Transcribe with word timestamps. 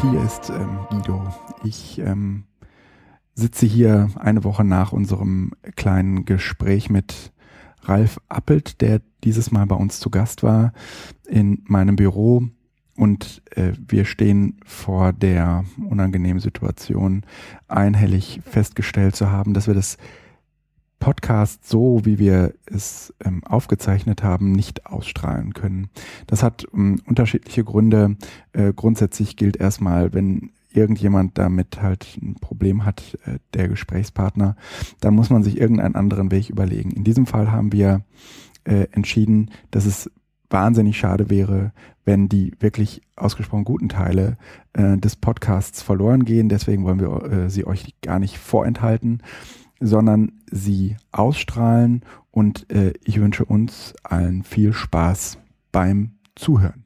Hier 0.00 0.22
ist 0.24 0.50
ähm, 0.50 0.78
Guido. 0.90 1.22
Ich 1.64 1.98
ähm, 1.98 2.44
sitze 3.34 3.66
hier 3.66 4.10
eine 4.16 4.44
Woche 4.44 4.64
nach 4.64 4.92
unserem 4.92 5.52
kleinen 5.76 6.24
Gespräch 6.24 6.90
mit 6.90 7.32
Ralf 7.82 8.18
Appelt, 8.28 8.80
der 8.80 9.00
dieses 9.24 9.50
Mal 9.50 9.66
bei 9.66 9.76
uns 9.76 10.00
zu 10.00 10.10
Gast 10.10 10.42
war, 10.42 10.72
in 11.26 11.62
meinem 11.66 11.96
Büro. 11.96 12.44
Und 12.96 13.42
äh, 13.56 13.72
wir 13.88 14.04
stehen 14.04 14.60
vor 14.64 15.12
der 15.12 15.64
unangenehmen 15.88 16.40
Situation, 16.40 17.24
einhellig 17.66 18.40
festgestellt 18.44 19.16
zu 19.16 19.30
haben, 19.30 19.54
dass 19.54 19.66
wir 19.66 19.74
das 19.74 19.98
Podcast 21.04 21.68
so, 21.68 22.00
wie 22.04 22.18
wir 22.18 22.54
es 22.64 23.12
ähm, 23.22 23.44
aufgezeichnet 23.44 24.22
haben, 24.22 24.52
nicht 24.52 24.86
ausstrahlen 24.86 25.52
können. 25.52 25.90
Das 26.26 26.42
hat 26.42 26.66
ähm, 26.72 26.98
unterschiedliche 27.04 27.62
Gründe. 27.62 28.16
Äh, 28.54 28.72
grundsätzlich 28.72 29.36
gilt 29.36 29.58
erstmal, 29.58 30.14
wenn 30.14 30.52
irgendjemand 30.72 31.36
damit 31.36 31.82
halt 31.82 32.16
ein 32.22 32.36
Problem 32.40 32.86
hat, 32.86 33.18
äh, 33.26 33.38
der 33.52 33.68
Gesprächspartner, 33.68 34.56
dann 35.00 35.14
muss 35.14 35.28
man 35.28 35.42
sich 35.42 35.60
irgendeinen 35.60 35.94
anderen 35.94 36.30
Weg 36.30 36.48
überlegen. 36.48 36.92
In 36.92 37.04
diesem 37.04 37.26
Fall 37.26 37.52
haben 37.52 37.70
wir 37.70 38.00
äh, 38.64 38.86
entschieden, 38.92 39.50
dass 39.72 39.84
es 39.84 40.10
wahnsinnig 40.48 40.96
schade 40.96 41.28
wäre, 41.28 41.72
wenn 42.06 42.30
die 42.30 42.52
wirklich 42.60 43.02
ausgesprochen 43.14 43.64
guten 43.64 43.90
Teile 43.90 44.38
äh, 44.72 44.96
des 44.96 45.16
Podcasts 45.16 45.82
verloren 45.82 46.24
gehen. 46.24 46.48
Deswegen 46.48 46.84
wollen 46.84 47.00
wir 47.00 47.30
äh, 47.30 47.50
sie 47.50 47.66
euch 47.66 47.94
gar 48.00 48.18
nicht 48.18 48.38
vorenthalten, 48.38 49.20
sondern 49.80 50.32
sie 50.50 50.96
ausstrahlen 51.12 52.02
und 52.30 52.70
äh, 52.70 52.92
ich 53.04 53.20
wünsche 53.20 53.44
uns 53.44 53.94
allen 54.02 54.42
viel 54.42 54.72
Spaß 54.72 55.38
beim 55.72 56.18
Zuhören. 56.34 56.84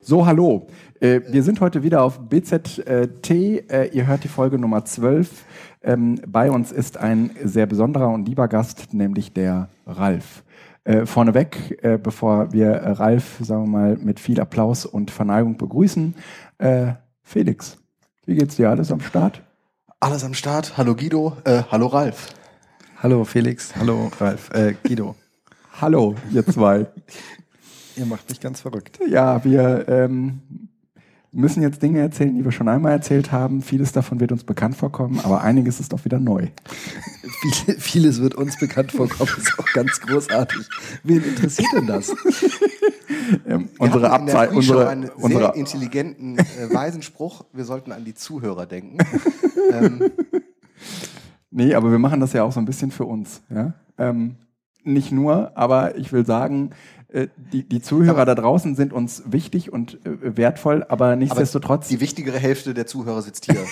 So, 0.00 0.26
hallo. 0.26 0.68
Äh, 1.00 1.20
wir 1.28 1.42
sind 1.42 1.60
heute 1.60 1.82
wieder 1.82 2.02
auf 2.02 2.28
BZT. 2.28 3.30
Äh, 3.30 3.90
ihr 3.92 4.06
hört 4.06 4.24
die 4.24 4.28
Folge 4.28 4.58
Nummer 4.58 4.84
12. 4.84 5.44
Ähm, 5.82 6.20
bei 6.26 6.50
uns 6.50 6.72
ist 6.72 6.96
ein 6.96 7.30
sehr 7.42 7.66
besonderer 7.66 8.08
und 8.08 8.26
lieber 8.28 8.48
Gast, 8.48 8.94
nämlich 8.94 9.32
der 9.32 9.68
Ralf. 9.86 10.44
Äh, 10.84 11.04
vorneweg, 11.04 11.78
äh, 11.82 11.98
bevor 11.98 12.52
wir 12.52 12.70
Ralf, 12.72 13.38
sagen 13.42 13.64
wir 13.64 13.70
mal, 13.70 13.96
mit 13.96 14.20
viel 14.20 14.40
Applaus 14.40 14.86
und 14.86 15.10
Verneigung 15.10 15.58
begrüßen, 15.58 16.14
äh, 16.58 16.92
Felix, 17.22 17.76
wie 18.24 18.36
geht's 18.36 18.56
dir? 18.56 18.70
Alles 18.70 18.90
am 18.90 19.00
Start? 19.00 19.42
Alles 20.00 20.22
am 20.22 20.32
Start. 20.32 20.76
Hallo 20.78 20.94
Guido, 20.94 21.36
äh, 21.42 21.64
hallo 21.72 21.88
Ralf. 21.88 22.28
Hallo 23.02 23.24
Felix, 23.24 23.74
hallo 23.74 24.12
Ralf, 24.20 24.48
äh, 24.50 24.74
Guido. 24.84 25.16
Hallo, 25.80 26.14
ihr 26.30 26.46
zwei. 26.46 26.86
Ihr 27.96 28.06
macht 28.06 28.28
mich 28.28 28.38
ganz 28.38 28.60
verrückt. 28.60 29.00
Ja, 29.08 29.42
wir 29.44 29.88
ähm, 29.88 30.68
müssen 31.32 31.62
jetzt 31.62 31.82
Dinge 31.82 32.00
erzählen, 32.00 32.34
die 32.34 32.44
wir 32.44 32.52
schon 32.52 32.68
einmal 32.68 32.92
erzählt 32.92 33.32
haben. 33.32 33.62
Vieles 33.62 33.92
davon 33.92 34.20
wird 34.20 34.32
uns 34.32 34.44
bekannt 34.44 34.76
vorkommen, 34.76 35.20
aber 35.22 35.42
einiges 35.42 35.80
ist 35.80 35.92
doch 35.92 36.04
wieder 36.04 36.18
neu. 36.18 36.48
Viel, 37.40 37.74
vieles 37.78 38.20
wird 38.20 38.34
uns 38.34 38.58
bekannt 38.58 38.90
vorkommen, 38.90 39.30
ist 39.36 39.58
auch 39.58 39.72
ganz 39.72 40.00
großartig. 40.00 40.66
Wen 41.04 41.22
interessiert 41.22 41.68
denn 41.72 41.86
das? 41.86 42.08
ähm, 43.46 43.68
unsere 43.78 44.10
Abzeit, 44.10 44.50
unsere, 44.50 44.88
einen 44.88 45.10
unsere 45.10 45.44
sehr 45.44 45.54
intelligenten, 45.54 46.38
äh, 46.38 46.44
weisen 46.72 47.02
Spruch. 47.02 47.44
Wir 47.52 47.64
sollten 47.64 47.92
an 47.92 48.04
die 48.04 48.14
Zuhörer 48.14 48.66
denken. 48.66 48.98
ähm, 49.72 50.10
Nee, 51.50 51.74
aber 51.74 51.90
wir 51.90 51.98
machen 51.98 52.20
das 52.20 52.32
ja 52.32 52.44
auch 52.44 52.52
so 52.52 52.60
ein 52.60 52.66
bisschen 52.66 52.90
für 52.90 53.04
uns. 53.04 53.42
Ja? 53.50 53.74
Ähm, 53.96 54.36
nicht 54.84 55.12
nur, 55.12 55.56
aber 55.56 55.96
ich 55.96 56.12
will 56.12 56.24
sagen, 56.24 56.70
die, 57.52 57.66
die 57.66 57.80
Zuhörer 57.80 58.24
da 58.26 58.34
draußen 58.34 58.76
sind 58.76 58.92
uns 58.92 59.22
wichtig 59.26 59.72
und 59.72 59.94
äh, 60.06 60.36
wertvoll, 60.36 60.84
aber 60.88 61.16
nichtsdestotrotz. 61.16 61.88
die 61.88 62.00
wichtigere 62.00 62.38
Hälfte 62.38 62.74
der 62.74 62.86
Zuhörer 62.86 63.22
sitzt 63.22 63.46
hier. 63.46 63.56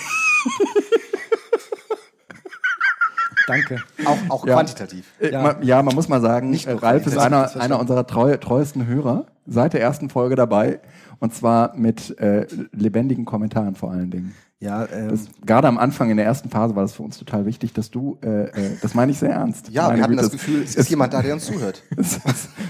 Danke. 3.47 3.81
auch 4.05 4.17
auch 4.29 4.45
Ja. 4.45 4.55
quantitativ. 4.55 5.05
Äh, 5.19 5.31
Ja. 5.31 5.41
ma- 5.41 5.55
ja, 5.61 5.81
man 5.81 5.95
muss 5.95 6.09
mal 6.09 6.19
sagen, 6.19 6.49
Nicht 6.49 6.67
äh, 6.67 6.73
Ralf 6.73 7.07
ist 7.07 7.17
einer, 7.17 7.49
einer 7.61 7.79
unserer 7.79 8.05
treu, 8.05 8.35
treuesten 8.37 8.87
Hörer, 8.87 9.27
seit 9.45 9.73
der 9.73 9.81
ersten 9.81 10.09
Folge 10.09 10.35
dabei. 10.35 10.79
Und 11.19 11.33
zwar 11.33 11.75
mit 11.75 12.17
äh, 12.19 12.45
lebendigen 12.73 13.23
Kommentaren 13.25 13.75
vor 13.75 13.91
allen 13.91 14.11
Dingen. 14.11 14.35
Ja, 14.59 14.87
ähm, 14.91 15.09
Das, 15.09 15.27
gerade 15.45 15.67
am 15.67 15.77
Anfang 15.77 16.09
in 16.09 16.17
der 16.17 16.25
ersten 16.25 16.49
Phase 16.49 16.75
war 16.75 16.81
das 16.81 16.93
für 16.93 17.03
uns 17.03 17.17
total 17.17 17.45
wichtig, 17.45 17.73
dass 17.73 17.91
du, 17.91 18.17
äh, 18.23 18.45
äh, 18.45 18.77
das 18.81 18.95
meine 18.95 19.11
ich 19.11 19.19
sehr 19.19 19.31
ernst. 19.31 19.69
Ja, 19.69 19.83
Meine 19.83 19.97
wir 19.97 20.03
hatten 20.03 20.13
Güte, 20.13 20.23
das 20.23 20.31
Gefühl, 20.31 20.61
es 20.63 20.75
ist 20.75 20.89
jemand 20.89 21.13
da, 21.13 21.21
der 21.21 21.35
uns 21.35 21.45
zuhört. 21.45 21.83
es, 21.97 22.19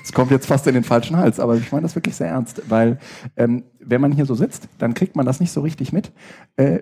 es 0.03 0.11
kommt 0.11 0.31
jetzt 0.31 0.47
fast 0.47 0.67
in 0.67 0.73
den 0.73 0.83
falschen 0.83 1.15
Hals, 1.15 1.39
aber 1.39 1.55
ich 1.55 1.71
meine 1.71 1.83
das 1.83 1.95
wirklich 1.95 2.15
sehr 2.15 2.27
ernst, 2.27 2.61
weil 2.67 2.99
ähm, 3.37 3.63
wenn 3.79 4.01
man 4.01 4.11
hier 4.11 4.25
so 4.25 4.35
sitzt, 4.35 4.67
dann 4.79 4.93
kriegt 4.93 5.15
man 5.15 5.25
das 5.25 5.39
nicht 5.39 5.51
so 5.51 5.61
richtig 5.61 5.93
mit, 5.93 6.11
äh, 6.57 6.79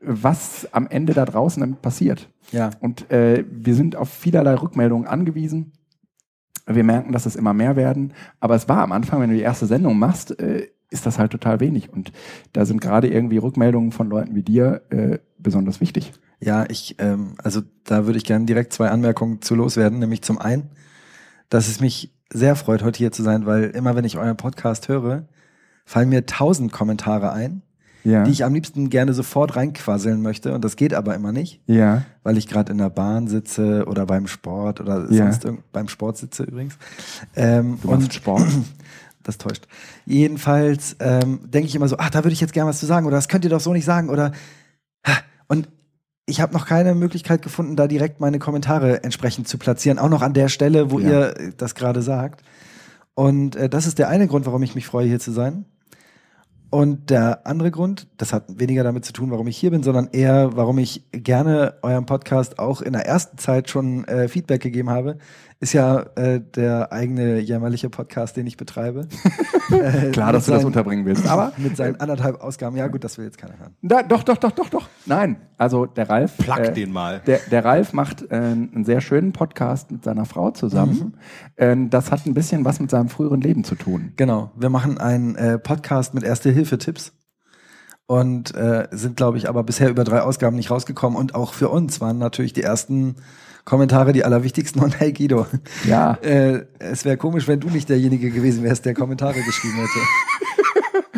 was 0.00 0.68
am 0.72 0.86
Ende 0.86 1.14
da 1.14 1.24
draußen 1.24 1.76
passiert. 1.76 2.28
ja. 2.52 2.70
Und 2.80 3.10
äh, 3.10 3.44
wir 3.50 3.74
sind 3.74 3.96
auf 3.96 4.08
vielerlei 4.08 4.54
Rückmeldungen 4.54 5.08
angewiesen. 5.08 5.72
Wir 6.66 6.84
merken, 6.84 7.12
dass 7.12 7.26
es 7.26 7.36
immer 7.36 7.54
mehr 7.54 7.74
werden. 7.74 8.12
Aber 8.38 8.54
es 8.54 8.68
war 8.68 8.82
am 8.82 8.92
Anfang, 8.92 9.20
wenn 9.20 9.30
du 9.30 9.36
die 9.36 9.42
erste 9.42 9.66
Sendung 9.66 9.98
machst, 9.98 10.38
äh, 10.38 10.68
ist 10.90 11.06
das 11.06 11.18
halt 11.18 11.32
total 11.32 11.60
wenig. 11.60 11.92
Und 11.92 12.12
da 12.52 12.64
sind 12.66 12.80
gerade 12.80 13.08
irgendwie 13.08 13.38
Rückmeldungen 13.38 13.92
von 13.92 14.08
Leuten 14.08 14.34
wie 14.34 14.42
dir 14.42 14.82
äh, 14.90 15.18
besonders 15.38 15.80
wichtig. 15.80 16.12
Ja, 16.40 16.64
ich, 16.68 16.96
ähm, 16.98 17.34
also 17.42 17.62
da 17.84 18.06
würde 18.06 18.18
ich 18.18 18.24
gerne 18.24 18.44
direkt 18.44 18.72
zwei 18.72 18.90
Anmerkungen 18.90 19.40
zu 19.42 19.54
loswerden. 19.54 19.98
Nämlich 19.98 20.22
zum 20.22 20.38
einen, 20.38 20.70
dass 21.48 21.68
es 21.68 21.80
mich 21.80 22.12
sehr 22.32 22.56
freut, 22.56 22.82
heute 22.82 22.98
hier 22.98 23.12
zu 23.12 23.22
sein, 23.22 23.46
weil 23.46 23.64
immer 23.70 23.94
wenn 23.96 24.04
ich 24.04 24.18
euren 24.18 24.36
Podcast 24.36 24.88
höre, 24.88 25.24
fallen 25.84 26.08
mir 26.08 26.26
tausend 26.26 26.72
Kommentare 26.72 27.32
ein, 27.32 27.62
Ja. 28.02 28.24
die 28.24 28.30
ich 28.32 28.44
am 28.44 28.52
liebsten 28.54 28.90
gerne 28.90 29.14
sofort 29.14 29.54
reinquasseln 29.56 30.20
möchte. 30.22 30.54
Und 30.54 30.64
das 30.64 30.76
geht 30.76 30.94
aber 30.94 31.14
immer 31.14 31.32
nicht, 31.32 31.62
ja. 31.66 32.02
weil 32.22 32.36
ich 32.38 32.46
gerade 32.48 32.72
in 32.72 32.78
der 32.78 32.90
Bahn 32.90 33.28
sitze 33.28 33.84
oder 33.86 34.04
beim 34.06 34.26
Sport 34.26 34.80
oder 34.80 35.10
Ja. 35.10 35.24
sonst 35.24 35.44
irgend 35.44 35.70
beim 35.72 35.88
Sport 35.88 36.16
sitze 36.18 36.42
übrigens. 36.44 36.76
Ähm, 37.36 37.78
Du 37.82 37.88
machst 37.90 38.12
Sport. 38.14 38.42
Das 39.24 39.38
täuscht. 39.38 39.66
Jedenfalls 40.06 40.96
ähm, 41.00 41.40
denke 41.50 41.66
ich 41.66 41.74
immer 41.74 41.88
so, 41.88 41.96
ach, 41.98 42.10
da 42.10 42.22
würde 42.22 42.32
ich 42.34 42.40
jetzt 42.40 42.52
gerne 42.52 42.70
was 42.70 42.78
zu 42.78 42.86
sagen 42.86 43.06
oder 43.06 43.16
das 43.16 43.28
könnt 43.28 43.44
ihr 43.44 43.50
doch 43.50 43.60
so 43.60 43.72
nicht 43.72 43.84
sagen 43.84 44.08
oder 44.10 44.30
und 45.48 45.68
ich 46.26 46.40
habe 46.40 46.54
noch 46.54 46.66
keine 46.66 46.94
Möglichkeit 46.94 47.42
gefunden, 47.42 47.76
da 47.76 47.86
direkt 47.86 48.18
meine 48.20 48.38
Kommentare 48.38 49.02
entsprechend 49.04 49.46
zu 49.46 49.58
platzieren, 49.58 49.98
auch 49.98 50.08
noch 50.08 50.22
an 50.22 50.32
der 50.32 50.48
Stelle, 50.48 50.90
wo 50.90 50.98
Ja. 50.98 51.08
ihr 51.08 51.36
äh, 51.38 51.52
das 51.56 51.74
gerade 51.74 52.00
sagt. 52.02 52.42
Und 53.14 53.56
äh, 53.56 53.68
das 53.68 53.86
ist 53.86 53.98
der 53.98 54.08
eine 54.08 54.26
Grund, 54.26 54.46
warum 54.46 54.62
ich 54.62 54.74
mich 54.74 54.86
freue, 54.86 55.06
hier 55.06 55.20
zu 55.20 55.32
sein. 55.32 55.66
Und 56.70 57.10
der 57.10 57.46
andere 57.46 57.70
Grund, 57.70 58.08
das 58.16 58.32
hat 58.32 58.58
weniger 58.58 58.82
damit 58.82 59.04
zu 59.04 59.12
tun, 59.12 59.30
warum 59.30 59.46
ich 59.46 59.56
hier 59.56 59.70
bin, 59.70 59.84
sondern 59.84 60.08
eher, 60.10 60.56
warum 60.56 60.78
ich 60.78 61.04
gerne 61.12 61.74
eurem 61.82 62.04
Podcast 62.06 62.58
auch 62.58 62.80
in 62.80 62.94
der 62.94 63.06
ersten 63.06 63.38
Zeit 63.38 63.70
schon 63.70 64.04
äh, 64.08 64.26
Feedback 64.26 64.60
gegeben 64.62 64.90
habe, 64.90 65.18
ist 65.64 65.72
ja 65.72 66.00
äh, 66.16 66.40
der 66.40 66.92
eigene 66.92 67.38
jämmerliche 67.40 67.88
Podcast, 67.90 68.36
den 68.36 68.46
ich 68.46 68.56
betreibe. 68.56 69.08
Äh, 69.70 70.10
Klar, 70.10 70.30
dass 70.34 70.44
du 70.44 70.50
das 70.52 70.60
seinen- 70.60 70.66
unterbringen 70.66 71.06
willst. 71.06 71.26
Aber 71.26 71.52
Mit 71.56 71.74
seinen 71.78 71.98
anderthalb 71.98 72.42
Ausgaben. 72.42 72.76
Ja, 72.76 72.86
gut, 72.88 73.02
das 73.02 73.16
will 73.16 73.24
jetzt 73.24 73.38
keiner 73.38 73.58
hören. 73.58 73.74
da, 73.80 74.02
doch, 74.02 74.22
doch, 74.22 74.36
doch, 74.36 74.50
doch, 74.52 74.68
doch. 74.68 74.88
Nein, 75.06 75.36
also 75.56 75.86
der 75.86 76.10
Ralf. 76.10 76.36
Plug 76.36 76.74
den 76.74 76.92
mal. 76.92 77.22
Der, 77.26 77.38
der 77.50 77.64
Ralf 77.64 77.94
macht 77.94 78.30
äh, 78.30 78.34
einen 78.34 78.84
sehr 78.84 79.00
schönen 79.00 79.32
Podcast 79.32 79.90
mit 79.90 80.04
seiner 80.04 80.26
Frau 80.26 80.50
zusammen. 80.50 81.16
Ähm, 81.56 81.88
das 81.88 82.10
hat 82.12 82.26
ein 82.26 82.34
bisschen 82.34 82.66
was 82.66 82.78
mit 82.78 82.90
seinem 82.90 83.08
früheren 83.08 83.40
Leben 83.40 83.64
zu 83.64 83.74
tun. 83.74 84.12
Genau. 84.16 84.50
Wir 84.54 84.68
machen 84.68 84.98
einen 84.98 85.34
äh, 85.34 85.58
Podcast 85.58 86.12
mit 86.12 86.24
Erste-Hilfe-Tipps. 86.24 87.12
Und 88.06 88.54
äh, 88.54 88.86
sind, 88.90 89.16
glaube 89.16 89.38
ich, 89.38 89.48
aber 89.48 89.62
bisher 89.64 89.88
über 89.88 90.04
drei 90.04 90.20
Ausgaben 90.20 90.56
nicht 90.56 90.70
rausgekommen. 90.70 91.18
Und 91.18 91.34
auch 91.34 91.54
für 91.54 91.70
uns 91.70 92.02
waren 92.02 92.18
natürlich 92.18 92.52
die 92.52 92.62
ersten 92.62 93.16
Kommentare 93.64 94.12
die 94.12 94.24
allerwichtigsten. 94.24 94.80
Und 94.84 94.98
hey 95.00 95.12
Guido, 95.12 95.46
Ja. 95.86 96.14
äh, 96.22 96.64
es 96.78 97.04
wäre 97.04 97.16
komisch, 97.16 97.48
wenn 97.48 97.60
du 97.60 97.68
nicht 97.70 97.88
derjenige 97.88 98.30
gewesen 98.30 98.62
wärst, 98.64 98.84
der 98.84 98.94
Kommentare 98.94 99.40
geschrieben 99.42 99.76
hätte. 99.76 101.08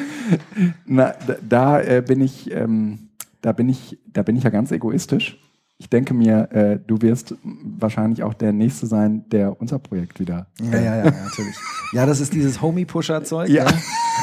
Na, 0.86 1.14
da, 1.26 1.36
da 1.48 1.80
äh, 1.80 2.02
bin 2.06 2.20
ich, 2.20 2.50
ähm, 2.50 3.08
da 3.42 3.52
bin 3.52 3.68
ich, 3.68 3.98
da 4.12 4.22
bin 4.22 4.36
ich 4.36 4.44
ja 4.44 4.50
ganz 4.50 4.70
egoistisch. 4.72 5.38
Ich 5.78 5.90
denke 5.90 6.14
mir, 6.14 6.50
äh, 6.52 6.78
du 6.86 7.02
wirst 7.02 7.34
wahrscheinlich 7.42 8.22
auch 8.22 8.32
der 8.32 8.52
Nächste 8.52 8.86
sein, 8.86 9.26
der 9.30 9.60
unser 9.60 9.78
Projekt 9.78 10.18
wieder. 10.18 10.46
Ja, 10.58 10.80
ja, 10.80 10.96
ja, 10.96 11.04
natürlich. 11.04 11.56
Ja, 11.92 12.06
das 12.06 12.20
ist 12.20 12.32
dieses 12.32 12.62
Homie-Pusher-Zeug. 12.62 13.50
Ja. 13.50 13.66
Ja. 13.66 13.70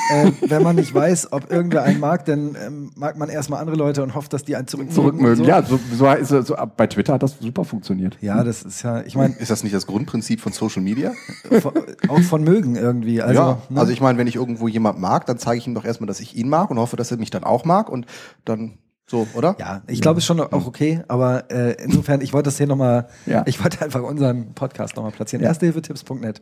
Äh, 0.10 0.32
wenn 0.48 0.64
man 0.64 0.76
nicht 0.76 0.94
weiß, 0.94 1.32
ob 1.32 1.52
irgendwer 1.52 1.84
einen 1.84 2.00
mag, 2.00 2.26
dann 2.26 2.58
ähm, 2.66 2.92
mag 2.96 3.18
man 3.18 3.30
erstmal 3.30 3.62
andere 3.62 3.76
Leute 3.76 4.02
und 4.02 4.16
hofft, 4.16 4.34
dass 4.34 4.44
die 4.44 4.56
einen 4.56 4.68
zurückmögen. 4.68 4.96
Zurückmögen. 4.96 5.38
So. 5.38 5.44
Ja, 5.44 5.64
so, 5.64 5.80
so, 6.24 6.42
so, 6.42 6.56
bei 6.76 6.88
Twitter 6.88 7.14
hat 7.14 7.24
das 7.24 7.38
super 7.40 7.64
funktioniert. 7.64 8.18
Ja, 8.20 8.44
das 8.44 8.64
ist 8.64 8.82
ja, 8.82 9.02
ich 9.04 9.16
meine, 9.16 9.36
Ist 9.36 9.52
das 9.52 9.64
nicht 9.64 9.76
das 9.76 9.86
Grundprinzip 9.86 10.42
von 10.42 10.52
Social 10.52 10.82
Media? 10.82 11.12
auch 12.08 12.22
von 12.22 12.44
mögen 12.44 12.76
irgendwie. 12.76 13.22
Also, 13.22 13.42
ja, 13.42 13.62
ne? 13.70 13.80
also 13.80 13.94
ich 13.94 14.02
meine, 14.02 14.18
wenn 14.18 14.28
ich 14.28 14.36
irgendwo 14.36 14.68
jemand 14.68 15.00
mag, 15.00 15.28
dann 15.28 15.38
zeige 15.38 15.60
ich 15.60 15.68
ihm 15.68 15.76
doch 15.76 15.86
erstmal, 15.86 16.08
dass 16.08 16.20
ich 16.20 16.36
ihn 16.36 16.50
mag 16.50 16.72
und 16.72 16.80
hoffe, 16.80 16.98
dass 16.98 17.12
er 17.12 17.18
mich 17.18 17.30
dann 17.30 17.44
auch 17.44 17.64
mag 17.64 17.90
und 17.90 18.08
dann 18.44 18.80
so, 19.06 19.28
oder? 19.36 19.56
ja, 19.60 19.82
ich 19.88 20.02
glaube, 20.02 20.18
es 20.20 20.24
ist 20.24 20.28
schon 20.28 20.40
auch 20.40 20.66
okay, 20.66 21.02
aber 21.08 21.52
äh, 21.52 21.74
insofern, 21.84 22.22
ich 22.22 22.34
wollte 22.34 22.46
das 22.48 22.58
hier 22.58 22.68
nochmal, 22.68 23.08
Ja. 23.26 23.44
ich 23.46 23.62
wollte 23.64 23.84
einfach 23.84 24.02
unseren 24.02 24.54
Podcast 24.54 24.96
nochmal 24.96 25.12
platzieren. 25.12 25.44
Ja. 25.44 25.50
Erstehilfetipps.net. 25.50 26.42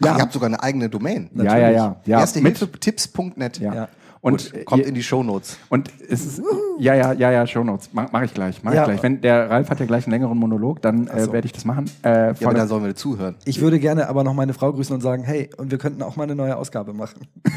Ach, 0.00 0.06
Ja. 0.06 0.16
ihr 0.16 0.22
habt 0.22 0.32
sogar 0.32 0.46
eine 0.48 0.62
eigene 0.62 0.88
Domain. 0.88 1.30
Ja, 1.34 1.44
ja, 1.58 1.70
ja. 1.70 1.70
ja. 1.70 1.96
Mit, 2.04 2.08
Erstehilfetipps.net. 2.08 3.58
ja. 3.58 3.74
Ja. 3.74 3.88
Und 4.24 4.52
Gut, 4.52 4.64
kommt 4.66 4.82
ihr- 4.82 4.86
in 4.88 4.94
die 4.94 5.02
Shownotes. 5.02 5.58
Und 5.68 5.90
es 6.08 6.24
ist, 6.24 6.42
ja, 6.78 6.94
ja, 6.94 7.12
ja, 7.12 7.32
ja, 7.32 7.44
Shownotes. 7.44 7.90
Mach, 7.92 8.12
mach 8.12 8.22
ich 8.22 8.32
gleich, 8.32 8.62
mach 8.62 8.72
Ja. 8.72 8.82
ich 8.82 8.86
gleich. 8.90 9.02
Wenn 9.02 9.20
der 9.20 9.50
Ralf 9.50 9.68
hat 9.68 9.80
ja 9.80 9.86
gleich 9.86 10.04
einen 10.06 10.12
längeren 10.12 10.38
Monolog, 10.38 10.80
dann 10.80 11.08
äh, 11.08 11.24
so. 11.24 11.32
werde 11.32 11.46
ich 11.46 11.52
das 11.52 11.64
machen. 11.64 11.90
Äh, 12.04 12.28
Ja, 12.38 12.46
aber 12.46 12.54
da 12.54 12.68
sollen 12.68 12.84
wir 12.84 12.94
zuhören. 12.94 13.34
Ich 13.46 13.60
würde 13.60 13.80
gerne 13.80 14.08
aber 14.08 14.22
noch 14.22 14.34
meine 14.34 14.54
Frau 14.54 14.72
grüßen 14.72 14.94
und 14.94 15.00
sagen, 15.00 15.24
hey, 15.24 15.50
und 15.56 15.72
wir 15.72 15.78
könnten 15.78 16.02
auch 16.04 16.14
mal 16.14 16.22
eine 16.22 16.36
neue 16.36 16.56
Ausgabe 16.56 16.92
machen. 16.94 17.26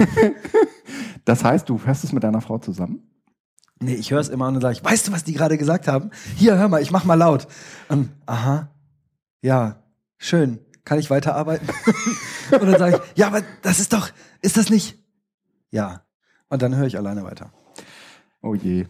das 1.26 1.44
heißt, 1.44 1.70
du 1.70 1.80
hörst 1.86 2.04
es 2.04 2.12
mit 2.14 2.24
deiner 2.24 2.42
Frau 2.42 2.58
zusammen? 2.58 3.04
Nee, 3.82 3.96
ich 3.96 4.12
höre 4.12 4.20
es 4.22 4.30
immer 4.30 4.48
und 4.48 4.56
dann 4.56 4.62
sage 4.62 4.74
ich, 4.78 4.84
weißt 4.84 5.08
du, 5.08 5.12
was 5.12 5.24
die 5.24 5.34
gerade 5.34 5.58
gesagt 5.58 5.88
haben? 5.88 6.12
Hier, 6.38 6.58
hör 6.58 6.70
mal, 6.70 6.82
ich 6.82 6.92
mach 6.92 7.04
mal 7.04 7.16
laut. 7.16 7.48
Und, 7.90 8.10
aha, 8.26 8.70
ja, 9.42 9.84
schön. 10.18 10.60
Kann 10.86 11.00
ich 11.00 11.10
weiterarbeiten? 11.10 11.68
und 12.52 12.62
dann 12.68 12.78
sage 12.80 13.02
ich, 13.04 13.18
ja, 13.18 13.28
aber 13.28 13.42
das 13.64 13.80
ist 13.80 13.92
doch, 13.92 14.10
ist 14.42 14.56
das 14.58 14.70
nicht? 14.70 14.98
Ja. 15.72 16.04
Und 16.50 16.62
dann 16.62 16.76
höre 16.76 16.86
ich 16.88 16.98
alleine 16.98 17.24
weiter. 17.24 17.52
Oh 18.42 18.54
je. 18.56 18.86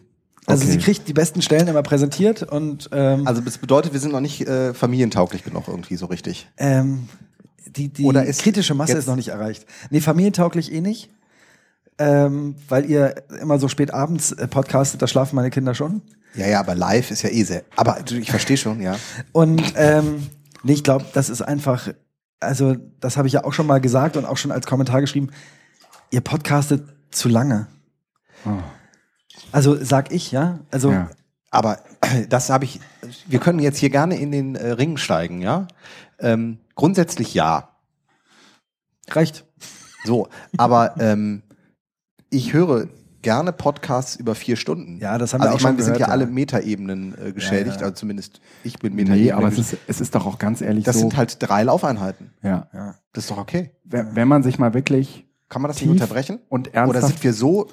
Also 0.46 0.62
Okay. 0.62 0.72
sie 0.72 0.78
kriegt 0.78 1.08
die 1.08 1.12
besten 1.14 1.42
Stellen 1.42 1.66
immer 1.66 1.82
präsentiert 1.82 2.42
und 2.44 2.88
ähm, 2.92 3.26
Also 3.26 3.40
das 3.40 3.58
bedeutet, 3.58 3.92
wir 3.92 3.98
sind 4.00 4.12
noch 4.12 4.20
nicht 4.20 4.46
äh, 4.46 4.72
familientauglich 4.74 5.42
genug 5.42 5.66
irgendwie 5.66 5.96
so 5.96 6.06
richtig. 6.06 6.48
ähm, 6.58 7.08
die, 7.66 7.88
die 7.92 8.04
Oder 8.04 8.24
ist 8.24 8.42
kritische 8.42 8.74
Masse 8.74 8.96
ist 8.96 9.08
noch 9.08 9.16
nicht 9.16 9.28
erreicht. 9.28 9.66
Nee, 9.90 10.00
familientauglich 10.00 10.72
eh 10.72 10.80
nicht. 10.80 11.10
Ähm, 11.98 12.56
weil 12.68 12.84
ihr 12.90 13.14
immer 13.40 13.58
so 13.58 13.68
spät 13.68 13.92
abends 13.92 14.32
äh, 14.32 14.46
podcastet, 14.46 15.00
da 15.00 15.06
schlafen 15.06 15.36
meine 15.36 15.50
Kinder 15.50 15.74
schon. 15.74 16.02
Ja, 16.34 16.46
ja, 16.46 16.60
aber 16.60 16.74
live 16.74 17.10
ist 17.10 17.22
ja 17.22 17.30
eh 17.30 17.42
sehr. 17.42 17.62
Aber 17.76 17.98
ich 18.10 18.30
verstehe 18.30 18.58
schon, 18.58 18.82
ja. 18.82 18.96
Und 19.32 19.62
ähm, 19.76 20.26
nee, 20.62 20.74
ich 20.74 20.84
glaube, 20.84 21.06
das 21.14 21.30
ist 21.30 21.40
einfach, 21.40 21.88
also 22.40 22.76
das 23.00 23.16
habe 23.16 23.28
ich 23.28 23.34
ja 23.34 23.44
auch 23.44 23.54
schon 23.54 23.66
mal 23.66 23.80
gesagt 23.80 24.18
und 24.18 24.26
auch 24.26 24.36
schon 24.36 24.52
als 24.52 24.66
Kommentar 24.66 25.00
geschrieben, 25.00 25.30
ihr 26.10 26.20
podcastet 26.20 26.84
zu 27.10 27.30
lange. 27.30 27.66
Oh, 28.44 28.50
Also 29.52 29.82
sag 29.82 30.12
ich, 30.12 30.32
ja. 30.32 30.60
Also 30.70 30.92
ja. 30.92 31.08
Aber 31.50 31.78
das 32.28 32.50
habe 32.50 32.64
ich. 32.64 32.80
Wir 33.26 33.38
können 33.38 33.58
jetzt 33.58 33.78
hier 33.78 33.90
gerne 33.90 34.18
in 34.18 34.30
den 34.30 34.56
äh, 34.56 34.72
Ring 34.72 34.98
steigen, 34.98 35.40
ja. 35.40 35.66
Ähm, 36.18 36.58
grundsätzlich 36.74 37.34
ja. 37.34 37.70
reicht. 39.08 39.44
So, 40.04 40.28
aber 40.56 40.94
ähm, 40.98 41.42
ich 42.30 42.52
höre 42.52 42.88
gerne 43.22 43.52
Podcasts 43.52 44.14
über 44.16 44.34
vier 44.34 44.56
Stunden. 44.56 44.98
Ja, 45.00 45.18
das 45.18 45.32
haben 45.34 45.40
wir 45.40 45.44
also 45.46 45.54
auch 45.54 45.58
ich 45.58 45.64
meine, 45.64 45.78
wir 45.78 45.84
sind 45.84 45.98
ja 45.98 46.06
alle. 46.08 46.26
Metaebenen 46.26 47.16
äh, 47.20 47.32
geschädigt, 47.32 47.76
Ja, 47.76 47.80
ja. 47.80 47.86
also 47.88 47.94
zumindest 47.94 48.40
ich 48.62 48.78
bin 48.78 48.94
Nee, 48.94 49.02
Metaebenen. 49.02 49.32
aber 49.34 49.48
es 49.48 49.58
ist, 49.58 49.76
es 49.88 50.00
ist 50.00 50.14
doch 50.14 50.26
auch 50.26 50.38
ganz 50.38 50.60
ehrlich 50.60 50.84
das 50.84 50.94
so. 50.94 51.00
sind 51.00 51.16
halt 51.16 51.36
drei 51.40 51.62
Laufeinheiten. 51.64 52.30
ja. 52.42 52.68
Ja. 52.72 52.94
Das 53.12 53.24
ist 53.24 53.30
doch 53.30 53.38
okay. 53.38 53.70
Wenn, 53.84 54.14
wenn 54.14 54.28
man 54.28 54.42
sich 54.42 54.58
mal 54.58 54.74
wirklich 54.74 55.26
Kann 55.48 55.62
man 55.62 55.70
das 55.70 55.80
nicht 55.80 55.88
unterbrechen? 55.90 56.38
und 56.48 56.68
Oder 56.68 56.76
ernsthaft 56.76 57.06
sind 57.14 57.24
wir 57.24 57.32
so, 57.32 57.68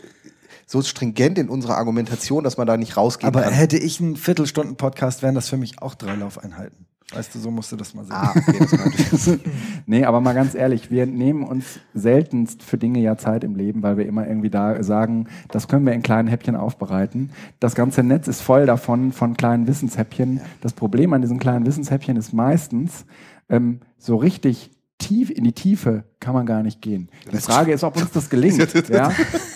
so 0.65 0.81
stringent 0.81 1.37
in 1.37 1.49
unserer 1.49 1.75
Argumentation, 1.77 2.43
dass 2.45 2.57
man 2.57 2.65
da 2.65 2.77
nicht 2.77 2.95
rausgehen 2.97 3.27
Aber 3.27 3.41
kann? 3.43 3.53
hätte 3.53 3.77
ich 3.77 3.99
einen 3.99 4.15
Viertelstunden-Podcast, 4.15 5.21
wären 5.21 5.35
das 5.35 5.49
für 5.49 5.57
mich 5.57 5.81
auch 5.81 5.93
drei 5.95 6.15
Laufeinheiten. 6.15 6.87
Weißt 7.13 7.35
du, 7.35 7.39
so 7.39 7.51
musst 7.51 7.71
du 7.71 7.75
das 7.75 7.93
mal 7.93 8.03
sehen. 8.05 8.13
Ah, 8.15 8.33
okay, 8.35 8.65
das. 9.11 9.37
Nee, 9.85 10.05
aber 10.05 10.21
mal 10.21 10.33
ganz 10.33 10.55
ehrlich, 10.55 10.89
wir 10.89 11.05
nehmen 11.05 11.43
uns 11.43 11.79
seltenst 11.93 12.63
für 12.63 12.77
Dinge 12.77 12.99
ja 12.99 13.17
Zeit 13.17 13.43
im 13.43 13.55
Leben, 13.55 13.83
weil 13.83 13.97
wir 13.97 14.05
immer 14.07 14.27
irgendwie 14.27 14.49
da 14.49 14.81
sagen, 14.83 15.27
das 15.49 15.67
können 15.67 15.85
wir 15.85 15.93
in 15.93 16.01
kleinen 16.01 16.27
Häppchen 16.27 16.55
aufbereiten. 16.55 17.31
Das 17.59 17.75
ganze 17.75 18.01
Netz 18.03 18.27
ist 18.27 18.41
voll 18.41 18.65
davon, 18.65 19.11
von 19.11 19.35
kleinen 19.37 19.67
Wissenshäppchen. 19.67 20.41
Das 20.61 20.73
Problem 20.73 21.13
an 21.13 21.21
diesen 21.21 21.39
kleinen 21.39 21.65
Wissenshäppchen 21.65 22.15
ist 22.17 22.33
meistens, 22.33 23.05
ähm, 23.49 23.81
so 23.97 24.15
richtig 24.15 24.71
tief 24.97 25.29
in 25.29 25.43
die 25.43 25.51
Tiefe 25.53 26.05
kann 26.21 26.33
man 26.33 26.45
gar 26.45 26.63
nicht 26.63 26.81
gehen. 26.81 27.09
Die 27.31 27.37
Frage 27.37 27.73
ist, 27.73 27.83
ob 27.83 27.97
uns 27.97 28.11
das 28.11 28.29
gelingt. 28.29 28.73
ja? 28.89 29.11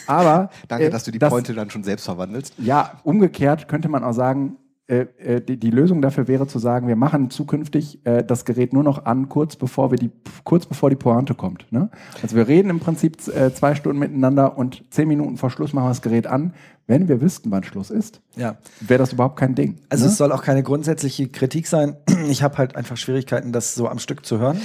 Aber 0.05 0.49
Danke, 0.67 0.87
äh, 0.87 0.89
dass 0.89 1.05
du 1.05 1.11
die 1.11 1.19
das- 1.19 1.29
Pointe 1.29 1.53
dann 1.53 1.69
schon 1.69 1.83
selbst 1.83 2.03
verwandelst. 2.05 2.53
ja, 2.57 2.99
umgekehrt 3.03 3.67
könnte 3.69 3.87
man 3.87 4.03
auch 4.03 4.11
sagen, 4.13 4.57
die, 4.89 5.57
die 5.57 5.69
Lösung 5.69 6.01
dafür 6.01 6.27
wäre 6.27 6.47
zu 6.47 6.59
sagen, 6.59 6.87
wir 6.87 6.95
machen 6.95 7.29
zukünftig 7.29 8.05
äh, 8.05 8.23
das 8.23 8.45
Gerät 8.45 8.71
nur 8.71 8.83
noch 8.83 9.05
an, 9.05 9.27
kurz 9.27 9.55
bevor 9.57 9.91
wir 9.91 9.97
die, 9.97 10.11
kurz 10.45 10.65
bevor 10.65 10.89
die 10.89 10.95
Pointe 10.95 11.33
kommt. 11.35 11.65
Ne? 11.71 11.89
Also 12.21 12.35
wir 12.35 12.47
reden 12.47 12.69
im 12.69 12.79
Prinzip 12.79 13.17
äh, 13.27 13.53
zwei 13.53 13.75
Stunden 13.75 13.99
miteinander 13.99 14.57
und 14.57 14.83
zehn 14.89 15.07
Minuten 15.07 15.37
vor 15.37 15.49
Schluss 15.49 15.73
machen 15.73 15.85
wir 15.85 15.89
das 15.89 16.01
Gerät 16.01 16.25
an. 16.27 16.53
Wenn 16.87 17.09
wir 17.09 17.19
wüssten, 17.19 17.51
wann 17.51 17.65
Schluss 17.65 17.89
ist, 17.89 18.21
Ja. 18.37 18.55
wäre 18.79 18.99
das 18.99 19.11
überhaupt 19.11 19.37
kein 19.37 19.55
Ding. 19.55 19.75
Also 19.89 20.05
ne? 20.05 20.11
es 20.11 20.17
soll 20.17 20.31
auch 20.31 20.41
keine 20.41 20.63
grundsätzliche 20.63 21.27
Kritik 21.27 21.67
sein. 21.67 21.95
Ich 22.29 22.43
habe 22.43 22.57
halt 22.57 22.75
einfach 22.75 22.97
Schwierigkeiten, 22.97 23.51
das 23.53 23.73
so 23.75 23.87
am 23.87 23.99
Stück 23.99 24.25
zu 24.25 24.37
hören. 24.39 24.59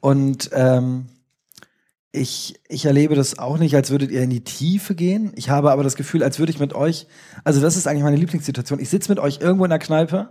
Und 0.00 0.50
ähm, 0.54 1.06
ich, 2.16 2.58
ich 2.68 2.86
erlebe 2.86 3.14
das 3.14 3.38
auch 3.38 3.58
nicht, 3.58 3.74
als 3.76 3.90
würdet 3.90 4.10
ihr 4.10 4.22
in 4.22 4.30
die 4.30 4.42
Tiefe 4.42 4.94
gehen. 4.94 5.32
Ich 5.36 5.50
habe 5.50 5.70
aber 5.70 5.84
das 5.84 5.96
Gefühl, 5.96 6.22
als 6.22 6.38
würde 6.38 6.50
ich 6.50 6.58
mit 6.58 6.74
euch, 6.74 7.06
also 7.44 7.60
das 7.60 7.76
ist 7.76 7.86
eigentlich 7.86 8.02
meine 8.02 8.16
Lieblingssituation. 8.16 8.80
Ich 8.80 8.88
sitze 8.88 9.10
mit 9.10 9.18
euch 9.18 9.40
irgendwo 9.40 9.64
in 9.64 9.70
der 9.70 9.78
Kneipe 9.78 10.30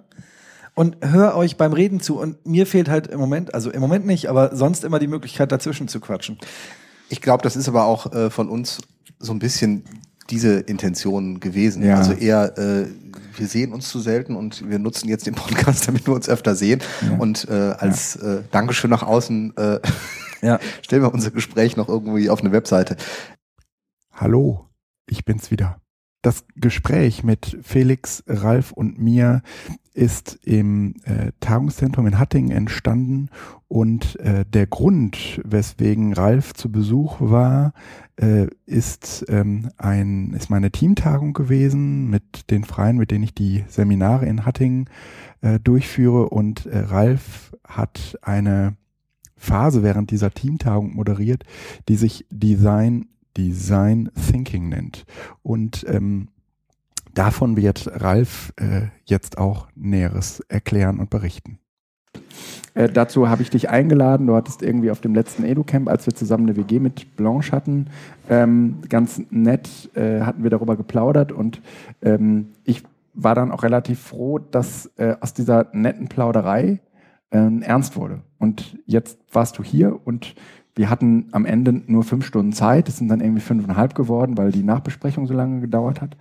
und 0.73 0.97
höre 1.01 1.35
euch 1.35 1.57
beim 1.57 1.73
Reden 1.73 2.01
zu 2.01 2.19
und 2.19 2.45
mir 2.45 2.65
fehlt 2.65 2.89
halt 2.89 3.07
im 3.07 3.19
Moment, 3.19 3.53
also 3.53 3.71
im 3.71 3.81
Moment 3.81 4.05
nicht, 4.05 4.29
aber 4.29 4.55
sonst 4.55 4.83
immer 4.83 4.99
die 4.99 5.07
Möglichkeit 5.07 5.51
dazwischen 5.51 5.87
zu 5.87 5.99
quatschen. 5.99 6.37
Ich 7.09 7.21
glaube, 7.21 7.43
das 7.43 7.55
ist 7.55 7.67
aber 7.69 7.85
auch 7.85 8.11
äh, 8.13 8.29
von 8.29 8.49
uns 8.49 8.79
so 9.19 9.31
ein 9.31 9.39
bisschen 9.39 9.83
diese 10.29 10.59
Intention 10.59 11.39
gewesen. 11.39 11.83
Ja. 11.83 11.97
Also 11.97 12.13
eher, 12.13 12.57
äh, 12.57 12.87
wir 13.37 13.47
sehen 13.47 13.73
uns 13.73 13.89
zu 13.89 13.99
selten 13.99 14.35
und 14.35 14.67
wir 14.67 14.79
nutzen 14.79 15.07
jetzt 15.07 15.27
den 15.27 15.35
Podcast, 15.35 15.87
damit 15.87 16.07
wir 16.07 16.13
uns 16.13 16.27
öfter 16.27 16.55
sehen. 16.55 16.81
Und 17.19 17.47
äh, 17.47 17.53
als 17.77 18.15
äh, 18.15 18.41
Dankeschön 18.51 18.89
nach 18.89 19.03
außen 19.03 19.55
äh, 19.55 19.79
Ja. 20.45 20.59
stellen 20.81 21.01
wir 21.01 21.13
unser 21.13 21.31
Gespräch 21.31 21.75
noch 21.75 21.89
irgendwie 21.89 22.29
auf 22.29 22.41
eine 22.41 22.51
Webseite. 22.51 22.95
Hallo, 24.13 24.69
ich 25.09 25.25
bin's 25.25 25.51
wieder. 25.51 25.81
Das 26.21 26.45
Gespräch 26.55 27.23
mit 27.23 27.57
Felix, 27.61 28.23
Ralf 28.27 28.71
und 28.71 28.99
mir 28.99 29.43
ist 29.93 30.39
im 30.43 30.95
äh, 31.03 31.31
Tagungszentrum 31.39 32.07
in 32.07 32.19
Hattingen 32.19 32.51
entstanden 32.51 33.29
und 33.67 34.19
äh, 34.19 34.43
der 34.45 34.67
Grund, 34.67 35.39
weswegen 35.45 36.13
Ralf 36.13 36.53
zu 36.53 36.71
Besuch 36.71 37.17
war, 37.19 37.73
äh, 38.15 38.47
ist 38.65 39.25
ähm, 39.29 39.69
ein 39.77 40.33
ist 40.33 40.49
meine 40.49 40.71
Teamtagung 40.71 41.33
gewesen 41.33 42.09
mit 42.09 42.49
den 42.49 42.63
Freien, 42.63 42.97
mit 42.97 43.11
denen 43.11 43.23
ich 43.23 43.35
die 43.35 43.63
Seminare 43.67 44.25
in 44.25 44.45
Hattingen 44.45 44.89
äh, 45.41 45.59
durchführe 45.59 46.29
und 46.29 46.65
äh, 46.65 46.79
Ralf 46.79 47.55
hat 47.67 48.17
eine 48.21 48.75
Phase 49.37 49.83
während 49.83 50.11
dieser 50.11 50.31
Teamtagung 50.31 50.95
moderiert, 50.95 51.43
die 51.87 51.95
sich 51.95 52.25
Design 52.29 53.07
Design 53.37 54.09
Thinking 54.31 54.69
nennt. 54.69 55.05
Und 55.43 55.85
ähm, 55.89 56.29
davon 57.13 57.57
wird 57.57 57.89
Ralf 58.01 58.53
äh, 58.57 58.87
jetzt 59.05 59.37
auch 59.37 59.67
Näheres 59.75 60.39
erklären 60.47 60.99
und 60.99 61.09
berichten. 61.09 61.59
Äh, 62.73 62.89
dazu 62.89 63.29
habe 63.29 63.41
ich 63.41 63.49
dich 63.49 63.69
eingeladen. 63.69 64.27
Du 64.27 64.35
hattest 64.35 64.61
irgendwie 64.61 64.91
auf 64.91 65.01
dem 65.01 65.13
letzten 65.13 65.43
EduCamp, 65.43 65.89
als 65.89 66.05
wir 66.05 66.15
zusammen 66.15 66.47
eine 66.47 66.57
WG 66.57 66.79
mit 66.79 67.15
Blanche 67.15 67.51
hatten, 67.51 67.87
ähm, 68.29 68.77
ganz 68.89 69.21
nett 69.29 69.89
äh, 69.95 70.21
hatten 70.21 70.43
wir 70.43 70.49
darüber 70.49 70.75
geplaudert 70.75 71.31
und 71.31 71.61
ähm, 72.01 72.49
ich 72.63 72.83
war 73.13 73.33
dann 73.33 73.51
auch 73.51 73.63
relativ 73.63 73.99
froh, 73.99 74.39
dass 74.39 74.91
äh, 74.97 75.15
aus 75.21 75.33
dieser 75.33 75.67
netten 75.71 76.09
Plauderei 76.09 76.79
ähm, 77.31 77.61
ernst 77.61 77.95
wurde. 77.95 78.21
Und 78.45 78.77
jetzt 78.85 79.17
warst 79.31 79.57
du 79.57 79.63
hier 79.63 79.99
und 80.05 80.35
wir 80.75 80.91
hatten 80.91 81.29
am 81.31 81.45
Ende 81.45 81.81
nur 81.87 82.03
fünf 82.03 82.27
Stunden 82.27 82.53
Zeit. 82.53 82.87
Es 82.87 82.97
sind 82.97 83.07
dann 83.07 83.19
irgendwie 83.19 83.41
fünfeinhalb 83.41 83.95
geworden, 83.95 84.37
weil 84.37 84.51
die 84.51 84.61
Nachbesprechung 84.61 85.25
so 85.25 85.33
lange 85.33 85.61
gedauert 85.61 85.99
hat. 85.99 86.15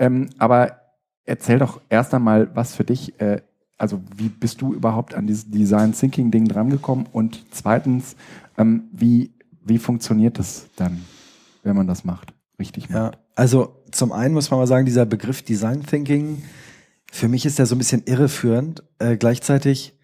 Ähm, 0.00 0.30
aber 0.38 0.80
erzähl 1.24 1.60
doch 1.60 1.80
erst 1.88 2.12
einmal, 2.14 2.50
was 2.56 2.74
für 2.74 2.82
dich, 2.82 3.20
äh, 3.20 3.42
also 3.78 4.00
wie 4.16 4.28
bist 4.28 4.60
du 4.60 4.74
überhaupt 4.74 5.14
an 5.14 5.28
dieses 5.28 5.48
Design 5.48 5.92
Thinking 5.92 6.32
Ding 6.32 6.48
drangekommen? 6.48 7.06
Und 7.12 7.44
zweitens, 7.52 8.16
ähm, 8.58 8.88
wie, 8.90 9.32
wie 9.64 9.78
funktioniert 9.78 10.40
das 10.40 10.66
dann, 10.74 11.04
wenn 11.62 11.76
man 11.76 11.86
das 11.86 12.04
macht? 12.04 12.34
Richtig 12.58 12.88
Ja, 12.88 13.12
also 13.36 13.76
zum 13.92 14.10
einen 14.10 14.34
muss 14.34 14.50
man 14.50 14.58
mal 14.58 14.66
sagen, 14.66 14.84
dieser 14.84 15.06
Begriff 15.06 15.42
Design 15.42 15.86
Thinking, 15.86 16.42
für 17.12 17.28
mich 17.28 17.46
ist 17.46 17.60
der 17.60 17.66
so 17.66 17.76
ein 17.76 17.78
bisschen 17.78 18.02
irreführend. 18.04 18.82
Äh, 18.98 19.16
gleichzeitig 19.16 19.95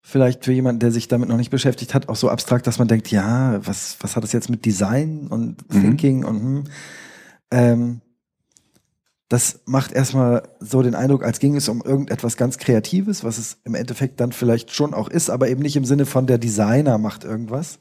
vielleicht 0.00 0.44
für 0.44 0.52
jemanden, 0.52 0.80
der 0.80 0.90
sich 0.90 1.08
damit 1.08 1.28
noch 1.28 1.36
nicht 1.36 1.50
beschäftigt 1.50 1.94
hat, 1.94 2.08
auch 2.08 2.16
so 2.16 2.30
abstrakt, 2.30 2.66
dass 2.66 2.78
man 2.78 2.88
denkt, 2.88 3.10
ja, 3.10 3.60
was, 3.66 3.96
was 4.00 4.16
hat 4.16 4.24
das 4.24 4.32
jetzt 4.32 4.48
mit 4.50 4.64
Design 4.64 5.26
und 5.28 5.56
Mhm. 5.72 5.80
Thinking 5.80 6.24
und 6.24 6.40
hm. 6.40 6.64
ähm, 7.50 8.00
das 9.28 9.60
macht 9.66 9.92
erstmal 9.92 10.48
so 10.58 10.80
den 10.80 10.94
Eindruck, 10.94 11.22
als 11.22 11.38
ging 11.38 11.54
es 11.54 11.68
um 11.68 11.82
irgendetwas 11.82 12.38
ganz 12.38 12.56
Kreatives, 12.56 13.24
was 13.24 13.36
es 13.36 13.58
im 13.64 13.74
Endeffekt 13.74 14.20
dann 14.20 14.32
vielleicht 14.32 14.72
schon 14.74 14.94
auch 14.94 15.08
ist, 15.08 15.28
aber 15.28 15.48
eben 15.48 15.60
nicht 15.60 15.76
im 15.76 15.84
Sinne 15.84 16.06
von 16.06 16.26
der 16.26 16.38
Designer 16.38 16.96
macht 16.96 17.24
irgendwas. 17.24 17.78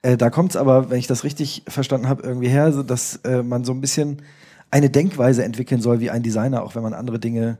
Äh, 0.00 0.16
da 0.16 0.30
kommt 0.30 0.52
es 0.52 0.56
aber, 0.56 0.88
wenn 0.88 0.98
ich 0.98 1.06
das 1.06 1.22
richtig 1.24 1.64
verstanden 1.68 2.08
habe, 2.08 2.22
irgendwie 2.22 2.48
her, 2.48 2.72
so 2.72 2.82
dass 2.82 3.16
äh, 3.24 3.42
man 3.42 3.64
so 3.64 3.72
ein 3.72 3.82
bisschen 3.82 4.22
eine 4.70 4.88
Denkweise 4.88 5.44
entwickeln 5.44 5.82
soll 5.82 6.00
wie 6.00 6.08
ein 6.10 6.22
Designer, 6.22 6.62
auch 6.62 6.74
wenn 6.74 6.82
man 6.82 6.94
andere 6.94 7.18
Dinge 7.18 7.58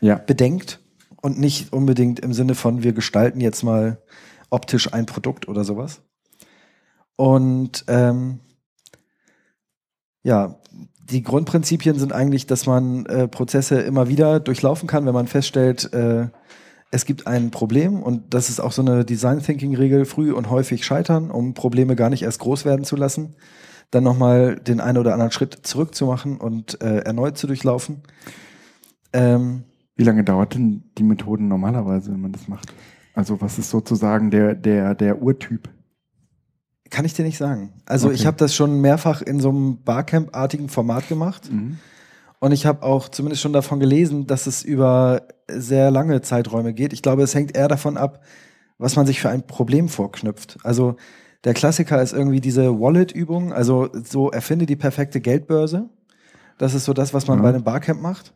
Ja. 0.00 0.14
bedenkt 0.16 0.78
und 1.22 1.38
nicht 1.38 1.72
unbedingt 1.72 2.20
im 2.20 2.34
Sinne 2.34 2.54
von, 2.54 2.82
wir 2.82 2.92
gestalten 2.92 3.40
jetzt 3.40 3.62
mal 3.62 4.02
optisch 4.50 4.92
ein 4.92 5.06
Produkt 5.06 5.48
oder 5.48 5.64
sowas. 5.64 6.02
Und 7.16 7.84
ähm, 7.88 8.40
ja, 10.22 10.60
die 11.10 11.22
Grundprinzipien 11.22 11.98
sind 11.98 12.12
eigentlich, 12.12 12.46
dass 12.46 12.66
man 12.66 13.06
äh, 13.06 13.28
Prozesse 13.28 13.80
immer 13.80 14.08
wieder 14.08 14.40
durchlaufen 14.40 14.88
kann, 14.88 15.06
wenn 15.06 15.14
man 15.14 15.26
feststellt, 15.26 15.92
äh, 15.92 16.28
es 16.90 17.06
gibt 17.06 17.26
ein 17.26 17.50
Problem 17.50 18.02
und 18.02 18.34
das 18.34 18.50
ist 18.50 18.60
auch 18.60 18.72
so 18.72 18.82
eine 18.82 19.04
Design 19.04 19.40
Thinking 19.40 19.74
Regel, 19.74 20.04
früh 20.04 20.32
und 20.32 20.50
häufig 20.50 20.84
scheitern, 20.84 21.30
um 21.30 21.54
Probleme 21.54 21.96
gar 21.96 22.10
nicht 22.10 22.22
erst 22.22 22.40
groß 22.40 22.66
werden 22.66 22.84
zu 22.84 22.96
lassen. 22.96 23.34
Dann 23.90 24.04
nochmal 24.04 24.56
den 24.56 24.80
einen 24.80 24.98
oder 24.98 25.14
anderen 25.14 25.32
Schritt 25.32 25.60
zurückzumachen 25.62 26.36
und 26.36 26.82
äh, 26.82 26.98
erneut 26.98 27.38
zu 27.38 27.46
durchlaufen. 27.46 28.02
Ähm, 29.14 29.64
Wie 29.96 30.04
lange 30.04 30.24
dauert 30.24 30.54
denn 30.54 30.84
die 30.98 31.02
Methoden 31.02 31.48
normalerweise, 31.48 32.12
wenn 32.12 32.20
man 32.20 32.32
das 32.32 32.48
macht? 32.48 32.72
Also 33.14 33.40
was 33.40 33.58
ist 33.58 33.70
sozusagen 33.70 34.30
der, 34.30 34.54
der, 34.54 34.94
der 34.94 35.20
Urtyp? 35.20 35.68
Kann 36.90 37.04
ich 37.04 37.14
dir 37.14 37.24
nicht 37.24 37.38
sagen. 37.38 37.72
Also 37.86 38.08
okay. 38.08 38.16
ich 38.16 38.26
habe 38.26 38.36
das 38.36 38.54
schon 38.54 38.80
mehrfach 38.80 39.22
in 39.22 39.40
so 39.40 39.50
einem 39.50 39.82
Barcamp-artigen 39.82 40.68
Format 40.68 41.08
gemacht. 41.08 41.50
Mhm. 41.50 41.78
Und 42.38 42.52
ich 42.52 42.66
habe 42.66 42.82
auch 42.82 43.08
zumindest 43.08 43.40
schon 43.40 43.52
davon 43.52 43.80
gelesen, 43.80 44.26
dass 44.26 44.46
es 44.46 44.64
über 44.64 45.22
sehr 45.48 45.90
lange 45.90 46.22
Zeiträume 46.22 46.74
geht. 46.74 46.92
Ich 46.92 47.00
glaube, 47.00 47.22
es 47.22 47.34
hängt 47.34 47.56
eher 47.56 47.68
davon 47.68 47.96
ab, 47.96 48.22
was 48.78 48.96
man 48.96 49.06
sich 49.06 49.20
für 49.20 49.30
ein 49.30 49.46
Problem 49.46 49.88
vorknüpft. 49.88 50.58
Also 50.64 50.96
der 51.44 51.54
Klassiker 51.54 52.02
ist 52.02 52.12
irgendwie 52.12 52.40
diese 52.40 52.80
Wallet-Übung. 52.80 53.52
Also 53.52 53.90
so 53.92 54.30
erfinde 54.30 54.66
die 54.66 54.76
perfekte 54.76 55.20
Geldbörse. 55.20 55.88
Das 56.58 56.74
ist 56.74 56.84
so 56.84 56.92
das, 56.92 57.14
was 57.14 57.26
man 57.26 57.38
mhm. 57.38 57.42
bei 57.42 57.48
einem 57.50 57.64
Barcamp 57.64 58.02
macht. 58.02 58.34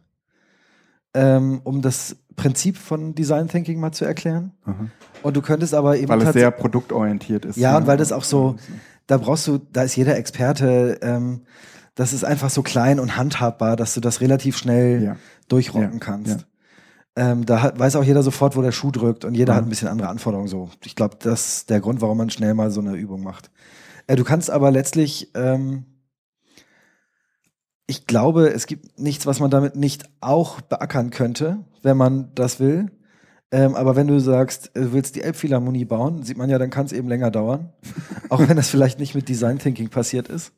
Ähm, 1.15 1.61
um 1.65 1.81
das 1.81 2.17
Prinzip 2.37 2.77
von 2.77 3.15
Design 3.15 3.49
Thinking 3.49 3.81
mal 3.81 3.93
zu 3.93 4.05
erklären. 4.05 4.53
Mhm. 4.67 4.91
Und 5.23 5.37
du 5.37 5.43
könntest 5.43 5.75
aber 5.75 5.97
eben. 5.97 6.09
Weil 6.09 6.23
es 6.23 6.33
sehr 6.33 6.51
produktorientiert 6.51 7.45
ist. 7.47 7.57
Ja, 7.57 7.73
ja, 7.73 7.77
und 7.79 7.87
weil 7.87 7.97
das 7.97 8.13
auch 8.13 8.25
so, 8.25 8.57
da 9.07 9.17
brauchst 9.17 9.47
du, 9.47 9.59
da 9.59 9.83
ist 9.83 9.97
jeder 9.97 10.17
Experte, 10.17 10.99
ähm, 11.03 11.43
das 11.95 12.13
ist 12.13 12.25
einfach 12.25 12.51
so 12.51 12.63
klein 12.63 13.01
und 13.01 13.17
handhabbar, 13.17 13.77
dass 13.77 13.95
du 13.95 14.01
das 14.01 14.21
relativ 14.21 14.59
schnell 14.59 15.03
ja. 15.03 15.17
durchrocken 15.49 15.95
ja. 15.95 15.99
kannst. 15.99 16.47
Ja. 17.17 17.31
Ähm, 17.31 17.47
da 17.47 17.63
hat, 17.63 17.79
weiß 17.79 17.97
auch 17.97 18.05
jeder 18.05 18.23
sofort, 18.23 18.57
wo 18.57 18.63
der 18.63 18.73
Schuh 18.73 18.91
drückt 18.91 19.25
und 19.25 19.35
jeder 19.35 19.55
hat 19.55 19.65
ein 19.65 19.71
bisschen 19.71 19.89
andere 19.89 20.09
Anforderungen 20.09 20.49
so. 20.49 20.69
Ich 20.85 20.95
glaube, 20.95 21.17
das 21.19 21.57
ist 21.57 21.71
der 21.71 21.81
Grund, 21.81 22.03
warum 22.03 22.19
man 22.19 22.29
schnell 22.29 22.53
mal 22.53 22.71
so 22.71 22.83
eine 22.83 22.95
Übung 22.95 23.23
macht. 23.23 23.51
Äh, 24.07 24.17
du 24.17 24.25
kannst 24.25 24.51
aber 24.51 24.71
letztlich, 24.71 25.31
ähm, 25.35 25.87
ich 27.87 28.07
glaube, 28.07 28.49
es 28.49 28.67
gibt 28.67 28.99
nichts, 28.99 29.27
was 29.27 29.41
man 29.41 29.51
damit 29.51 29.77
nicht 29.77 30.05
auch 30.21 30.61
beackern 30.61 31.11
könnte, 31.11 31.59
wenn 31.83 31.97
man 31.97 32.31
das 32.35 32.59
will. 32.59 32.91
Ähm, 33.53 33.77
aber 33.77 33.95
wenn 33.95 34.09
du 34.09 34.19
sagst, 34.19 34.73
du 34.75 34.93
willst 34.93 35.15
die 35.15 35.23
Elbphilharmonie 35.23 35.85
bauen, 35.85 36.25
sieht 36.25 36.37
man 36.37 36.51
ja, 36.51 36.59
dann 36.59 36.71
kann 36.71 36.87
es 36.87 36.93
eben 36.93 37.09
länger 37.09 37.31
dauern. 37.31 37.71
auch 38.29 38.41
wenn 38.41 38.57
das 38.57 38.69
vielleicht 38.69 38.99
nicht 38.99 39.15
mit 39.15 39.29
Design 39.29 39.59
Thinking 39.59 39.89
passiert 39.89 40.29
ist. 40.29 40.53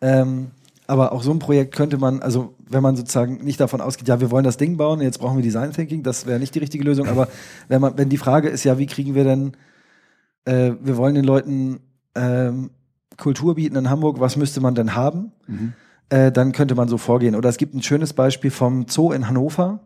Ähm, 0.00 0.50
aber 0.88 1.12
auch 1.12 1.22
so 1.22 1.30
ein 1.30 1.38
Projekt 1.38 1.72
könnte 1.72 1.98
man, 1.98 2.20
also 2.20 2.56
wenn 2.68 2.82
man 2.82 2.96
sozusagen 2.96 3.44
nicht 3.44 3.60
davon 3.60 3.80
ausgeht, 3.80 4.08
ja, 4.08 4.20
wir 4.20 4.32
wollen 4.32 4.42
das 4.42 4.56
Ding 4.56 4.76
bauen, 4.76 5.00
jetzt 5.00 5.20
brauchen 5.20 5.36
wir 5.36 5.44
Design 5.44 5.72
Thinking, 5.72 6.02
das 6.02 6.26
wäre 6.26 6.40
nicht 6.40 6.52
die 6.56 6.58
richtige 6.58 6.82
Lösung. 6.82 7.06
Aber 7.06 7.28
wenn 7.68 7.80
man, 7.80 7.96
wenn 7.96 8.08
die 8.08 8.16
Frage 8.16 8.48
ist, 8.48 8.64
ja, 8.64 8.76
wie 8.76 8.86
kriegen 8.86 9.14
wir 9.14 9.22
denn, 9.22 9.52
äh, 10.46 10.72
wir 10.80 10.96
wollen 10.96 11.14
den 11.14 11.24
Leuten 11.24 11.78
ähm, 12.16 12.70
Kultur 13.16 13.54
bieten 13.54 13.76
in 13.76 13.88
Hamburg, 13.88 14.18
was 14.18 14.34
müsste 14.34 14.60
man 14.60 14.74
denn 14.74 14.96
haben? 14.96 15.30
Mhm. 15.46 15.74
Äh, 16.10 16.30
dann 16.30 16.52
könnte 16.52 16.74
man 16.74 16.88
so 16.88 16.98
vorgehen. 16.98 17.34
Oder 17.34 17.48
es 17.48 17.56
gibt 17.56 17.74
ein 17.74 17.82
schönes 17.82 18.12
Beispiel 18.12 18.50
vom 18.50 18.86
Zoo 18.88 19.12
in 19.12 19.28
Hannover 19.28 19.80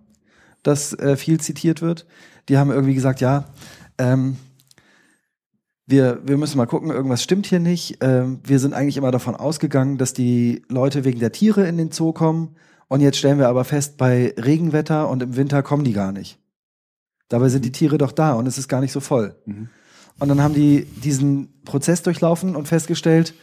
das 0.65 0.99
äh, 0.99 1.17
viel 1.17 1.39
zitiert 1.39 1.81
wird. 1.81 2.07
Die 2.49 2.59
haben 2.59 2.71
irgendwie 2.71 2.95
gesagt, 2.95 3.21
ja, 3.21 3.45
ähm, 3.99 4.37
wir, 5.87 6.21
wir 6.27 6.39
müssen 6.39 6.57
mal 6.57 6.67
gucken, 6.67 6.91
irgendwas 6.91 7.23
stimmt 7.23 7.47
hier 7.47 7.61
nicht. 7.61 7.99
Ähm, 8.01 8.41
wir 8.43 8.59
sind 8.59 8.75
eigentlich 8.75 8.97
immer 8.97 9.11
davon 9.11 9.37
ausgegangen, 9.37 9.99
dass 9.99 10.15
die 10.15 10.63
Leute 10.69 11.05
wegen 11.05 11.21
der 11.21 11.31
Tiere 11.31 11.69
in 11.69 11.77
den 11.77 11.93
Zoo 11.93 12.13
kommen. 12.13 12.57
Und 12.89 13.01
jetzt 13.01 13.19
stellen 13.19 13.39
wir 13.39 13.49
aber 13.49 13.65
fest, 13.65 13.99
bei 13.99 14.35
Regenwetter 14.37 15.09
und 15.09 15.23
im 15.23 15.37
Winter 15.37 15.63
kommen 15.63 15.85
die 15.85 15.93
gar 15.93 16.13
nicht. 16.13 16.39
Dabei 17.29 17.49
sind 17.49 17.65
die 17.65 17.73
Tiere 17.73 17.99
doch 17.99 18.13
da 18.13 18.33
und 18.35 18.47
es 18.47 18.59
ist 18.59 18.69
gar 18.69 18.81
nicht 18.81 18.93
so 18.93 19.01
voll. 19.01 19.37
Mhm. 19.45 19.69
Und 20.19 20.29
dann 20.29 20.41
haben 20.41 20.55
die 20.55 20.85
diesen 20.85 21.63
Prozess 21.65 22.03
durchlaufen 22.03 22.57
und 22.57 22.69
festgestellt, 22.69 23.35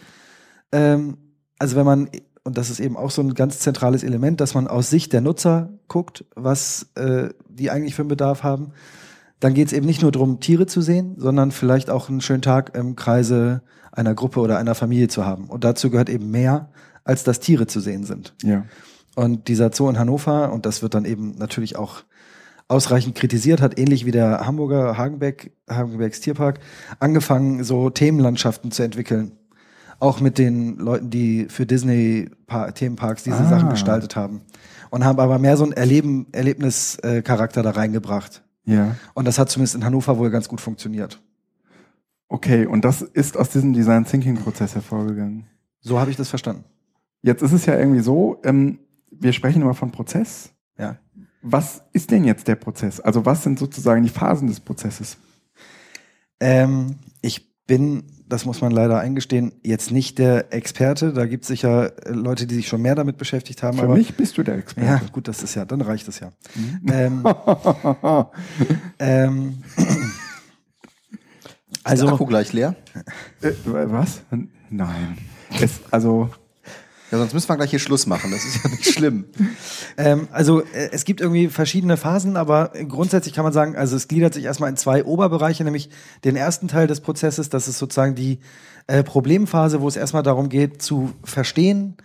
ähm, 0.72 1.18
also 1.60 1.76
wenn 1.76 1.86
man 1.86 2.10
und 2.44 2.58
das 2.58 2.70
ist 2.70 2.80
eben 2.80 2.98
auch 2.98 3.12
so 3.12 3.22
ein 3.22 3.34
ganz 3.34 3.60
zentrales 3.60 4.04
Element, 4.04 4.42
dass 4.42 4.56
man 4.56 4.68
aus 4.68 4.90
Sicht 4.90 5.14
der 5.14 5.22
Nutzer 5.22 5.70
guckt, 5.88 6.26
was 6.36 6.88
äh, 6.96 7.30
die 7.48 7.70
eigentlich 7.70 7.96
für 7.96 8.02
einen 8.02 8.10
Bedarf 8.10 8.44
haben. 8.44 8.72
Dann 9.40 9.54
geht 9.54 9.68
es 9.68 9.74
eben 9.74 9.86
nicht 9.86 10.02
nur 10.02 10.12
darum, 10.12 10.40
Tiere 10.40 10.66
zu 10.66 10.82
sehen, 10.82 11.16
sondern 11.18 11.52
vielleicht 11.52 11.90
auch 11.90 12.10
einen 12.10 12.22
schönen 12.22 12.42
Tag 12.42 12.76
im 12.76 12.96
Kreise 12.96 13.62
einer 13.92 14.16
Gruppe 14.16 14.40
oder 14.40 14.58
einer 14.58 14.76
Familie 14.76 15.08
zu 15.08 15.26
haben. 15.26 15.50
Und 15.50 15.64
dazu 15.64 15.90
gehört 15.90 16.10
eben 16.10 16.32
mehr, 16.32 16.70
als 17.04 17.24
dass 17.24 17.40
Tiere 17.40 17.68
zu 17.68 17.80
sehen 17.80 18.06
sind. 18.06 18.34
Ja. 18.44 18.66
Und 19.16 19.48
dieser 19.48 19.72
Zoo 19.74 19.90
in 19.90 20.00
Hannover, 20.00 20.52
und 20.52 20.66
das 20.66 20.82
wird 20.82 20.94
dann 20.94 21.06
eben 21.06 21.36
natürlich 21.38 21.76
auch 21.76 22.04
ausreichend 22.68 23.16
kritisiert, 23.16 23.62
hat 23.62 23.78
ähnlich 23.78 24.06
wie 24.06 24.12
der 24.12 24.46
Hamburger 24.46 24.98
Hagenbeck, 24.98 25.52
Hagenbecks 25.70 26.22
Tierpark, 26.22 26.60
angefangen, 27.00 27.64
so 27.64 27.90
Themenlandschaften 27.90 28.72
zu 28.72 28.84
entwickeln 28.84 29.34
auch 30.02 30.20
mit 30.20 30.38
den 30.38 30.78
Leuten, 30.78 31.10
die 31.10 31.46
für 31.48 31.66
Disney 31.66 32.30
Themenparks 32.74 33.24
diese 33.24 33.38
ah. 33.38 33.50
Sachen 33.50 33.70
gestaltet 33.70 34.16
haben. 34.16 34.42
Und 34.90 35.06
haben 35.06 35.20
aber 35.20 35.40
mehr 35.40 35.56
so 35.56 35.64
einen 35.64 35.72
Erleben, 35.72 36.28
Erlebnischarakter 36.34 37.64
da 37.64 37.72
reingebracht. 37.72 38.44
Ja. 38.66 38.98
Und 39.14 39.26
das 39.26 39.40
hat 39.40 39.50
zumindest 39.50 39.76
in 39.76 39.86
Hannover 39.86 40.18
wohl 40.18 40.30
ganz 40.30 40.50
gut 40.50 40.60
funktioniert. 40.60 41.22
Okay, 42.28 42.66
und 42.66 42.84
das 42.84 43.02
ist 43.02 43.38
aus 43.38 43.50
diesem 43.50 43.74
Design 43.74 44.04
Thinking 44.06 44.36
Prozess 44.36 44.76
hervorgegangen. 44.76 45.46
So 45.80 46.00
habe 46.00 46.12
ich 46.12 46.18
das 46.18 46.30
verstanden. 46.30 46.66
Jetzt 47.22 47.42
ist 47.42 47.52
es 47.52 47.66
ja 47.66 47.78
irgendwie 47.78 48.02
so, 48.02 48.42
ähm, 48.44 48.80
wir 49.12 49.34
sprechen 49.34 49.62
immer 49.62 49.76
von 49.76 49.92
Prozess. 49.92 50.52
Ja. 50.78 50.98
Was 51.42 51.84
ist 51.94 52.12
denn 52.12 52.24
jetzt 52.24 52.48
der 52.48 52.56
Prozess? 52.56 53.00
Also 53.00 53.26
was 53.26 53.44
sind 53.44 53.60
sozusagen 53.60 54.04
die 54.04 54.10
Phasen 54.10 54.48
des 54.48 54.60
Prozesses? 54.60 55.18
Ähm, 56.40 56.96
ich 57.22 57.66
bin 57.66 58.04
das 58.32 58.46
muss 58.46 58.62
man 58.62 58.72
leider 58.72 59.00
eingestehen, 59.00 59.52
jetzt 59.64 59.92
nicht 59.92 60.18
der 60.18 60.54
Experte. 60.54 61.14
Da 61.14 61.26
gibt 61.26 61.44
es 61.44 61.50
sicher 61.50 61.92
äh, 62.06 62.12
Leute, 62.12 62.48
die 62.48 62.56
sich 62.56 62.68
schon 62.68 62.82
mehr 62.82 62.96
damit 62.96 63.18
beschäftigt 63.18 63.62
haben. 63.64 63.78
Für 63.78 63.84
aber, 63.84 63.96
mich 63.96 64.16
bist 64.16 64.38
du 64.38 64.44
der 64.44 64.56
Experte. 64.58 64.88
Ja, 64.88 65.02
gut, 65.12 65.28
das 65.28 65.44
ist 65.44 65.56
ja, 65.56 65.66
dann 65.66 65.82
reicht 65.82 66.08
es 66.08 66.20
ja. 66.20 66.32
Mhm. 66.56 66.92
Ähm, 66.92 67.24
ähm, 69.00 69.64
also, 71.84 72.06
ist 72.06 72.10
der 72.10 72.14
Akku 72.14 72.26
gleich 72.26 72.54
leer? 72.54 72.76
Äh, 73.42 73.52
was? 73.66 74.22
Nein. 74.70 75.18
Es, 75.60 75.82
also 75.92 76.30
ja, 77.12 77.18
sonst 77.18 77.34
müssen 77.34 77.50
wir 77.50 77.58
gleich 77.58 77.70
hier 77.70 77.80
Schluss 77.80 78.08
machen. 78.08 78.32
Das 78.32 78.46
ist 78.46 78.64
ja 78.64 78.70
nicht 78.70 78.86
schlimm. 78.86 79.26
ähm, 79.98 80.30
also 80.32 80.62
äh, 80.62 80.90
es 80.92 81.04
gibt 81.04 81.20
irgendwie 81.20 81.50
verschiedene 81.50 81.98
Phasen, 81.98 82.38
aber 82.38 82.72
grundsätzlich 82.88 83.34
kann 83.34 83.44
man 83.44 83.52
sagen, 83.52 83.76
also 83.76 83.98
es 83.98 84.08
gliedert 84.08 84.34
sich 84.34 84.46
erstmal 84.46 84.70
in 84.70 84.78
zwei 84.78 85.04
Oberbereiche, 85.04 85.66
nämlich 85.66 85.90
den 86.24 86.38
ersten 86.38 86.70
Teil 86.70 86.88
des 86.88 87.02
Prozesses, 87.02 87.50
das 87.50 87.68
ist 87.68 87.80
sozusagen 87.80 88.16
die 88.16 88.40
äh, 88.88 89.04
Problemphase, 89.04 89.82
wo 89.82 89.90
es 89.90 89.98
erstmal 89.98 90.24
darum 90.24 90.48
geht 90.48 90.82
zu 90.82 91.14
verstehen, 91.24 91.98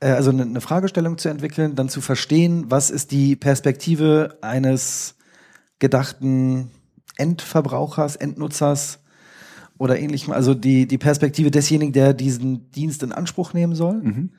äh, 0.00 0.08
also 0.08 0.30
eine, 0.30 0.42
eine 0.42 0.62
Fragestellung 0.62 1.18
zu 1.18 1.28
entwickeln, 1.28 1.74
dann 1.74 1.90
zu 1.90 2.00
verstehen, 2.00 2.64
was 2.68 2.88
ist 2.88 3.10
die 3.10 3.36
Perspektive 3.36 4.38
eines 4.40 5.16
gedachten 5.78 6.70
Endverbrauchers, 7.18 8.16
Endnutzers, 8.16 9.00
oder 9.80 9.98
ähnlichem, 9.98 10.34
also 10.34 10.52
die, 10.52 10.86
die 10.86 10.98
Perspektive 10.98 11.50
desjenigen, 11.50 11.94
der 11.94 12.12
diesen 12.12 12.70
Dienst 12.72 13.02
in 13.02 13.12
Anspruch 13.12 13.54
nehmen 13.54 13.74
soll. 13.74 13.94
Mhm. 13.94 14.30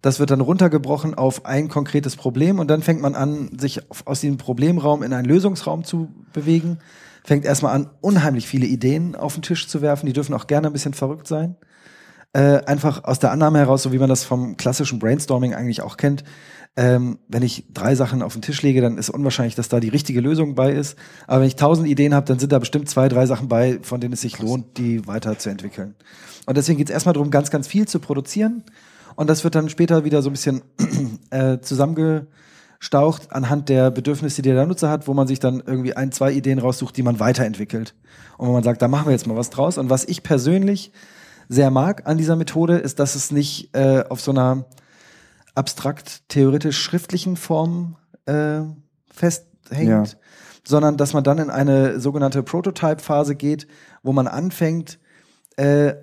Das 0.00 0.20
wird 0.20 0.30
dann 0.30 0.40
runtergebrochen 0.40 1.14
auf 1.14 1.44
ein 1.44 1.68
konkretes 1.68 2.14
Problem 2.14 2.60
und 2.60 2.70
dann 2.70 2.80
fängt 2.80 3.02
man 3.02 3.16
an, 3.16 3.58
sich 3.58 3.80
aus 4.06 4.20
diesem 4.20 4.36
Problemraum 4.36 5.02
in 5.02 5.12
einen 5.12 5.26
Lösungsraum 5.26 5.82
zu 5.82 6.08
bewegen. 6.32 6.78
Fängt 7.24 7.44
erstmal 7.44 7.74
an, 7.74 7.90
unheimlich 8.00 8.46
viele 8.46 8.64
Ideen 8.64 9.16
auf 9.16 9.34
den 9.34 9.42
Tisch 9.42 9.66
zu 9.66 9.82
werfen. 9.82 10.06
Die 10.06 10.12
dürfen 10.12 10.34
auch 10.34 10.46
gerne 10.46 10.68
ein 10.68 10.72
bisschen 10.72 10.94
verrückt 10.94 11.26
sein. 11.26 11.56
Äh, 12.32 12.64
einfach 12.64 13.04
aus 13.04 13.18
der 13.18 13.32
Annahme 13.32 13.58
heraus, 13.58 13.82
so 13.82 13.92
wie 13.92 13.98
man 13.98 14.08
das 14.08 14.22
vom 14.22 14.56
klassischen 14.56 15.00
Brainstorming 15.00 15.52
eigentlich 15.52 15.82
auch 15.82 15.96
kennt, 15.96 16.22
ähm, 16.76 17.18
wenn 17.26 17.42
ich 17.42 17.64
drei 17.74 17.96
Sachen 17.96 18.22
auf 18.22 18.34
den 18.34 18.42
Tisch 18.42 18.62
lege, 18.62 18.80
dann 18.80 18.98
ist 18.98 19.10
unwahrscheinlich, 19.10 19.56
dass 19.56 19.68
da 19.68 19.80
die 19.80 19.88
richtige 19.88 20.20
Lösung 20.20 20.54
bei 20.54 20.72
ist. 20.72 20.96
Aber 21.26 21.40
wenn 21.40 21.48
ich 21.48 21.56
tausend 21.56 21.88
Ideen 21.88 22.14
habe, 22.14 22.26
dann 22.26 22.38
sind 22.38 22.52
da 22.52 22.60
bestimmt 22.60 22.88
zwei, 22.88 23.08
drei 23.08 23.26
Sachen 23.26 23.48
bei, 23.48 23.80
von 23.82 24.00
denen 24.00 24.14
es 24.14 24.20
sich 24.20 24.38
lohnt, 24.38 24.78
die 24.78 25.06
weiterzuentwickeln. 25.06 25.96
Und 26.46 26.56
deswegen 26.56 26.78
geht 26.78 26.88
es 26.88 26.94
erstmal 26.94 27.14
darum, 27.14 27.30
ganz, 27.30 27.50
ganz 27.50 27.66
viel 27.66 27.88
zu 27.88 27.98
produzieren. 27.98 28.62
Und 29.16 29.28
das 29.28 29.42
wird 29.42 29.56
dann 29.56 29.68
später 29.68 30.04
wieder 30.04 30.22
so 30.22 30.30
ein 30.30 30.32
bisschen 30.32 30.62
äh, 31.30 31.58
zusammengestaucht 31.60 33.32
anhand 33.32 33.68
der 33.68 33.90
Bedürfnisse, 33.90 34.40
die 34.40 34.50
der 34.50 34.66
Nutzer 34.66 34.88
hat, 34.88 35.08
wo 35.08 35.14
man 35.14 35.26
sich 35.26 35.40
dann 35.40 35.62
irgendwie 35.66 35.96
ein, 35.96 36.12
zwei 36.12 36.32
Ideen 36.32 36.60
raussucht, 36.60 36.96
die 36.96 37.02
man 37.02 37.18
weiterentwickelt. 37.18 37.94
Und 38.38 38.46
wo 38.46 38.52
man 38.52 38.62
sagt, 38.62 38.80
da 38.80 38.86
machen 38.86 39.06
wir 39.06 39.12
jetzt 39.12 39.26
mal 39.26 39.36
was 39.36 39.50
draus. 39.50 39.76
Und 39.76 39.90
was 39.90 40.04
ich 40.04 40.22
persönlich 40.22 40.92
sehr 41.50 41.72
mag 41.72 42.06
an 42.06 42.16
dieser 42.16 42.36
Methode, 42.36 42.78
ist, 42.78 43.00
dass 43.00 43.16
es 43.16 43.32
nicht 43.32 43.74
äh, 43.74 44.04
auf 44.08 44.20
so 44.20 44.30
einer 44.30 44.66
abstrakt 45.56 46.28
theoretisch 46.28 46.80
schriftlichen 46.80 47.36
Form 47.36 47.96
äh, 48.26 48.60
festhängt, 49.12 49.88
ja. 49.88 50.04
sondern 50.64 50.96
dass 50.96 51.12
man 51.12 51.24
dann 51.24 51.38
in 51.38 51.50
eine 51.50 51.98
sogenannte 51.98 52.44
Prototype-Phase 52.44 53.34
geht, 53.34 53.66
wo 54.04 54.12
man 54.12 54.28
anfängt, 54.28 55.00
äh, 55.56 55.94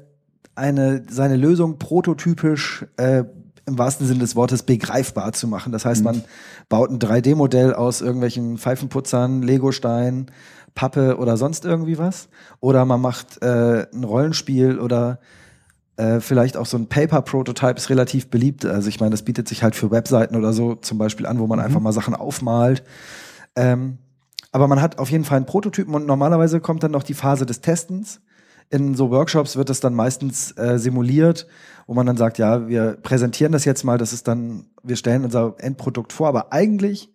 eine, 0.54 1.04
seine 1.10 1.38
Lösung 1.38 1.80
prototypisch 1.80 2.86
äh, 2.98 3.24
im 3.66 3.77
wahrsten 3.77 4.06
Sinne 4.06 4.20
des 4.20 4.36
Wortes 4.36 4.63
begreifbar 4.63 5.32
zu 5.32 5.48
machen. 5.48 5.72
Das 5.72 5.86
heißt, 5.86 6.04
man 6.04 6.25
baut 6.68 6.89
ein 6.89 7.00
3D-Modell 7.00 7.74
aus 7.74 8.01
irgendwelchen 8.01 8.58
Pfeifenputzern, 8.58 9.42
Legosteinen, 9.44 10.30
Pappe 10.77 11.17
oder 11.17 11.38
sonst 11.38 11.65
irgendwie 11.65 11.98
was. 11.98 12.29
Oder 12.60 12.86
man 12.86 13.01
macht 13.01 13.41
äh, 13.41 13.88
ein 13.91 14.03
Rollenspiel 14.03 14.79
oder 14.79 15.19
äh, 15.98 16.19
vielleicht 16.19 16.55
auch 16.55 16.67
so 16.67 16.77
ein 16.77 16.88
Paper-Prototype 16.88 17.77
ist 17.77 17.89
relativ 17.89 18.29
beliebt. 18.29 18.63
Also 18.63 18.88
ich 18.88 19.00
meine, 19.00 19.10
das 19.10 19.24
bietet 19.24 19.48
sich 19.48 19.63
halt 19.63 19.75
für 19.75 19.89
Webseiten 19.89 20.36
oder 20.36 20.53
so 20.53 20.75
zum 20.75 21.00
Beispiel 21.00 21.25
an, 21.25 21.39
wo 21.39 21.48
man 21.48 21.60
einfach 21.60 21.79
mal 21.79 21.93
Sachen 21.93 22.13
aufmalt. 22.13 22.84
Ähm, 23.55 23.98
aber 24.51 24.67
man 24.67 24.79
hat 24.79 25.00
auf 25.00 25.10
jeden 25.10 25.25
Fall 25.25 25.38
einen 25.38 25.48
Prototypen 25.48 25.96
und 25.96 26.05
normalerweise 26.05 26.60
kommt 26.60 26.84
dann 26.84 26.91
noch 26.91 27.03
die 27.03 27.15
Phase 27.15 27.48
des 27.48 27.60
Testens. 27.62 28.22
In 28.69 28.93
so 28.93 29.10
Workshops 29.10 29.57
wird 29.57 29.72
es 29.72 29.79
dann 29.79 29.96
meistens 29.96 30.51
äh, 30.57 30.77
simuliert, 30.77 31.48
wo 31.88 31.96
man 31.96 32.05
dann 32.05 32.17
sagt, 32.17 32.38
ja, 32.38 32.67
wir 32.67 32.98
präsentieren 33.01 33.51
das 33.51 33.65
jetzt 33.65 33.84
mal, 33.84 33.98
das 33.98 34.13
ist 34.13 34.27
dann, 34.27 34.67
wir 34.84 34.96
stellen 34.96 35.25
unser 35.25 35.55
Endprodukt 35.57 36.13
vor. 36.13 36.27
Aber 36.27 36.53
eigentlich 36.53 37.12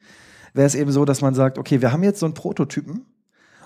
wäre 0.53 0.67
es 0.67 0.75
eben 0.75 0.91
so, 0.91 1.05
dass 1.05 1.21
man 1.21 1.35
sagt, 1.35 1.59
okay, 1.59 1.81
wir 1.81 1.93
haben 1.93 2.03
jetzt 2.03 2.19
so 2.19 2.27
einen 2.27 2.35
Prototypen 2.35 3.07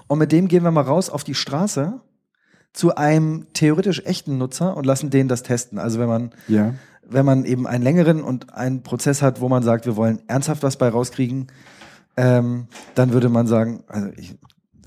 und 0.09 0.19
mit 0.19 0.33
dem 0.33 0.49
gehen 0.49 0.65
wir 0.65 0.71
mal 0.71 0.83
raus 0.83 1.11
auf 1.11 1.25
die 1.25 1.35
Straße 1.35 2.01
zu 2.73 2.95
einem 2.95 3.47
theoretisch 3.55 4.03
echten 4.05 4.39
Nutzer 4.39 4.77
und 4.77 4.85
lassen 4.87 5.11
den 5.11 5.29
das 5.29 5.43
testen. 5.43 5.79
Also 5.79 5.99
wenn 5.99 6.09
man, 6.09 6.31
Ja. 6.47 6.75
wenn 7.09 7.25
man 7.25 7.45
eben 7.45 7.67
einen 7.67 7.83
längeren 7.83 8.23
und 8.23 8.55
einen 8.55 8.83
Prozess 8.83 9.23
hat, 9.23 9.41
wo 9.41 9.49
man 9.49 9.63
sagt, 9.63 9.87
wir 9.87 9.97
wollen 9.97 10.21
ernsthaft 10.27 10.63
was 10.63 10.77
bei 10.77 10.89
rauskriegen, 10.89 11.47
ähm, 12.17 12.67
dann 12.95 13.13
würde 13.13 13.29
man 13.29 13.47
sagen, 13.47 13.83
also 13.89 14.09
ich, 14.17 14.37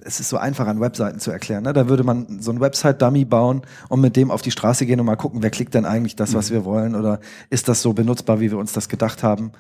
es 0.02 0.20
ist 0.20 0.30
so 0.30 0.38
einfach 0.38 0.68
an 0.68 0.80
Webseiten 0.80 1.20
zu 1.20 1.32
erklären. 1.32 1.64
Ne? 1.64 1.74
Da 1.74 1.90
würde 1.90 2.04
man 2.04 2.42
so 2.42 2.52
ein 2.52 2.60
Website-Dummy 2.62 3.26
bauen 3.26 3.64
und 3.90 4.02
mit 4.02 4.16
dem 4.16 4.32
auf 4.32 4.42
die 4.42 4.52
Straße 4.52 4.86
gehen 4.86 5.00
und 5.00 5.06
mal 5.06 5.16
gucken, 5.16 5.44
wer 5.44 5.50
klickt 5.50 5.74
denn 5.74 5.86
eigentlich 5.86 6.16
das, 6.16 6.34
was 6.34 6.52
wir 6.52 6.66
wollen 6.66 6.96
oder 6.96 7.20
ist 7.50 7.68
das 7.68 7.82
so 7.82 7.94
benutzbar, 7.94 8.40
wie 8.40 8.50
wir 8.52 8.58
uns 8.58 8.72
das 8.74 8.88
gedacht 8.88 9.24
haben. 9.24 9.52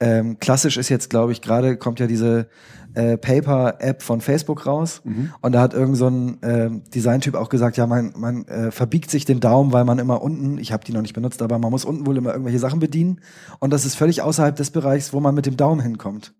Ähm, 0.00 0.38
klassisch 0.40 0.76
ist 0.76 0.88
jetzt, 0.88 1.08
glaube 1.08 1.32
ich, 1.32 1.40
gerade 1.40 1.76
kommt 1.76 2.00
ja 2.00 2.06
diese 2.06 2.48
äh, 2.94 3.16
Paper-App 3.16 4.02
von 4.02 4.20
Facebook 4.20 4.66
raus. 4.66 5.02
Und 5.40 5.52
da 5.52 5.60
hat 5.60 5.74
irgend 5.74 5.96
so 5.96 6.08
ein 6.08 6.38
ähm, 6.42 6.82
Designtyp 6.94 7.34
auch 7.34 7.48
gesagt, 7.48 7.76
ja, 7.76 7.86
man, 7.86 8.12
man 8.16 8.44
äh, 8.46 8.70
verbiegt 8.70 9.10
sich 9.10 9.24
den 9.24 9.40
Daumen, 9.40 9.72
weil 9.72 9.84
man 9.84 9.98
immer 9.98 10.22
unten, 10.22 10.58
ich 10.58 10.72
habe 10.72 10.84
die 10.84 10.92
noch 10.92 11.02
nicht 11.02 11.14
benutzt, 11.14 11.42
aber 11.42 11.58
man 11.58 11.70
muss 11.70 11.84
unten 11.84 12.06
wohl 12.06 12.16
immer 12.16 12.32
irgendwelche 12.32 12.58
Sachen 12.58 12.80
bedienen. 12.80 13.20
Und 13.60 13.72
das 13.72 13.84
ist 13.84 13.94
völlig 13.94 14.22
außerhalb 14.22 14.56
des 14.56 14.70
Bereichs, 14.70 15.12
wo 15.12 15.20
man 15.20 15.34
mit 15.34 15.46
dem 15.46 15.56
Daumen 15.56 15.80
hinkommt. 15.80 16.34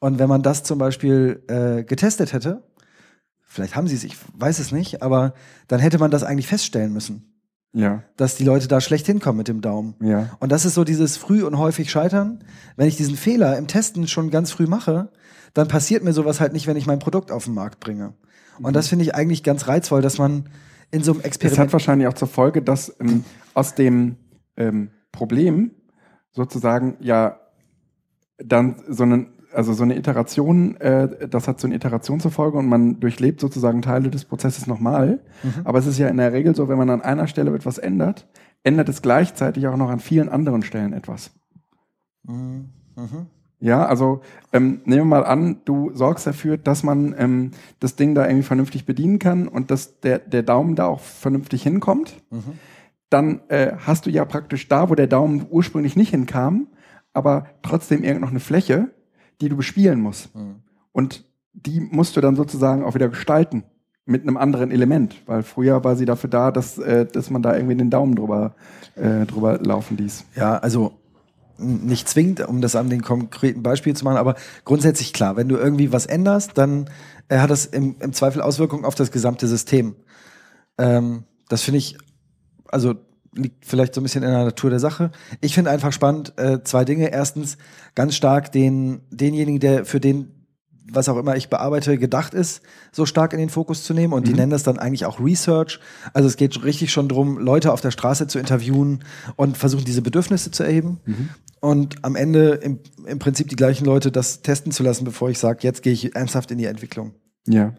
Und 0.00 0.18
wenn 0.18 0.28
man 0.28 0.42
das 0.42 0.62
zum 0.62 0.78
Beispiel 0.78 1.42
äh, 1.48 1.82
getestet 1.82 2.32
hätte, 2.32 2.62
vielleicht 3.42 3.74
haben 3.74 3.88
sie 3.88 3.96
es, 3.96 4.04
ich 4.04 4.16
weiß 4.34 4.60
es 4.60 4.70
nicht, 4.70 5.02
aber 5.02 5.34
dann 5.66 5.80
hätte 5.80 5.98
man 5.98 6.10
das 6.10 6.22
eigentlich 6.22 6.46
feststellen 6.46 6.92
müssen, 6.92 7.37
Ja. 7.72 8.02
dass 8.16 8.34
die 8.34 8.44
Leute 8.44 8.66
da 8.66 8.80
schlecht 8.80 9.06
hinkommen 9.06 9.36
mit 9.38 9.48
dem 9.48 9.60
Daumen. 9.60 9.94
Ja. 10.00 10.36
Und 10.40 10.50
das 10.50 10.64
ist 10.64 10.74
so 10.74 10.84
dieses 10.84 11.16
früh 11.16 11.44
und 11.44 11.58
häufig 11.58 11.90
scheitern. 11.90 12.42
Wenn 12.76 12.88
ich 12.88 12.96
diesen 12.96 13.16
Fehler 13.16 13.56
im 13.58 13.66
Testen 13.66 14.08
schon 14.08 14.30
ganz 14.30 14.50
früh 14.50 14.66
mache, 14.66 15.10
dann 15.54 15.68
passiert 15.68 16.02
mir 16.02 16.12
sowas 16.12 16.40
halt 16.40 16.52
nicht, 16.52 16.66
wenn 16.66 16.76
ich 16.76 16.86
mein 16.86 16.98
Produkt 16.98 17.30
auf 17.30 17.44
den 17.44 17.54
Markt 17.54 17.78
bringe. 17.80 18.14
Und 18.60 18.74
das 18.74 18.88
finde 18.88 19.04
ich 19.04 19.14
eigentlich 19.14 19.42
ganz 19.42 19.68
reizvoll, 19.68 20.02
dass 20.02 20.18
man 20.18 20.48
in 20.90 21.02
so 21.02 21.12
einem 21.12 21.20
Es 21.20 21.26
hat 21.26 21.26
Experiment. 21.42 21.72
wahrscheinlich 21.72 22.08
auch 22.08 22.14
zur 22.14 22.28
Folge, 22.28 22.62
dass 22.62 22.94
ähm, 23.00 23.24
aus 23.54 23.74
dem 23.74 24.16
ähm, 24.56 24.90
Problem 25.12 25.72
sozusagen 26.32 26.96
ja 27.00 27.38
dann 28.38 28.76
so 28.88 29.02
einen 29.02 29.32
also 29.58 29.72
so 29.72 29.82
eine 29.82 29.96
Iteration, 29.96 30.76
äh, 30.76 31.26
das 31.28 31.48
hat 31.48 31.58
so 31.58 31.66
eine 31.66 31.74
Iteration 31.74 32.20
zur 32.20 32.30
Folge 32.30 32.58
und 32.58 32.68
man 32.68 33.00
durchlebt 33.00 33.40
sozusagen 33.40 33.82
Teile 33.82 34.08
des 34.08 34.24
Prozesses 34.24 34.68
nochmal. 34.68 35.18
Aber 35.64 35.80
es 35.80 35.86
ist 35.86 35.98
ja 35.98 36.06
in 36.06 36.16
der 36.16 36.32
Regel 36.32 36.54
so, 36.54 36.68
wenn 36.68 36.78
man 36.78 36.90
an 36.90 37.02
einer 37.02 37.26
Stelle 37.26 37.52
etwas 37.52 37.76
ändert, 37.78 38.28
ändert 38.62 38.88
es 38.88 39.02
gleichzeitig 39.02 39.66
auch 39.66 39.76
noch 39.76 39.90
an 39.90 39.98
vielen 39.98 40.28
anderen 40.28 40.62
Stellen 40.62 40.92
etwas. 40.92 41.32
Mhm. 42.22 42.68
Mhm. 42.94 43.26
Ja, 43.58 43.84
also 43.84 44.20
ähm, 44.52 44.80
nehmen 44.84 45.00
wir 45.00 45.16
mal 45.16 45.26
an, 45.26 45.60
du 45.64 45.90
sorgst 45.92 46.28
dafür, 46.28 46.56
dass 46.56 46.84
man 46.84 47.16
ähm, 47.18 47.50
das 47.80 47.96
Ding 47.96 48.14
da 48.14 48.26
irgendwie 48.26 48.44
vernünftig 48.44 48.86
bedienen 48.86 49.18
kann 49.18 49.48
und 49.48 49.72
dass 49.72 49.98
der, 49.98 50.20
der 50.20 50.44
Daumen 50.44 50.76
da 50.76 50.86
auch 50.86 51.00
vernünftig 51.00 51.64
hinkommt. 51.64 52.22
Dann 53.10 53.40
äh, 53.48 53.72
hast 53.76 54.06
du 54.06 54.10
ja 54.10 54.24
praktisch 54.24 54.68
da, 54.68 54.88
wo 54.88 54.94
der 54.94 55.08
Daumen 55.08 55.46
ursprünglich 55.50 55.96
nicht 55.96 56.10
hinkam, 56.10 56.68
aber 57.12 57.46
trotzdem 57.62 58.04
irgend 58.04 58.20
noch 58.20 58.30
eine 58.30 58.38
Fläche, 58.38 58.92
die 59.40 59.48
du 59.48 59.56
bespielen 59.56 60.00
musst. 60.00 60.30
Und 60.92 61.24
die 61.52 61.80
musst 61.80 62.16
du 62.16 62.20
dann 62.20 62.36
sozusagen 62.36 62.84
auch 62.84 62.94
wieder 62.94 63.08
gestalten 63.08 63.64
mit 64.04 64.22
einem 64.22 64.36
anderen 64.36 64.70
Element, 64.70 65.16
weil 65.26 65.42
früher 65.42 65.84
war 65.84 65.94
sie 65.94 66.06
dafür 66.06 66.30
da, 66.30 66.50
dass, 66.50 66.78
äh, 66.78 67.04
dass 67.04 67.28
man 67.28 67.42
da 67.42 67.54
irgendwie 67.54 67.76
den 67.76 67.90
Daumen 67.90 68.16
drüber, 68.16 68.54
äh, 68.94 69.26
drüber 69.26 69.58
laufen 69.58 69.98
ließ. 69.98 70.24
Ja, 70.34 70.56
also 70.56 70.94
nicht 71.58 72.08
zwingend, 72.08 72.46
um 72.46 72.60
das 72.60 72.74
an 72.74 72.88
den 72.88 73.02
konkreten 73.02 73.62
Beispiel 73.62 73.94
zu 73.94 74.04
machen, 74.04 74.16
aber 74.16 74.36
grundsätzlich 74.64 75.12
klar, 75.12 75.36
wenn 75.36 75.48
du 75.48 75.56
irgendwie 75.56 75.92
was 75.92 76.06
änderst, 76.06 76.56
dann 76.56 76.88
äh, 77.28 77.38
hat 77.38 77.50
das 77.50 77.66
im, 77.66 77.96
im 78.00 78.12
Zweifel 78.12 78.40
Auswirkungen 78.40 78.84
auf 78.84 78.94
das 78.94 79.10
gesamte 79.10 79.46
System. 79.46 79.94
Ähm, 80.78 81.24
das 81.48 81.62
finde 81.62 81.78
ich, 81.78 81.98
also 82.68 82.94
liegt 83.34 83.64
vielleicht 83.64 83.94
so 83.94 84.00
ein 84.00 84.04
bisschen 84.04 84.22
in 84.22 84.30
der 84.30 84.44
Natur 84.44 84.70
der 84.70 84.80
Sache. 84.80 85.10
Ich 85.40 85.54
finde 85.54 85.70
einfach 85.70 85.92
spannend, 85.92 86.32
äh, 86.38 86.62
zwei 86.64 86.84
Dinge. 86.84 87.12
Erstens, 87.12 87.58
ganz 87.94 88.14
stark 88.14 88.52
den, 88.52 89.00
denjenigen, 89.10 89.60
der 89.60 89.84
für 89.84 90.00
den, 90.00 90.32
was 90.90 91.08
auch 91.08 91.18
immer 91.18 91.36
ich 91.36 91.50
bearbeite, 91.50 91.98
gedacht 91.98 92.32
ist, 92.32 92.62
so 92.92 93.04
stark 93.04 93.32
in 93.32 93.38
den 93.38 93.50
Fokus 93.50 93.84
zu 93.84 93.92
nehmen. 93.92 94.12
Und 94.12 94.26
die 94.26 94.32
nennen 94.32 94.50
das 94.50 94.62
dann 94.62 94.78
eigentlich 94.78 95.04
auch 95.04 95.20
Research. 95.20 95.80
Also 96.14 96.28
es 96.28 96.36
geht 96.36 96.64
richtig 96.64 96.90
schon 96.92 97.08
drum, 97.08 97.38
Leute 97.38 97.72
auf 97.72 97.80
der 97.80 97.90
Straße 97.90 98.26
zu 98.26 98.38
interviewen 98.38 99.04
und 99.36 99.58
versuchen, 99.58 99.84
diese 99.84 100.02
Bedürfnisse 100.02 100.50
zu 100.50 100.62
erheben. 100.62 101.00
Und 101.60 102.04
am 102.04 102.16
Ende 102.16 102.54
im, 102.54 102.78
im 103.04 103.18
Prinzip 103.18 103.48
die 103.48 103.56
gleichen 103.56 103.84
Leute 103.84 104.10
das 104.10 104.42
testen 104.42 104.72
zu 104.72 104.82
lassen, 104.82 105.04
bevor 105.04 105.28
ich 105.28 105.38
sage, 105.38 105.58
jetzt 105.62 105.82
gehe 105.82 105.92
ich 105.92 106.14
ernsthaft 106.14 106.50
in 106.50 106.58
die 106.58 106.66
Entwicklung. 106.66 107.12
Ja. 107.46 107.74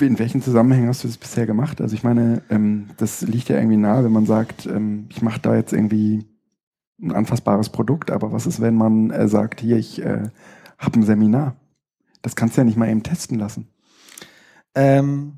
In 0.00 0.18
welchen 0.18 0.42
Zusammenhängen 0.42 0.88
hast 0.88 1.04
du 1.04 1.08
das 1.08 1.16
bisher 1.16 1.46
gemacht? 1.46 1.80
Also 1.80 1.94
ich 1.94 2.02
meine, 2.02 2.42
ähm, 2.50 2.88
das 2.96 3.22
liegt 3.22 3.48
ja 3.48 3.56
irgendwie 3.56 3.76
nahe, 3.76 4.04
wenn 4.04 4.12
man 4.12 4.26
sagt, 4.26 4.66
ähm, 4.66 5.06
ich 5.10 5.22
mache 5.22 5.40
da 5.40 5.54
jetzt 5.54 5.72
irgendwie 5.72 6.26
ein 7.00 7.12
anfassbares 7.12 7.68
Produkt, 7.68 8.10
aber 8.10 8.32
was 8.32 8.46
ist, 8.46 8.60
wenn 8.60 8.74
man 8.74 9.10
äh, 9.10 9.28
sagt, 9.28 9.60
hier, 9.60 9.76
ich 9.76 10.02
äh, 10.02 10.30
habe 10.78 10.98
ein 10.98 11.02
Seminar? 11.02 11.56
Das 12.22 12.36
kannst 12.36 12.56
du 12.56 12.60
ja 12.60 12.64
nicht 12.64 12.76
mal 12.76 12.88
eben 12.88 13.02
testen 13.02 13.38
lassen. 13.38 13.68
Ähm, 14.74 15.34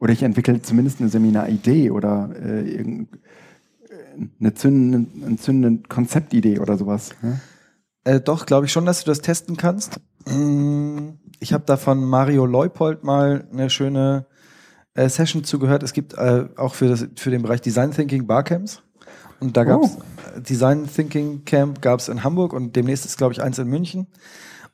Oder 0.00 0.12
ich 0.12 0.22
entwickle 0.22 0.62
zumindest 0.62 1.00
eine 1.00 1.08
Seminaridee 1.08 1.90
oder 1.90 2.30
äh, 2.40 2.80
äh, 2.80 3.06
eine 4.40 4.54
zündende, 4.54 5.26
eine 5.26 5.36
zündende 5.36 5.88
Konzeptidee 5.88 6.60
oder 6.60 6.76
sowas. 6.78 7.10
Ne? 7.22 7.40
Äh, 8.04 8.20
doch, 8.20 8.46
glaube 8.46 8.66
ich 8.66 8.72
schon, 8.72 8.86
dass 8.86 9.04
du 9.04 9.10
das 9.10 9.20
testen 9.20 9.56
kannst. 9.56 10.00
Mm, 10.30 11.18
Ich 11.40 11.52
habe 11.52 11.64
da 11.66 11.76
von 11.76 12.04
Mario 12.04 12.46
Leupold 12.46 13.04
mal 13.04 13.46
eine 13.52 13.70
schöne 13.70 14.26
äh, 14.94 15.08
Session 15.08 15.44
zugehört. 15.44 15.82
Es 15.82 15.92
gibt 15.92 16.14
äh, 16.14 16.46
auch 16.56 16.74
für, 16.74 16.88
das, 16.88 17.06
für 17.16 17.30
den 17.30 17.42
Bereich 17.42 17.60
Design 17.60 17.92
Thinking 17.92 18.26
Barcamps. 18.26 18.82
Und 19.40 19.56
da 19.56 19.64
gab's 19.64 19.96
Oh. 19.96 20.40
Design 20.40 20.86
Thinking 20.92 21.44
Camp 21.44 21.80
gab's 21.80 22.08
in 22.08 22.22
Hamburg 22.24 22.52
und 22.52 22.74
demnächst 22.76 23.04
ist, 23.04 23.16
glaube 23.18 23.32
ich, 23.32 23.42
eins 23.42 23.58
in 23.58 23.68
München. 23.68 24.06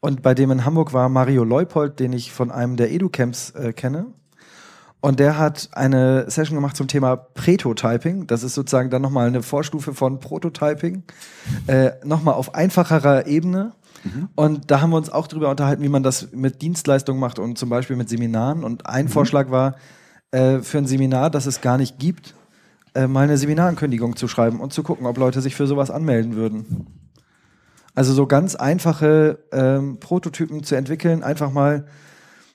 Und 0.01 0.23
bei 0.23 0.35
dem 0.35 0.51
in 0.51 0.65
Hamburg 0.65 0.93
war 0.93 1.09
Mario 1.09 1.45
Leupold, 1.45 2.01
den 2.01 2.13
ich 2.13 2.33
von 2.33 2.51
einem 2.51 2.77
der 2.77 2.91
Edu-Camps 2.93 3.51
äh, 3.51 3.73
kenne. 3.73 4.07
Und 5.01 5.21
der 5.21 5.39
hat 5.39 5.69
eine 5.73 6.31
Session 6.31 6.57
gemacht 6.57 6.77
zum 6.77 6.89
Thema 6.89 7.17
Pretotyping. 7.17 8.27
Das 8.27 8.43
ist 8.43 8.55
sozusagen 8.55 8.89
dann 8.89 9.03
nochmal 9.03 9.27
eine 9.29 9.43
Vorstufe 9.43 9.93
von 9.93 10.19
Prototyping. 10.19 11.03
Äh, 11.67 11.91
nochmal 12.05 12.35
auf 12.35 12.55
einfacherer 12.55 13.27
Ebene. 13.27 13.73
Und 14.35 14.71
da 14.71 14.81
haben 14.81 14.91
wir 14.91 14.97
uns 14.97 15.11
auch 15.11 15.27
drüber 15.27 15.51
unterhalten, 15.51 15.83
wie 15.83 15.89
man 15.89 16.03
das 16.03 16.33
mit 16.33 16.63
Dienstleistungen 16.63 17.21
macht 17.21 17.39
und 17.39 17.59
zum 17.59 17.69
Beispiel 17.69 17.97
mit 17.97 18.09
Seminaren. 18.09 18.65
Und 18.65 18.87
ein 18.87 19.09
Vorschlag 19.09 19.51
war, 19.51 19.77
äh, 20.31 20.61
für 20.61 20.79
ein 20.79 20.87
Seminar, 20.87 21.31
das 21.31 21.47
es 21.47 21.61
gar 21.61 21.79
nicht 21.79 21.99
gibt, 21.99 22.35
äh, 22.95 23.07
mal 23.07 23.25
eine 23.25 23.39
Seminarankündigung 23.39 24.17
zu 24.17 24.29
schreiben 24.29 24.61
und 24.61 24.73
zu 24.73 24.83
gucken, 24.83 25.07
ob 25.07 25.17
Leute 25.17 25.41
sich 25.41 25.55
für 25.55 25.67
sowas 25.67 25.91
anmelden 25.91 26.37
würden. 26.37 26.87
Also 27.95 28.13
so 28.13 28.27
ganz 28.27 28.57
einfache 28.57 29.39
ähm, 29.53 29.99
Prototypen 30.01 30.65
zu 30.65 30.75
entwickeln, 30.75 31.23
einfach 31.23 31.53
mal, 31.53 31.87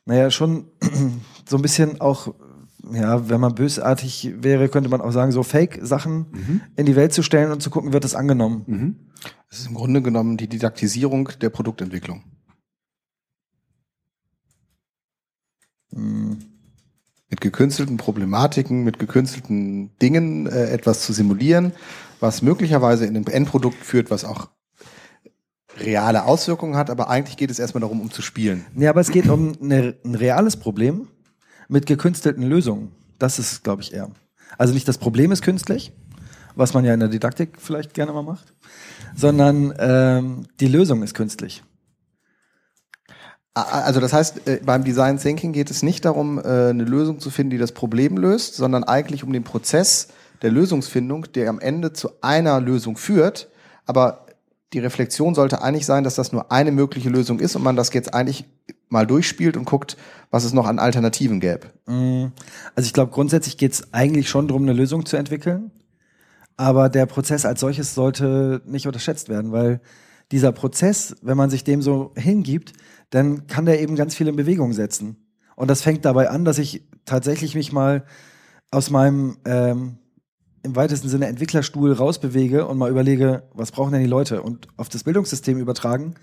naja, 0.05 0.31
schon 0.31 0.65
so 1.47 1.55
ein 1.55 1.61
bisschen 1.61 2.01
auch, 2.01 2.33
ja, 2.91 3.29
wenn 3.29 3.39
man 3.39 3.55
bösartig 3.55 4.33
wäre, 4.41 4.67
könnte 4.69 4.89
man 4.89 5.01
auch 5.01 5.11
sagen, 5.11 5.31
so 5.31 5.43
Fake-Sachen 5.43 6.27
in 6.75 6.85
die 6.85 6.95
Welt 6.95 7.13
zu 7.13 7.23
stellen 7.23 7.51
und 7.51 7.61
zu 7.61 7.69
gucken, 7.69 7.93
wird 7.93 8.03
das 8.03 8.15
angenommen. 8.15 8.63
Mhm. 8.67 8.95
Das 9.49 9.59
ist 9.59 9.67
im 9.67 9.73
Grunde 9.73 10.01
genommen 10.01 10.37
die 10.37 10.47
Didaktisierung 10.47 11.29
der 11.41 11.49
Produktentwicklung. 11.49 12.23
Hm. 15.93 16.37
Mit 17.29 17.41
gekünstelten 17.41 17.97
Problematiken, 17.97 18.83
mit 18.83 18.97
gekünstelten 18.97 19.95
Dingen 19.99 20.47
äh, 20.47 20.69
etwas 20.71 21.01
zu 21.05 21.13
simulieren, 21.13 21.73
was 22.19 22.41
möglicherweise 22.41 23.05
in 23.05 23.15
ein 23.15 23.27
Endprodukt 23.27 23.83
führt, 23.83 24.09
was 24.09 24.25
auch 24.25 24.49
reale 25.77 26.25
Auswirkungen 26.25 26.75
hat, 26.75 26.89
aber 26.89 27.09
eigentlich 27.09 27.37
geht 27.37 27.51
es 27.51 27.59
erstmal 27.59 27.81
darum, 27.81 28.01
um 28.01 28.11
zu 28.11 28.21
spielen. 28.21 28.65
Nee, 28.73 28.87
aber 28.87 29.01
es 29.01 29.11
geht 29.11 29.29
um 29.29 29.53
eine, 29.61 29.95
ein 30.03 30.15
reales 30.15 30.57
Problem, 30.57 31.07
mit 31.67 31.85
gekünstelten 31.85 32.43
Lösungen. 32.43 32.91
Das 33.19 33.39
ist, 33.39 33.63
glaube 33.63 33.83
ich, 33.83 33.93
eher. 33.93 34.09
Also 34.57 34.73
nicht 34.73 34.87
das 34.87 34.97
Problem 34.97 35.31
ist 35.31 35.43
künstlich, 35.43 35.93
was 36.59 36.73
man 36.73 36.83
ja 36.83 36.93
in 36.93 36.99
der 36.99 37.09
Didaktik 37.09 37.57
vielleicht 37.57 37.93
gerne 37.93 38.11
mal 38.11 38.21
macht, 38.21 38.53
sondern 39.15 39.73
ähm, 39.79 40.45
die 40.59 40.67
Lösung 40.67 41.01
ist 41.03 41.13
künstlich. 41.13 41.63
Also 43.53 43.99
das 43.99 44.13
heißt, 44.13 44.47
äh, 44.47 44.59
beim 44.63 44.83
Design 44.83 45.17
Thinking 45.17 45.53
geht 45.53 45.71
es 45.71 45.83
nicht 45.83 46.05
darum, 46.05 46.37
äh, 46.37 46.69
eine 46.69 46.83
Lösung 46.83 47.19
zu 47.19 47.29
finden, 47.29 47.51
die 47.51 47.57
das 47.57 47.71
Problem 47.71 48.17
löst, 48.17 48.55
sondern 48.55 48.83
eigentlich 48.83 49.23
um 49.23 49.33
den 49.33 49.43
Prozess 49.43 50.09
der 50.41 50.51
Lösungsfindung, 50.51 51.31
der 51.33 51.49
am 51.49 51.59
Ende 51.59 51.93
zu 51.93 52.09
einer 52.21 52.59
Lösung 52.61 52.97
führt. 52.97 53.49
Aber 53.85 54.25
die 54.73 54.79
Reflexion 54.79 55.35
sollte 55.35 55.61
eigentlich 55.61 55.85
sein, 55.85 56.03
dass 56.03 56.15
das 56.15 56.31
nur 56.31 56.51
eine 56.51 56.71
mögliche 56.71 57.09
Lösung 57.09 57.39
ist 57.39 57.55
und 57.55 57.63
man 57.63 57.75
das 57.75 57.91
jetzt 57.93 58.13
eigentlich 58.13 58.45
mal 58.89 59.07
durchspielt 59.07 59.55
und 59.55 59.65
guckt, 59.65 59.97
was 60.29 60.43
es 60.43 60.53
noch 60.53 60.67
an 60.67 60.77
Alternativen 60.77 61.39
gäbe. 61.39 61.67
Mm, 61.85 62.27
also 62.75 62.85
ich 62.85 62.93
glaube, 62.93 63.11
grundsätzlich 63.11 63.57
geht 63.57 63.73
es 63.73 63.93
eigentlich 63.93 64.29
schon 64.29 64.47
darum, 64.47 64.63
eine 64.63 64.73
Lösung 64.73 65.05
zu 65.05 65.17
entwickeln. 65.17 65.71
Aber 66.59 66.89
der 66.89 67.05
Prozess 67.05 67.45
als 67.45 67.61
solches 67.61 67.95
sollte 67.95 68.61
nicht 68.65 68.85
unterschätzt 68.85 69.29
werden, 69.29 69.53
weil 69.53 69.79
dieser 70.29 70.51
Prozess, 70.51 71.15
wenn 71.21 71.37
man 71.37 71.49
sich 71.49 71.63
dem 71.63 71.81
so 71.81 72.11
hingibt, 72.17 72.73
dann 73.11 73.47
kann 73.47 73.65
der 73.65 73.79
eben 73.79 73.95
ganz 73.95 74.13
viel 74.13 74.27
in 74.27 74.35
Bewegung 74.35 74.73
setzen. 74.73 75.15
Und 75.55 75.69
das 75.69 75.81
fängt 75.81 76.03
dabei 76.03 76.29
an, 76.29 76.43
dass 76.43 76.57
ich 76.57 76.83
tatsächlich 77.05 77.55
mich 77.55 77.71
mal 77.71 78.03
aus 78.71 78.89
meinem 78.89 79.37
ähm, 79.45 79.99
im 80.61 80.75
weitesten 80.75 81.07
Sinne 81.07 81.27
Entwicklerstuhl 81.27 81.93
rausbewege 81.93 82.67
und 82.67 82.77
mal 82.77 82.91
überlege, 82.91 83.43
was 83.53 83.71
brauchen 83.71 83.93
denn 83.93 84.01
die 84.01 84.07
Leute? 84.09 84.41
Und 84.41 84.67
auf 84.75 84.89
das 84.89 85.05
Bildungssystem 85.05 85.57
übertragen, 85.59 86.15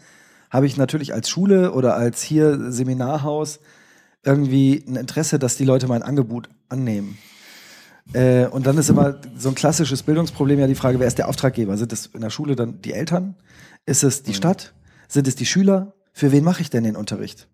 habe 0.50 0.66
ich 0.66 0.76
natürlich 0.76 1.14
als 1.14 1.30
Schule 1.30 1.72
oder 1.72 1.96
als 1.96 2.20
hier 2.20 2.70
Seminarhaus 2.70 3.58
irgendwie 4.22 4.84
ein 4.86 4.96
Interesse, 4.96 5.38
dass 5.38 5.56
die 5.56 5.64
Leute 5.64 5.88
mein 5.88 6.02
Angebot 6.02 6.50
annehmen. 6.68 7.16
Äh, 8.12 8.46
und 8.46 8.66
dann 8.66 8.78
ist 8.78 8.88
immer 8.88 9.16
so 9.36 9.48
ein 9.48 9.54
klassisches 9.54 10.02
Bildungsproblem 10.02 10.58
ja 10.60 10.66
die 10.66 10.74
Frage, 10.74 11.00
wer 11.00 11.06
ist 11.06 11.18
der 11.18 11.28
Auftraggeber? 11.28 11.76
Sind 11.76 11.92
es 11.92 12.06
in 12.06 12.20
der 12.20 12.30
Schule 12.30 12.56
dann 12.56 12.80
die 12.82 12.92
Eltern? 12.92 13.34
Ist 13.84 14.04
es 14.04 14.22
die 14.22 14.30
mhm. 14.30 14.36
Stadt? 14.36 14.74
Sind 15.08 15.28
es 15.28 15.34
die 15.34 15.46
Schüler? 15.46 15.94
Für 16.12 16.32
wen 16.32 16.44
mache 16.44 16.62
ich 16.62 16.70
denn 16.70 16.84
den 16.84 16.96
Unterricht? 16.96 17.48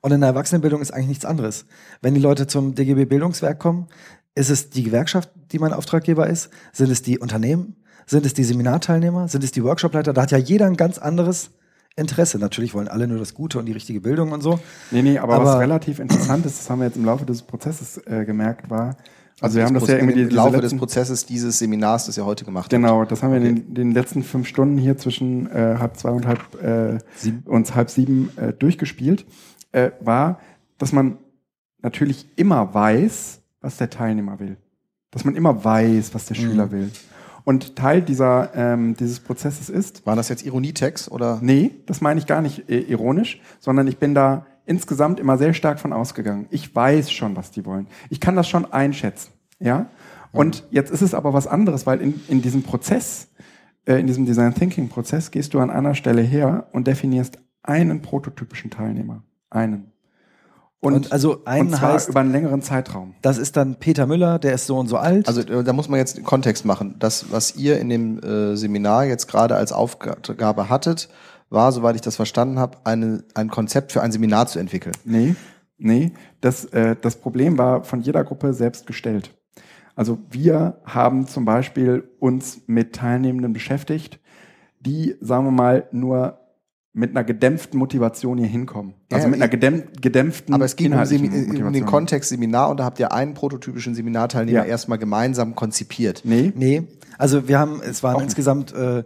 Und 0.00 0.12
in 0.12 0.20
der 0.20 0.28
Erwachsenenbildung 0.30 0.82
ist 0.82 0.92
eigentlich 0.92 1.08
nichts 1.08 1.24
anderes. 1.24 1.64
Wenn 2.02 2.14
die 2.14 2.20
Leute 2.20 2.46
zum 2.46 2.74
DGB 2.74 3.06
Bildungswerk 3.06 3.58
kommen, 3.58 3.86
ist 4.34 4.50
es 4.50 4.68
die 4.68 4.82
Gewerkschaft, 4.82 5.30
die 5.52 5.58
mein 5.58 5.72
Auftraggeber 5.72 6.26
ist? 6.26 6.50
Sind 6.72 6.90
es 6.90 7.02
die 7.02 7.18
Unternehmen? 7.18 7.76
Sind 8.06 8.26
es 8.26 8.34
die 8.34 8.44
Seminarteilnehmer? 8.44 9.28
Sind 9.28 9.44
es 9.44 9.52
die 9.52 9.64
Workshopleiter? 9.64 10.12
Da 10.12 10.22
hat 10.22 10.30
ja 10.30 10.38
jeder 10.38 10.66
ein 10.66 10.76
ganz 10.76 10.98
anderes 10.98 11.52
Interesse. 11.96 12.38
Natürlich 12.38 12.74
wollen 12.74 12.88
alle 12.88 13.06
nur 13.06 13.18
das 13.18 13.34
Gute 13.34 13.58
und 13.58 13.66
die 13.66 13.72
richtige 13.72 14.00
Bildung 14.00 14.32
und 14.32 14.42
so. 14.42 14.60
Nee, 14.90 15.02
nee, 15.02 15.18
aber, 15.18 15.36
aber 15.36 15.44
was 15.44 15.58
relativ 15.60 16.00
interessant 16.00 16.44
ist, 16.44 16.58
das 16.58 16.68
haben 16.68 16.80
wir 16.80 16.86
jetzt 16.86 16.96
im 16.96 17.04
Laufe 17.04 17.24
des 17.24 17.42
Prozesses 17.42 17.98
äh, 18.06 18.24
gemerkt, 18.24 18.68
war, 18.68 18.96
also, 19.40 19.56
wir 19.56 19.64
haben 19.64 19.74
das 19.74 19.88
ja 19.88 19.96
irgendwie 19.96 20.22
im 20.22 20.30
Laufe 20.30 20.60
des 20.60 20.76
Prozesses 20.76 21.26
dieses 21.26 21.58
Seminars, 21.58 22.06
das 22.06 22.16
ihr 22.16 22.24
heute 22.24 22.44
gemacht 22.44 22.70
genau, 22.70 22.88
habt. 22.88 22.94
Genau, 22.94 23.10
das 23.10 23.22
haben 23.22 23.32
wir 23.32 23.40
okay. 23.40 23.48
in 23.48 23.54
den, 23.56 23.74
den, 23.74 23.90
letzten 23.92 24.22
fünf 24.22 24.46
Stunden 24.46 24.78
hier 24.78 24.96
zwischen 24.96 25.50
äh, 25.50 25.76
halb 25.78 25.96
zwei 25.96 26.10
und 26.10 26.26
halb 26.26 26.62
äh, 26.62 26.98
sieben. 27.16 27.42
und 27.46 27.74
halb 27.74 27.90
sieben 27.90 28.30
äh, 28.36 28.52
durchgespielt, 28.52 29.26
äh, 29.72 29.90
war, 30.00 30.38
dass 30.78 30.92
man 30.92 31.18
natürlich 31.82 32.26
immer 32.36 32.72
weiß, 32.72 33.40
was 33.60 33.76
der 33.76 33.90
Teilnehmer 33.90 34.38
will. 34.38 34.56
Dass 35.10 35.24
man 35.24 35.34
immer 35.34 35.64
weiß, 35.64 36.14
was 36.14 36.26
der 36.26 36.36
mhm. 36.36 36.42
Schüler 36.42 36.70
will. 36.70 36.90
Und 37.44 37.76
Teil 37.76 38.02
dieser, 38.02 38.54
ähm, 38.54 38.96
dieses 38.96 39.20
Prozesses 39.20 39.68
ist. 39.68 40.06
War 40.06 40.16
das 40.16 40.28
jetzt 40.28 40.46
Ironietext 40.46 41.10
oder? 41.10 41.38
Nee, 41.42 41.72
das 41.86 42.00
meine 42.00 42.18
ich 42.18 42.26
gar 42.26 42.40
nicht 42.40 42.70
äh, 42.70 42.80
ironisch, 42.80 43.40
sondern 43.60 43.86
ich 43.86 43.98
bin 43.98 44.14
da 44.14 44.46
insgesamt 44.66 45.20
immer 45.20 45.38
sehr 45.38 45.54
stark 45.54 45.80
von 45.80 45.92
ausgegangen. 45.92 46.46
Ich 46.50 46.74
weiß 46.74 47.10
schon, 47.10 47.36
was 47.36 47.50
die 47.50 47.64
wollen. 47.64 47.86
Ich 48.10 48.20
kann 48.20 48.36
das 48.36 48.48
schon 48.48 48.72
einschätzen. 48.72 49.32
Ja? 49.58 49.86
Und 50.32 50.64
jetzt 50.70 50.90
ist 50.90 51.02
es 51.02 51.14
aber 51.14 51.32
was 51.32 51.46
anderes, 51.46 51.86
weil 51.86 52.00
in, 52.00 52.20
in 52.28 52.42
diesem 52.42 52.62
Prozess, 52.62 53.28
äh, 53.86 54.00
in 54.00 54.06
diesem 54.06 54.26
Design 54.26 54.54
Thinking 54.54 54.88
Prozess, 54.88 55.30
gehst 55.30 55.54
du 55.54 55.60
an 55.60 55.70
einer 55.70 55.94
Stelle 55.94 56.22
her 56.22 56.68
und 56.72 56.86
definierst 56.86 57.38
einen 57.62 58.02
prototypischen 58.02 58.70
Teilnehmer. 58.70 59.22
Einen. 59.50 59.92
Und, 60.80 60.94
und, 60.94 61.12
also 61.12 61.42
einen 61.46 61.68
und 61.68 61.76
zwar 61.76 61.94
heißt, 61.94 62.10
über 62.10 62.20
einen 62.20 62.32
längeren 62.32 62.60
Zeitraum. 62.60 63.14
Das 63.22 63.38
ist 63.38 63.56
dann 63.56 63.76
Peter 63.76 64.06
Müller, 64.06 64.38
der 64.38 64.52
ist 64.52 64.66
so 64.66 64.76
und 64.76 64.88
so 64.88 64.98
alt. 64.98 65.28
Also 65.28 65.40
äh, 65.40 65.64
da 65.64 65.72
muss 65.72 65.88
man 65.88 65.98
jetzt 65.98 66.22
Kontext 66.24 66.66
machen. 66.66 66.96
Das, 66.98 67.30
was 67.30 67.56
ihr 67.56 67.78
in 67.78 67.88
dem 67.88 68.18
äh, 68.22 68.54
Seminar 68.56 69.04
jetzt 69.06 69.26
gerade 69.26 69.56
als 69.56 69.72
Aufgabe 69.72 70.68
hattet, 70.68 71.08
war, 71.54 71.72
soweit 71.72 71.94
ich 71.94 72.02
das 72.02 72.16
verstanden 72.16 72.58
habe, 72.58 72.78
eine, 72.84 73.24
ein 73.34 73.48
Konzept 73.48 73.92
für 73.92 74.02
ein 74.02 74.12
Seminar 74.12 74.46
zu 74.46 74.58
entwickeln. 74.58 74.94
Nee, 75.04 75.34
nee. 75.78 76.12
Das, 76.40 76.66
äh, 76.66 76.96
das 77.00 77.16
Problem 77.16 77.56
war 77.56 77.84
von 77.84 78.00
jeder 78.00 78.24
Gruppe 78.24 78.52
selbst 78.52 78.86
gestellt. 78.86 79.30
Also 79.96 80.18
wir 80.30 80.78
haben 80.84 81.26
zum 81.26 81.44
Beispiel 81.44 82.08
uns 82.18 82.62
mit 82.66 82.94
Teilnehmenden 82.94 83.52
beschäftigt, 83.52 84.18
die, 84.80 85.14
sagen 85.20 85.44
wir 85.46 85.52
mal, 85.52 85.88
nur 85.92 86.40
mit 86.92 87.10
einer 87.10 87.24
gedämpften 87.24 87.78
Motivation 87.78 88.38
hier 88.38 88.46
hinkommen. 88.46 88.94
Also 89.10 89.24
ja, 89.24 89.30
mit 89.30 89.40
einer 89.40 89.48
gedämpf 89.48 90.00
gedämpften 90.00 90.54
Aber 90.54 90.64
es 90.64 90.76
ging 90.76 90.92
um, 90.92 91.66
um, 91.66 91.72
den 91.72 91.86
Kontext 91.86 92.30
Seminar 92.30 92.70
und 92.70 92.78
da 92.78 92.84
habt 92.84 93.00
ihr 93.00 93.12
einen 93.12 93.34
prototypischen 93.34 93.96
Seminarteilnehmer 93.96 94.60
ja. 94.60 94.64
erstmal 94.64 94.98
gemeinsam 94.98 95.56
konzipiert. 95.56 96.22
Nee. 96.24 96.52
Nee. 96.54 96.84
Also 97.18 97.48
wir 97.48 97.58
haben, 97.58 97.80
es 97.82 98.04
waren 98.04 98.16
Auch 98.16 98.22
insgesamt 98.22 98.72
äh, 98.72 99.02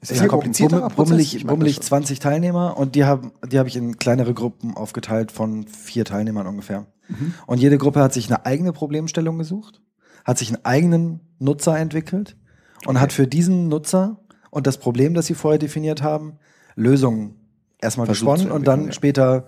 ist 0.00 0.20
ja, 0.20 0.28
komplizierter 0.28 0.88
bummelig, 0.90 1.46
bummelig 1.46 1.80
20 1.80 2.18
Teilnehmer 2.18 2.76
und 2.76 2.94
die 2.94 3.04
haben, 3.04 3.32
die 3.46 3.58
habe 3.58 3.68
ich 3.68 3.76
in 3.76 3.98
kleinere 3.98 4.34
Gruppen 4.34 4.76
aufgeteilt 4.76 5.32
von 5.32 5.66
vier 5.66 6.04
Teilnehmern 6.04 6.46
ungefähr. 6.46 6.86
Mhm. 7.08 7.34
Und 7.46 7.58
jede 7.58 7.78
Gruppe 7.78 8.00
hat 8.00 8.12
sich 8.12 8.28
eine 8.28 8.44
eigene 8.44 8.72
Problemstellung 8.72 9.38
gesucht, 9.38 9.80
hat 10.24 10.38
sich 10.38 10.48
einen 10.48 10.64
eigenen 10.64 11.20
Nutzer 11.38 11.78
entwickelt 11.78 12.36
und 12.84 12.96
okay. 12.96 12.98
hat 13.00 13.12
für 13.12 13.26
diesen 13.26 13.68
Nutzer 13.68 14.20
und 14.50 14.66
das 14.66 14.78
Problem, 14.78 15.14
das 15.14 15.26
sie 15.26 15.34
vorher 15.34 15.58
definiert 15.58 16.02
haben, 16.02 16.38
Lösungen 16.74 17.36
erstmal 17.80 18.06
gesponnen 18.06 18.50
und 18.50 18.66
dann 18.66 18.86
ja. 18.86 18.92
später 18.92 19.46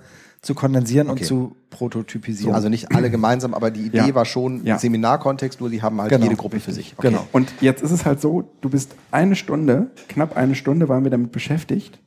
zu 0.48 0.54
kondensieren 0.54 1.10
okay. 1.10 1.20
und 1.20 1.26
zu 1.26 1.56
prototypisieren. 1.68 2.52
So, 2.52 2.56
also 2.56 2.70
nicht 2.70 2.90
alle 2.94 3.10
gemeinsam, 3.10 3.52
aber 3.52 3.70
die 3.70 3.82
Idee 3.82 3.98
ja. 3.98 4.14
war 4.14 4.24
schon 4.24 4.64
ja. 4.64 4.78
Seminarkontext, 4.78 5.60
nur 5.60 5.68
die 5.68 5.82
haben 5.82 6.00
halt 6.00 6.08
genau. 6.08 6.24
jede 6.24 6.36
Gruppe 6.36 6.58
für 6.58 6.72
sich. 6.72 6.94
Okay. 6.96 7.10
Genau. 7.10 7.28
Und 7.32 7.52
jetzt 7.60 7.82
ist 7.82 7.90
es 7.90 8.06
halt 8.06 8.22
so, 8.22 8.50
du 8.62 8.70
bist 8.70 8.94
eine 9.10 9.36
Stunde, 9.36 9.90
knapp 10.08 10.38
eine 10.38 10.54
Stunde 10.54 10.88
waren 10.88 11.04
wir 11.04 11.10
damit 11.10 11.32
beschäftigt, 11.32 12.00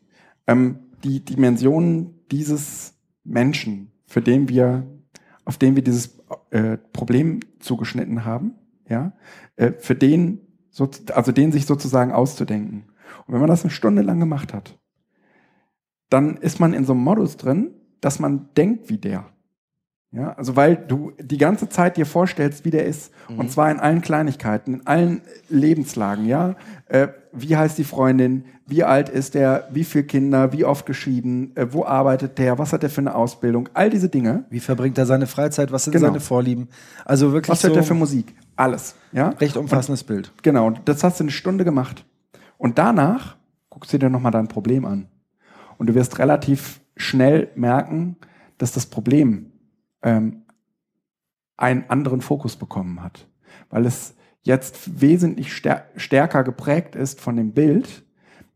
ähm, 0.47 0.79
die 1.03 1.23
Dimensionen 1.23 2.15
dieses 2.31 2.95
Menschen, 3.23 3.91
für 4.07 4.23
den 4.23 4.49
wir, 4.49 4.87
auf 5.45 5.59
den 5.59 5.75
wir 5.75 5.83
dieses 5.83 6.17
äh, 6.49 6.77
Problem 6.93 7.41
zugeschnitten 7.59 8.25
haben, 8.25 8.55
ja, 8.89 9.13
äh, 9.55 9.73
für 9.73 9.93
den, 9.93 10.39
so, 10.71 10.89
also 11.13 11.31
den 11.31 11.51
sich 11.51 11.67
sozusagen 11.67 12.11
auszudenken. 12.11 12.85
Und 13.27 13.35
wenn 13.35 13.39
man 13.39 13.49
das 13.49 13.61
eine 13.61 13.69
Stunde 13.69 14.01
lang 14.01 14.19
gemacht 14.19 14.51
hat, 14.51 14.79
dann 16.09 16.37
ist 16.37 16.59
man 16.59 16.73
in 16.73 16.85
so 16.85 16.93
einem 16.93 17.03
Modus 17.03 17.37
drin, 17.37 17.75
dass 18.01 18.19
man 18.19 18.49
denkt 18.57 18.89
wie 18.89 18.97
der. 18.97 19.25
Ja, 20.13 20.33
also 20.33 20.57
weil 20.57 20.75
du 20.75 21.13
die 21.21 21.37
ganze 21.37 21.69
Zeit 21.69 21.95
dir 21.95 22.05
vorstellst, 22.05 22.65
wie 22.65 22.69
der 22.69 22.85
ist. 22.85 23.13
Mhm. 23.29 23.39
Und 23.39 23.51
zwar 23.51 23.71
in 23.71 23.79
allen 23.79 24.01
Kleinigkeiten, 24.01 24.73
in 24.73 24.87
allen 24.87 25.21
Lebenslagen, 25.47 26.25
ja. 26.25 26.55
Äh, 26.89 27.07
wie 27.31 27.55
heißt 27.55 27.77
die 27.77 27.85
Freundin? 27.85 28.43
Wie 28.67 28.83
alt 28.83 29.07
ist 29.07 29.35
der? 29.35 29.69
Wie 29.71 29.85
viele 29.85 30.03
Kinder? 30.03 30.51
Wie 30.51 30.65
oft 30.65 30.85
geschieden? 30.85 31.55
Äh, 31.55 31.67
wo 31.71 31.85
arbeitet 31.85 32.37
der? 32.39 32.59
Was 32.59 32.73
hat 32.73 32.83
er 32.83 32.89
für 32.89 32.99
eine 32.99 33.15
Ausbildung? 33.15 33.69
All 33.73 33.89
diese 33.89 34.09
Dinge. 34.09 34.43
Wie 34.49 34.59
verbringt 34.59 34.97
er 34.97 35.05
seine 35.05 35.27
Freizeit? 35.27 35.71
Was 35.71 35.85
sind 35.85 35.93
genau. 35.93 36.07
seine 36.07 36.19
Vorlieben? 36.19 36.67
Also 37.05 37.31
wirklich. 37.31 37.49
Was 37.49 37.63
hört 37.63 37.75
so 37.75 37.79
er 37.79 37.83
für 37.83 37.93
Musik? 37.93 38.35
Alles. 38.57 38.95
Ja. 39.13 39.29
Recht 39.29 39.55
umfassendes 39.55 40.01
und, 40.01 40.07
Bild. 40.07 40.33
Genau. 40.43 40.67
Und 40.67 40.81
das 40.85 41.05
hast 41.05 41.21
du 41.21 41.23
eine 41.23 41.31
Stunde 41.31 41.63
gemacht. 41.63 42.05
Und 42.57 42.77
danach 42.77 43.37
guckst 43.69 43.93
du 43.93 43.97
dir 43.97 44.09
nochmal 44.09 44.33
dein 44.33 44.49
Problem 44.49 44.83
an. 44.83 45.07
Und 45.77 45.87
du 45.87 45.95
wirst 45.95 46.19
relativ 46.19 46.80
schnell 46.95 47.49
merken, 47.55 48.17
dass 48.57 48.71
das 48.71 48.85
Problem 48.85 49.51
ähm, 50.01 50.43
einen 51.57 51.89
anderen 51.89 52.21
Fokus 52.21 52.55
bekommen 52.55 53.01
hat. 53.03 53.27
Weil 53.69 53.85
es 53.85 54.15
jetzt 54.43 55.01
wesentlich 55.01 55.53
stär 55.53 55.85
stärker 55.95 56.43
geprägt 56.43 56.95
ist 56.95 57.21
von 57.21 57.35
dem 57.35 57.51
Bild, 57.51 58.03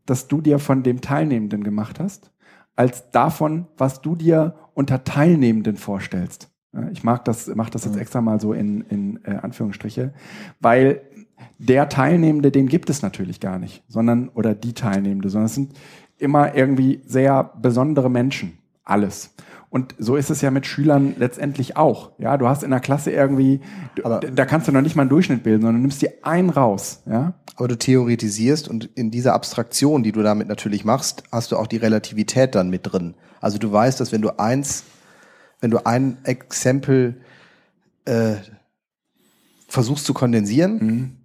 das 0.04 0.28
du 0.28 0.40
dir 0.40 0.58
von 0.58 0.82
dem 0.82 1.00
Teilnehmenden 1.00 1.64
gemacht 1.64 2.00
hast, 2.00 2.32
als 2.74 3.10
davon, 3.10 3.66
was 3.76 4.02
du 4.02 4.16
dir 4.16 4.54
unter 4.74 5.04
Teilnehmenden 5.04 5.76
vorstellst. 5.76 6.50
Ich 6.92 7.04
mag 7.04 7.24
das, 7.24 7.50
mach 7.54 7.70
das 7.70 7.86
jetzt 7.86 7.96
extra 7.96 8.20
mal 8.20 8.40
so 8.40 8.52
in, 8.52 8.82
in 8.82 9.24
äh, 9.24 9.36
Anführungsstriche, 9.36 10.12
weil 10.60 11.00
der 11.58 11.88
Teilnehmende, 11.88 12.50
den 12.50 12.68
gibt 12.68 12.90
es 12.90 13.02
natürlich 13.02 13.40
gar 13.40 13.58
nicht, 13.58 13.82
sondern, 13.88 14.28
oder 14.28 14.54
die 14.54 14.74
Teilnehmende, 14.74 15.30
sondern 15.30 15.46
es 15.46 15.54
sind 15.54 15.72
immer 16.18 16.54
irgendwie 16.54 17.00
sehr 17.06 17.50
besondere 17.60 18.10
Menschen. 18.10 18.58
Alles. 18.84 19.30
Und 19.68 19.94
so 19.98 20.16
ist 20.16 20.30
es 20.30 20.40
ja 20.40 20.50
mit 20.50 20.64
Schülern 20.64 21.16
letztendlich 21.18 21.76
auch. 21.76 22.12
Ja, 22.18 22.36
du 22.36 22.48
hast 22.48 22.62
in 22.62 22.70
der 22.70 22.80
Klasse 22.80 23.10
irgendwie, 23.10 23.60
aber, 24.02 24.20
da 24.20 24.46
kannst 24.46 24.68
du 24.68 24.72
noch 24.72 24.80
nicht 24.80 24.96
mal 24.96 25.02
einen 25.02 25.10
Durchschnitt 25.10 25.42
bilden, 25.42 25.62
sondern 25.62 25.76
du 25.76 25.82
nimmst 25.82 26.00
dir 26.00 26.12
einen 26.22 26.50
raus. 26.50 27.02
Ja. 27.06 27.34
Aber 27.56 27.68
du 27.68 27.76
theoretisierst 27.76 28.68
und 28.68 28.88
in 28.94 29.10
dieser 29.10 29.34
Abstraktion, 29.34 30.02
die 30.02 30.12
du 30.12 30.22
damit 30.22 30.46
natürlich 30.48 30.84
machst, 30.84 31.24
hast 31.32 31.52
du 31.52 31.56
auch 31.56 31.66
die 31.66 31.78
Relativität 31.78 32.54
dann 32.54 32.70
mit 32.70 32.82
drin. 32.84 33.14
Also 33.40 33.58
du 33.58 33.70
weißt, 33.70 33.98
dass 34.00 34.12
wenn 34.12 34.22
du 34.22 34.38
eins 34.38 34.84
wenn 35.60 35.70
du 35.70 35.84
ein 35.86 36.18
Exempel 36.24 37.16
äh, 38.04 38.34
versuchst 39.68 40.04
zu 40.04 40.14
kondensieren, 40.14 40.78
Mhm. 40.78 41.16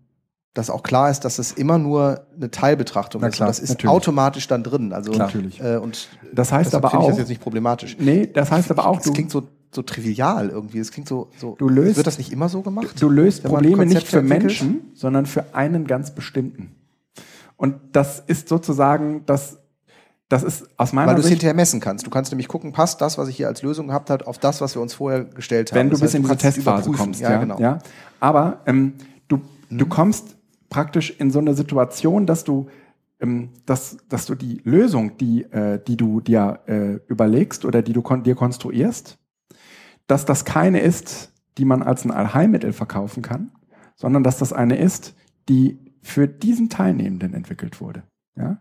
Dass 0.53 0.69
auch 0.69 0.83
klar 0.83 1.09
ist, 1.09 1.21
dass 1.21 1.39
es 1.39 1.53
immer 1.53 1.77
nur 1.77 2.25
eine 2.35 2.51
Teilbetrachtung 2.51 3.21
Na 3.21 3.27
ist. 3.27 3.35
klar, 3.35 3.47
und 3.47 3.55
das 3.55 3.59
ist 3.59 3.69
natürlich. 3.69 3.89
automatisch 3.91 4.47
dann 4.47 4.63
drin. 4.63 4.91
Also 4.91 5.11
Klar. 5.11 5.27
Natürlich. 5.27 5.61
Äh, 5.61 5.77
und 5.77 6.09
Das 6.33 6.51
heißt 6.51 6.75
aber 6.75 6.89
finde 6.89 7.03
ich 7.03 7.05
auch, 7.05 7.09
das 7.11 7.19
jetzt 7.19 7.29
nicht 7.29 7.41
problematisch. 7.41 7.95
nee, 7.99 8.27
das 8.27 8.51
heißt 8.51 8.69
aber 8.71 8.85
auch, 8.85 8.99
du, 9.01 9.13
klingt 9.13 9.31
so, 9.31 9.43
so 9.73 9.81
trivial 9.81 10.49
irgendwie. 10.49 10.79
Es 10.79 10.91
klingt 10.91 11.07
so, 11.07 11.29
so. 11.37 11.55
Du 11.57 11.69
löst- 11.69 11.95
Wird 11.95 12.07
das 12.07 12.17
nicht 12.17 12.33
immer 12.33 12.49
so 12.49 12.61
gemacht? 12.61 13.01
du 13.01 13.09
löst 13.09 13.43
Probleme 13.43 13.85
nicht 13.85 14.05
für 14.07 14.17
entwickelt? 14.19 14.43
Menschen, 14.43 14.91
sondern 14.93 15.25
für 15.25 15.45
einen 15.55 15.87
ganz 15.87 16.11
bestimmten. 16.11 16.75
Und 17.55 17.75
das 17.93 18.19
ist 18.25 18.49
sozusagen, 18.49 19.23
das, 19.27 19.57
das 20.27 20.43
ist 20.43 20.65
aus 20.77 20.91
meiner 20.93 21.09
Weil 21.09 21.15
du 21.15 21.21
es 21.21 21.27
hinterher 21.29 21.53
messen 21.53 21.79
kannst. 21.79 22.05
Du 22.05 22.09
kannst 22.09 22.31
nämlich 22.31 22.47
gucken, 22.49 22.73
passt 22.73 22.99
das, 22.99 23.17
was 23.17 23.29
ich 23.29 23.37
hier 23.37 23.47
als 23.47 23.61
Lösung 23.61 23.87
gehabt 23.87 24.09
habe, 24.09 24.27
auf 24.27 24.37
das, 24.37 24.59
was 24.59 24.75
wir 24.75 24.81
uns 24.81 24.93
vorher 24.95 25.23
gestellt 25.23 25.71
haben. 25.71 25.77
wenn 25.79 25.87
du 25.87 25.91
Das 25.91 26.01
bis 26.01 26.07
heißt, 26.09 26.15
in 26.15 26.21
diese 26.23 26.33
es 26.33 26.39
Testphase 26.39 26.91
kommst. 26.91 27.21
Ja, 27.21 27.37
genau. 27.37 27.59
ja. 27.59 27.79
Aber 28.19 28.59
ähm, 28.65 28.95
du, 29.29 29.39
du 29.69 29.85
kommst 29.85 30.35
praktisch 30.71 31.11
in 31.11 31.29
so 31.29 31.37
eine 31.37 31.53
Situation, 31.53 32.25
dass 32.25 32.43
du, 32.43 32.67
ähm, 33.19 33.49
dass, 33.67 33.97
dass 34.09 34.25
du 34.25 34.33
die 34.33 34.61
Lösung, 34.63 35.17
die, 35.17 35.43
äh, 35.43 35.79
die 35.85 35.97
du 35.97 36.21
dir 36.21 36.61
äh, 36.65 36.93
überlegst 37.07 37.65
oder 37.65 37.83
die 37.83 37.93
du 37.93 38.01
kon 38.01 38.23
dir 38.23 38.33
konstruierst, 38.33 39.19
dass 40.07 40.25
das 40.25 40.45
keine 40.45 40.79
ist, 40.79 41.31
die 41.59 41.65
man 41.65 41.83
als 41.83 42.05
ein 42.05 42.11
Allheilmittel 42.11 42.73
verkaufen 42.73 43.21
kann, 43.21 43.51
sondern 43.95 44.23
dass 44.23 44.39
das 44.39 44.53
eine 44.53 44.77
ist, 44.77 45.13
die 45.47 45.77
für 46.01 46.27
diesen 46.27 46.69
Teilnehmenden 46.69 47.33
entwickelt 47.35 47.81
wurde. 47.81 48.03
Ja? 48.35 48.57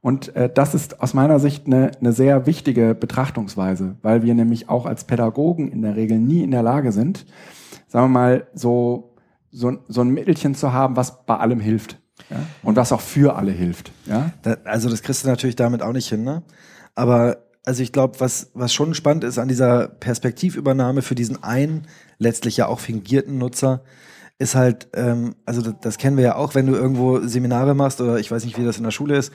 Und 0.00 0.34
äh, 0.36 0.48
das 0.52 0.74
ist 0.74 1.02
aus 1.02 1.12
meiner 1.12 1.40
Sicht 1.40 1.66
eine, 1.66 1.90
eine 2.00 2.12
sehr 2.12 2.46
wichtige 2.46 2.94
Betrachtungsweise, 2.94 3.96
weil 4.02 4.22
wir 4.22 4.34
nämlich 4.34 4.68
auch 4.68 4.86
als 4.86 5.04
Pädagogen 5.04 5.68
in 5.68 5.82
der 5.82 5.96
Regel 5.96 6.18
nie 6.18 6.42
in 6.42 6.52
der 6.52 6.62
Lage 6.62 6.92
sind, 6.92 7.26
sagen 7.88 8.06
wir 8.06 8.20
mal, 8.20 8.46
so, 8.54 9.07
so, 9.50 9.78
so 9.88 10.00
ein 10.02 10.10
Mittelchen 10.10 10.54
zu 10.54 10.72
haben, 10.72 10.96
was 10.96 11.24
bei 11.24 11.36
allem 11.36 11.60
hilft. 11.60 11.98
Ja? 12.30 12.38
Und 12.62 12.76
was 12.76 12.92
auch 12.92 13.00
für 13.00 13.36
alle 13.36 13.52
hilft. 13.52 13.92
Ja? 14.06 14.32
Da, 14.42 14.56
also 14.64 14.88
das 14.90 15.02
kriegst 15.02 15.24
du 15.24 15.28
natürlich 15.28 15.56
damit 15.56 15.82
auch 15.82 15.92
nicht 15.92 16.08
hin, 16.08 16.24
ne? 16.24 16.42
Aber 16.94 17.38
also 17.64 17.82
ich 17.82 17.92
glaube, 17.92 18.18
was, 18.18 18.50
was 18.54 18.72
schon 18.72 18.94
spannend 18.94 19.24
ist 19.24 19.38
an 19.38 19.46
dieser 19.46 19.88
Perspektivübernahme 19.88 21.02
für 21.02 21.14
diesen 21.14 21.42
einen, 21.42 21.86
letztlich 22.18 22.56
ja 22.56 22.66
auch 22.66 22.80
fingierten 22.80 23.38
Nutzer, 23.38 23.82
ist 24.38 24.54
halt, 24.54 24.88
ähm, 24.94 25.34
also 25.44 25.60
das, 25.60 25.74
das 25.80 25.98
kennen 25.98 26.16
wir 26.16 26.24
ja 26.24 26.36
auch, 26.36 26.54
wenn 26.54 26.66
du 26.66 26.74
irgendwo 26.74 27.20
Seminare 27.20 27.74
machst 27.74 28.00
oder 28.00 28.18
ich 28.18 28.30
weiß 28.30 28.44
nicht, 28.44 28.58
wie 28.58 28.64
das 28.64 28.78
in 28.78 28.84
der 28.84 28.90
Schule 28.90 29.16
ist, 29.16 29.32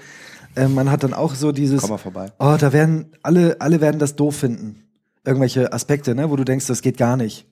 ähm, 0.56 0.74
man 0.74 0.90
hat 0.90 1.04
dann 1.04 1.14
auch 1.14 1.36
so 1.36 1.52
dieses, 1.52 1.82
Komm 1.82 1.92
mal 1.92 1.98
vorbei. 1.98 2.32
oh, 2.40 2.56
da 2.60 2.74
werden 2.74 3.12
alle, 3.22 3.60
alle 3.60 3.82
werden 3.82 4.00
das 4.00 4.16
doof 4.16 4.36
finden. 4.38 4.84
Irgendwelche 5.26 5.72
Aspekte, 5.72 6.16
ne, 6.16 6.30
wo 6.30 6.36
du 6.36 6.44
denkst, 6.44 6.68
das 6.68 6.82
geht 6.82 6.98
gar 6.98 7.18
nicht. 7.18 7.48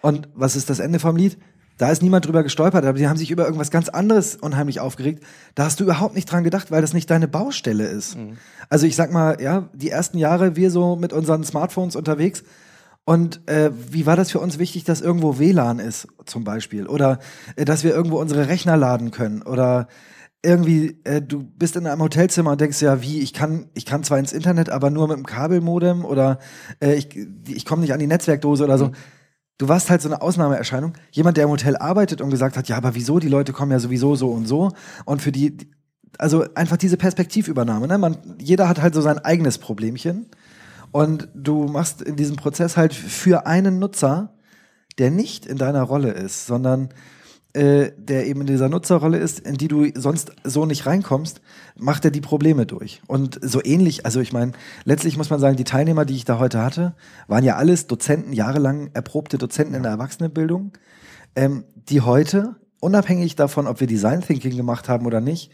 Und 0.00 0.28
was 0.34 0.56
ist 0.56 0.70
das 0.70 0.78
Ende 0.78 0.98
vom 0.98 1.16
Lied? 1.16 1.38
Da 1.78 1.90
ist 1.90 2.02
niemand 2.02 2.26
drüber 2.26 2.42
gestolpert, 2.42 2.84
aber 2.84 2.98
die 2.98 3.06
haben 3.06 3.18
sich 3.18 3.30
über 3.30 3.44
irgendwas 3.44 3.70
ganz 3.70 3.88
anderes 3.88 4.36
unheimlich 4.36 4.80
aufgeregt. 4.80 5.22
Da 5.54 5.64
hast 5.64 5.78
du 5.78 5.84
überhaupt 5.84 6.14
nicht 6.14 6.30
dran 6.30 6.44
gedacht, 6.44 6.70
weil 6.70 6.80
das 6.80 6.94
nicht 6.94 7.10
deine 7.10 7.28
Baustelle 7.28 7.84
ist. 7.86 8.16
Also 8.68 8.86
ich 8.86 8.96
sag 8.96 9.12
mal, 9.12 9.40
ja, 9.40 9.68
die 9.74 9.90
ersten 9.90 10.18
Jahre 10.18 10.56
wir 10.56 10.70
so 10.70 10.96
mit 10.96 11.12
unseren 11.12 11.44
Smartphones 11.44 11.96
unterwegs. 11.96 12.44
Und 13.04 13.46
äh, 13.48 13.70
wie 13.90 14.04
war 14.04 14.16
das 14.16 14.32
für 14.32 14.40
uns 14.40 14.58
wichtig, 14.58 14.82
dass 14.84 15.00
irgendwo 15.00 15.38
WLAN 15.38 15.78
ist, 15.78 16.08
zum 16.24 16.42
Beispiel? 16.42 16.88
Oder 16.88 17.20
äh, 17.54 17.64
dass 17.64 17.84
wir 17.84 17.94
irgendwo 17.94 18.18
unsere 18.18 18.48
Rechner 18.48 18.76
laden 18.76 19.12
können? 19.12 19.42
Oder 19.42 19.86
irgendwie, 20.42 21.00
äh, 21.04 21.22
du 21.22 21.44
bist 21.44 21.76
in 21.76 21.86
einem 21.86 22.02
Hotelzimmer 22.02 22.52
und 22.52 22.60
denkst 22.60 22.80
ja, 22.82 23.02
wie, 23.02 23.20
ich 23.20 23.32
kann, 23.32 23.66
ich 23.74 23.84
kann 23.84 24.02
zwar 24.02 24.18
ins 24.18 24.32
Internet, 24.32 24.70
aber 24.70 24.90
nur 24.90 25.08
mit 25.08 25.16
dem 25.16 25.26
Kabelmodem 25.26 26.04
oder 26.04 26.38
äh, 26.80 26.94
ich, 26.94 27.08
ich 27.48 27.64
komme 27.64 27.82
nicht 27.82 27.92
an 27.92 27.98
die 27.98 28.06
Netzwerkdose 28.06 28.64
oder 28.64 28.78
so. 28.78 28.90
Du 29.58 29.68
warst 29.68 29.88
halt 29.88 30.02
so 30.02 30.08
eine 30.08 30.20
Ausnahmeerscheinung. 30.20 30.92
Jemand, 31.10 31.36
der 31.36 31.44
im 31.44 31.50
Hotel 31.50 31.76
arbeitet 31.76 32.20
und 32.20 32.30
gesagt 32.30 32.56
hat, 32.56 32.68
ja, 32.68 32.76
aber 32.76 32.94
wieso, 32.94 33.18
die 33.18 33.28
Leute 33.28 33.52
kommen 33.52 33.72
ja 33.72 33.78
sowieso 33.78 34.14
so 34.14 34.30
und 34.30 34.46
so. 34.46 34.72
Und 35.06 35.22
für 35.22 35.32
die, 35.32 35.56
also 36.18 36.44
einfach 36.54 36.76
diese 36.76 36.96
Perspektivübernahme, 36.96 37.88
ne? 37.88 37.98
Man, 37.98 38.36
jeder 38.38 38.68
hat 38.68 38.82
halt 38.82 38.94
so 38.94 39.00
sein 39.00 39.18
eigenes 39.18 39.58
Problemchen. 39.58 40.26
Und 40.92 41.28
du 41.34 41.64
machst 41.64 42.02
in 42.02 42.16
diesem 42.16 42.36
Prozess 42.36 42.76
halt 42.76 42.94
für 42.94 43.46
einen 43.46 43.78
Nutzer, 43.78 44.34
der 44.98 45.10
nicht 45.10 45.46
in 45.46 45.58
deiner 45.58 45.82
Rolle 45.82 46.10
ist, 46.10 46.46
sondern 46.46 46.90
äh, 47.56 47.92
der 47.96 48.26
eben 48.26 48.42
in 48.42 48.46
dieser 48.46 48.68
Nutzerrolle 48.68 49.16
ist, 49.16 49.40
in 49.40 49.56
die 49.56 49.68
du 49.68 49.86
sonst 49.94 50.32
so 50.44 50.66
nicht 50.66 50.84
reinkommst, 50.84 51.40
macht 51.78 52.04
er 52.04 52.10
die 52.10 52.20
Probleme 52.20 52.66
durch. 52.66 53.00
Und 53.06 53.38
so 53.42 53.64
ähnlich, 53.64 54.04
also 54.04 54.20
ich 54.20 54.32
meine, 54.34 54.52
letztlich 54.84 55.16
muss 55.16 55.30
man 55.30 55.40
sagen, 55.40 55.56
die 55.56 55.64
Teilnehmer, 55.64 56.04
die 56.04 56.16
ich 56.16 56.26
da 56.26 56.38
heute 56.38 56.62
hatte, 56.62 56.94
waren 57.28 57.44
ja 57.44 57.56
alles 57.56 57.86
Dozenten, 57.86 58.34
jahrelang 58.34 58.90
erprobte 58.92 59.38
Dozenten 59.38 59.74
in 59.74 59.82
der 59.82 59.92
Erwachsenenbildung, 59.92 60.72
ähm, 61.34 61.64
die 61.88 62.02
heute, 62.02 62.56
unabhängig 62.80 63.36
davon, 63.36 63.66
ob 63.66 63.80
wir 63.80 63.86
Design 63.86 64.20
Thinking 64.20 64.54
gemacht 64.54 64.90
haben 64.90 65.06
oder 65.06 65.22
nicht, 65.22 65.50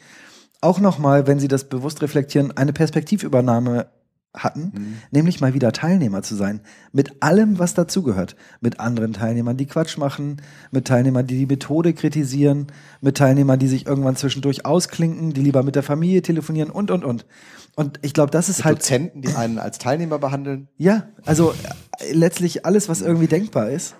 auch 0.61 0.81
nochmal, 0.81 1.29
wenn 1.29 1.39
sie 1.39 1.49
das 1.49 1.69
bewusst 1.69 2.03
reflektieren, 2.03 2.57
eine 2.57 2.73
Perspektivübernahme 2.73 3.87
hatten, 4.35 4.99
nämlich 5.11 5.41
mal 5.41 5.53
wieder 5.53 5.73
Teilnehmer 5.73 6.23
zu 6.23 6.35
sein. 6.35 6.61
Mit 6.93 7.23
allem, 7.23 7.59
was 7.59 7.75
dazugehört. 7.75 8.35
Mit 8.61 8.81
anderen 8.81 9.13
Teilnehmern, 9.13 9.59
die 9.59 9.67
Quatsch 9.67 9.99
machen, 9.99 10.41
mit 10.71 10.87
Teilnehmern, 10.87 11.27
die 11.27 11.37
die 11.37 11.47
Methode 11.47 11.93
kritisieren, 11.93 12.69
mit 13.03 13.19
Teilnehmern, 13.19 13.59
die 13.59 13.69
sich 13.69 13.87
irgendwann 13.87 14.17
zwischendurch 14.17 14.65
ausklinken, 14.65 15.35
die 15.35 15.43
lieber 15.43 15.63
mit 15.63 15.77
der 15.77 15.83
Familie 15.83 16.23
telefonieren 16.23 16.71
und, 16.71 16.91
und, 16.91 17.05
und. 17.05 17.27
Und 17.75 17.99
ich 18.03 18.15
glaube, 18.15 18.31
das 18.31 18.49
ist 18.49 18.65
halt. 18.65 18.79
Dozenten, 18.79 19.21
die 19.23 19.35
einen 19.35 19.59
als 19.59 19.79
Teilnehmer 19.79 20.19
behandeln. 20.19 20.69
Ja, 20.79 21.09
also 21.27 21.53
äh, 21.99 22.13
letztlich 22.13 22.65
alles, 22.65 22.89
was 22.89 23.03
irgendwie 23.03 23.29
denkbar 23.29 23.71
ist. 23.71 23.95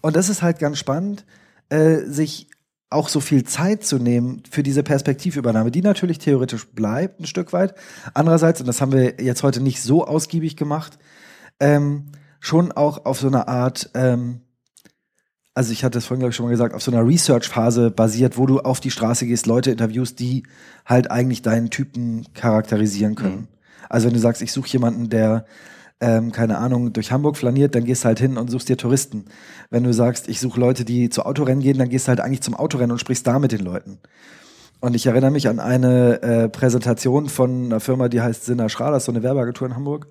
Und 0.00 0.16
das 0.16 0.28
ist 0.28 0.42
halt 0.42 0.58
ganz 0.58 0.78
spannend, 0.78 1.24
äh, 1.70 2.00
sich 2.04 2.47
auch 2.90 3.08
so 3.08 3.20
viel 3.20 3.44
Zeit 3.44 3.84
zu 3.84 3.98
nehmen 3.98 4.42
für 4.50 4.62
diese 4.62 4.82
Perspektivübernahme, 4.82 5.70
die 5.70 5.82
natürlich 5.82 6.18
theoretisch 6.18 6.66
bleibt, 6.68 7.20
ein 7.20 7.26
Stück 7.26 7.52
weit. 7.52 7.74
Andererseits, 8.14 8.60
und 8.60 8.66
das 8.66 8.80
haben 8.80 8.92
wir 8.92 9.20
jetzt 9.20 9.42
heute 9.42 9.60
nicht 9.60 9.82
so 9.82 10.06
ausgiebig 10.06 10.56
gemacht, 10.56 10.98
ähm, 11.60 12.06
schon 12.40 12.72
auch 12.72 13.04
auf 13.04 13.20
so 13.20 13.26
einer 13.26 13.48
Art, 13.48 13.90
ähm, 13.94 14.40
also 15.54 15.72
ich 15.72 15.84
hatte 15.84 15.98
es 15.98 16.06
vorhin, 16.06 16.20
glaube 16.20 16.30
ich, 16.30 16.36
schon 16.36 16.46
mal 16.46 16.50
gesagt, 16.50 16.74
auf 16.74 16.82
so 16.82 16.90
einer 16.90 17.06
Research-Phase 17.06 17.90
basiert, 17.90 18.38
wo 18.38 18.46
du 18.46 18.60
auf 18.60 18.80
die 18.80 18.90
Straße 18.92 19.26
gehst, 19.26 19.46
Leute 19.46 19.70
interviewst, 19.70 20.18
die 20.18 20.44
halt 20.86 21.10
eigentlich 21.10 21.42
deinen 21.42 21.68
Typen 21.68 22.26
charakterisieren 22.32 23.16
können. 23.16 23.48
Also 23.88 24.06
wenn 24.06 24.14
du 24.14 24.20
sagst, 24.20 24.40
ich 24.40 24.52
suche 24.52 24.68
jemanden, 24.68 25.10
der 25.10 25.44
ähm, 26.00 26.32
keine 26.32 26.58
Ahnung, 26.58 26.92
durch 26.92 27.10
Hamburg 27.10 27.36
flaniert, 27.36 27.74
dann 27.74 27.84
gehst 27.84 28.04
halt 28.04 28.20
hin 28.20 28.36
und 28.36 28.50
suchst 28.50 28.68
dir 28.68 28.76
Touristen. 28.76 29.24
Wenn 29.70 29.84
du 29.84 29.92
sagst, 29.92 30.28
ich 30.28 30.40
suche 30.40 30.60
Leute, 30.60 30.84
die 30.84 31.10
zu 31.10 31.26
Autorennen 31.26 31.62
gehen, 31.62 31.78
dann 31.78 31.88
gehst 31.88 32.06
du 32.06 32.10
halt 32.10 32.20
eigentlich 32.20 32.42
zum 32.42 32.54
Autorennen 32.54 32.92
und 32.92 32.98
sprichst 32.98 33.26
da 33.26 33.38
mit 33.38 33.52
den 33.52 33.60
Leuten. 33.60 33.98
Und 34.80 34.94
ich 34.94 35.06
erinnere 35.06 35.32
mich 35.32 35.48
an 35.48 35.58
eine 35.58 36.22
äh, 36.22 36.48
Präsentation 36.48 37.28
von 37.28 37.66
einer 37.66 37.80
Firma, 37.80 38.08
die 38.08 38.20
heißt 38.20 38.44
Sinner 38.44 38.68
Schra, 38.68 38.90
das 38.90 39.02
ist 39.02 39.06
so 39.06 39.12
eine 39.12 39.24
Werbeagentur 39.24 39.66
in 39.66 39.74
Hamburg. 39.74 40.06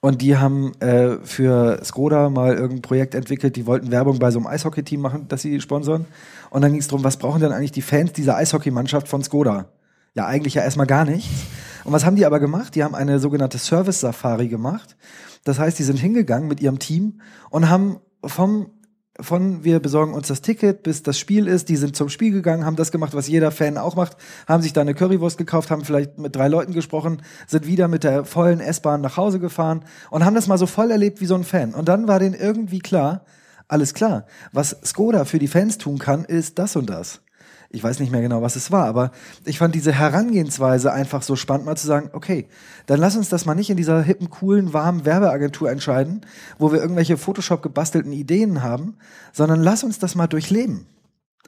Und 0.00 0.22
die 0.22 0.38
haben 0.38 0.72
äh, 0.80 1.18
für 1.22 1.80
Skoda 1.84 2.30
mal 2.30 2.54
irgendein 2.54 2.80
Projekt 2.80 3.14
entwickelt, 3.14 3.56
die 3.56 3.66
wollten 3.66 3.90
Werbung 3.90 4.18
bei 4.18 4.30
so 4.30 4.38
einem 4.38 4.46
Eishockey-Team 4.46 5.00
machen, 5.00 5.26
das 5.28 5.42
sie 5.42 5.60
sponsoren. 5.60 6.06
Und 6.48 6.62
dann 6.62 6.72
ging 6.72 6.80
es 6.80 6.88
darum, 6.88 7.04
was 7.04 7.18
brauchen 7.18 7.42
denn 7.42 7.52
eigentlich 7.52 7.72
die 7.72 7.82
Fans 7.82 8.14
dieser 8.14 8.36
Eishockeymannschaft 8.36 9.08
von 9.08 9.22
Skoda? 9.22 9.66
Ja, 10.14 10.26
eigentlich 10.26 10.54
ja 10.54 10.62
erstmal 10.62 10.86
gar 10.86 11.04
nichts. 11.04 11.28
Und 11.84 11.92
was 11.92 12.04
haben 12.04 12.16
die 12.16 12.26
aber 12.26 12.40
gemacht? 12.40 12.74
Die 12.74 12.84
haben 12.84 12.94
eine 12.94 13.18
sogenannte 13.18 13.58
Service-Safari 13.58 14.48
gemacht. 14.48 14.96
Das 15.44 15.58
heißt, 15.58 15.78
die 15.78 15.84
sind 15.84 15.98
hingegangen 15.98 16.48
mit 16.48 16.60
ihrem 16.60 16.78
Team 16.78 17.20
und 17.50 17.68
haben 17.70 18.00
vom 18.24 18.70
von 19.22 19.64
wir 19.64 19.80
besorgen 19.80 20.14
uns 20.14 20.28
das 20.28 20.40
Ticket, 20.40 20.82
bis 20.82 21.02
das 21.02 21.18
Spiel 21.18 21.46
ist. 21.46 21.68
Die 21.68 21.76
sind 21.76 21.96
zum 21.96 22.08
Spiel 22.08 22.32
gegangen, 22.32 22.64
haben 22.64 22.76
das 22.76 22.90
gemacht, 22.90 23.14
was 23.14 23.28
jeder 23.28 23.50
Fan 23.50 23.76
auch 23.76 23.96
macht, 23.96 24.16
haben 24.46 24.62
sich 24.62 24.72
da 24.72 24.80
eine 24.80 24.94
Currywurst 24.94 25.38
gekauft, 25.38 25.70
haben 25.70 25.84
vielleicht 25.84 26.18
mit 26.18 26.34
drei 26.34 26.48
Leuten 26.48 26.72
gesprochen, 26.72 27.22
sind 27.46 27.66
wieder 27.66 27.88
mit 27.88 28.04
der 28.04 28.24
vollen 28.24 28.60
S-Bahn 28.60 29.00
nach 29.00 29.16
Hause 29.16 29.40
gefahren 29.40 29.84
und 30.10 30.24
haben 30.24 30.34
das 30.34 30.46
mal 30.46 30.58
so 30.58 30.66
voll 30.66 30.90
erlebt 30.90 31.20
wie 31.20 31.26
so 31.26 31.34
ein 31.34 31.44
Fan. 31.44 31.74
Und 31.74 31.88
dann 31.88 32.08
war 32.08 32.18
denen 32.18 32.34
irgendwie 32.34 32.78
klar, 32.78 33.24
alles 33.68 33.94
klar, 33.94 34.26
was 34.52 34.76
Skoda 34.84 35.24
für 35.24 35.38
die 35.38 35.48
Fans 35.48 35.78
tun 35.78 35.98
kann, 35.98 36.24
ist 36.24 36.58
das 36.58 36.76
und 36.76 36.88
das. 36.88 37.20
Ich 37.72 37.84
weiß 37.84 38.00
nicht 38.00 38.10
mehr 38.10 38.20
genau, 38.20 38.42
was 38.42 38.56
es 38.56 38.72
war, 38.72 38.86
aber 38.86 39.12
ich 39.44 39.58
fand 39.58 39.76
diese 39.76 39.92
Herangehensweise 39.92 40.92
einfach 40.92 41.22
so 41.22 41.36
spannend, 41.36 41.66
mal 41.66 41.76
zu 41.76 41.86
sagen, 41.86 42.10
okay, 42.12 42.48
dann 42.86 42.98
lass 42.98 43.16
uns 43.16 43.28
das 43.28 43.46
mal 43.46 43.54
nicht 43.54 43.70
in 43.70 43.76
dieser 43.76 44.02
hippen, 44.02 44.28
coolen, 44.28 44.72
warmen 44.72 45.04
Werbeagentur 45.04 45.70
entscheiden, 45.70 46.26
wo 46.58 46.72
wir 46.72 46.80
irgendwelche 46.80 47.16
Photoshop 47.16 47.62
gebastelten 47.62 48.12
Ideen 48.12 48.64
haben, 48.64 48.96
sondern 49.32 49.62
lass 49.62 49.84
uns 49.84 50.00
das 50.00 50.16
mal 50.16 50.26
durchleben. 50.26 50.86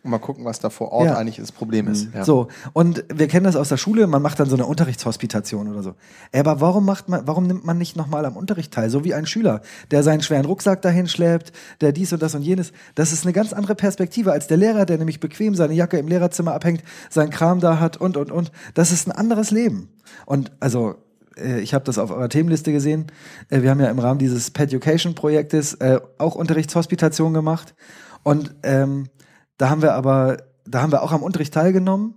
Und 0.04 0.10
mal 0.10 0.18
gucken, 0.18 0.44
was 0.44 0.58
da 0.58 0.68
vor 0.68 0.90
Ort 0.90 1.06
Ja. 1.06 1.16
eigentlich 1.16 1.36
das 1.36 1.52
Problem 1.52 1.86
ist. 1.86 2.08
Ja. 2.12 2.24
So, 2.24 2.48
und 2.72 3.04
wir 3.14 3.28
kennen 3.28 3.44
das 3.44 3.54
aus 3.54 3.68
der 3.68 3.76
Schule, 3.76 4.08
man 4.08 4.20
macht 4.20 4.40
dann 4.40 4.48
so 4.48 4.56
eine 4.56 4.66
Unterrichtshospitation 4.66 5.68
oder 5.68 5.84
so. 5.84 5.94
Aber 6.34 6.60
warum 6.60 6.84
macht 6.84 7.08
man, 7.08 7.24
warum 7.26 7.46
nimmt 7.46 7.64
man 7.64 7.78
nicht 7.78 7.94
nochmal 7.96 8.24
am 8.24 8.36
Unterricht 8.36 8.72
teil? 8.72 8.90
So 8.90 9.04
wie 9.04 9.14
ein 9.14 9.26
Schüler, 9.26 9.60
der 9.92 10.02
seinen 10.02 10.20
schweren 10.20 10.44
Rucksack 10.44 10.82
dahin 10.82 11.06
schleppt, 11.06 11.52
der 11.80 11.92
dies 11.92 12.12
und 12.12 12.20
das 12.20 12.34
und 12.34 12.42
jenes. 12.42 12.72
Das 12.96 13.12
ist 13.12 13.24
eine 13.24 13.32
ganz 13.32 13.52
andere 13.52 13.76
Perspektive 13.76 14.32
als 14.32 14.48
der 14.48 14.56
Lehrer, 14.56 14.86
der 14.86 14.98
nämlich 14.98 15.20
bequem 15.20 15.54
seine 15.54 15.74
Jacke 15.74 15.98
im 15.98 16.08
Lehrerzimmer 16.08 16.52
abhängt, 16.52 16.82
seinen 17.08 17.30
Kram 17.30 17.60
da 17.60 17.78
hat 17.78 17.96
und, 17.96 18.16
und, 18.16 18.32
und. 18.32 18.50
Das 18.74 18.90
ist 18.90 19.06
ein 19.06 19.12
anderes 19.12 19.52
Leben. 19.52 19.88
Und 20.26 20.50
also, 20.58 20.96
äh, 21.36 21.60
ich 21.60 21.74
habe 21.74 21.84
das 21.84 21.98
auf 21.98 22.10
eurer 22.10 22.28
Themenliste 22.28 22.72
gesehen. 22.72 23.06
Äh, 23.50 23.62
wir 23.62 23.70
haben 23.70 23.78
ja 23.80 23.88
im 23.88 24.00
Rahmen 24.00 24.18
dieses 24.18 24.50
Peducation-Projektes 24.50 25.74
äh, 25.74 26.00
auch 26.18 26.34
Unterrichtshospitation 26.34 27.32
gemacht. 27.34 27.74
Und 28.24 28.54
ähm, 28.64 29.06
da 29.62 29.70
haben 29.70 29.81
wir 29.81 29.94
aber, 29.94 30.38
da 30.64 30.83
haben 30.83 30.90
wir 30.90 31.03
auch 31.03 31.12
am 31.12 31.22
Unterricht 31.22 31.55
teilgenommen, 31.55 32.14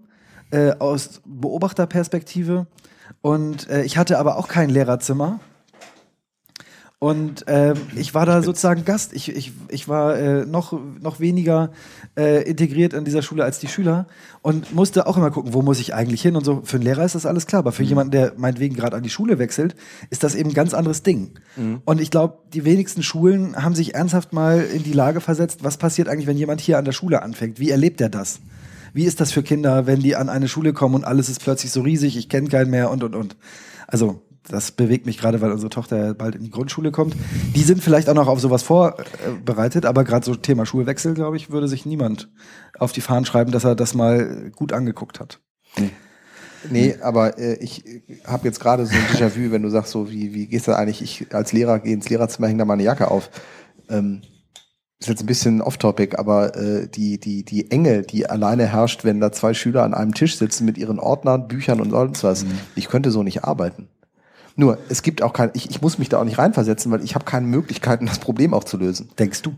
äh, 0.50 0.72
aus 0.80 1.22
Beobachterperspektive. 1.26 2.66
Und 3.22 3.70
äh, 3.70 3.84
ich 3.84 4.00
hatte 4.00 4.18
aber 4.18 4.38
auch 4.38 4.48
kein 4.48 4.72
Lehrerzimmer. 4.72 5.40
Und 6.98 7.46
ähm, 7.46 7.78
ich 7.96 8.16
war 8.16 8.26
da 8.26 8.42
sozusagen 8.42 8.84
Gast. 8.84 9.14
Ich, 9.14 9.30
ich, 9.30 9.52
ich 9.70 9.88
war 9.88 10.18
äh, 10.18 10.48
noch, 10.48 10.74
noch 11.00 11.20
weniger 11.20 11.70
äh, 12.18 12.44
integriert 12.44 12.94
in 12.94 13.04
dieser 13.04 13.22
Schule 13.22 13.44
als 13.44 13.60
die 13.60 13.68
Schüler 13.68 14.08
und 14.42 14.74
musste 14.74 15.06
auch 15.08 15.18
immer 15.18 15.32
gucken, 15.32 15.54
wo 15.54 15.62
muss 15.62 15.80
ich 15.80 15.94
eigentlich 15.94 16.22
hin 16.22 16.36
und 16.36 16.46
so. 16.46 16.62
Für 16.64 16.78
einen 16.78 16.86
Lehrer 16.86 17.04
ist 17.04 17.16
das 17.16 17.26
alles 17.26 17.46
klar, 17.46 17.60
aber 17.60 17.72
für 17.74 17.84
Mhm. 17.84 17.90
jemanden, 17.90 18.12
der 18.12 18.34
meinetwegen 18.38 18.76
gerade 18.76 18.96
an 18.96 19.04
die 19.04 19.10
Schule 19.10 19.38
wechselt, 19.38 19.76
ist 20.10 20.24
das 20.24 20.34
eben 20.36 20.50
ein 20.52 20.54
ganz 20.56 20.74
anderes 20.74 21.04
Ding. 21.04 21.32
Mhm. 21.58 21.82
Und 21.84 22.00
ich 22.00 22.12
glaube, 22.12 22.38
die 22.54 22.64
wenigsten 22.64 23.04
Schulen 23.04 23.56
haben 23.62 23.76
sich 23.76 23.96
ernsthaft 23.96 24.32
mal 24.34 24.62
in 24.62 24.84
die 24.84 24.94
Lage 24.94 25.20
versetzt, 25.20 25.64
was 25.64 25.78
passiert 25.78 26.08
eigentlich, 26.08 26.28
wenn 26.28 26.38
jemand 26.38 26.62
hier 26.62 26.78
an 26.78 26.86
der 26.86 26.94
Schule 26.94 27.22
anfängt? 27.22 27.60
Wie 27.60 27.70
erlebt 27.70 28.00
er 28.00 28.10
das? 28.10 28.40
Wie 28.94 29.04
ist 29.04 29.20
das 29.20 29.34
für 29.34 29.44
Kinder, 29.44 29.86
wenn 29.88 30.00
die 30.00 30.16
an 30.16 30.30
eine 30.30 30.48
Schule 30.48 30.72
kommen 30.72 30.96
und 30.96 31.04
alles 31.04 31.28
ist 31.28 31.42
plötzlich 31.44 31.72
so 31.74 31.82
riesig, 31.82 32.16
ich 32.16 32.30
kenne 32.30 32.48
keinen 32.48 32.70
mehr 32.72 32.92
und 32.92 33.04
und 33.04 33.14
und. 33.14 33.36
Also 33.88 34.22
das 34.48 34.72
bewegt 34.72 35.06
mich 35.06 35.18
gerade, 35.18 35.42
weil 35.42 35.52
unsere 35.52 35.70
Tochter 35.70 36.14
bald 36.14 36.36
in 36.36 36.44
die 36.44 36.52
Grundschule 36.52 36.92
kommt. 36.92 37.16
Die 37.56 37.64
sind 37.64 37.84
vielleicht 37.84 38.10
auch 38.10 38.14
noch 38.14 38.28
auf 38.28 38.40
sowas 38.40 38.64
vorbereitet, 38.64 39.86
aber 39.86 40.04
gerade 40.04 40.26
so 40.26 40.36
Thema 40.36 40.66
Schulwechsel, 40.66 41.14
glaube 41.14 41.38
ich, 41.38 41.50
würde 41.50 41.68
sich 41.68 41.86
niemand 41.86 42.30
auf 42.78 42.92
die 42.92 43.02
Fahnen 43.02 43.26
schreiben, 43.26 43.52
dass 43.52 43.64
er 43.64 43.76
das 43.76 43.94
mal 43.94 44.52
gut 44.56 44.74
angeguckt 44.74 45.20
hat. 45.20 45.40
Nee, 46.70 46.96
aber 47.02 47.38
äh, 47.38 47.56
ich 47.56 47.84
habe 48.26 48.46
jetzt 48.46 48.60
gerade 48.60 48.86
so 48.86 48.94
ein 48.94 49.16
Déjà-vu, 49.16 49.52
wenn 49.52 49.62
du 49.62 49.70
sagst, 49.70 49.92
so 49.92 50.10
wie, 50.10 50.34
wie 50.34 50.48
gehst 50.48 50.68
du 50.68 50.76
eigentlich, 50.76 51.02
ich 51.02 51.34
als 51.34 51.54
Lehrer 51.54 51.80
gehe 51.80 51.94
ins 51.94 52.10
Lehrerzimmer, 52.10 52.48
hänge 52.48 52.60
da 52.60 52.66
meine 52.66 52.84
Jacke 52.84 53.12
auf. 53.12 53.30
Ähm, 53.90 54.22
ist 55.00 55.10
jetzt 55.10 55.24
ein 55.24 55.28
bisschen 55.28 55.62
off-topic, 55.62 56.18
aber 56.18 56.56
äh, 56.56 56.88
die, 56.88 57.20
die, 57.20 57.44
die 57.44 57.70
Enge, 57.70 58.04
die 58.04 58.28
alleine 58.30 58.66
herrscht, 58.66 59.04
wenn 59.04 59.20
da 59.20 59.32
zwei 59.32 59.54
Schüler 59.54 59.84
an 59.84 59.94
einem 59.94 60.14
Tisch 60.14 60.38
sitzen 60.38 60.66
mit 60.66 60.78
ihren 60.78 61.00
Ordnern, 61.00 61.48
Büchern 61.48 61.82
und 61.82 61.92
sonst 61.92 62.24
was, 62.24 62.46
ich 62.76 62.88
könnte 62.88 63.12
so 63.12 63.22
nicht 63.22 63.44
arbeiten. 63.44 63.90
Nur, 64.56 64.78
es 64.90 65.02
gibt 65.02 65.22
auch 65.22 65.34
kein, 65.34 65.52
ich, 65.54 65.70
ich 65.70 65.82
muss 65.82 65.98
mich 65.98 66.10
da 66.10 66.20
auch 66.20 66.24
nicht 66.24 66.38
reinversetzen, 66.38 66.92
weil 66.92 67.04
ich 67.04 67.16
habe 67.16 67.26
keine 67.26 67.46
Möglichkeiten, 67.46 68.06
das 68.06 68.20
Problem 68.20 68.54
auch 68.54 68.64
zu 68.64 68.78
lösen. 68.78 69.10
Denkst 69.20 69.42
du? 69.42 69.56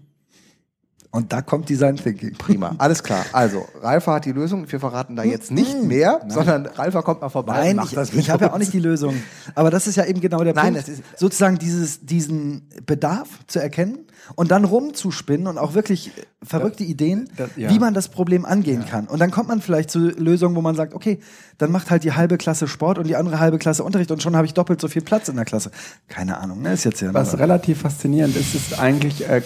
Und 1.12 1.32
da 1.34 1.42
kommt 1.42 1.70
Design 1.70 1.96
Thinking. 1.96 2.34
Prima, 2.38 2.76
alles 2.78 3.02
klar. 3.02 3.26
Also, 3.32 3.66
Ralfa 3.82 4.16
hat 4.16 4.26
die 4.26 4.34
Lösung. 4.34 4.70
Wir 4.70 4.80
verraten 4.80 5.16
da 5.16 5.24
jetzt 5.24 5.52
nicht 5.52 5.82
mehr, 5.84 6.22
sondern 6.28 6.66
Ralfa 6.66 7.02
kommt 7.02 7.22
mal 7.22 7.30
vorbei. 7.30 7.60
Nein, 7.60 7.76
macht 7.78 7.90
ich, 7.90 7.96
das 7.96 8.14
ich 8.14 8.30
habe 8.30 8.46
ja 8.46 8.54
auch 8.54 8.58
nicht 8.58 8.74
die 8.74 8.80
Lösung. 8.80 9.16
Aber 9.56 9.72
das 9.72 9.88
ist 9.88 9.96
ja 9.96 10.06
eben 10.06 10.20
genau 10.20 10.44
der 10.44 10.54
Nein, 10.54 10.74
Punkt. 10.74 10.92
sozusagen 11.16 11.58
dieses, 11.58 12.06
diesen 12.06 12.68
Bedarf 12.86 13.30
zu 13.48 13.60
erkennen 13.60 14.00
und 14.36 14.52
dann 14.52 14.66
rumzuspinnen 14.66 15.48
und 15.48 15.58
auch 15.58 15.74
wirklich 15.74 16.12
verrückte 16.44 16.84
Ideen, 16.84 17.30
das- 17.36 17.50
ja. 17.56 17.70
wie 17.70 17.80
man 17.80 17.94
das 17.94 18.10
Problem 18.10 18.46
angehen 18.46 18.86
kann. 18.86 19.08
Und 19.08 19.20
dann 19.20 19.32
kommt 19.32 19.48
man 19.48 19.62
vielleicht 19.62 19.90
zu 19.90 20.00
Lösungen, 20.00 20.56
wo 20.56 20.62
man 20.62 20.76
sagt, 20.76 20.94
okay, 20.94 21.20
dann 21.58 21.72
macht 21.72 21.90
halt 21.90 22.04
die 22.04 22.14
halbe 22.14 22.38
Klasse 22.38 22.68
Sport 22.68 22.98
und 22.98 23.08
die 23.08 23.16
andere 23.16 23.40
halbe 23.40 23.58
Klasse 23.58 23.84
Unterricht 23.84 24.12
und 24.12 24.22
schon 24.22 24.36
habe 24.36 24.46
ich 24.46 24.54
doppelt 24.54 24.80
so 24.82 24.88
viel 24.88 25.02
Platz 25.02 25.30
in 25.30 25.36
der 25.36 25.46
Klasse. 25.46 25.72
Keine 26.08 26.38
Ahnung, 26.38 26.62
ne? 26.62 26.74
Ist 26.74 26.84
jetzt 26.84 27.02
ja 27.02 27.14
Was 27.14 27.38
relativ 27.40 27.82
faszinierend 27.82 28.36
ist, 28.36 28.54
ist 28.56 28.80
eigentlich, 28.80 29.28
äh, 29.28 29.38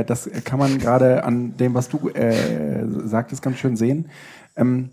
äh, 0.00 0.04
das 0.04 0.28
kann 0.44 0.58
man 0.58 0.78
gerade 0.78 1.24
an 1.24 1.56
dem, 1.56 1.74
was 1.74 1.88
du 1.88 2.08
äh, 2.10 2.84
sagtest, 3.04 3.42
ganz 3.42 3.58
schön 3.58 3.76
sehen. 3.76 4.08
Ähm, 4.56 4.90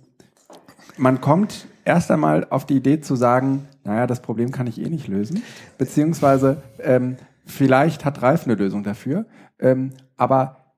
man 0.98 1.22
kommt 1.22 1.68
erst 1.86 2.12
einmal 2.12 2.48
auf 2.50 2.66
die 2.66 2.76
Idee 2.76 3.02
zu 3.02 3.16
sagen, 3.16 3.68
naja, 3.84 4.08
das 4.08 4.22
Problem 4.22 4.52
kann 4.52 4.68
ich 4.68 4.80
eh 4.80 4.90
nicht 4.90 5.08
lösen, 5.08 5.44
beziehungsweise 5.78 6.62
ähm, 6.80 7.18
vielleicht 7.46 8.06
hat 8.06 8.22
Ralf 8.22 8.46
eine 8.46 8.56
Lösung 8.56 8.84
dafür, 8.84 9.26
ähm, 9.60 9.92
aber 10.16 10.76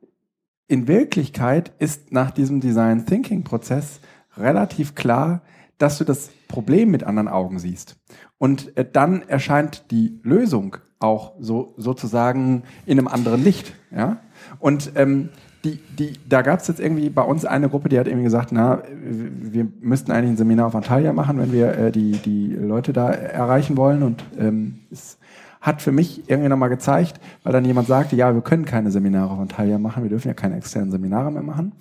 in 0.68 0.88
Wirklichkeit 0.88 1.72
ist 1.80 2.12
nach 2.12 2.32
diesem 2.32 2.60
Design 2.60 3.06
Thinking 3.06 3.44
Prozess 3.44 4.00
relativ 4.38 4.96
klar, 4.96 5.42
dass 5.78 5.98
du 5.98 6.04
das 6.04 6.30
Problem 6.48 6.90
mit 6.90 7.04
anderen 7.04 7.28
Augen 7.28 7.60
siehst. 7.60 7.98
Und 8.38 8.76
äh, 8.78 8.86
dann 8.90 9.22
erscheint 9.24 9.92
die 9.92 10.20
Lösung 10.24 10.78
auch 11.00 11.34
so 11.40 11.74
sozusagen 11.78 12.64
in 12.86 12.98
einem 12.98 13.08
anderen 13.08 13.44
Licht. 13.44 13.74
Ja? 13.92 14.18
Und 14.60 14.92
ähm, 14.96 15.30
die, 15.64 15.80
die, 15.98 16.14
da 16.28 16.42
gab 16.42 16.60
es 16.60 16.68
jetzt 16.68 16.80
irgendwie 16.80 17.10
bei 17.10 17.24
uns 17.24 17.44
eine 17.44 17.70
Gruppe, 17.70 17.90
die 17.90 18.00
hat 18.00 18.08
irgendwie 18.08 18.24
gesagt, 18.24 18.52
na, 18.52 18.84
wir 19.02 19.68
müssten 19.82 20.12
eigentlich 20.12 20.32
ein 20.32 20.38
Seminar 20.38 20.68
auf 20.68 20.76
Antalya 20.76 21.12
machen, 21.12 21.40
wenn 21.40 21.52
wir 21.52 21.76
äh, 21.76 21.92
die, 21.92 22.12
die 22.12 22.54
Leute 22.54 22.94
da 22.94 23.10
erreichen 23.10 23.76
wollen. 23.76 24.04
Und 24.04 24.24
ähm, 24.38 24.82
es 24.92 25.18
hat 25.66 25.82
für 25.82 25.92
mich 25.92 26.30
irgendwie 26.30 26.50
nochmal 26.50 26.70
gezeigt, 26.70 27.20
weil 27.42 27.52
dann 27.52 27.66
jemand 27.66 27.88
sagte, 27.88 28.16
ja, 28.16 28.36
wir 28.36 28.42
können 28.42 28.66
keine 28.66 28.92
Seminare 28.92 29.32
auf 29.32 29.40
Antalya 29.40 29.80
machen, 29.80 30.04
wir 30.04 30.12
dürfen 30.12 30.28
ja 30.28 30.36
keine 30.36 30.58
externen 30.58 30.92
Seminare 30.92 31.32
mehr 31.32 31.42
machen. 31.42 31.74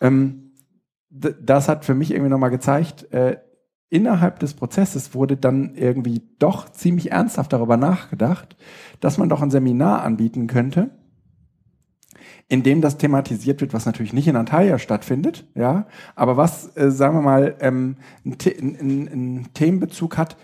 Ähm, 0.00 0.50
das 1.10 1.68
hat 1.68 1.84
für 1.84 1.94
mich 1.94 2.10
irgendwie 2.10 2.30
nochmal 2.30 2.50
gezeigt, 2.50 3.12
äh, 3.12 3.38
innerhalb 3.88 4.40
des 4.40 4.54
Prozesses 4.54 5.14
wurde 5.14 5.36
dann 5.36 5.76
irgendwie 5.76 6.22
doch 6.40 6.70
ziemlich 6.70 7.12
ernsthaft 7.12 7.52
darüber 7.52 7.76
nachgedacht, 7.76 8.56
dass 8.98 9.16
man 9.16 9.28
doch 9.28 9.42
ein 9.42 9.50
Seminar 9.50 10.02
anbieten 10.02 10.48
könnte, 10.48 10.90
in 12.48 12.64
dem 12.64 12.80
das 12.80 12.98
thematisiert 12.98 13.60
wird, 13.60 13.74
was 13.74 13.86
natürlich 13.86 14.12
nicht 14.12 14.26
in 14.26 14.34
Antalya 14.34 14.78
stattfindet, 14.78 15.46
ja, 15.54 15.86
aber 16.16 16.36
was, 16.36 16.76
äh, 16.76 16.90
sagen 16.90 17.14
wir 17.14 17.22
mal, 17.22 17.54
ähm, 17.60 17.96
einen 18.24 19.50
Themenbezug 19.54 20.18
hat, 20.18 20.36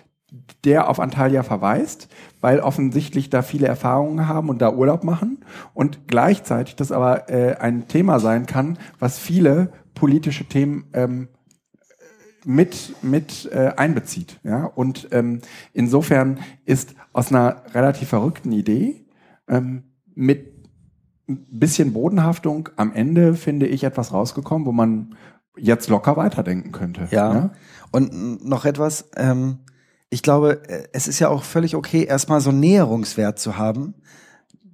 der 0.65 0.89
auf 0.89 0.99
Antalya 1.01 1.43
verweist, 1.43 2.09
weil 2.41 2.61
offensichtlich 2.61 3.31
da 3.31 3.43
viele 3.43 3.69
Erfahrungen 3.69 4.27
haben 4.27 4.49
und 4.49 4.61
da 4.61 4.73
Urlaub 4.73 5.05
machen 5.05 5.45
und 5.73 6.09
gleichzeitig 6.09 6.77
das 6.77 6.93
aber 6.93 7.31
äh, 7.31 7.57
ein 7.57 7.87
Thema 7.89 8.19
sein 8.19 8.47
kann, 8.47 8.79
was 8.99 9.19
viele 9.19 9.71
politische 9.95 10.45
Themen 10.45 10.87
ähm, 10.93 11.29
mit, 12.45 12.95
mit 13.03 13.49
äh, 13.53 13.73
einbezieht. 13.77 14.39
Ja? 14.43 14.65
Und 14.65 15.09
ähm, 15.13 15.41
insofern 15.73 16.39
ist 16.65 16.95
aus 17.13 17.31
einer 17.33 17.63
relativ 17.75 18.09
verrückten 18.09 18.53
Idee 18.53 19.07
ähm, 19.49 19.85
mit 20.15 20.55
ein 21.29 21.45
bisschen 21.51 21.93
Bodenhaftung 21.93 22.69
am 22.77 22.93
Ende, 22.93 23.35
finde 23.35 23.67
ich, 23.67 23.83
etwas 23.85 24.13
rausgekommen, 24.13 24.67
wo 24.67 24.73
man 24.73 25.17
jetzt 25.57 25.89
locker 25.89 26.17
weiterdenken 26.17 26.71
könnte. 26.71 27.09
Ja. 27.11 27.51
Und 27.91 28.13
n- 28.13 28.39
noch 28.45 28.65
etwas, 28.65 29.11
ähm, 29.17 29.59
ich 30.11 30.23
glaube, 30.23 30.69
äh, 30.69 30.89
es 30.93 31.09
ist 31.09 31.19
ja 31.19 31.29
auch 31.29 31.43
völlig 31.43 31.75
okay, 31.75 32.05
erstmal 32.05 32.41
so 32.41 32.51
einen 32.51 32.61
Näherungswert 32.61 33.39
zu 33.39 33.57
haben, 33.57 33.95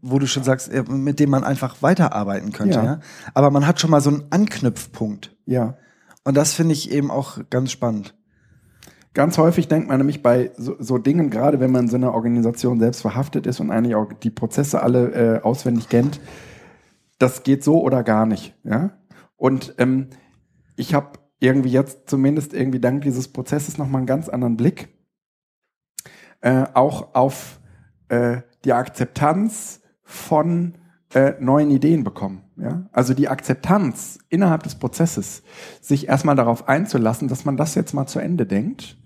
wo 0.01 0.19
du 0.19 0.27
schon 0.27 0.43
sagst, 0.43 0.71
äh, 0.73 0.83
mit 0.83 1.21
dem 1.21 1.31
man 1.31 1.45
einfach 1.45 1.81
weiterarbeiten 1.81 2.53
könnte. 2.53 2.79
Ja. 2.79 2.85
Ja. 2.85 3.01
Aber 3.35 3.51
man 3.51 3.67
hat 3.67 3.81
schon 3.81 3.91
mal 3.91 4.01
so 4.01 4.11
einen 4.11 4.25
Anknüpfpunkt. 4.31 5.37
ja. 5.47 5.77
Und 6.25 6.37
das 6.37 6.55
finde 6.55 6.73
ich 6.73 6.93
eben 6.93 7.11
auch 7.11 7.39
ganz 7.51 7.73
spannend. 7.73 8.15
Ganz 9.13 9.39
häufig 9.39 9.67
denkt 9.67 9.89
man 9.89 9.99
nämlich 9.99 10.23
bei 10.23 10.53
so, 10.57 10.77
so 10.79 10.99
Dingen, 10.99 11.31
gerade 11.31 11.59
wenn 11.59 11.73
man 11.73 11.87
in 11.87 11.91
so 11.91 11.97
einer 11.97 12.15
Organisation 12.15 12.79
selbst 12.79 13.03
verhaftet 13.03 13.45
ist 13.45 13.59
und 13.59 13.73
eigentlich 13.73 13.97
auch 13.97 14.13
die 14.13 14.31
Prozesse 14.31 14.85
alle 14.85 15.11
äh, 15.11 15.43
auswendig 15.43 15.89
kennt, 15.89 16.21
das 17.19 17.43
geht 17.43 17.65
so 17.65 17.83
oder 17.83 18.05
gar 18.05 18.25
nicht. 18.25 18.55
Ja? 18.63 18.93
Und 19.37 19.75
ähm, 19.79 20.11
ich 20.77 20.95
habe 20.95 21.19
irgendwie 21.41 21.71
jetzt 21.71 22.09
zumindest 22.09 22.55
irgendwie 22.55 22.81
dank 22.81 23.03
dieses 23.03 23.27
Prozesses 23.27 23.79
nochmal 23.79 23.99
einen 23.99 24.07
ganz 24.07 24.29
anderen 24.29 24.57
Blick 24.57 24.97
äh, 26.43 26.67
auch 26.75 27.15
auf 27.15 27.61
äh, 28.09 28.43
die 28.65 28.73
Akzeptanz 28.73 29.81
von 30.05 30.75
äh, 31.15 31.35
neuen 31.41 31.71
Ideen 31.71 32.05
bekommen. 32.05 32.43
Ja? 32.57 32.87
Also 32.93 33.15
die 33.15 33.29
Akzeptanz 33.29 34.19
innerhalb 34.29 34.63
des 34.63 34.75
Prozesses, 34.75 35.43
sich 35.81 36.09
erstmal 36.09 36.37
darauf 36.37 36.69
einzulassen, 36.69 37.29
dass 37.29 37.45
man 37.45 37.57
das 37.57 37.75
jetzt 37.75 37.95
mal 37.95 38.07
zu 38.07 38.19
Ende 38.19 38.47
denkt, 38.47 38.99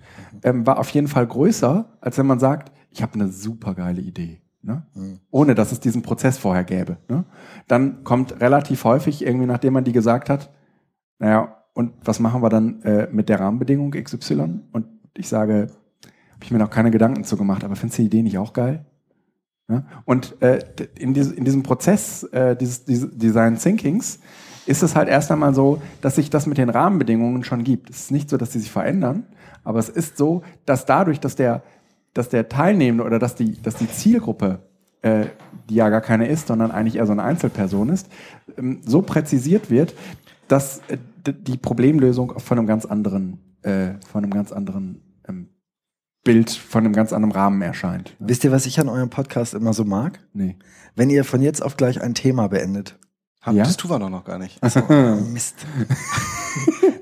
ähm, 0.42 0.66
war 0.66 0.78
auf 0.78 0.90
jeden 0.90 1.08
Fall 1.08 1.26
größer, 1.26 1.96
als 2.00 2.18
wenn 2.18 2.26
man 2.26 2.38
sagt, 2.38 2.72
ich 2.90 3.02
habe 3.02 3.14
eine 3.14 3.28
super 3.28 3.74
geile 3.74 4.00
Idee. 4.00 4.40
Ne? 4.62 4.84
Ohne 5.30 5.54
dass 5.54 5.70
es 5.70 5.80
diesen 5.80 6.02
Prozess 6.02 6.38
vorher 6.38 6.64
gäbe. 6.64 6.96
Ne? 7.08 7.24
Dann 7.68 8.02
kommt 8.02 8.40
relativ 8.40 8.84
häufig 8.84 9.24
irgendwie, 9.24 9.46
nachdem 9.46 9.74
man 9.74 9.84
die 9.84 9.92
gesagt 9.92 10.28
hat, 10.28 10.52
naja, 11.18 11.56
und 11.72 11.92
was 12.04 12.20
machen 12.20 12.42
wir 12.42 12.48
dann 12.48 12.82
äh, 12.82 13.08
mit 13.12 13.28
der 13.28 13.38
Rahmenbedingung 13.40 13.92
XY? 13.92 14.60
Und 14.72 14.86
ich 15.14 15.28
sage, 15.28 15.68
habe 16.36 16.44
ich 16.44 16.50
mir 16.50 16.58
noch 16.58 16.70
keine 16.70 16.90
Gedanken 16.90 17.24
zu 17.24 17.38
gemacht, 17.38 17.64
aber 17.64 17.76
findest 17.76 17.98
du 17.98 18.02
die 18.02 18.06
Idee 18.06 18.22
nicht 18.22 18.36
auch 18.36 18.52
geil? 18.52 18.84
Ja? 19.70 19.84
Und 20.04 20.40
äh, 20.42 20.60
in, 20.98 21.14
dies, 21.14 21.32
in 21.32 21.44
diesem 21.44 21.62
Prozess 21.62 22.24
äh, 22.24 22.54
dieses, 22.56 22.84
dieses 22.84 23.16
Design 23.16 23.56
Thinkings 23.56 24.20
ist 24.66 24.82
es 24.82 24.94
halt 24.94 25.08
erst 25.08 25.30
einmal 25.30 25.54
so, 25.54 25.80
dass 26.02 26.16
sich 26.16 26.28
das 26.28 26.46
mit 26.46 26.58
den 26.58 26.68
Rahmenbedingungen 26.68 27.42
schon 27.42 27.64
gibt. 27.64 27.88
Es 27.88 28.00
ist 28.00 28.10
nicht 28.10 28.28
so, 28.28 28.36
dass 28.36 28.50
die 28.50 28.58
sich 28.58 28.70
verändern, 28.70 29.24
aber 29.64 29.78
es 29.78 29.88
ist 29.88 30.18
so, 30.18 30.42
dass 30.66 30.84
dadurch, 30.84 31.20
dass 31.20 31.36
der, 31.36 31.62
dass 32.12 32.28
der 32.28 32.48
Teilnehmende 32.48 33.04
oder 33.04 33.18
dass 33.18 33.34
die, 33.34 33.60
dass 33.62 33.76
die 33.76 33.90
Zielgruppe, 33.90 34.58
äh, 35.02 35.26
die 35.70 35.76
ja 35.76 35.88
gar 35.88 36.02
keine 36.02 36.28
ist, 36.28 36.48
sondern 36.48 36.70
eigentlich 36.70 36.96
eher 36.96 37.06
so 37.06 37.12
eine 37.12 37.22
Einzelperson 37.22 37.88
ist, 37.88 38.10
ähm, 38.58 38.80
so 38.84 39.00
präzisiert 39.00 39.70
wird, 39.70 39.94
dass 40.48 40.80
äh, 40.88 40.98
die 41.24 41.56
Problemlösung 41.56 42.38
von 42.38 42.58
einem 42.58 42.66
ganz 42.66 42.84
anderen, 42.84 43.38
äh, 43.62 43.94
von 44.10 44.22
einem 44.22 44.32
ganz 44.32 44.52
anderen 44.52 45.00
Bild 46.26 46.50
von 46.50 46.84
einem 46.84 46.92
ganz 46.92 47.12
anderen 47.12 47.32
Rahmen 47.32 47.62
erscheint. 47.62 48.14
ne? 48.20 48.28
Wisst 48.28 48.44
ihr, 48.44 48.52
was 48.52 48.66
ich 48.66 48.78
an 48.80 48.88
eurem 48.88 49.10
Podcast 49.10 49.54
immer 49.54 49.72
so 49.72 49.84
mag? 49.84 50.20
Nee. 50.34 50.56
Wenn 50.94 51.08
ihr 51.10 51.24
von 51.24 51.40
jetzt 51.40 51.62
auf 51.62 51.76
gleich 51.76 52.00
ein 52.02 52.14
Thema 52.14 52.48
beendet. 52.48 52.98
Hab, 53.40 53.54
Ja? 53.54 53.64
Das 53.64 53.76
tun 53.76 53.90
wir 53.90 53.98
doch 53.98 54.10
noch 54.10 54.24
gar 54.24 54.38
nicht. 54.38 54.60
Mist. 55.32 55.56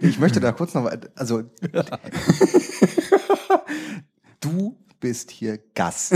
Ich 0.01 0.18
möchte 0.18 0.41
da 0.41 0.51
kurz 0.53 0.75
noch, 0.75 0.91
also 1.14 1.45
du 4.41 4.77
bist 5.01 5.31
hier 5.31 5.59
Gast. 5.75 6.12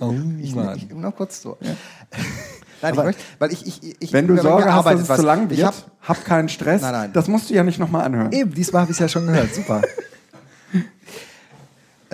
Oh, 0.00 0.12
Ich, 0.40 0.54
Mann. 0.54 0.76
ich, 0.76 0.90
noch 0.90 1.14
kurz 1.16 1.40
so. 1.40 1.56
Nein, 2.82 2.94
ich 2.94 3.02
möchte, 3.02 3.22
weil 3.38 3.52
ich, 3.52 3.66
ich, 3.66 3.96
ich 4.02 4.12
Wenn 4.12 4.26
du 4.26 4.36
Sorge 4.36 4.72
hast, 4.74 4.84
dass 4.86 5.00
es 5.00 5.08
was. 5.08 5.20
zu 5.20 5.26
lang 5.26 5.50
Ich 5.50 5.58
wird, 5.58 5.68
hab, 5.68 5.74
hab, 6.02 6.24
keinen 6.24 6.48
Stress. 6.48 6.82
Nein, 6.82 6.92
nein. 6.92 7.12
Das 7.12 7.28
musst 7.28 7.48
du 7.48 7.54
ja 7.54 7.62
nicht 7.62 7.78
nochmal 7.78 8.04
anhören. 8.04 8.32
Eben, 8.32 8.52
diesmal 8.52 8.82
habe 8.82 8.90
ich 8.92 8.96
es 8.96 9.00
ja 9.00 9.08
schon 9.08 9.26
gehört. 9.26 9.54
Super. 9.54 9.82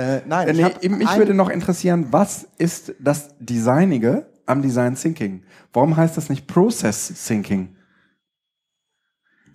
Äh, 0.00 0.22
nein, 0.26 0.48
ich, 0.48 0.56
nee, 0.56 0.64
hab 0.64 0.82
mich 0.82 1.16
würde 1.16 1.34
noch 1.34 1.48
interessieren, 1.48 2.06
was 2.10 2.46
ist 2.58 2.94
das 2.98 3.30
Designige 3.38 4.26
am 4.46 4.62
Design 4.62 4.94
Thinking? 4.94 5.42
Warum 5.72 5.96
heißt 5.96 6.16
das 6.16 6.28
nicht 6.28 6.46
Process 6.46 7.12
Thinking? 7.26 7.76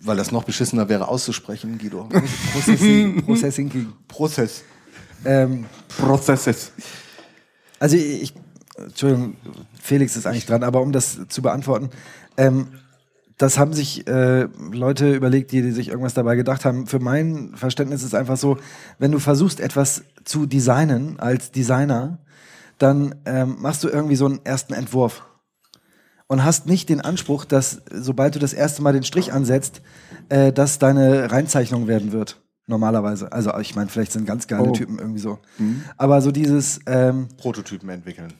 weil 0.06 0.16
das 0.16 0.30
noch 0.32 0.44
beschissener 0.44 0.88
wäre 0.88 1.08
auszusprechen, 1.08 1.78
Guido. 1.78 2.08
Processing. 2.52 3.22
Processing. 3.24 3.92
Prozess. 4.08 4.62
Ähm, 5.24 5.66
Processes. 5.88 6.72
Also 7.78 7.96
ich, 7.96 8.32
Entschuldigung, 8.76 9.36
Felix 9.80 10.16
ist 10.16 10.26
eigentlich 10.26 10.46
dran, 10.46 10.62
aber 10.62 10.80
um 10.80 10.92
das 10.92 11.18
zu 11.28 11.42
beantworten, 11.42 11.90
ähm, 12.36 12.68
das 13.38 13.58
haben 13.58 13.72
sich 13.74 14.06
äh, 14.08 14.48
Leute 14.72 15.14
überlegt, 15.14 15.52
die, 15.52 15.62
die 15.62 15.72
sich 15.72 15.88
irgendwas 15.88 16.14
dabei 16.14 16.36
gedacht 16.36 16.64
haben. 16.64 16.86
Für 16.86 17.00
mein 17.00 17.52
Verständnis 17.54 18.02
ist 18.02 18.14
einfach 18.14 18.36
so, 18.36 18.58
wenn 18.98 19.12
du 19.12 19.18
versuchst, 19.18 19.60
etwas 19.60 20.04
zu 20.24 20.46
designen 20.46 21.20
als 21.20 21.50
Designer, 21.50 22.18
dann 22.78 23.14
ähm, 23.26 23.56
machst 23.60 23.84
du 23.84 23.88
irgendwie 23.88 24.16
so 24.16 24.26
einen 24.26 24.40
ersten 24.44 24.72
Entwurf 24.72 25.26
und 26.26 26.44
hast 26.44 26.66
nicht 26.66 26.88
den 26.88 27.00
Anspruch, 27.00 27.44
dass 27.44 27.82
sobald 27.92 28.34
du 28.34 28.38
das 28.38 28.52
erste 28.52 28.82
Mal 28.82 28.92
den 28.92 29.02
Strich 29.02 29.32
ansetzt, 29.32 29.82
äh, 30.28 30.52
dass 30.52 30.78
deine 30.78 31.30
Reinzeichnung 31.30 31.86
werden 31.86 32.12
wird. 32.12 32.40
Normalerweise. 32.66 33.30
Also 33.32 33.56
ich 33.58 33.76
meine, 33.76 33.88
vielleicht 33.88 34.12
sind 34.12 34.26
ganz 34.26 34.48
geile 34.48 34.70
Oh. 34.70 34.72
Typen 34.72 34.98
irgendwie 34.98 35.20
so. 35.20 35.38
Aber 35.96 36.20
so 36.20 36.32
dieses 36.32 36.80
ähm, 36.86 37.28
Prototypen 37.36 37.88
entwickeln. 37.90 38.32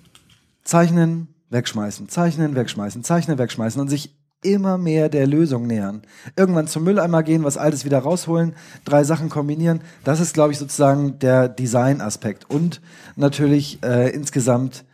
Zeichnen, 0.65 1.29
wegschmeißen, 1.51 2.09
zeichnen, 2.09 2.57
wegschmeißen, 2.57 3.05
zeichnen, 3.05 3.39
wegschmeißen 3.39 3.81
und 3.81 3.89
sich 3.89 4.16
immer 4.43 4.79
mehr 4.79 5.09
der 5.09 5.27
Lösung 5.27 5.67
nähern. 5.67 6.03
Irgendwann 6.37 6.69
zum 6.69 6.85
Mülleimer 6.85 7.23
gehen, 7.23 7.45
was 7.45 7.57
Altes 7.57 7.85
wieder 7.85 7.99
rausholen, 7.99 8.55
drei 8.85 9.05
Sachen 9.05 9.29
kombinieren. 9.29 9.81
Das 10.05 10.21
ist, 10.21 10.35
glaube 10.35 10.53
ich, 10.53 10.59
sozusagen 10.59 11.19
der 11.19 11.49
Design-Aspekt. 11.49 12.49
Und 12.49 12.81
natürlich 13.17 13.83
äh, 13.83 14.11
insgesamt, 14.11 14.85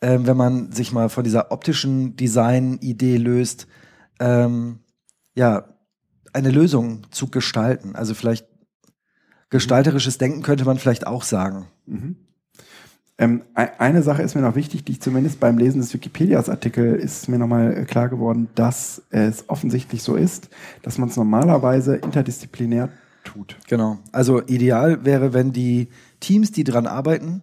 ähm, 0.00 0.26
wenn 0.26 0.36
man 0.36 0.72
sich 0.72 0.92
mal 0.92 1.08
von 1.08 1.24
dieser 1.24 1.50
optischen 1.50 2.16
Design-Idee 2.16 3.16
löst, 3.16 3.66
ähm, 4.20 4.80
ja, 5.34 5.64
eine 6.32 6.50
Lösung 6.50 7.02
zu 7.10 7.28
gestalten. 7.28 7.96
Also 7.96 8.14
vielleicht 8.14 8.46
gestalterisches 9.50 10.18
Denken 10.18 10.42
könnte 10.42 10.64
man 10.64 10.78
vielleicht 10.78 11.06
auch 11.06 11.22
sagen. 11.22 11.68
Ähm, 13.18 13.42
e- 13.56 13.66
eine 13.78 14.02
Sache 14.02 14.22
ist 14.22 14.34
mir 14.34 14.42
noch 14.42 14.54
wichtig, 14.54 14.84
die 14.84 14.92
ich 14.92 15.00
zumindest 15.00 15.40
beim 15.40 15.58
Lesen 15.58 15.80
des 15.80 15.92
Wikipedias-Artikels 15.92 17.02
ist 17.02 17.28
mir 17.28 17.38
nochmal 17.38 17.84
klar 17.84 18.08
geworden, 18.08 18.48
dass 18.54 19.02
es 19.10 19.48
offensichtlich 19.48 20.02
so 20.02 20.14
ist, 20.14 20.48
dass 20.82 20.98
man 20.98 21.08
es 21.08 21.16
normalerweise 21.16 21.96
interdisziplinär 21.96 22.90
tut. 23.24 23.56
Genau. 23.66 23.98
Also 24.12 24.42
ideal 24.46 25.04
wäre, 25.04 25.32
wenn 25.34 25.52
die 25.52 25.88
Teams, 26.20 26.52
die 26.52 26.64
dran 26.64 26.86
arbeiten, 26.86 27.42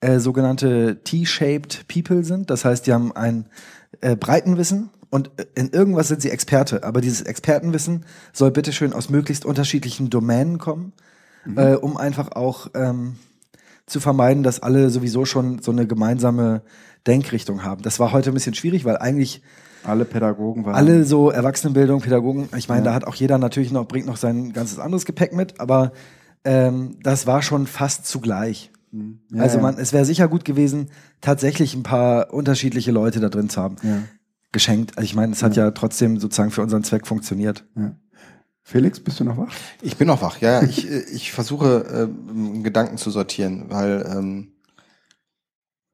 äh, 0.00 0.18
sogenannte 0.18 1.02
T-shaped 1.02 1.88
People 1.88 2.24
sind. 2.24 2.50
Das 2.50 2.66
heißt, 2.66 2.86
die 2.86 2.92
haben 2.92 3.12
ein 3.12 3.46
äh, 4.02 4.16
Breitenwissen 4.16 4.90
und 5.08 5.30
äh, 5.38 5.46
in 5.54 5.70
irgendwas 5.70 6.08
sind 6.08 6.20
sie 6.20 6.30
Experte. 6.30 6.84
Aber 6.84 7.00
dieses 7.00 7.22
Expertenwissen 7.22 8.04
soll 8.34 8.50
bitteschön 8.50 8.92
aus 8.92 9.08
möglichst 9.08 9.46
unterschiedlichen 9.46 10.10
Domänen 10.10 10.58
kommen, 10.58 10.92
äh, 11.56 11.74
um 11.74 11.96
einfach 11.96 12.32
auch 12.32 12.68
ähm, 12.74 13.16
zu 13.86 14.00
vermeiden, 14.00 14.42
dass 14.42 14.60
alle 14.60 14.90
sowieso 14.90 15.24
schon 15.24 15.60
so 15.60 15.70
eine 15.70 15.86
gemeinsame 15.86 16.62
Denkrichtung 17.06 17.64
haben. 17.64 17.82
Das 17.82 18.00
war 18.00 18.12
heute 18.12 18.30
ein 18.30 18.34
bisschen 18.34 18.54
schwierig, 18.54 18.84
weil 18.84 18.96
eigentlich 18.96 19.42
Alle 19.84 20.04
Pädagogen 20.04 20.64
waren. 20.64 20.74
alle 20.74 21.04
so 21.04 21.30
Erwachsenenbildung, 21.30 22.00
Pädagogen, 22.00 22.48
ich 22.56 22.68
meine, 22.68 22.82
da 22.82 22.94
hat 22.94 23.06
auch 23.06 23.14
jeder 23.14 23.38
natürlich 23.38 23.72
noch, 23.72 23.86
bringt 23.86 24.06
noch 24.06 24.16
sein 24.16 24.52
ganzes 24.52 24.78
anderes 24.78 25.04
Gepäck 25.04 25.34
mit, 25.34 25.60
aber 25.60 25.92
ähm, 26.44 26.96
das 27.02 27.26
war 27.26 27.42
schon 27.42 27.66
fast 27.66 28.06
zugleich. 28.06 28.70
Ja, 29.32 29.42
also 29.42 29.56
ja. 29.56 29.62
man, 29.62 29.78
es 29.78 29.92
wäre 29.92 30.04
sicher 30.04 30.28
gut 30.28 30.44
gewesen, 30.44 30.88
tatsächlich 31.20 31.74
ein 31.74 31.82
paar 31.82 32.32
unterschiedliche 32.32 32.92
Leute 32.92 33.20
da 33.20 33.28
drin 33.28 33.48
zu 33.48 33.60
haben. 33.60 33.76
Ja. 33.82 34.02
Geschenkt. 34.52 34.96
Also 34.96 35.04
ich 35.04 35.16
meine, 35.16 35.32
es 35.32 35.42
hat 35.42 35.56
ja. 35.56 35.72
trotzdem 35.72 36.20
sozusagen 36.20 36.52
für 36.52 36.62
unseren 36.62 36.84
Zweck 36.84 37.06
funktioniert. 37.08 37.66
Ja. 37.74 37.96
Felix, 38.66 38.98
bist 38.98 39.20
du 39.20 39.24
noch 39.24 39.36
wach? 39.36 39.52
Ich 39.82 39.98
bin 39.98 40.08
noch 40.08 40.22
wach, 40.22 40.40
ja. 40.40 40.62
Ich, 40.62 40.90
äh, 40.90 41.00
ich 41.12 41.32
versuche, 41.32 42.08
ähm, 42.10 42.64
Gedanken 42.64 42.96
zu 42.96 43.10
sortieren, 43.10 43.66
weil 43.68 44.10
ähm, 44.10 44.52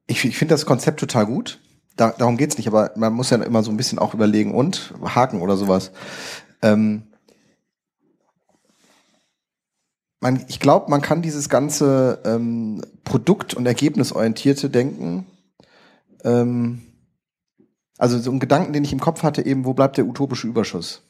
ich, 0.07 0.23
ich 0.23 0.37
finde 0.37 0.53
das 0.53 0.65
Konzept 0.65 1.01
total 1.01 1.25
gut. 1.25 1.59
Da, 1.97 2.11
darum 2.11 2.37
geht's 2.37 2.57
nicht, 2.57 2.67
aber 2.67 2.91
man 2.95 3.11
muss 3.13 3.29
ja 3.29 3.43
immer 3.43 3.61
so 3.61 3.71
ein 3.71 3.77
bisschen 3.77 3.99
auch 3.99 4.13
überlegen 4.13 4.55
und 4.55 4.93
haken 5.03 5.41
oder 5.41 5.57
sowas. 5.57 5.91
Ähm, 6.61 7.03
man, 10.21 10.45
ich 10.47 10.61
glaube, 10.61 10.89
man 10.89 11.01
kann 11.01 11.21
dieses 11.21 11.49
ganze 11.49 12.21
ähm, 12.23 12.81
Produkt- 13.03 13.53
und 13.53 13.65
ergebnisorientierte 13.65 14.69
Denken, 14.69 15.25
ähm, 16.23 16.83
also 17.97 18.17
so 18.17 18.31
ein 18.31 18.39
Gedanken, 18.39 18.71
den 18.71 18.85
ich 18.85 18.93
im 18.93 19.01
Kopf 19.01 19.23
hatte, 19.23 19.45
eben, 19.45 19.65
wo 19.65 19.73
bleibt 19.73 19.97
der 19.97 20.05
utopische 20.05 20.47
Überschuss? 20.47 21.01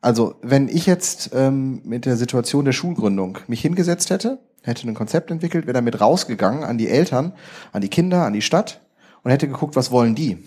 Also, 0.00 0.34
wenn 0.42 0.68
ich 0.68 0.86
jetzt 0.86 1.30
ähm, 1.34 1.82
mit 1.84 2.06
der 2.06 2.16
Situation 2.16 2.64
der 2.64 2.72
Schulgründung 2.72 3.38
mich 3.46 3.60
hingesetzt 3.60 4.10
hätte, 4.10 4.38
hätte 4.62 4.88
ein 4.88 4.94
Konzept 4.94 5.30
entwickelt, 5.30 5.66
wäre 5.66 5.74
damit 5.74 6.00
rausgegangen 6.00 6.64
an 6.64 6.78
die 6.78 6.88
Eltern, 6.88 7.32
an 7.72 7.80
die 7.80 7.88
Kinder, 7.88 8.24
an 8.24 8.32
die 8.32 8.42
Stadt 8.42 8.80
und 9.22 9.30
hätte 9.30 9.48
geguckt, 9.48 9.76
was 9.76 9.90
wollen 9.90 10.14
die? 10.14 10.38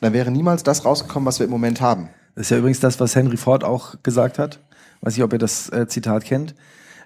Dann 0.00 0.12
wäre 0.12 0.30
niemals 0.30 0.62
das 0.62 0.84
rausgekommen, 0.84 1.26
was 1.26 1.38
wir 1.38 1.44
im 1.44 1.50
Moment 1.50 1.80
haben. 1.80 2.08
Das 2.34 2.46
ist 2.46 2.50
ja 2.50 2.58
übrigens 2.58 2.80
das, 2.80 3.00
was 3.00 3.14
Henry 3.16 3.36
Ford 3.36 3.64
auch 3.64 4.02
gesagt 4.02 4.38
hat. 4.38 4.60
Weiß 5.00 5.16
nicht, 5.16 5.24
ob 5.24 5.32
ihr 5.32 5.38
das 5.38 5.70
äh, 5.70 5.86
Zitat 5.88 6.24
kennt. 6.24 6.54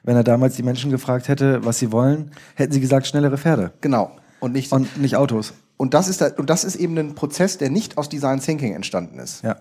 Wenn 0.03 0.17
er 0.17 0.25
damals 0.25 0.57
die 0.57 0.63
Menschen 0.63 0.91
gefragt 0.91 1.29
hätte, 1.29 1.65
was 1.65 1.79
sie 1.79 1.93
wollen, 1.93 2.33
hätten 2.55 2.73
sie 2.73 2.81
gesagt, 2.81 3.07
schnellere 3.07 3.39
Pferde. 3.39 3.73
Genau. 3.81 4.17
Und 4.41 4.53
nicht, 4.53 4.73
Und 4.73 4.99
nicht 4.99 5.17
Autos. 5.17 5.53
und 5.77 5.93
das 5.95 6.09
ist, 6.09 6.21
da, 6.21 6.31
und 6.37 6.49
das 6.49 6.65
ist 6.65 6.77
eben 6.77 6.97
ein 6.99 7.15
Prozess, 7.15 7.59
der 7.59 7.71
nicht 7.71 7.99
aus 7.99 8.09
Design 8.09 8.41
Thinking 8.41 8.75
entstanden 8.75 9.19
ist. 9.19 9.43
Ja. 9.45 9.57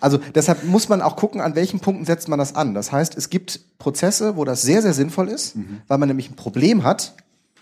Also 0.00 0.18
deshalb 0.34 0.64
muss 0.64 0.88
man 0.88 1.02
auch 1.02 1.16
gucken, 1.16 1.40
an 1.40 1.54
welchen 1.54 1.80
Punkten 1.80 2.04
setzt 2.04 2.28
man 2.28 2.38
das 2.38 2.54
an. 2.54 2.74
Das 2.74 2.92
heißt, 2.92 3.16
es 3.16 3.30
gibt 3.30 3.78
Prozesse, 3.78 4.36
wo 4.36 4.44
das 4.44 4.62
sehr, 4.62 4.82
sehr 4.82 4.94
sinnvoll 4.94 5.28
ist, 5.28 5.56
weil 5.88 5.98
man 5.98 6.08
nämlich 6.08 6.30
ein 6.30 6.36
Problem 6.36 6.84
hat, 6.84 7.14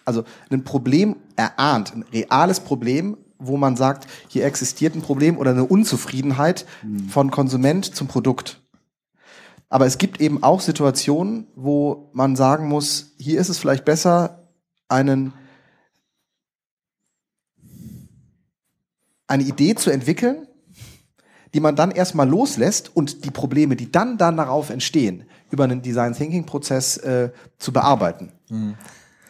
also 0.04 0.24
ein 0.50 0.64
Problem 0.64 1.16
erahnt, 1.36 1.94
ein 1.94 2.04
reales 2.12 2.61
Problem, 2.61 3.16
wo 3.38 3.56
man 3.56 3.76
sagt, 3.76 4.06
hier 4.28 4.44
existiert 4.44 4.94
ein 4.94 5.02
Problem 5.02 5.38
oder 5.38 5.50
eine 5.52 5.64
Unzufriedenheit 5.64 6.66
von 7.08 7.30
Konsument 7.30 7.94
zum 7.94 8.06
Produkt. 8.06 8.61
Aber 9.68 9.86
es 9.86 9.98
gibt 9.98 10.20
eben 10.20 10.42
auch 10.42 10.61
Situationen, 10.61 11.46
wo 11.54 12.11
man 12.12 12.36
sagen 12.36 12.68
muss, 12.68 13.12
hier 13.18 13.40
ist 13.40 13.48
es 13.48 13.58
vielleicht 13.58 13.84
besser, 13.84 14.48
einen 14.88 15.32
eine 19.28 19.44
Idee 19.44 19.76
zu 19.76 19.90
entwickeln, 19.90 20.48
die 21.55 21.61
man 21.61 21.76
dann 21.76 21.90
erstmal 21.90 22.28
loslässt 22.28 22.94
und 22.94 23.24
die 23.24 23.30
Probleme, 23.30 23.76
die 23.76 23.90
dann, 23.90 24.18
dann 24.18 24.36
darauf 24.36 24.70
entstehen, 24.70 25.24
über 25.51 25.64
einen 25.64 25.82
Design 25.82 26.14
Thinking 26.14 26.46
Prozess 26.46 26.96
äh, 26.98 27.30
zu 27.59 27.72
bearbeiten. 27.72 28.32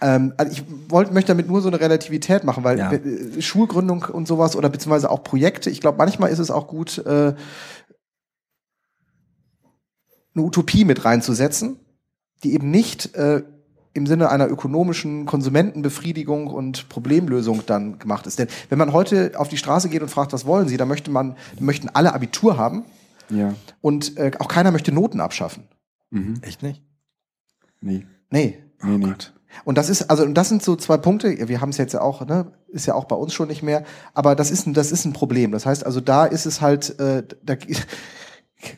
Ähm, 0.03 0.35
also 0.37 0.53
ich 0.53 0.65
wollte, 0.89 1.13
möchte 1.13 1.29
damit 1.29 1.49
nur 1.49 1.61
so 1.61 1.69
eine 1.69 1.81
Relativität 1.81 2.45
machen, 2.45 2.65
weil 2.65 2.79
Ja. 2.79 2.93
äh, 2.93 3.41
Schulgründung 3.41 4.05
und 4.05 4.27
sowas 4.27 4.57
oder 4.57 4.69
beziehungsweise 4.69 5.11
auch 5.11 5.23
Projekte, 5.23 5.71
ich 5.71 5.81
glaube, 5.81 5.99
manchmal 5.99 6.31
ist 6.31 6.39
es 6.39 6.51
auch 6.51 6.67
gut, 6.67 6.99
äh, 6.99 7.35
eine 10.35 10.45
Utopie 10.45 10.85
mit 10.85 11.05
reinzusetzen, 11.05 11.81
die 12.45 12.55
eben 12.55 12.71
nicht 12.71 13.15
äh, 13.15 13.43
im 13.93 14.07
Sinne 14.07 14.31
einer 14.31 14.49
ökonomischen 14.49 15.27
Konsumentenbefriedigung 15.27 16.47
und 16.47 16.89
Problemlösung 16.89 17.63
dann 17.67 17.99
gemacht 17.99 18.27
ist. 18.27 18.39
Denn 18.39 18.49
wenn 18.69 18.79
man 18.79 18.93
heute 18.93 19.33
auf 19.37 19.49
die 19.49 19.57
Straße 19.57 19.89
geht 19.89 20.03
und 20.03 20.09
fragt, 20.09 20.33
was 20.33 20.47
wollen 20.47 20.69
Sie, 20.69 20.77
dann 20.77 20.89
möchte 20.89 21.11
man, 21.11 21.37
möchten 21.59 21.89
alle 21.89 22.15
Abitur 22.15 22.57
haben 22.57 22.85
Ja. 23.31 23.55
und 23.81 24.17
äh, 24.17 24.31
auch 24.39 24.49
keiner 24.49 24.71
möchte 24.71 24.93
Noten 24.93 25.21
abschaffen. 25.21 25.65
Mhm. 26.11 26.35
Echt 26.43 26.63
nicht? 26.63 26.83
Nee. 27.81 28.07
Nee. 28.31 28.59
Nee, 28.83 28.97
nee. 28.99 29.13
Und 29.65 29.77
das 29.77 29.91
ist, 29.91 30.03
also, 30.11 30.23
und 30.23 30.35
das 30.35 30.49
sind 30.49 30.63
so 30.63 30.77
zwei 30.77 30.97
Punkte, 30.97 31.49
wir 31.49 31.61
haben 31.61 31.71
es 31.71 31.77
jetzt 31.77 31.93
ja 31.93 32.01
auch, 32.01 32.25
ne, 32.27 32.53
ist 32.69 32.87
ja 32.87 32.95
auch 32.95 33.05
bei 33.07 33.17
uns 33.17 33.35
schon 33.35 33.49
nicht 33.49 33.63
mehr, 33.63 33.85
aber 34.15 34.37
das 34.37 34.51
ist 34.53 34.67
ein, 34.67 34.75
das 34.75 34.93
ist 34.93 35.05
ein 35.05 35.13
Problem. 35.13 35.51
Das 35.51 35.67
heißt 35.67 35.85
also, 35.85 36.01
da 36.01 36.25
ist 36.25 36.47
es 36.47 36.61
halt, 36.61 36.99
äh, 37.01 37.25
da 37.43 37.57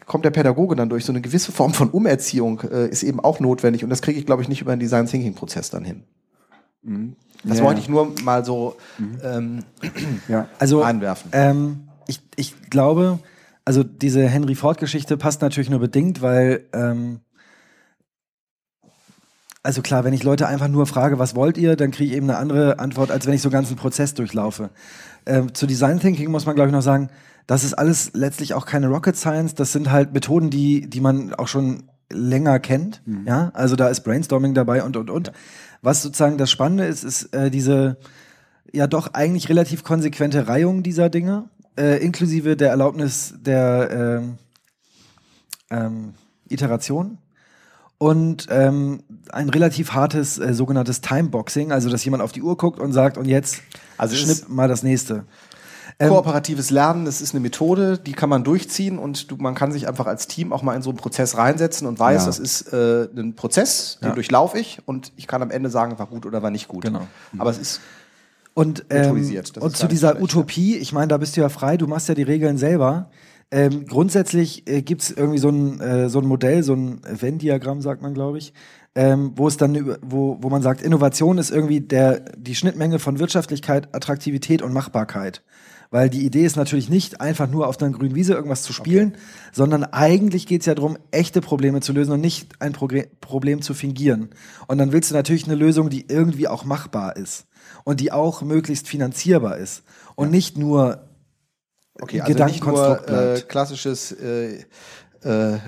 kommt 0.07 0.25
der 0.25 0.31
Pädagoge 0.31 0.77
dann 0.77 0.89
durch. 0.89 1.05
So 1.05 1.13
eine 1.13 1.21
gewisse 1.21 1.53
Form 1.53 1.75
von 1.75 1.91
Umerziehung 1.91 2.61
äh, 2.63 2.89
ist 2.89 3.03
eben 3.03 3.21
auch 3.21 3.41
notwendig 3.41 3.85
und 3.85 3.91
das 3.91 4.03
kriege 4.03 4.19
ich, 4.19 4.27
glaube 4.27 4.43
ich, 4.43 4.49
nicht 4.49 4.61
über 4.61 4.75
den 4.75 4.81
Design 4.81 5.07
Thinking 5.07 5.35
Prozess 5.35 5.71
dann 5.71 5.85
hin. 5.85 6.05
Mhm. 6.83 7.17
Das 7.45 7.59
Ja, 7.59 7.65
wollte 7.65 7.81
ja. 7.81 7.85
ich 7.85 7.89
nur 7.89 8.13
mal 8.23 8.45
so 8.45 8.77
ähm, 9.23 9.65
Ja. 10.29 10.49
Also 10.59 10.83
einwerfen. 10.83 11.31
Ähm, 11.33 11.89
ich, 12.07 12.21
ich 12.37 12.71
glaube, 12.71 13.19
also 13.65 13.83
diese 13.83 14.27
Henry 14.29 14.55
Ford-Geschichte 14.55 15.17
passt 15.17 15.43
natürlich 15.43 15.71
nur 15.71 15.81
bedingt, 15.81 16.23
weil 16.23 16.65
ähm, 16.73 17.21
also 19.65 19.81
klar, 19.83 20.05
wenn 20.05 20.13
ich 20.13 20.25
Leute 20.25 20.49
einfach 20.49 20.69
nur 20.69 20.87
frage, 20.87 21.19
was 21.19 21.37
wollt 21.37 21.57
ihr, 21.57 21.77
dann 21.77 21.93
kriege 21.93 22.11
ich 22.11 22.17
eben 22.17 22.29
eine 22.29 22.39
andere 22.39 22.81
Antwort, 22.81 23.11
als 23.13 23.27
wenn 23.27 23.35
ich 23.35 23.43
so 23.43 23.49
einen 23.49 23.55
ganzen 23.55 23.77
Prozess 23.77 24.15
durchlaufe. 24.15 24.71
Ähm, 25.25 25.55
zu 25.55 25.67
Design 25.67 26.01
Thinking 26.01 26.31
muss 26.31 26.47
man, 26.47 26.57
glaube 26.57 26.69
ich, 26.69 26.73
noch 26.73 26.83
sagen, 26.83 27.11
das 27.47 27.65
ist 27.65 27.75
alles 27.75 28.13
letztlich 28.15 28.55
auch 28.55 28.67
keine 28.67 28.89
Rocket 28.89 29.17
Science. 29.17 29.55
Das 29.55 29.73
sind 29.73 29.91
halt 29.91 30.13
Methoden, 30.13 30.51
die, 30.51 30.89
die 30.89 31.01
man 31.01 31.35
auch 31.35 31.49
schon 31.49 31.85
länger 32.11 32.59
kennt. 32.61 33.03
Ja, 33.27 33.51
also 33.55 33.77
da 33.77 33.89
ist 33.89 34.01
Brainstorming 34.03 34.55
dabei 34.55 34.83
und, 34.83 34.97
und, 34.97 35.11
und. 35.11 35.33
Was 35.81 36.03
sozusagen 36.03 36.39
das 36.39 36.51
Spannende 36.51 36.85
ist, 36.85 37.03
ist 37.05 37.35
äh, 37.35 37.51
diese 37.51 37.97
ja 38.73 38.87
doch 38.87 39.15
eigentlich 39.15 39.49
relativ 39.49 39.85
konsequente 39.85 40.49
Reihung 40.49 40.83
dieser 40.83 41.11
Dinge, 41.11 41.49
äh, 41.79 42.03
inklusive 42.05 42.57
der 42.57 42.71
Erlaubnis 42.71 43.35
der 43.41 44.21
ähm, 44.23 44.39
ähm, 45.71 46.15
Iteration 46.49 47.19
und 47.99 48.47
ähm, 48.51 49.03
ein 49.31 49.49
relativ 49.49 49.93
hartes 49.93 50.39
äh, 50.39 50.55
sogenanntes 50.55 51.01
Timeboxing, 51.01 51.73
also 51.73 51.89
dass 51.89 52.05
jemand 52.05 52.23
auf 52.23 52.33
die 52.33 52.43
Uhr 52.43 52.57
guckt 52.57 52.81
und 52.81 52.93
sagt, 52.93 53.17
und 53.17 53.27
jetzt 53.27 53.63
Also 53.97 54.17
schnipp 54.17 54.49
mal 54.49 54.67
das 54.69 54.83
nächste. 54.83 55.25
Ähm, 55.99 56.09
Kooperatives 56.11 56.71
Lernen, 56.71 57.05
das 57.05 57.21
ist 57.21 57.35
eine 57.35 57.41
Methode, 57.41 57.99
die 57.99 58.13
kann 58.13 58.29
man 58.29 58.45
durchziehen 58.45 58.99
und 58.99 59.31
du, 59.31 59.37
man 59.37 59.55
kann 59.55 59.73
sich 59.73 59.87
einfach 59.89 60.07
als 60.07 60.27
Team 60.27 60.53
auch 60.53 60.63
mal 60.63 60.75
in 60.75 60.83
so 60.83 60.91
einen 60.91 60.99
Prozess 60.99 61.37
reinsetzen 61.37 61.87
und 61.87 61.99
weiß, 61.99 62.23
Ja. 62.23 62.27
das 62.27 62.39
ist 62.39 62.73
äh, 62.73 63.09
ein 63.17 63.35
Prozess, 63.35 63.99
den 64.01 64.09
Ja. 64.09 64.15
durchlaufe 64.15 64.59
ich 64.59 64.81
und 64.87 65.13
ich 65.17 65.27
kann 65.27 65.43
am 65.43 65.51
Ende 65.51 65.71
sagen, 65.71 65.99
war 65.99 66.07
gut 66.07 66.27
oder 66.27 66.43
war 66.43 66.51
nicht 66.51 66.69
gut. 66.69 66.83
Genau. 66.85 67.07
Aber 67.39 67.51
es 67.51 67.59
ist 67.59 67.81
Und, 68.55 68.85
ähm, 68.91 69.11
und 69.13 69.25
zu 69.77 69.85
nicht 69.85 69.93
dieser 69.93 70.11
schlecht, 70.11 70.23
Utopie, 70.23 70.77
ich 70.77 70.93
meine, 70.93 71.09
da 71.09 71.17
bist 71.19 71.37
du 71.37 71.41
ja 71.41 71.49
frei, 71.49 71.77
du 71.77 71.87
machst 71.87 72.09
ja 72.09 72.15
die 72.15 72.23
Regeln 72.23 72.59
selber. 72.59 73.11
Ähm, 73.51 73.87
grundsätzlich 73.87 74.67
äh, 74.69 74.81
gibt 74.83 75.03
es 75.03 75.11
irgendwie 75.11 75.39
so 75.39 75.51
ein, 75.51 75.79
äh, 75.81 76.09
so 76.09 76.21
ein 76.21 76.27
Modell, 76.27 76.63
so 76.63 76.73
ein 76.75 77.01
Venn-Diagramm, 77.07 77.83
sagt 77.83 78.01
man, 78.01 78.15
glaube 78.15 78.39
ich, 78.39 78.55
ähm, 78.95 79.33
wo 79.37 79.47
es 79.49 79.57
dann, 79.59 79.97
wo, 80.03 80.39
wo 80.41 80.49
man 80.51 80.63
sagt, 80.63 80.81
Innovation 80.83 81.37
ist 81.39 81.51
irgendwie 81.51 81.81
der, 81.81 82.21
die 82.37 82.55
Schnittmenge 82.55 82.99
von 82.99 83.19
Wirtschaftlichkeit, 83.19 83.95
Attraktivität 83.95 84.63
und 84.63 84.73
Machbarkeit. 84.73 85.43
Weil 85.93 86.09
die 86.09 86.25
Idee 86.25 86.47
ist 86.47 86.57
natürlich 86.57 86.89
nicht 86.89 87.21
einfach 87.21 87.47
nur 87.49 87.69
auf 87.69 87.81
einer 87.81 87.93
grünen 87.93 88.15
Wiese 88.15 88.33
irgendwas 88.33 88.63
zu 88.63 88.73
spielen, 88.73 89.15
sondern 89.53 89.85
eigentlich 89.85 90.47
geht 90.47 90.63
es 90.63 90.67
ja 90.67 90.75
darum, 90.75 90.97
echte 91.11 91.43
Probleme 91.43 91.83
zu 91.83 91.93
lösen 91.93 92.13
und 92.13 92.23
nicht 92.23 92.61
ein 92.63 92.73
Progre 92.73 93.09
Problem 93.21 93.61
zu 93.61 93.75
fingieren. 93.75 94.31
Und 94.67 94.79
dann 94.79 94.91
willst 94.93 95.11
du 95.11 95.15
natürlich 95.15 95.45
eine 95.45 95.55
Lösung, 95.55 95.91
die 95.91 96.07
irgendwie 96.09 96.49
auch 96.49 96.65
machbar 96.65 97.17
ist 97.17 97.45
und 97.85 98.01
die 98.01 98.11
auch 98.11 98.41
möglichst 98.41 98.89
finanzierbar 98.89 99.59
ist 99.59 99.83
und 100.15 100.31
nicht 100.31 100.57
nur 100.57 101.11
okay, 102.01 102.23
also 102.23 102.33
nicht 102.45 102.65
nur 102.65 102.75
Gedankenkonstrukt 102.75 103.11
äh, 103.11 103.43
klassisches 103.47 104.13
äh, 104.13 104.65
äh, 105.23 105.59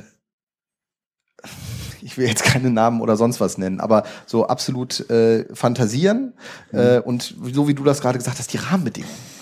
ich 2.01 2.17
will 2.17 2.27
jetzt 2.27 2.45
keine 2.45 2.71
Namen 2.71 3.03
oder 3.03 3.19
sonst 3.19 3.41
was 3.41 3.59
nennen, 3.59 3.79
aber 3.79 4.05
so 4.25 4.47
absolut 4.47 5.11
äh, 5.11 5.45
fantasieren 5.55 6.33
Mhm. 6.73 6.79
äh, 6.79 6.99
und 7.01 7.35
so 7.53 7.69
wie 7.69 7.75
du 7.75 7.85
das 7.85 8.01
gerade 8.01 8.17
gesagt 8.17 8.39
hast, 8.39 8.53
die 8.55 8.57
Rahmenbedingungen, 8.57 9.34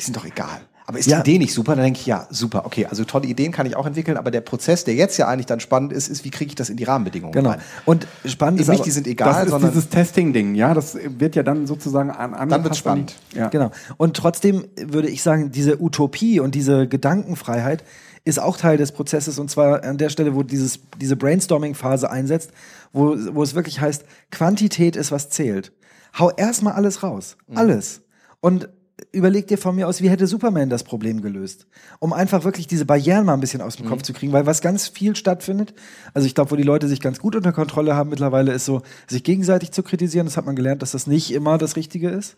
die 0.00 0.04
sind 0.04 0.16
doch 0.16 0.24
egal. 0.24 0.62
Aber 0.86 0.98
ist 0.98 1.06
Ja. 1.06 1.22
die 1.22 1.30
Idee 1.30 1.38
nicht 1.38 1.54
super? 1.54 1.76
Dann 1.76 1.84
denke 1.84 2.00
ich, 2.00 2.06
ja, 2.06 2.26
super, 2.30 2.66
okay, 2.66 2.86
also 2.86 3.04
tolle 3.04 3.28
Ideen 3.28 3.52
kann 3.52 3.64
ich 3.64 3.76
auch 3.76 3.86
entwickeln, 3.86 4.16
aber 4.16 4.32
der 4.32 4.40
Prozess, 4.40 4.82
der 4.82 4.94
jetzt 4.94 5.18
ja 5.18 5.28
eigentlich 5.28 5.46
dann 5.46 5.60
spannend 5.60 5.92
ist, 5.92 6.08
ist, 6.08 6.24
wie 6.24 6.30
kriege 6.30 6.48
ich 6.48 6.56
das 6.56 6.68
in 6.68 6.76
die 6.76 6.82
Rahmenbedingungen 6.82 7.32
genau. 7.32 7.50
rein? 7.50 7.60
Und 7.84 8.08
spannend 8.24 8.60
ist 8.60 8.66
nicht, 8.66 8.80
aber, 8.80 8.84
die 8.84 8.90
sind 8.90 9.06
egal, 9.06 9.32
Das 9.32 9.44
ist 9.44 9.50
sondern 9.50 9.70
dieses 9.70 9.88
Testing-Ding, 9.88 10.56
ja. 10.56 10.74
Das 10.74 10.96
wird 10.96 11.36
ja 11.36 11.44
dann 11.44 11.68
sozusagen 11.68 12.10
an 12.10 12.48
Dann 12.48 12.64
wird's 12.64 12.78
spannend. 12.78 13.14
Ja. 13.34 13.50
Genau. 13.50 13.70
Und 13.98 14.16
trotzdem 14.16 14.64
würde 14.76 15.08
ich 15.08 15.22
sagen, 15.22 15.52
diese 15.52 15.80
Utopie 15.80 16.40
und 16.40 16.56
diese 16.56 16.88
Gedankenfreiheit 16.88 17.84
ist 18.24 18.40
auch 18.40 18.56
Teil 18.56 18.76
des 18.76 18.90
Prozesses 18.90 19.38
und 19.38 19.48
zwar 19.48 19.84
an 19.84 19.96
der 19.96 20.08
Stelle, 20.08 20.34
wo 20.34 20.42
dieses, 20.42 20.80
diese 21.00 21.14
Brainstorming-Phase 21.14 22.10
einsetzt, 22.10 22.50
wo, 22.92 23.16
wo 23.32 23.44
es 23.44 23.54
wirklich 23.54 23.80
heißt, 23.80 24.04
Quantität 24.32 24.96
ist, 24.96 25.12
was 25.12 25.30
zählt. 25.30 25.70
Hau 26.18 26.30
erstmal 26.30 26.72
alles 26.72 27.04
raus. 27.04 27.36
Alles. 27.54 28.00
Und 28.40 28.68
überleg 29.12 29.46
dir 29.46 29.58
von 29.58 29.74
mir 29.74 29.88
aus, 29.88 30.00
wie 30.02 30.10
hätte 30.10 30.26
Superman 30.26 30.70
das 30.70 30.84
Problem 30.84 31.22
gelöst? 31.22 31.66
Um 31.98 32.12
einfach 32.12 32.44
wirklich 32.44 32.66
diese 32.66 32.84
Barrieren 32.84 33.26
mal 33.26 33.34
ein 33.34 33.40
bisschen 33.40 33.60
aus 33.60 33.76
dem 33.76 33.86
Kopf 33.86 34.02
zu 34.02 34.12
kriegen, 34.12 34.32
weil 34.32 34.46
was 34.46 34.60
ganz 34.60 34.88
viel 34.88 35.16
stattfindet, 35.16 35.74
also 36.14 36.26
ich 36.26 36.34
glaube, 36.34 36.50
wo 36.50 36.56
die 36.56 36.62
Leute 36.62 36.88
sich 36.88 37.00
ganz 37.00 37.18
gut 37.18 37.36
unter 37.36 37.52
Kontrolle 37.52 37.94
haben 37.94 38.10
mittlerweile, 38.10 38.52
ist 38.52 38.64
so, 38.64 38.82
sich 39.08 39.24
gegenseitig 39.24 39.72
zu 39.72 39.82
kritisieren. 39.82 40.26
Das 40.26 40.36
hat 40.36 40.46
man 40.46 40.56
gelernt, 40.56 40.82
dass 40.82 40.92
das 40.92 41.06
nicht 41.06 41.32
immer 41.32 41.58
das 41.58 41.76
Richtige 41.76 42.08
ist 42.08 42.36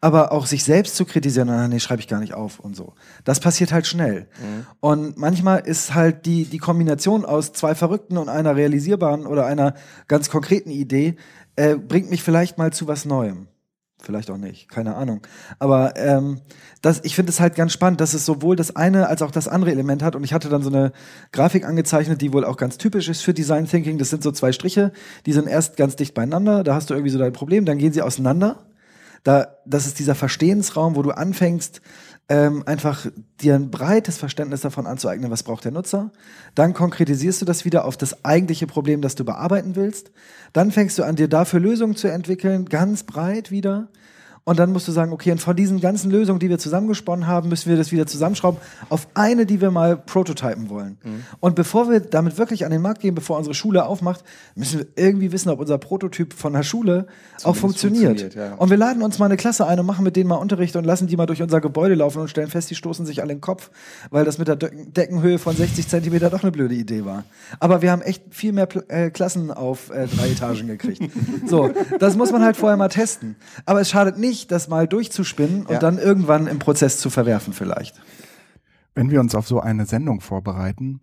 aber 0.00 0.32
auch 0.32 0.46
sich 0.46 0.64
selbst 0.64 0.96
zu 0.96 1.04
kritisieren, 1.04 1.48
ah, 1.48 1.68
nee, 1.68 1.80
schreibe 1.80 2.00
ich 2.00 2.08
gar 2.08 2.20
nicht 2.20 2.34
auf 2.34 2.60
und 2.60 2.76
so. 2.76 2.94
Das 3.24 3.40
passiert 3.40 3.72
halt 3.72 3.86
schnell. 3.86 4.28
Und 4.80 5.16
manchmal 5.16 5.60
ist 5.60 5.94
halt 5.94 6.26
die, 6.26 6.44
die 6.44 6.58
Kombination 6.58 7.24
aus 7.24 7.52
zwei 7.52 7.74
Verrückten 7.74 8.18
und 8.18 8.28
einer 8.28 8.56
realisierbaren 8.56 9.26
oder 9.26 9.46
einer 9.46 9.74
ganz 10.06 10.28
konkreten 10.28 10.70
Idee, 10.70 11.16
äh, 11.56 11.76
bringt 11.76 12.10
mich 12.10 12.22
vielleicht 12.22 12.58
mal 12.58 12.72
zu 12.72 12.86
was 12.86 13.04
Neuem. 13.04 13.48
Vielleicht 13.98 14.30
auch 14.30 14.36
nicht, 14.36 14.68
keine 14.68 14.94
Ahnung. 14.94 15.22
Aber 15.58 15.96
ähm, 15.96 16.40
das, 16.82 17.00
ich 17.02 17.14
finde 17.14 17.30
es 17.30 17.40
halt 17.40 17.54
ganz 17.54 17.72
spannend, 17.72 18.00
dass 18.00 18.12
es 18.12 18.26
sowohl 18.26 18.54
das 18.54 18.76
eine 18.76 19.08
als 19.08 19.22
auch 19.22 19.30
das 19.30 19.48
andere 19.48 19.70
Element 19.70 20.02
hat. 20.02 20.14
Und 20.14 20.22
ich 20.22 20.34
hatte 20.34 20.48
dann 20.50 20.62
so 20.62 20.68
eine 20.68 20.92
Grafik 21.32 21.64
angezeichnet, 21.64 22.20
die 22.20 22.32
wohl 22.32 22.44
auch 22.44 22.58
ganz 22.58 22.76
typisch 22.76 23.08
ist 23.08 23.22
für 23.22 23.32
Design 23.32 23.66
Thinking. 23.66 23.96
Das 23.98 24.10
sind 24.10 24.22
so 24.22 24.32
zwei 24.32 24.52
Striche, 24.52 24.92
die 25.24 25.32
sind 25.32 25.48
erst 25.48 25.76
ganz 25.76 25.96
dicht 25.96 26.14
beieinander. 26.14 26.62
Da 26.62 26.74
hast 26.74 26.90
du 26.90 26.94
irgendwie 26.94 27.10
so 27.10 27.18
dein 27.18 27.32
Problem, 27.32 27.64
dann 27.64 27.78
gehen 27.78 27.92
sie 27.92 28.02
auseinander. 28.02 28.66
Da, 29.24 29.56
das 29.64 29.86
ist 29.86 29.98
dieser 29.98 30.14
Verstehensraum, 30.14 30.94
wo 30.94 31.02
du 31.02 31.10
anfängst, 31.10 31.80
ähm, 32.28 32.64
einfach 32.66 33.06
dir 33.40 33.54
ein 33.54 33.70
breites 33.70 34.18
Verständnis 34.18 34.62
davon 34.62 34.86
anzueignen, 34.86 35.30
was 35.30 35.44
braucht 35.44 35.64
der 35.64 35.72
Nutzer. 35.72 36.10
Dann 36.54 36.74
konkretisierst 36.74 37.40
du 37.40 37.44
das 37.44 37.64
wieder 37.64 37.84
auf 37.84 37.96
das 37.96 38.24
eigentliche 38.24 38.66
Problem, 38.66 39.00
das 39.00 39.14
du 39.14 39.24
bearbeiten 39.24 39.76
willst. 39.76 40.10
Dann 40.52 40.72
fängst 40.72 40.98
du 40.98 41.04
an, 41.04 41.16
dir 41.16 41.28
dafür 41.28 41.60
Lösungen 41.60 41.94
zu 41.94 42.08
entwickeln, 42.08 42.64
ganz 42.66 43.04
breit 43.04 43.50
wieder. 43.50 43.88
Und 44.48 44.60
dann 44.60 44.70
musst 44.72 44.86
du 44.86 44.92
sagen, 44.92 45.12
okay, 45.12 45.32
und 45.32 45.40
von 45.40 45.56
diesen 45.56 45.80
ganzen 45.80 46.08
Lösungen, 46.08 46.38
die 46.38 46.48
wir 46.48 46.58
zusammengesponnen 46.58 47.26
haben, 47.26 47.48
müssen 47.48 47.68
wir 47.68 47.76
das 47.76 47.90
wieder 47.90 48.06
zusammenschrauben 48.06 48.60
auf 48.88 49.08
eine, 49.14 49.44
die 49.44 49.60
wir 49.60 49.72
mal 49.72 49.96
prototypen 49.96 50.70
wollen. 50.70 50.98
Mhm. 51.02 51.24
Und 51.40 51.56
bevor 51.56 51.90
wir 51.90 51.98
damit 51.98 52.38
wirklich 52.38 52.64
an 52.64 52.70
den 52.70 52.80
Markt 52.80 53.00
gehen, 53.00 53.16
bevor 53.16 53.36
unsere 53.38 53.54
Schule 53.54 53.84
aufmacht, 53.86 54.22
müssen 54.54 54.78
wir 54.78 54.86
irgendwie 54.94 55.32
wissen, 55.32 55.48
ob 55.48 55.58
unser 55.58 55.78
Prototyp 55.78 56.32
von 56.32 56.52
der 56.52 56.62
Schule 56.62 57.08
auch 57.42 57.56
funktioniert. 57.56 58.20
funktioniert, 58.20 58.34
ja. 58.52 58.54
Und 58.56 58.70
wir 58.70 58.76
laden 58.76 59.02
uns 59.02 59.18
mal 59.18 59.24
eine 59.26 59.36
Klasse 59.36 59.66
ein 59.66 59.80
und 59.80 59.86
machen 59.86 60.04
mit 60.04 60.14
denen 60.14 60.28
mal 60.28 60.36
Unterricht 60.36 60.76
und 60.76 60.84
lassen 60.84 61.08
die 61.08 61.16
mal 61.16 61.26
durch 61.26 61.42
unser 61.42 61.60
Gebäude 61.60 61.96
laufen 61.96 62.20
und 62.20 62.28
stellen 62.28 62.48
fest, 62.48 62.70
die 62.70 62.76
stoßen 62.76 63.04
sich 63.04 63.22
alle 63.22 63.34
den 63.34 63.40
Kopf, 63.40 63.70
weil 64.10 64.24
das 64.24 64.38
mit 64.38 64.46
der 64.46 64.54
Decken- 64.54 64.92
Deckenhöhe 64.92 65.40
von 65.40 65.56
60 65.56 65.88
Zentimeter 65.88 66.30
doch 66.30 66.44
eine 66.44 66.52
blöde 66.52 66.76
Idee 66.76 67.04
war. 67.04 67.24
Aber 67.58 67.82
wir 67.82 67.90
haben 67.90 68.00
echt 68.02 68.22
viel 68.30 68.52
mehr 68.52 68.66
Pl 68.66 68.84
äh, 68.86 69.10
Klassen 69.10 69.50
auf 69.50 69.90
äh, 69.90 70.06
drei 70.06 70.28
Etagen 70.30 70.68
gekriegt. 70.68 71.02
So, 71.48 71.70
das 71.98 72.16
muss 72.16 72.30
man 72.30 72.44
halt 72.44 72.56
vorher 72.56 72.76
mal 72.76 72.88
testen. 72.88 73.34
Aber 73.66 73.80
es 73.80 73.90
schadet 73.90 74.18
nicht, 74.18 74.35
das 74.46 74.68
mal 74.68 74.86
durchzuspinnen 74.86 75.62
und 75.66 75.72
Ja. 75.74 75.78
dann 75.78 75.98
irgendwann 75.98 76.46
im 76.46 76.58
Prozess 76.58 76.98
zu 76.98 77.10
verwerfen 77.10 77.52
vielleicht. 77.52 78.00
Wenn 78.94 79.10
wir 79.10 79.20
uns 79.20 79.34
auf 79.34 79.46
so 79.46 79.60
eine 79.60 79.86
Sendung 79.86 80.20
vorbereiten, 80.20 81.00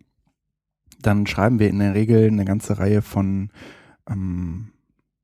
dann 1.00 1.26
schreiben 1.26 1.58
wir 1.58 1.68
in 1.68 1.78
der 1.78 1.94
Regel 1.94 2.26
eine 2.28 2.44
ganze 2.44 2.78
Reihe 2.78 3.02
von 3.02 3.50
ähm, 4.08 4.70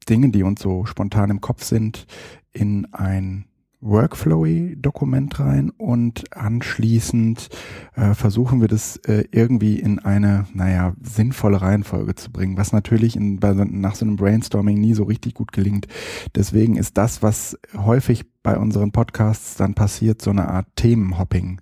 Dingen, 0.09 0.33
die 0.33 0.43
uns 0.43 0.61
so 0.61 0.85
spontan 0.87 1.31
im 1.31 1.41
Kopf 1.41 1.63
sind, 1.65 2.07
in 2.53 2.87
ein 2.93 3.47
Workflowy-Dokument 3.81 5.41
rein 5.41 5.71
und 5.71 6.37
anschließend 6.37 7.49
äh, 7.95 8.15
versuchen 8.15 8.61
wir 8.61 8.69
das 8.69 8.97
äh, 8.99 9.25
irgendwie 9.31 9.79
in 9.79 9.99
eine, 9.99 10.47
naja, 10.53 10.95
sinnvolle 11.03 11.63
Reihenfolge 11.63 12.15
zu 12.15 12.31
bringen, 12.31 12.57
was 12.57 12.73
natürlich 12.73 13.17
in, 13.17 13.41
bei, 13.41 13.53
nach 13.53 13.95
so 13.95 14.05
einem 14.05 14.17
Brainstorming 14.17 14.79
nie 14.79 14.95
so 14.95 15.05
richtig 15.05 15.35
gut 15.35 15.53
gelingt. 15.53 15.87
Deswegen 16.35 16.77
ist 16.77 16.99
das, 16.99 17.23
was 17.23 17.59
häufig 17.77 18.25
bei 18.43 18.59
unseren 18.59 18.93
Podcasts 18.93 19.57
dann 19.57 19.75
passiert, 19.75 20.21
so 20.21 20.31
eine 20.31 20.49
Art 20.49 20.67
Themenhopping. 20.77 21.61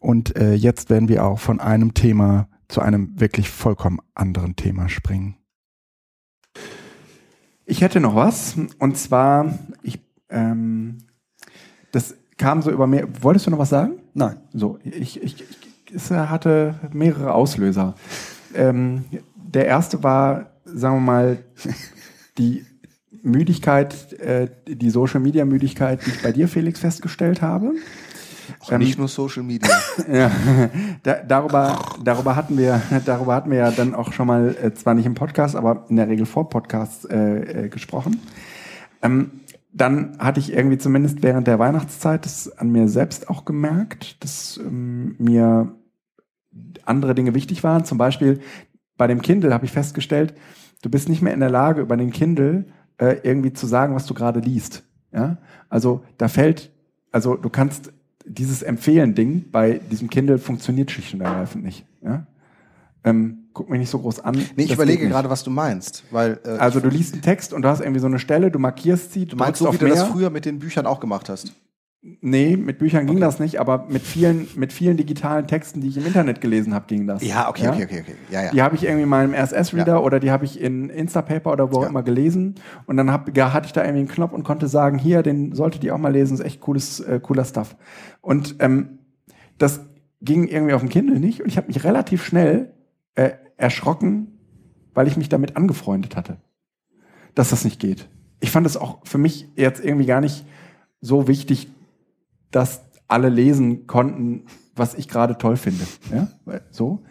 Und 0.00 0.36
äh, 0.36 0.54
jetzt 0.54 0.90
werden 0.90 1.08
wir 1.08 1.24
auch 1.24 1.38
von 1.38 1.60
einem 1.60 1.94
Thema 1.94 2.48
zu 2.68 2.80
einem 2.80 3.18
wirklich 3.20 3.48
vollkommen 3.48 4.00
anderen 4.14 4.56
Thema 4.56 4.88
springen. 4.88 5.36
Ich 7.64 7.80
hätte 7.80 8.00
noch 8.00 8.14
was, 8.14 8.56
und 8.78 8.98
zwar, 8.98 9.58
ich, 9.82 10.00
ähm, 10.28 10.98
das 11.94 12.14
kam 12.36 12.62
so 12.62 12.70
über 12.70 12.86
mehr. 12.86 13.06
Wolltest 13.22 13.46
du 13.46 13.50
noch 13.50 13.58
was 13.58 13.70
sagen? 13.70 13.94
Nein. 14.14 14.36
So, 14.52 14.78
ich, 14.82 15.22
ich, 15.22 15.40
ich 15.40 15.46
es 15.94 16.10
hatte 16.10 16.74
mehrere 16.92 17.32
Auslöser. 17.34 17.94
Ähm, 18.54 19.04
der 19.36 19.66
erste 19.66 20.02
war, 20.02 20.50
sagen 20.64 20.96
wir 20.96 21.00
mal, 21.00 21.38
die 22.38 22.64
Müdigkeit, 23.22 24.12
äh, 24.14 24.48
die 24.66 24.90
Social 24.90 25.20
Media 25.20 25.44
Müdigkeit, 25.44 26.04
die 26.04 26.10
ich 26.10 26.22
bei 26.22 26.32
dir, 26.32 26.48
Felix, 26.48 26.80
festgestellt 26.80 27.40
habe. 27.40 27.72
Ähm, 28.70 28.78
nicht 28.78 28.98
nur 28.98 29.08
Social 29.08 29.42
Media. 29.42 29.70
ja, 30.12 30.30
da, 31.02 31.14
darüber, 31.22 31.78
darüber 32.02 32.36
hatten 32.36 32.58
wir, 32.58 32.82
darüber 33.06 33.34
hatten 33.34 33.50
wir 33.50 33.58
ja 33.58 33.70
dann 33.70 33.94
auch 33.94 34.12
schon 34.12 34.26
mal, 34.26 34.56
äh, 34.60 34.74
zwar 34.74 34.94
nicht 34.94 35.06
im 35.06 35.14
Podcast, 35.14 35.56
aber 35.56 35.86
in 35.88 35.96
der 35.96 36.08
Regel 36.08 36.26
vor 36.26 36.50
Podcasts 36.50 37.04
äh, 37.04 37.64
äh, 37.64 37.68
gesprochen. 37.68 38.20
Ähm, 39.02 39.30
dann 39.74 40.16
hatte 40.18 40.38
ich 40.38 40.52
irgendwie 40.52 40.78
zumindest 40.78 41.22
während 41.22 41.48
der 41.48 41.58
Weihnachtszeit 41.58 42.24
das 42.24 42.56
an 42.58 42.70
mir 42.70 42.88
selbst 42.88 43.28
auch 43.28 43.44
gemerkt, 43.44 44.22
dass 44.22 44.56
ähm, 44.56 45.16
mir 45.18 45.74
andere 46.84 47.14
Dinge 47.14 47.34
wichtig 47.34 47.64
waren. 47.64 47.84
Zum 47.84 47.98
Beispiel 47.98 48.40
bei 48.96 49.08
dem 49.08 49.20
Kindle 49.20 49.52
habe 49.52 49.64
ich 49.64 49.72
festgestellt, 49.72 50.34
du 50.82 50.90
bist 50.90 51.08
nicht 51.08 51.22
mehr 51.22 51.34
in 51.34 51.40
der 51.40 51.50
Lage, 51.50 51.80
über 51.80 51.96
den 51.96 52.12
Kindle 52.12 52.66
äh, 52.98 53.16
irgendwie 53.24 53.52
zu 53.52 53.66
sagen, 53.66 53.96
was 53.96 54.06
du 54.06 54.14
gerade 54.14 54.38
liest. 54.38 54.84
Ja? 55.12 55.38
Also 55.68 56.04
da 56.18 56.28
fällt, 56.28 56.72
also 57.10 57.34
du 57.34 57.50
kannst 57.50 57.92
dieses 58.24 58.62
Empfehlen-Ding 58.62 59.50
bei 59.50 59.80
diesem 59.90 60.08
Kindle 60.08 60.38
funktioniert 60.38 60.92
schlicht 60.92 61.14
und 61.14 61.20
ergreifend 61.20 61.64
nicht. 61.64 61.84
Ja? 62.00 62.26
Ähm, 63.02 63.43
guck 63.54 63.70
mich 63.70 63.78
nicht 63.78 63.90
so 63.90 64.00
groß 64.00 64.20
an. 64.20 64.34
Nee, 64.56 64.64
ich 64.64 64.72
überlege 64.72 65.08
gerade, 65.08 65.30
was 65.30 65.44
du 65.44 65.50
meinst. 65.50 66.04
Weil, 66.10 66.40
äh, 66.44 66.50
also 66.50 66.80
du 66.80 66.88
liest 66.88 67.14
einen 67.14 67.22
Text 67.22 67.52
und 67.52 67.62
du 67.62 67.68
hast 67.68 67.80
irgendwie 67.80 68.00
so 68.00 68.06
eine 68.06 68.18
Stelle, 68.18 68.50
du 68.50 68.58
markierst 68.58 69.12
sie, 69.12 69.26
du 69.26 69.36
meinst 69.36 69.60
so, 69.60 69.72
wie 69.72 69.78
du 69.78 69.86
mehr. 69.86 69.94
das 69.94 70.08
früher 70.08 70.28
mit 70.28 70.44
den 70.44 70.58
Büchern 70.58 70.86
auch 70.86 71.00
gemacht 71.00 71.28
hast. 71.28 71.54
Nee, 72.20 72.58
mit 72.58 72.78
Büchern 72.78 73.06
ging 73.06 73.16
okay. 73.16 73.24
das 73.24 73.38
nicht, 73.38 73.58
aber 73.58 73.86
mit 73.88 74.02
vielen, 74.02 74.46
mit 74.56 74.74
vielen 74.74 74.98
digitalen 74.98 75.46
Texten, 75.46 75.80
die 75.80 75.88
ich 75.88 75.96
im 75.96 76.04
Internet 76.04 76.42
gelesen 76.42 76.74
habe, 76.74 76.84
ging 76.86 77.06
das. 77.06 77.24
Ja, 77.24 77.48
okay, 77.48 77.64
ja? 77.64 77.72
okay, 77.72 77.84
okay, 77.84 78.00
okay. 78.02 78.14
Ja, 78.30 78.42
ja. 78.42 78.50
Die 78.50 78.60
habe 78.60 78.76
ich 78.76 78.84
irgendwie 78.84 79.04
in 79.04 79.08
meinem 79.08 79.32
RSS-Reader 79.32 79.92
ja. 79.94 79.98
oder 80.00 80.20
die 80.20 80.30
habe 80.30 80.44
ich 80.44 80.60
in 80.60 80.90
Instapaper 80.90 81.50
oder 81.50 81.72
wo 81.72 81.78
auch 81.78 81.88
immer 81.88 82.02
gelesen. 82.02 82.56
Und 82.84 82.98
dann 82.98 83.10
hab, 83.10 83.34
hatte 83.34 83.66
ich 83.66 83.72
da 83.72 83.80
irgendwie 83.80 84.00
einen 84.00 84.08
Knopf 84.08 84.34
und 84.34 84.42
konnte 84.42 84.68
sagen, 84.68 84.98
hier, 84.98 85.22
den 85.22 85.54
solltet 85.54 85.82
ihr 85.82 85.94
auch 85.94 85.98
mal 85.98 86.12
lesen, 86.12 86.34
ist 86.34 86.44
echt 86.44 86.60
cooles, 86.60 87.00
äh, 87.00 87.20
cooler 87.22 87.46
Stuff. 87.46 87.74
Und 88.20 88.56
ähm, 88.58 88.98
das 89.56 89.80
ging 90.20 90.46
irgendwie 90.46 90.74
auf 90.74 90.82
dem 90.82 90.90
Kindle 90.90 91.18
nicht. 91.18 91.40
Und 91.40 91.48
ich 91.48 91.56
habe 91.56 91.68
mich 91.68 91.84
relativ 91.84 92.22
schnell 92.22 92.73
äh, 93.14 93.32
erschrocken, 93.56 94.38
weil 94.94 95.08
ich 95.08 95.16
mich 95.16 95.28
damit 95.28 95.56
angefreundet 95.56 96.16
hatte, 96.16 96.38
dass 97.34 97.50
das 97.50 97.64
nicht 97.64 97.80
geht. 97.80 98.08
Ich 98.40 98.50
fand 98.50 98.66
es 98.66 98.76
auch 98.76 98.98
für 99.04 99.18
mich 99.18 99.48
jetzt 99.56 99.84
irgendwie 99.84 100.06
gar 100.06 100.20
nicht 100.20 100.44
so 101.00 101.28
wichtig, 101.28 101.68
dass 102.50 102.82
alle 103.08 103.28
lesen 103.28 103.86
konnten, 103.86 104.46
was 104.74 104.94
ich 104.94 105.08
gerade 105.08 105.38
toll 105.38 105.56
finde. 105.56 105.84
Ja? 106.12 106.28
So. 106.70 107.02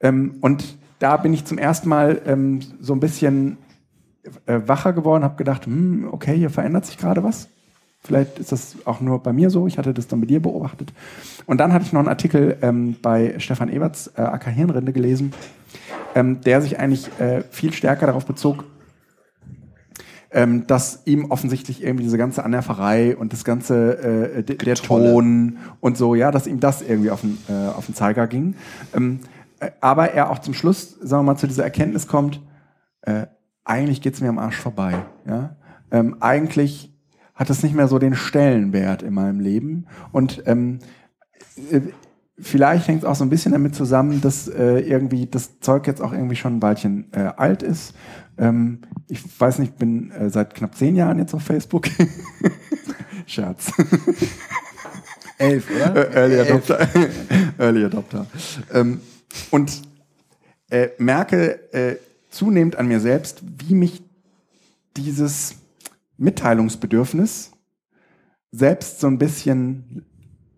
Ähm, 0.00 0.38
und 0.40 0.78
da 0.98 1.16
bin 1.16 1.32
ich 1.32 1.44
zum 1.44 1.58
ersten 1.58 1.88
Mal 1.88 2.22
ähm, 2.26 2.60
so 2.80 2.94
ein 2.94 3.00
bisschen 3.00 3.58
äh, 4.46 4.60
wacher 4.66 4.92
geworden, 4.92 5.24
habe 5.24 5.36
gedacht, 5.36 5.66
hm, 5.66 6.08
okay, 6.10 6.36
hier 6.36 6.50
verändert 6.50 6.86
sich 6.86 6.98
gerade 6.98 7.22
was. 7.22 7.48
Vielleicht 8.06 8.38
ist 8.38 8.52
das 8.52 8.76
auch 8.84 9.00
nur 9.00 9.22
bei 9.22 9.32
mir 9.32 9.50
so. 9.50 9.66
Ich 9.66 9.78
hatte 9.78 9.92
das 9.92 10.06
dann 10.06 10.20
bei 10.20 10.26
dir 10.26 10.40
beobachtet. 10.40 10.92
Und 11.46 11.58
dann 11.58 11.72
hatte 11.72 11.84
ich 11.84 11.92
noch 11.92 12.00
einen 12.00 12.08
Artikel 12.08 12.56
ähm, 12.62 12.96
bei 13.02 13.34
Stefan 13.38 13.68
Eberts 13.68 14.12
äh, 14.16 14.22
Acker 14.22 14.50
Hirnrinde 14.50 14.92
gelesen, 14.92 15.32
ähm, 16.14 16.40
der 16.40 16.62
sich 16.62 16.78
eigentlich 16.78 17.08
äh, 17.18 17.42
viel 17.50 17.72
stärker 17.72 18.06
darauf 18.06 18.24
bezog, 18.24 18.64
ähm, 20.30 20.66
dass 20.66 21.02
ihm 21.04 21.30
offensichtlich 21.30 21.82
irgendwie 21.82 22.04
diese 22.04 22.18
ganze 22.18 22.44
Anerferei 22.44 23.16
und 23.16 23.32
das 23.32 23.44
ganze 23.44 24.36
äh, 24.38 24.42
der 24.42 24.74
Ton 24.76 25.58
und 25.80 25.96
so, 25.96 26.14
ja, 26.14 26.30
dass 26.30 26.46
ihm 26.46 26.60
das 26.60 26.82
irgendwie 26.82 27.10
auf 27.10 27.22
den, 27.22 27.38
äh, 27.48 27.68
auf 27.68 27.86
den 27.86 27.94
Zeiger 27.94 28.26
ging. 28.26 28.54
Ähm, 28.94 29.20
äh, 29.60 29.70
aber 29.80 30.12
er 30.12 30.30
auch 30.30 30.38
zum 30.38 30.54
Schluss, 30.54 30.96
sagen 31.00 31.24
wir 31.24 31.32
mal, 31.32 31.38
zu 31.38 31.46
dieser 31.46 31.64
Erkenntnis 31.64 32.06
kommt, 32.06 32.40
äh, 33.02 33.26
eigentlich 33.64 34.00
geht's 34.00 34.20
mir 34.20 34.28
am 34.28 34.38
Arsch 34.38 34.58
vorbei. 34.58 34.94
Ja? 35.26 35.56
Ähm, 35.90 36.16
eigentlich 36.20 36.95
hat 37.36 37.50
es 37.50 37.62
nicht 37.62 37.74
mehr 37.74 37.86
so 37.86 38.00
den 38.00 38.16
Stellenwert 38.16 39.02
in 39.02 39.14
meinem 39.14 39.38
Leben. 39.38 39.86
Und 40.10 40.42
ähm, 40.46 40.80
äh, 41.70 41.80
vielleicht 42.38 42.88
hängt 42.88 43.02
es 43.02 43.04
auch 43.04 43.14
so 43.14 43.24
ein 43.24 43.30
bisschen 43.30 43.52
damit 43.52 43.74
zusammen, 43.74 44.20
dass 44.20 44.48
äh, 44.48 44.80
irgendwie 44.80 45.26
das 45.26 45.60
Zeug 45.60 45.86
jetzt 45.86 46.02
auch 46.02 46.12
irgendwie 46.12 46.36
schon 46.36 46.56
ein 46.56 46.62
Weilchen 46.62 47.12
äh, 47.12 47.30
alt 47.36 47.62
ist 47.62 47.94
ähm, 48.38 48.82
ich 49.08 49.22
weiß 49.38 49.58
nicht, 49.58 49.78
bin 49.78 50.10
äh, 50.10 50.30
seit 50.30 50.54
knapp 50.54 50.74
zehn 50.76 50.96
Jahren 50.96 51.18
jetzt 51.18 51.34
auf 51.34 51.42
Facebook. 51.42 51.86
Scherz. 53.26 53.72
Elf, 55.38 55.68
oder? 55.70 55.96
Äh, 55.96 56.14
Early 56.14 56.40
Adopter. 56.40 56.88
Early 57.58 57.84
Adopter. 57.84 58.26
Ähm, 58.72 59.00
und 59.50 59.82
äh, 60.70 60.88
merke 60.98 62.00
zunehmend 62.30 62.76
an 62.76 62.88
mir 62.88 63.00
selbst, 63.00 63.42
wie 63.58 63.74
mich 63.74 64.02
dieses 64.96 65.56
Mitteilungsbedürfnis 66.18 67.52
selbst 68.52 69.00
so 69.00 69.06
ein 69.06 69.18
bisschen 69.18 70.06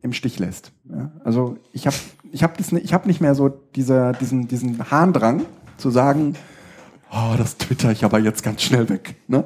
im 0.02 0.12
Stich 0.12 0.38
lässt. 0.38 0.72
Ja? 0.88 1.10
Also 1.24 1.58
ich 1.72 1.86
habe 1.86 1.96
ich 2.30 2.42
hab 2.42 2.58
hab 2.58 3.06
nicht 3.06 3.20
mehr 3.20 3.34
so 3.34 3.48
dieser, 3.48 4.12
diesen, 4.12 4.48
diesen 4.48 4.90
Harndrang 4.90 5.44
zu 5.76 5.90
sagen, 5.90 6.34
oh, 7.10 7.34
das 7.36 7.56
twitter 7.56 7.90
ich 7.90 8.04
aber 8.04 8.18
jetzt 8.18 8.42
ganz 8.42 8.62
schnell 8.62 8.88
weg. 8.88 9.16
Ne? 9.26 9.44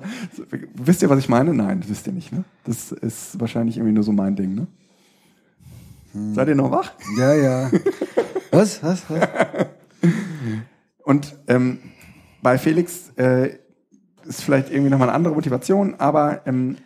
Wisst 0.74 1.02
ihr, 1.02 1.10
was 1.10 1.18
ich 1.18 1.28
meine? 1.28 1.54
Nein, 1.54 1.80
das 1.80 1.90
wisst 1.90 2.06
ihr 2.06 2.12
nicht. 2.12 2.32
Ne? 2.32 2.44
Das 2.64 2.92
ist 2.92 3.40
wahrscheinlich 3.40 3.76
irgendwie 3.76 3.94
nur 3.94 4.04
so 4.04 4.12
mein 4.12 4.36
Ding. 4.36 4.54
Ne? 4.54 4.66
Hm. 6.12 6.34
Seid 6.34 6.48
ihr 6.48 6.54
noch 6.54 6.70
wach? 6.70 6.92
Ja, 7.16 7.34
ja. 7.34 7.70
was? 8.50 8.82
Was? 8.82 9.04
was? 9.08 9.28
Und 11.04 11.36
ähm, 11.48 11.78
bei 12.42 12.58
Felix 12.58 13.10
äh, 13.16 13.58
ist 14.26 14.42
vielleicht 14.42 14.70
irgendwie 14.70 14.90
nochmal 14.90 15.08
eine 15.08 15.16
andere 15.16 15.34
Motivation, 15.34 15.94
aber 15.98 16.46
ähm, 16.46 16.76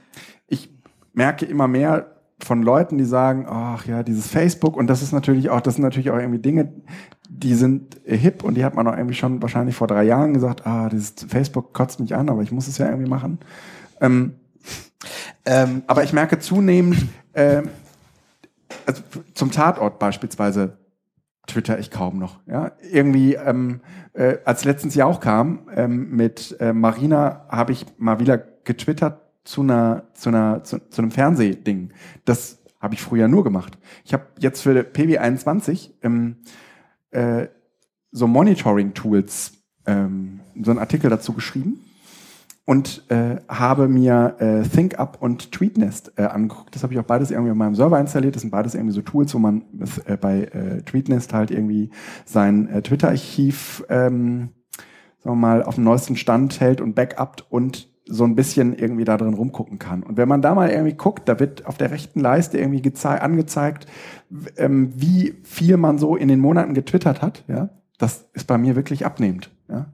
ich 0.46 0.70
merke 1.12 1.46
immer 1.46 1.68
mehr, 1.68 2.16
von 2.38 2.62
Leuten, 2.62 2.98
die 2.98 3.04
sagen, 3.04 3.46
ach 3.48 3.86
ja, 3.86 4.02
dieses 4.02 4.26
Facebook 4.26 4.76
und 4.76 4.88
das 4.88 5.02
ist 5.02 5.12
natürlich 5.12 5.48
auch, 5.48 5.60
das 5.60 5.76
sind 5.76 5.82
natürlich 5.82 6.10
auch 6.10 6.18
irgendwie 6.18 6.38
Dinge, 6.38 6.70
die 7.28 7.54
sind 7.54 7.98
hip 8.04 8.44
und 8.44 8.56
die 8.56 8.64
hat 8.64 8.74
man 8.74 8.86
auch 8.86 8.96
irgendwie 8.96 9.14
schon 9.14 9.40
wahrscheinlich 9.40 9.74
vor 9.74 9.86
drei 9.86 10.04
Jahren 10.04 10.34
gesagt, 10.34 10.66
ah, 10.66 10.88
dieses 10.88 11.14
Facebook 11.28 11.72
kotzt 11.72 11.98
mich 11.98 12.14
an, 12.14 12.28
aber 12.28 12.42
ich 12.42 12.52
muss 12.52 12.68
es 12.68 12.78
ja 12.78 12.86
irgendwie 12.88 13.08
machen. 13.08 13.38
Ähm, 14.00 14.34
ähm, 15.46 15.82
aber 15.86 16.04
ich 16.04 16.12
merke 16.12 16.38
zunehmend, 16.38 17.06
äh, 17.32 17.62
also 18.84 19.02
zum 19.32 19.50
Tatort 19.50 19.98
beispielsweise 19.98 20.76
twitter 21.56 21.78
ich 21.78 21.90
kaum 21.90 22.18
noch. 22.18 22.40
Ja, 22.46 22.72
irgendwie 22.92 23.34
ähm, 23.34 23.80
äh, 24.12 24.36
als 24.44 24.64
letztens 24.64 24.94
Jahr 24.94 25.08
auch 25.08 25.20
kam 25.20 25.68
ähm, 25.74 26.10
mit 26.10 26.56
äh, 26.60 26.72
Marina 26.72 27.46
habe 27.48 27.72
ich 27.72 27.86
mal 27.96 28.20
wieder 28.20 28.36
getwittert 28.36 29.22
zu 29.44 29.62
einer 29.62 30.04
zu 30.12 30.28
einer 30.28 30.64
zu, 30.64 30.78
zu 30.90 31.00
einem 31.00 31.10
Fernsehding. 31.10 31.92
Das 32.26 32.58
habe 32.78 32.94
ich 32.94 33.00
früher 33.00 33.26
nur 33.26 33.42
gemacht. 33.42 33.78
Ich 34.04 34.12
habe 34.12 34.24
jetzt 34.38 34.60
für 34.60 34.72
PB21 34.80 35.92
ähm, 36.02 36.36
äh, 37.10 37.46
so 38.12 38.26
Monitoring-Tools, 38.26 39.52
ähm, 39.86 40.40
so 40.60 40.70
einen 40.70 40.78
Artikel 40.78 41.08
dazu 41.08 41.32
geschrieben 41.32 41.85
und 42.66 43.04
äh, 43.10 43.36
habe 43.48 43.88
mir 43.88 44.36
äh, 44.38 44.62
ThinkUp 44.62 45.18
und 45.20 45.52
TweetNest 45.52 46.12
äh, 46.16 46.24
angeguckt. 46.24 46.74
Das 46.74 46.82
habe 46.82 46.92
ich 46.92 46.98
auch 46.98 47.04
beides 47.04 47.30
irgendwie 47.30 47.52
auf 47.52 47.56
meinem 47.56 47.76
Server 47.76 47.98
installiert. 47.98 48.34
Das 48.34 48.42
sind 48.42 48.50
beides 48.50 48.74
irgendwie 48.74 48.92
so 48.92 49.02
Tools, 49.02 49.32
wo 49.34 49.38
man 49.38 49.62
äh, 50.04 50.16
bei 50.16 50.42
äh, 50.42 50.82
TweetNest 50.82 51.32
halt 51.32 51.50
irgendwie 51.50 51.90
sein 52.24 52.68
äh, 52.68 52.82
Twitter-Archiv 52.82 53.84
ähm, 53.88 54.50
sagen 55.26 55.38
wir 55.38 55.40
mal 55.40 55.62
auf 55.62 55.76
dem 55.76 55.84
neuesten 55.84 56.16
Stand 56.16 56.60
hält 56.60 56.80
und 56.80 56.94
backupt 56.94 57.44
und 57.50 57.88
so 58.08 58.24
ein 58.24 58.36
bisschen 58.36 58.72
irgendwie 58.76 59.04
da 59.04 59.16
drin 59.16 59.34
rumgucken 59.34 59.80
kann. 59.80 60.04
Und 60.04 60.16
wenn 60.16 60.28
man 60.28 60.42
da 60.42 60.54
mal 60.54 60.70
irgendwie 60.70 60.94
guckt, 60.94 61.28
da 61.28 61.40
wird 61.40 61.66
auf 61.66 61.76
der 61.76 61.90
rechten 61.90 62.20
Leiste 62.20 62.58
irgendwie 62.58 62.82
angezeigt, 63.04 63.86
ähm, 64.56 64.92
wie 64.94 65.34
viel 65.42 65.76
man 65.76 65.98
so 65.98 66.14
in 66.14 66.28
den 66.28 66.38
Monaten 66.38 66.74
getwittert 66.74 67.22
hat. 67.22 67.44
Ja, 67.48 67.70
das 67.98 68.28
ist 68.32 68.46
bei 68.46 68.58
mir 68.58 68.76
wirklich 68.76 69.04
abnehmend. 69.04 69.50
Ja, 69.68 69.86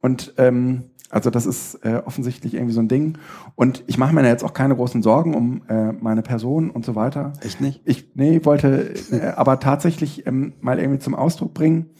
und 0.00 0.34
ähm, 0.38 0.90
also 1.10 1.30
das 1.30 1.46
ist 1.46 1.76
äh, 1.84 2.02
offensichtlich 2.04 2.54
irgendwie 2.54 2.72
so 2.72 2.80
ein 2.80 2.88
Ding. 2.88 3.18
Und 3.54 3.84
ich 3.86 3.98
mache 3.98 4.14
mir 4.14 4.22
da 4.22 4.28
jetzt 4.28 4.44
auch 4.44 4.54
keine 4.54 4.74
großen 4.74 5.02
Sorgen 5.02 5.34
um 5.34 5.62
äh, 5.68 5.92
meine 5.92 6.22
Person 6.22 6.70
und 6.70 6.84
so 6.84 6.94
weiter. 6.94 7.32
Echt 7.40 7.60
nicht? 7.60 7.82
Ich 7.84 8.12
nee 8.14 8.44
wollte 8.44 8.94
äh, 9.12 9.32
aber 9.36 9.60
tatsächlich 9.60 10.26
ähm, 10.26 10.54
mal 10.60 10.78
irgendwie 10.78 10.98
zum 10.98 11.14
Ausdruck 11.14 11.54
bringen 11.54 11.90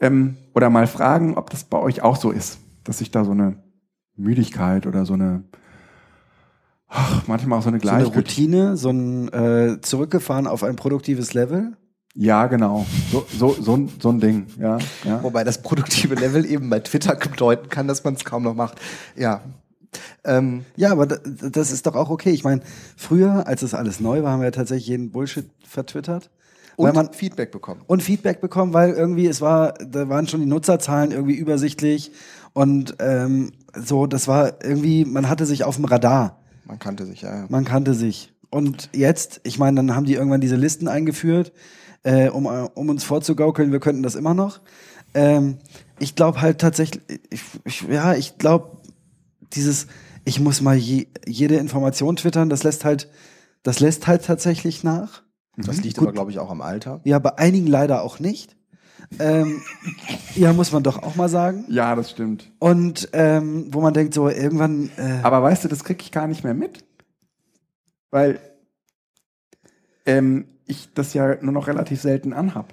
ähm, 0.00 0.36
oder 0.54 0.68
mal 0.68 0.86
fragen, 0.86 1.36
ob 1.36 1.50
das 1.50 1.64
bei 1.64 1.78
euch 1.78 2.02
auch 2.02 2.16
so 2.16 2.30
ist, 2.30 2.58
dass 2.84 2.98
sich 2.98 3.10
da 3.10 3.24
so 3.24 3.30
eine 3.30 3.62
Müdigkeit 4.16 4.86
oder 4.86 5.06
so 5.06 5.14
eine, 5.14 5.44
ach, 6.88 7.26
manchmal 7.28 7.58
auch 7.58 7.62
so 7.62 7.68
eine 7.68 7.78
Gleichgültigkeit. 7.78 8.76
So 8.76 8.88
eine 8.88 8.98
Routine, 8.98 9.30
so 9.32 9.38
ein 9.70 9.76
äh, 9.76 9.80
zurückgefahren 9.80 10.46
auf 10.46 10.64
ein 10.64 10.76
produktives 10.76 11.32
Level? 11.32 11.76
Ja, 12.14 12.46
genau. 12.46 12.84
So, 13.10 13.26
so, 13.30 13.56
so, 13.58 13.76
ein, 13.76 13.90
so 13.98 14.10
ein 14.10 14.20
Ding, 14.20 14.46
ja, 14.58 14.78
ja. 15.04 15.22
Wobei 15.22 15.44
das 15.44 15.62
produktive 15.62 16.14
Level 16.14 16.44
eben 16.44 16.68
bei 16.68 16.80
Twitter 16.80 17.16
bedeuten 17.16 17.68
kann, 17.70 17.88
dass 17.88 18.04
man 18.04 18.14
es 18.14 18.24
kaum 18.24 18.42
noch 18.42 18.54
macht. 18.54 18.78
Ja. 19.16 19.40
Ähm, 20.24 20.64
ja, 20.76 20.92
aber 20.92 21.06
das 21.06 21.70
ist 21.70 21.86
doch 21.86 21.94
auch 21.94 22.10
okay. 22.10 22.30
Ich 22.30 22.44
meine, 22.44 22.62
früher, 22.96 23.46
als 23.46 23.60
das 23.62 23.74
alles 23.74 24.00
neu 24.00 24.22
war, 24.22 24.32
haben 24.32 24.40
wir 24.40 24.46
ja 24.46 24.50
tatsächlich 24.52 24.88
jeden 24.88 25.10
Bullshit 25.10 25.50
vertwittert. 25.66 26.30
Und 26.76 26.94
man, 26.94 27.12
Feedback 27.12 27.50
bekommen. 27.50 27.82
Und 27.86 28.02
Feedback 28.02 28.40
bekommen, 28.40 28.72
weil 28.72 28.92
irgendwie 28.92 29.26
es 29.26 29.40
war, 29.40 29.74
da 29.74 30.08
waren 30.08 30.26
schon 30.26 30.40
die 30.40 30.46
Nutzerzahlen 30.46 31.12
irgendwie 31.12 31.34
übersichtlich 31.34 32.12
und 32.54 32.96
ähm, 32.98 33.52
so, 33.74 34.06
das 34.06 34.28
war 34.28 34.64
irgendwie, 34.64 35.04
man 35.04 35.28
hatte 35.28 35.46
sich 35.46 35.64
auf 35.64 35.76
dem 35.76 35.84
Radar. 35.84 36.38
Man 36.64 36.78
kannte 36.78 37.04
sich, 37.04 37.22
ja. 37.22 37.34
ja. 37.34 37.46
Man 37.48 37.64
kannte 37.64 37.94
sich. 37.94 38.32
und 38.50 38.90
jetzt, 38.92 39.40
ich 39.44 39.58
meine, 39.58 39.76
dann 39.76 39.94
haben 39.94 40.06
die 40.06 40.14
irgendwann 40.14 40.40
diese 40.40 40.56
Listen 40.56 40.88
eingeführt, 40.88 41.52
äh, 42.02 42.28
um, 42.28 42.46
äh, 42.46 42.68
um 42.74 42.88
uns 42.88 43.04
vorzugaukeln, 43.04 43.72
wir 43.72 43.80
könnten 43.80 44.02
das 44.02 44.14
immer 44.14 44.34
noch. 44.34 44.60
Ähm, 45.14 45.58
ich 45.98 46.14
glaube 46.14 46.40
halt 46.40 46.60
tatsächlich, 46.60 47.02
ich, 47.30 47.42
ich, 47.64 47.82
ja, 47.82 48.14
ich 48.14 48.38
glaube, 48.38 48.78
dieses, 49.52 49.86
ich 50.24 50.40
muss 50.40 50.60
mal 50.60 50.76
je, 50.76 51.06
jede 51.26 51.56
Information 51.56 52.16
twittern, 52.16 52.48
das 52.48 52.62
lässt 52.62 52.84
halt, 52.84 53.08
das 53.62 53.80
lässt 53.80 54.06
halt 54.06 54.24
tatsächlich 54.24 54.82
nach. 54.84 55.22
Das 55.56 55.82
liegt 55.82 55.98
Gut. 55.98 56.08
aber, 56.08 56.14
glaube 56.14 56.30
ich, 56.30 56.38
auch 56.38 56.50
am 56.50 56.62
Alter. 56.62 57.00
Ja, 57.04 57.18
bei 57.18 57.36
einigen 57.36 57.66
leider 57.66 58.02
auch 58.02 58.18
nicht. 58.18 58.56
Ähm, 59.18 59.60
ja, 60.34 60.52
muss 60.54 60.72
man 60.72 60.82
doch 60.82 61.02
auch 61.02 61.16
mal 61.16 61.28
sagen. 61.28 61.66
Ja, 61.68 61.94
das 61.94 62.10
stimmt. 62.10 62.50
Und 62.58 63.10
ähm, 63.12 63.66
wo 63.70 63.82
man 63.82 63.92
denkt, 63.92 64.14
so 64.14 64.28
irgendwann, 64.28 64.90
äh, 64.96 65.20
Aber 65.22 65.42
weißt 65.42 65.64
du, 65.64 65.68
das 65.68 65.84
krieg 65.84 66.00
ich 66.02 66.10
gar 66.10 66.26
nicht 66.26 66.44
mehr 66.44 66.54
mit. 66.54 66.84
Weil 68.10 68.40
ähm, 70.06 70.46
ich 70.66 70.88
das 70.94 71.14
ja 71.14 71.36
nur 71.42 71.52
noch 71.52 71.66
relativ 71.66 72.00
selten 72.00 72.32
anhab. 72.32 72.72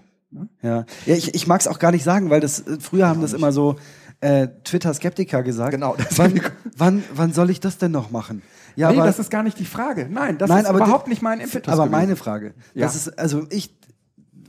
ja, 0.61 0.85
ja 1.05 1.15
ich, 1.15 1.33
ich 1.33 1.47
mag 1.47 1.61
es 1.61 1.67
auch 1.67 1.79
gar 1.79 1.91
nicht 1.91 2.03
sagen, 2.03 2.29
weil 2.29 2.39
das 2.39 2.59
äh, 2.67 2.79
früher 2.79 3.07
haben 3.07 3.21
das 3.21 3.33
immer 3.33 3.51
so 3.51 3.75
äh, 4.21 4.47
Twitter-Skeptiker 4.63 5.43
gesagt. 5.43 5.71
Genau, 5.71 5.95
das 5.97 6.17
Wann, 6.17 6.41
wann, 6.77 7.03
wann 7.13 7.33
soll 7.33 7.49
ich 7.49 7.59
das 7.59 7.77
denn 7.77 7.91
noch 7.91 8.11
machen? 8.11 8.41
Ja, 8.75 8.91
nee, 8.91 8.97
aber, 8.97 9.07
das 9.07 9.19
ist 9.19 9.31
gar 9.31 9.43
nicht 9.43 9.57
die 9.59 9.65
Frage. 9.65 10.07
Nein, 10.09 10.37
das 10.37 10.49
Nein, 10.49 10.63
ist 10.63 10.69
aber 10.69 10.79
überhaupt 10.79 11.07
die- 11.07 11.11
nicht 11.11 11.21
mein 11.21 11.39
Impetus. 11.39 11.67
aber 11.73 11.83
gewesen. 11.85 11.91
meine 11.91 12.15
Frage. 12.15 12.53
Ja. 12.73 12.85
Das 12.85 12.95
ist, 12.95 13.17
also 13.19 13.45
ich, 13.49 13.75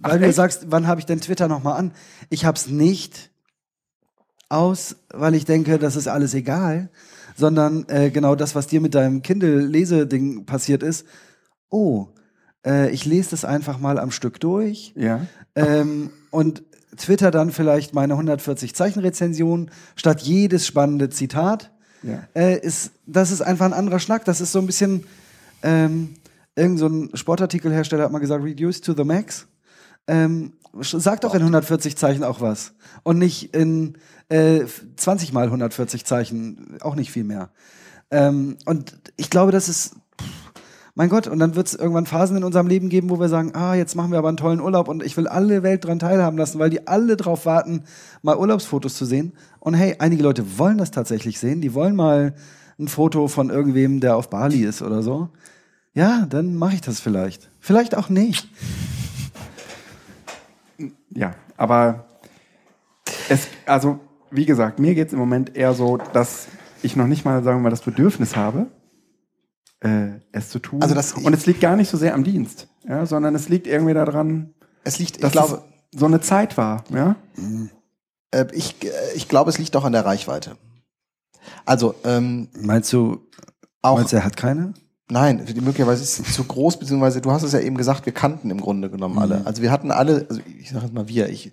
Ach, 0.02 0.10
weil 0.10 0.18
du 0.20 0.26
echt? 0.26 0.36
sagst, 0.36 0.66
wann 0.70 0.86
habe 0.86 1.00
ich 1.00 1.06
denn 1.06 1.20
Twitter 1.20 1.48
nochmal 1.48 1.78
an? 1.78 1.92
Ich 2.28 2.44
hab's 2.44 2.68
nicht 2.68 3.30
aus, 4.48 4.96
weil 5.12 5.34
ich 5.34 5.44
denke, 5.44 5.78
das 5.78 5.96
ist 5.96 6.08
alles 6.08 6.34
egal, 6.34 6.90
sondern 7.36 7.86
äh, 7.88 8.10
genau 8.10 8.34
das, 8.34 8.54
was 8.54 8.66
dir 8.66 8.80
mit 8.80 8.94
deinem 8.94 9.22
Kindle-Leseding 9.22 10.44
passiert 10.46 10.82
ist. 10.82 11.06
Oh, 11.70 12.08
äh, 12.66 12.90
ich 12.90 13.04
lese 13.04 13.30
das 13.30 13.44
einfach 13.44 13.78
mal 13.78 13.98
am 13.98 14.10
Stück 14.10 14.40
durch 14.40 14.92
Ja. 14.96 15.26
ähm, 15.54 16.10
und 16.30 16.62
Twitter 16.96 17.30
dann 17.30 17.50
vielleicht 17.52 17.94
meine 17.94 18.14
140 18.14 18.74
Zeichen 18.74 19.00
Rezension 19.00 19.70
statt 19.96 20.20
jedes 20.22 20.66
spannende 20.66 21.08
Zitat. 21.08 21.70
Ja. 22.02 22.26
Äh, 22.34 22.58
ist, 22.60 22.92
das 23.06 23.30
ist 23.30 23.42
einfach 23.42 23.66
ein 23.66 23.72
anderer 23.72 23.98
Schnack. 24.00 24.24
Das 24.24 24.40
ist 24.40 24.52
so 24.52 24.58
ein 24.58 24.66
bisschen, 24.66 25.04
ähm, 25.62 26.14
irgend 26.56 26.78
so 26.78 26.86
ein 26.88 27.10
Sportartikelhersteller 27.14 28.04
hat 28.04 28.12
mal 28.12 28.18
gesagt, 28.18 28.44
reduce 28.44 28.80
to 28.80 28.94
the 28.94 29.04
max. 29.04 29.46
Ähm, 30.06 30.52
sag 30.80 31.20
doch 31.20 31.34
in 31.34 31.40
140 31.40 31.96
Zeichen 31.96 32.24
auch 32.24 32.40
was. 32.40 32.72
Und 33.02 33.18
nicht 33.18 33.54
in 33.54 33.94
äh, 34.28 34.64
20 34.96 35.32
mal 35.32 35.44
140 35.46 36.04
Zeichen, 36.04 36.78
auch 36.80 36.96
nicht 36.96 37.10
viel 37.12 37.24
mehr. 37.24 37.50
Ähm, 38.10 38.56
und 38.66 38.94
ich 39.16 39.30
glaube, 39.30 39.52
das 39.52 39.68
ist, 39.68 39.94
mein 41.00 41.08
Gott, 41.08 41.28
und 41.28 41.38
dann 41.38 41.54
wird 41.54 41.66
es 41.66 41.74
irgendwann 41.74 42.04
Phasen 42.04 42.36
in 42.36 42.44
unserem 42.44 42.66
Leben 42.66 42.90
geben, 42.90 43.08
wo 43.08 43.18
wir 43.18 43.30
sagen, 43.30 43.54
ah, 43.54 43.72
jetzt 43.72 43.94
machen 43.94 44.10
wir 44.10 44.18
aber 44.18 44.28
einen 44.28 44.36
tollen 44.36 44.60
Urlaub 44.60 44.86
und 44.86 45.02
ich 45.02 45.16
will 45.16 45.28
alle 45.28 45.62
Welt 45.62 45.86
dran 45.86 45.98
teilhaben 45.98 46.36
lassen, 46.36 46.58
weil 46.58 46.68
die 46.68 46.86
alle 46.86 47.16
drauf 47.16 47.46
warten, 47.46 47.84
mal 48.20 48.36
Urlaubsfotos 48.36 48.96
zu 48.96 49.06
sehen. 49.06 49.32
Und 49.60 49.72
hey, 49.72 49.96
einige 49.98 50.22
Leute 50.22 50.58
wollen 50.58 50.76
das 50.76 50.90
tatsächlich 50.90 51.40
sehen, 51.40 51.62
die 51.62 51.72
wollen 51.72 51.96
mal 51.96 52.34
ein 52.78 52.86
Foto 52.86 53.28
von 53.28 53.48
irgendwem, 53.48 54.00
der 54.00 54.14
auf 54.14 54.28
Bali 54.28 54.62
ist 54.62 54.82
oder 54.82 55.02
so. 55.02 55.30
Ja, 55.94 56.26
dann 56.28 56.54
mache 56.54 56.74
ich 56.74 56.82
das 56.82 57.00
vielleicht. 57.00 57.48
Vielleicht 57.60 57.96
auch 57.96 58.10
nicht. 58.10 58.46
Ja, 61.08 61.34
aber 61.56 62.04
es, 63.30 63.48
also 63.64 64.00
wie 64.30 64.44
gesagt, 64.44 64.78
mir 64.78 64.94
geht 64.94 65.06
es 65.06 65.14
im 65.14 65.18
Moment 65.18 65.56
eher 65.56 65.72
so, 65.72 65.96
dass 66.12 66.48
ich 66.82 66.94
noch 66.94 67.06
nicht 67.06 67.24
mal, 67.24 67.42
sagen 67.42 67.60
wir 67.60 67.62
mal, 67.62 67.70
das 67.70 67.80
Bedürfnis 67.80 68.36
habe, 68.36 68.66
äh, 69.80 70.20
es 70.32 70.50
zu 70.50 70.58
tun. 70.58 70.82
Also 70.82 70.94
das- 70.94 71.12
Und 71.14 71.32
es 71.32 71.46
liegt 71.46 71.60
gar 71.60 71.76
nicht 71.76 71.88
so 71.90 71.96
sehr 71.96 72.14
am 72.14 72.24
Dienst, 72.24 72.68
ja, 72.88 73.06
sondern 73.06 73.34
es 73.34 73.48
liegt 73.48 73.66
irgendwie 73.66 73.94
daran, 73.94 74.54
Es 74.84 74.98
liegt, 74.98 75.16
ich 75.16 75.22
dass 75.22 75.32
glaube, 75.32 75.62
es 75.92 76.00
so 76.00 76.06
eine 76.06 76.20
Zeit 76.20 76.56
war. 76.56 76.84
Ja? 76.90 77.16
äh, 78.32 78.46
ich, 78.52 78.84
äh, 78.84 78.90
ich 79.14 79.28
glaube, 79.28 79.50
es 79.50 79.58
liegt 79.58 79.74
auch 79.76 79.84
an 79.84 79.92
der 79.92 80.04
Reichweite. 80.04 80.56
Also, 81.64 81.94
ähm, 82.04 82.48
Meinst 82.60 82.92
du, 82.92 83.26
auch, 83.82 83.96
meinst 83.96 84.12
du, 84.12 84.16
er 84.16 84.24
hat 84.24 84.36
keine? 84.36 84.74
Nein, 85.10 85.44
die 85.46 85.60
möglicherweise 85.60 86.02
ist 86.02 86.16
sie 86.16 86.22
zu 86.24 86.44
groß, 86.44 86.78
beziehungsweise 86.78 87.20
du 87.20 87.30
hast 87.30 87.42
es 87.42 87.52
ja 87.52 87.60
eben 87.60 87.76
gesagt, 87.76 88.06
wir 88.06 88.12
kannten 88.12 88.50
im 88.50 88.60
Grunde 88.60 88.90
genommen 88.90 89.18
alle. 89.18 89.42
Also 89.44 89.62
wir 89.62 89.70
hatten 89.70 89.90
alle, 89.90 90.26
also 90.28 90.40
ich 90.58 90.70
sage 90.70 90.84
jetzt 90.86 90.94
mal 90.94 91.08
wir, 91.08 91.28
ich, 91.28 91.50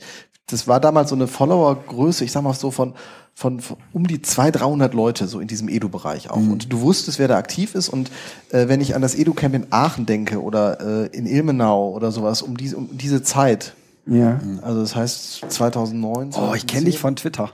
das 0.47 0.67
war 0.67 0.79
damals 0.79 1.09
so 1.09 1.15
eine 1.15 1.27
Follower-Größe, 1.27 2.23
ich 2.23 2.31
sag 2.31 2.41
mal 2.43 2.53
so 2.53 2.71
von, 2.71 2.93
von, 3.33 3.59
von 3.59 3.77
um 3.93 4.07
die 4.07 4.21
200, 4.21 4.61
300 4.61 4.93
Leute 4.93 5.27
so 5.27 5.39
in 5.39 5.47
diesem 5.47 5.67
Edu-Bereich 5.69 6.29
auch. 6.29 6.37
Und 6.37 6.71
du 6.71 6.81
wusstest, 6.81 7.19
wer 7.19 7.27
da 7.27 7.37
aktiv 7.37 7.75
ist. 7.75 7.89
Und 7.89 8.09
äh, 8.51 8.67
wenn 8.67 8.79
ich 8.81 8.95
an 8.95 9.01
das 9.01 9.13
Edu-Camp 9.15 9.53
in 9.53 9.67
Aachen 9.71 10.05
denke 10.05 10.41
oder 10.41 10.79
äh, 11.11 11.17
in 11.17 11.25
Ilmenau 11.25 11.89
oder 11.91 12.11
sowas, 12.11 12.41
um 12.41 12.55
diese, 12.57 12.77
um 12.77 12.97
diese 12.97 13.21
Zeit, 13.23 13.73
Ja. 14.05 14.39
also 14.61 14.79
das 14.81 14.95
heißt 14.95 15.45
2009. 15.51 16.31
Oh, 16.35 16.53
ich 16.55 16.65
kenne 16.65 16.85
dich 16.85 16.97
von 16.97 17.15
Twitter. 17.15 17.51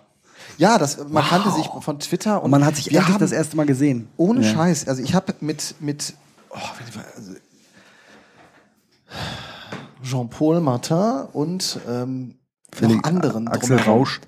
Ja, 0.58 0.78
das, 0.78 0.98
man 1.10 1.24
kannte 1.24 1.52
sich 1.52 1.68
von 1.82 2.00
Twitter 2.00 2.38
und, 2.40 2.46
Und 2.46 2.52
man 2.52 2.66
hat 2.66 2.76
sich 2.76 2.88
endlich 2.88 3.14
haben, 3.14 3.20
das 3.20 3.32
erste 3.32 3.56
Mal 3.56 3.66
gesehen. 3.66 4.08
ohne 4.18 4.42
Ja. 4.46 4.54
Scheiß, 4.54 4.88
also 4.88 5.02
ich 5.02 5.14
habe 5.16 5.34
mit, 5.42 5.76
mit 5.80 6.14
oh, 6.50 6.58
also 7.16 7.34
Jean-Paul 10.04 10.60
Martin 10.62 11.28
und 11.34 11.80
ähm, 11.88 12.36
noch 12.82 13.04
anderen. 13.04 13.48
Axel 13.48 13.78
drumherum. 13.78 14.00
Rausch. 14.00 14.22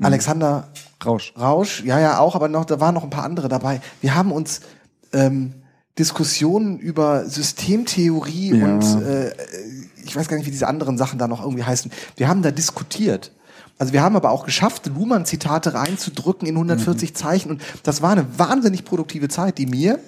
Alexander 0.00 0.68
Rausch. 1.04 1.32
Rausch, 1.38 1.82
ja, 1.84 2.00
ja, 2.00 2.18
auch, 2.18 2.34
aber 2.34 2.48
noch, 2.48 2.64
da 2.64 2.80
waren 2.80 2.94
noch 2.94 3.04
ein 3.04 3.10
paar 3.10 3.24
andere 3.24 3.48
dabei. 3.48 3.80
Wir 4.00 4.14
haben 4.14 4.32
uns 4.32 4.60
ähm, 5.12 5.62
Diskussionen 5.98 6.78
über 6.78 7.28
Systemtheorie 7.28 8.56
Ja. 8.58 8.64
und 8.64 8.82
äh, 9.04 9.32
ich 10.04 10.16
weiß 10.16 10.26
gar 10.28 10.36
nicht, 10.36 10.46
wie 10.46 10.50
diese 10.50 10.66
anderen 10.66 10.98
Sachen 10.98 11.18
da 11.18 11.28
noch 11.28 11.40
irgendwie 11.42 11.62
heißen. 11.62 11.92
Wir 12.16 12.28
haben 12.28 12.42
da 12.42 12.50
diskutiert. 12.50 13.30
Also 13.78 13.92
wir 13.92 14.02
haben 14.02 14.16
aber 14.16 14.30
auch 14.30 14.44
geschafft, 14.44 14.86
Luhmann-Zitate 14.86 15.74
reinzudrücken 15.74 16.46
in 16.46 16.54
140 16.54 17.14
Zeichen 17.14 17.50
und 17.50 17.62
das 17.82 18.02
war 18.02 18.12
eine 18.12 18.38
wahnsinnig 18.38 18.84
produktive 18.84 19.28
Zeit, 19.28 19.58
die 19.58 19.66
mir 19.66 19.98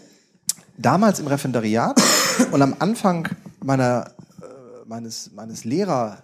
damals 0.78 1.18
im 1.18 1.26
Referendariat 1.26 2.00
und 2.52 2.62
am 2.62 2.76
Anfang 2.78 3.28
meiner 3.62 4.12
äh, 4.40 4.44
meines 4.86 5.32
meines 5.34 5.64
Lehrer 5.64 6.22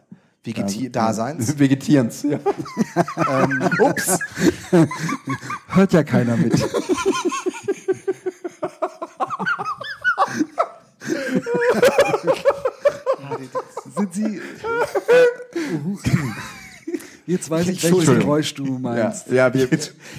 Daseins 0.91 1.59
Vegetierens, 1.59 2.25
ja. 2.25 2.39
ähm, 3.29 3.71
ups, 3.79 4.19
Hört 5.69 5.93
ja 5.93 6.03
keiner 6.03 6.37
mit. 6.37 6.59
Sind 13.97 14.15
Sie. 14.15 14.41
Jetzt 17.27 17.49
weiß 17.51 17.69
ich, 17.69 17.83
welches. 17.85 18.07
Geräusch 18.07 18.55
du 18.55 18.65
ja. 18.65 18.79
meinst. 18.79 19.29
Ja, 19.31 19.53
wir, 19.55 19.69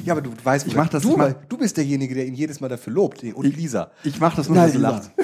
Ja, 0.06 0.14
aber 0.14 0.22
du 0.22 0.32
weißt, 0.43 0.68
Ich 0.68 0.76
mach 0.76 0.88
das- 0.89 1.04
Du, 1.04 1.12
ich 1.12 1.18
mach- 1.18 1.26
weil 1.26 1.36
du 1.49 1.58
bist 1.58 1.76
derjenige, 1.78 2.16
der 2.16 2.26
ihn 2.26 2.34
jedes 2.34 2.60
Mal 2.62 2.70
dafür 2.70 2.93
lobt. 2.93 3.24
Und 3.24 3.43
Lisa. 3.56 3.91
ich 4.04 4.20
mache 4.20 4.38
das 4.38 4.47
nur, 4.47 4.58
dass 4.58 4.72
du 4.72 4.78
Lisa. 4.78 4.89
lachst. 4.89 5.12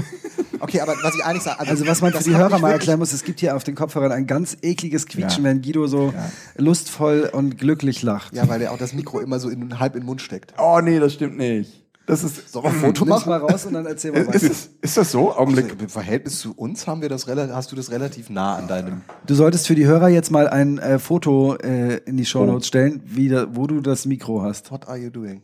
Okay, 0.61 0.81
aber 0.81 0.93
was 1.03 1.15
ich 1.15 1.23
eigentlich 1.23 1.43
sage, 1.43 1.57
Also 1.61 1.87
was 1.87 2.01
man 2.01 2.11
für 2.11 2.21
die 2.21 2.35
Hörer 2.35 2.59
mal 2.59 2.71
erklären 2.71 2.99
muss, 2.99 3.13
es 3.13 3.23
gibt 3.23 3.39
hier 3.39 3.55
auf 3.55 3.63
den 3.63 3.75
Kopfhörern 3.75 4.11
ein 4.11 4.27
ganz 4.27 4.57
ekliges 4.61 5.05
Quietschen, 5.05 5.45
Ja. 5.45 5.51
wenn 5.51 5.61
Guido 5.61 5.87
so 5.87 6.13
lustvoll 6.57 7.29
und 7.31 7.57
glücklich 7.57 8.01
lacht. 8.03 8.35
Ja, 8.35 8.47
weil 8.49 8.61
er 8.61 8.73
auch 8.73 8.77
das 8.77 8.93
Mikro 8.93 9.19
immer 9.21 9.39
so 9.39 9.47
in, 9.49 9.79
halb 9.79 9.95
in 9.95 10.01
den 10.01 10.05
Mund 10.05 10.21
steckt. 10.21 10.53
Oh 10.57 10.81
nee, 10.81 10.99
das 10.99 11.13
stimmt 11.13 11.37
nicht. 11.37 11.81
Das 12.09 12.23
ist. 12.23 12.51
Soll 12.51 12.63
man 12.63 12.73
ein 12.73 12.79
Foto 12.79 13.05
machen? 13.05 13.29
mal 13.29 13.37
raus 13.39 13.65
und 13.65 13.73
dann 13.73 13.85
erzähl 13.85 14.11
mal 14.11 14.21
Ist, 14.21 14.27
weiter. 14.27 14.45
es, 14.47 14.69
ist 14.81 14.97
das 14.97 15.11
so? 15.11 15.31
Augenblick. 15.35 15.75
Im 15.79 15.89
Verhältnis 15.89 16.39
zu 16.39 16.53
uns 16.53 16.87
haben 16.87 17.01
wir 17.01 17.09
das 17.09 17.27
hast 17.27 17.71
du 17.71 17.75
das 17.75 17.91
relativ 17.91 18.29
nah 18.31 18.55
an 18.55 18.67
deinem. 18.67 19.01
Du 19.27 19.35
solltest 19.35 19.67
für 19.67 19.75
die 19.75 19.85
Hörer 19.85 20.09
jetzt 20.09 20.31
mal 20.31 20.47
ein 20.49 20.79
äh, 20.79 20.97
Foto 20.97 21.55
äh, 21.57 21.97
in 22.05 22.17
die 22.17 22.25
Shownotes 22.25 22.67
stellen, 22.67 23.03
wie 23.05 23.29
da, 23.29 23.55
wo 23.55 23.67
du 23.67 23.79
das 23.79 24.05
Mikro 24.05 24.41
hast. 24.41 24.71
What 24.71 24.87
are 24.87 24.97
you 24.97 25.11
doing? 25.11 25.43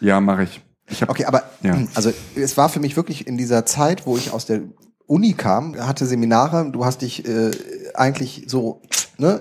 Ja, 0.00 0.20
mache 0.20 0.42
ich. 0.44 0.60
ich 0.90 1.00
hab, 1.00 1.08
Okay, 1.08 1.24
aber 1.24 1.44
Ja. 1.62 1.78
also 1.94 2.12
es 2.34 2.56
war 2.58 2.68
für 2.68 2.80
mich 2.80 2.96
wirklich 2.96 3.26
in 3.26 3.38
dieser 3.38 3.64
Zeit, 3.64 4.06
wo 4.06 4.18
ich 4.18 4.30
aus 4.32 4.44
der 4.44 4.60
Uni 5.06 5.32
kam, 5.32 5.74
hatte 5.76 6.04
Seminare, 6.06 6.70
du 6.70 6.84
hast 6.84 7.00
dich 7.02 7.26
äh, 7.26 7.50
eigentlich 7.94 8.44
so 8.48 8.82
ne, 9.16 9.40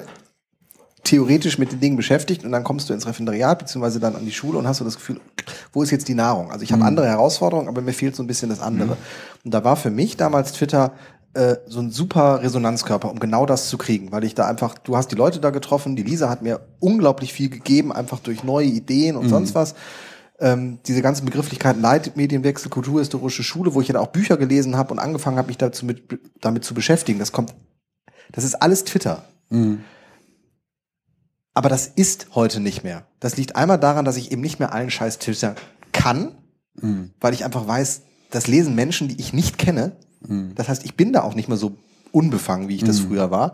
theoretisch 1.03 1.57
mit 1.57 1.71
den 1.71 1.79
Dingen 1.79 1.97
beschäftigt 1.97 2.45
und 2.45 2.51
dann 2.51 2.63
kommst 2.63 2.89
du 2.89 2.93
ins 2.93 3.05
Referendariat 3.05 3.59
beziehungsweise 3.59 3.99
dann 3.99 4.15
an 4.15 4.25
die 4.25 4.31
Schule 4.31 4.57
und 4.57 4.67
hast 4.67 4.79
du 4.79 4.85
das 4.85 4.95
Gefühl, 4.95 5.19
wo 5.73 5.83
ist 5.83 5.91
jetzt 5.91 6.07
die 6.07 6.13
Nahrung? 6.13 6.51
Also 6.51 6.63
ich 6.63 6.71
habe 6.71 6.85
andere 6.85 7.07
Herausforderungen, 7.07 7.67
aber 7.67 7.81
mir 7.81 7.93
fehlt 7.93 8.15
so 8.15 8.23
ein 8.23 8.27
bisschen 8.27 8.49
das 8.49 8.61
andere. 8.61 8.97
Und 9.43 9.53
da 9.53 9.63
war 9.65 9.75
für 9.75 9.91
mich 9.91 10.15
damals 10.15 10.53
Twitter 10.53 10.93
äh, 11.33 11.57
so 11.67 11.81
ein 11.81 11.91
super 11.91 12.41
Resonanzkörper, 12.41 13.11
um 13.11 13.19
genau 13.19 13.45
das 13.45 13.67
zu 13.67 13.77
kriegen, 13.77 14.11
weil 14.11 14.23
ich 14.23 14.33
da 14.33 14.47
einfach, 14.47 14.77
du 14.77 14.95
hast 14.95 15.09
die 15.11 15.15
Leute 15.15 15.41
da 15.41 15.49
getroffen, 15.49 15.95
die 15.95 16.03
Lisa 16.03 16.29
hat 16.29 16.41
mir 16.41 16.61
unglaublich 16.79 17.33
viel 17.33 17.49
gegeben, 17.49 17.91
einfach 17.91 18.19
durch 18.19 18.43
neue 18.43 18.67
Ideen 18.67 19.17
und 19.17 19.27
sonst 19.27 19.55
was 19.55 19.75
ähm, 20.39 20.79
diese 20.85 21.01
ganzen 21.01 21.25
Begrifflichkeiten 21.25 21.81
Leitmedienwechsel, 21.81 22.69
kulturhistorische 22.69 23.43
Schule, 23.43 23.73
wo 23.73 23.81
ich 23.81 23.87
ja 23.87 23.99
auch 23.99 24.07
Bücher 24.07 24.37
gelesen 24.37 24.77
habe 24.77 24.93
und 24.93 24.99
angefangen 24.99 25.37
habe, 25.37 25.47
mich 25.47 25.57
dazu 25.57 25.85
mit, 25.85 26.19
damit 26.39 26.63
zu 26.63 26.73
beschäftigen. 26.73 27.19
Das 27.19 27.31
kommt, 27.31 27.53
das 28.31 28.43
ist 28.43 28.55
alles 28.61 28.83
Twitter. 28.83 29.23
Aber 31.53 31.69
das 31.69 31.87
ist 31.87 32.27
heute 32.35 32.59
nicht 32.59 32.83
mehr. 32.83 33.05
Das 33.19 33.37
liegt 33.37 33.55
einmal 33.55 33.79
daran, 33.79 34.05
dass 34.05 34.17
ich 34.17 34.31
eben 34.31 34.41
nicht 34.41 34.59
mehr 34.59 34.73
allen 34.73 34.89
Scheiß 34.89 35.19
Twitter 35.19 35.55
kann, 35.91 36.35
weil 37.19 37.33
ich 37.33 37.45
einfach 37.45 37.67
weiß, 37.67 38.01
das 38.31 38.47
lesen 38.47 38.73
Menschen, 38.75 39.07
die 39.07 39.19
ich 39.19 39.31
nicht 39.33 39.57
kenne. 39.59 39.95
Das 40.55 40.67
heißt, 40.69 40.83
ich 40.85 40.95
bin 40.95 41.13
da 41.13 41.21
auch 41.23 41.35
nicht 41.35 41.49
mehr 41.49 41.57
so 41.57 41.75
unbefangen, 42.11 42.67
wie 42.69 42.75
ich 42.75 42.83
das 42.83 42.99
früher 43.01 43.29
war. 43.29 43.53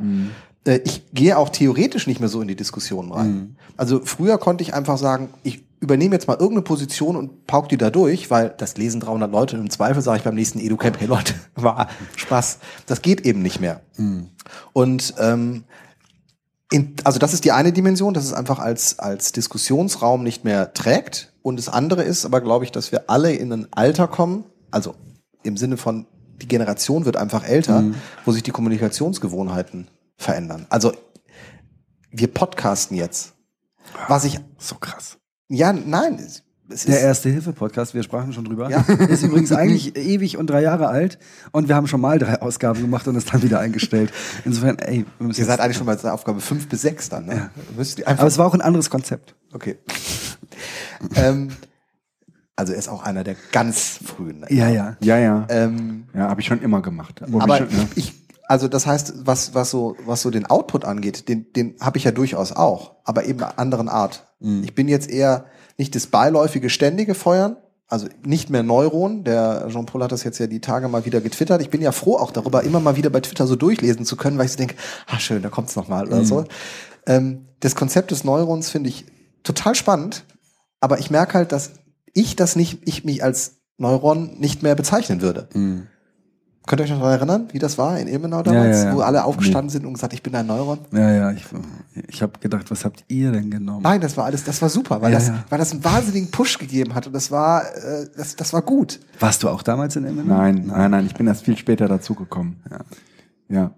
Äh, 0.66 0.80
Ich 0.86 1.04
gehe 1.14 1.38
auch 1.38 1.50
theoretisch 1.50 2.08
nicht 2.08 2.20
mehr 2.20 2.30
so 2.30 2.42
in 2.42 2.48
die 2.48 2.56
Diskussion 2.56 3.12
rein. 3.12 3.58
Also 3.76 4.02
früher 4.06 4.38
konnte 4.38 4.62
ich 4.62 4.74
einfach 4.74 4.98
sagen, 4.98 5.30
ich 5.44 5.64
übernehme 5.82 6.14
jetzt 6.16 6.28
mal 6.28 6.34
irgendeine 6.36 6.62
Position 6.64 7.16
und 7.16 7.48
pauk 7.48 7.70
die 7.70 7.78
da 7.78 7.90
durch, 7.90 8.30
weil 8.32 8.54
das 8.58 8.78
lesen 8.78 9.00
300 9.02 9.32
Leute 9.32 9.56
und 9.58 9.64
im 9.64 9.70
Zweifel 9.70 10.02
sage 10.02 10.18
ich 10.20 10.24
beim 10.24 10.36
nächsten 10.36 10.60
EduCamp, 10.60 11.00
hey 11.00 11.08
Leute, 11.08 11.34
war 11.56 11.88
Spaß. 12.16 12.60
Das 12.86 13.02
geht 13.02 13.22
eben 13.26 13.42
nicht 13.42 13.60
mehr. 13.60 13.82
Und 14.74 15.14
ähm, 15.20 15.64
in, 16.72 16.96
also 17.04 17.20
das 17.20 17.34
ist 17.34 17.46
die 17.46 17.52
eine 17.52 17.74
Dimension, 17.74 18.14
dass 18.14 18.26
es 18.26 18.34
einfach 18.34 18.60
als, 18.60 19.00
als 19.00 19.32
Diskussionsraum 19.32 20.24
nicht 20.24 20.44
mehr 20.44 20.74
trägt. 20.74 21.34
Und 21.42 21.58
das 21.58 21.70
andere 21.70 22.04
ist 22.04 22.26
aber, 22.26 22.42
glaube 22.42 22.66
ich, 22.66 22.72
dass 22.72 22.92
wir 22.92 23.10
alle 23.10 23.34
in 23.34 23.52
ein 23.52 23.68
Alter 23.72 24.08
kommen, 24.08 24.46
also 24.72 24.96
im 25.44 25.58
Sinne 25.58 25.78
von, 25.78 26.06
die 26.42 26.48
Generation 26.48 27.06
wird 27.06 27.18
einfach 27.18 27.44
älter, 27.44 27.84
wo 28.24 28.32
sich 28.32 28.44
die 28.44 28.52
Kommunikationsgewohnheiten 28.52 29.90
verändern. 30.16 30.68
Also 30.70 30.94
wir 32.12 32.28
podcasten 32.28 32.96
jetzt. 32.96 33.34
Was 34.08 34.24
ich, 34.24 34.40
So 34.58 34.76
krass. 34.76 35.18
ja, 35.48 35.74
nein, 35.74 36.24
Der 36.70 37.02
Erste-Hilfe-Podcast, 37.02 37.96
wir 37.96 38.04
sprachen 38.04 38.32
schon 38.32 38.46
drüber. 38.46 38.70
Ja. 38.70 38.82
Ist 39.10 39.24
übrigens 39.24 39.52
eigentlich 39.52 39.96
ewig 39.96 40.38
und 40.38 40.48
drei 40.48 40.62
Jahre 40.62 40.88
alt 40.88 41.18
und 41.52 41.68
wir 41.68 41.76
haben 41.76 41.88
schon 41.88 42.00
mal 42.00 42.20
drei 42.20 42.42
Ausgaben 42.42 42.82
gemacht 42.82 43.08
und 43.08 43.16
es 43.16 43.26
dann 43.26 43.42
wieder 43.42 43.60
eingestellt. 43.60 44.12
Insofern, 44.46 44.78
ey, 44.78 45.06
wir 45.18 45.28
müssen 45.28 45.40
ihr 45.40 45.46
seid 45.46 45.62
eigentlich 45.62 45.78
schon 45.78 45.88
bei 45.88 45.96
der 45.96 46.14
Aufgabe 46.14 46.42
fünf 46.42 46.70
bis 46.70 46.84
sechs 46.84 47.10
dann, 47.10 47.26
ne? 47.26 47.50
Müsst 47.76 47.98
ihr 47.98 48.08
einfach 48.08 48.22
Aber 48.22 48.28
es 48.28 48.38
war 48.38 48.46
auch 48.46 48.54
ein 48.54 48.62
anderes 48.62 48.92
Konzept. 48.92 49.34
Okay. 49.52 49.80
ähm, 51.16 51.50
also 52.56 52.74
er 52.74 52.80
ist 52.80 52.88
auch 52.88 53.04
einer 53.04 53.24
der 53.24 53.36
ganz 53.52 54.00
frühen. 54.06 54.46
Ja, 54.50 54.70
ja. 54.70 54.96
Ja, 55.02 55.18
ja. 55.18 55.48
Ähm, 55.50 56.06
ja, 56.14 56.30
habe 56.30 56.42
ich 56.42 56.48
schon 56.48 56.62
immer 56.62 56.84
gemacht. 56.84 57.24
Aber 57.24 57.62
ich 57.62 57.68
schon, 57.68 57.80
ne? 57.80 57.88
ich, 57.96 58.14
also 58.48 58.68
das 58.68 58.86
heißt, 58.86 59.26
was, 59.26 59.56
was 59.56 59.72
so, 59.72 59.98
was 60.06 60.22
so 60.22 60.30
den 60.30 60.46
Output 60.46 60.86
angeht, 60.86 61.30
den, 61.30 61.52
den 61.54 61.76
habe 61.80 61.98
ich 61.98 62.04
ja 62.04 62.12
durchaus 62.12 62.52
auch, 62.52 62.98
aber 63.06 63.26
eben 63.26 63.42
einer 63.42 63.58
anderen 63.58 63.90
Art. 63.90 64.28
Ich 64.62 64.74
bin 64.74 64.88
jetzt 64.88 65.10
eher 65.10 65.46
nicht 65.80 65.96
das 65.96 66.08
beiläufige, 66.08 66.70
ständige 66.70 67.16
Feuern, 67.16 67.56
also 67.88 68.08
nicht 68.24 68.50
mehr 68.50 68.62
Neuron. 68.62 69.24
Der 69.24 69.68
Jean-Paul 69.70 70.04
hat 70.04 70.12
das 70.12 70.24
jetzt 70.24 70.38
ja 70.38 70.46
die 70.46 70.60
Tage 70.60 70.88
mal 70.90 71.06
wieder 71.06 71.22
getwittert. 71.22 71.62
Ich 71.62 71.70
bin 71.70 71.82
ja 71.82 71.92
froh 71.92 72.18
auch 72.18 72.32
darüber, 72.32 72.64
immer 72.64 72.80
mal 72.80 72.98
wieder 72.98 73.10
bei 73.10 73.22
Twitter 73.22 73.48
so 73.48 73.56
durchlesen 73.56 74.06
zu 74.06 74.16
können, 74.16 74.38
weil 74.38 74.46
ich 74.46 74.52
so 74.52 74.58
denke, 74.58 74.76
ah 75.08 75.20
schön, 75.20 75.42
da 75.42 75.50
kommt's 75.50 75.76
noch 75.76 75.88
mal 75.88 76.06
oder 76.06 76.24
so. 76.26 76.46
Ähm, 77.08 77.48
das 77.62 77.76
Konzept 77.76 78.12
des 78.12 78.24
Neurons 78.24 78.70
finde 78.70 78.90
ich 78.90 79.06
total 79.44 79.74
spannend, 79.74 80.26
aber 80.82 81.00
ich 81.00 81.10
merke 81.10 81.34
halt, 81.34 81.52
dass 81.52 81.72
ich 82.14 82.36
das 82.36 82.56
nicht, 82.56 82.80
ich 82.86 83.06
mich 83.06 83.24
als 83.24 83.62
Neuron 83.78 84.38
nicht 84.40 84.62
mehr 84.62 84.76
bezeichnen 84.76 85.22
würde. 85.22 85.48
Könnt 86.70 86.82
ihr 86.82 86.84
euch 86.84 86.92
noch 86.92 87.00
daran 87.00 87.18
erinnern, 87.18 87.50
wie 87.52 87.58
das 87.58 87.80
war 87.80 88.00
in 88.00 88.08
Ilmenau 88.08 88.44
damals, 88.44 88.84
ja, 88.84 88.90
ja. 88.90 88.96
wo 88.96 89.00
alle 89.00 89.24
aufgestanden 89.24 89.72
sind 89.72 89.88
und 89.88 89.94
gesagt, 89.94 90.14
ich 90.14 90.22
bin 90.22 90.36
ein 90.36 90.46
Neuron? 90.46 90.78
Ja, 90.92 91.12
ja, 91.12 91.32
ich, 91.32 91.44
ich 92.08 92.22
habe 92.22 92.34
gedacht, 92.40 92.70
was 92.70 92.86
habt 92.86 93.06
ihr 93.08 93.32
denn 93.32 93.50
genommen? 93.50 93.82
Nein, 93.82 94.00
das 94.02 94.16
war 94.18 94.26
alles, 94.26 94.44
das 94.44 94.62
war 94.62 94.70
super, 94.70 95.02
weil 95.02 95.12
Ja, 95.12 95.18
das, 95.18 95.30
ja. 95.30 95.44
weil 95.50 95.58
das 95.58 95.72
einen 95.72 95.84
wahnsinnigen 95.84 96.30
Push 96.30 96.60
gegeben 96.60 96.94
hat 96.94 97.08
und 97.08 97.14
das 97.14 97.32
war, 97.32 97.64
äh, 97.64 98.06
das, 98.16 98.36
das 98.36 98.54
war 98.54 98.62
gut. 98.62 99.00
Warst 99.20 99.42
du 99.42 99.50
auch 99.50 99.64
damals 99.64 99.96
in 99.96 100.06
Emmenau? 100.06 100.32
Nein, 100.32 100.66
nein, 100.68 100.92
nein, 100.92 101.08
ich 101.08 101.16
bin 101.16 101.26
erst 101.26 101.44
viel 101.44 101.58
später 101.58 101.88
dazugekommen. 101.88 102.58
Ja. 102.70 102.80
ja. 103.48 103.72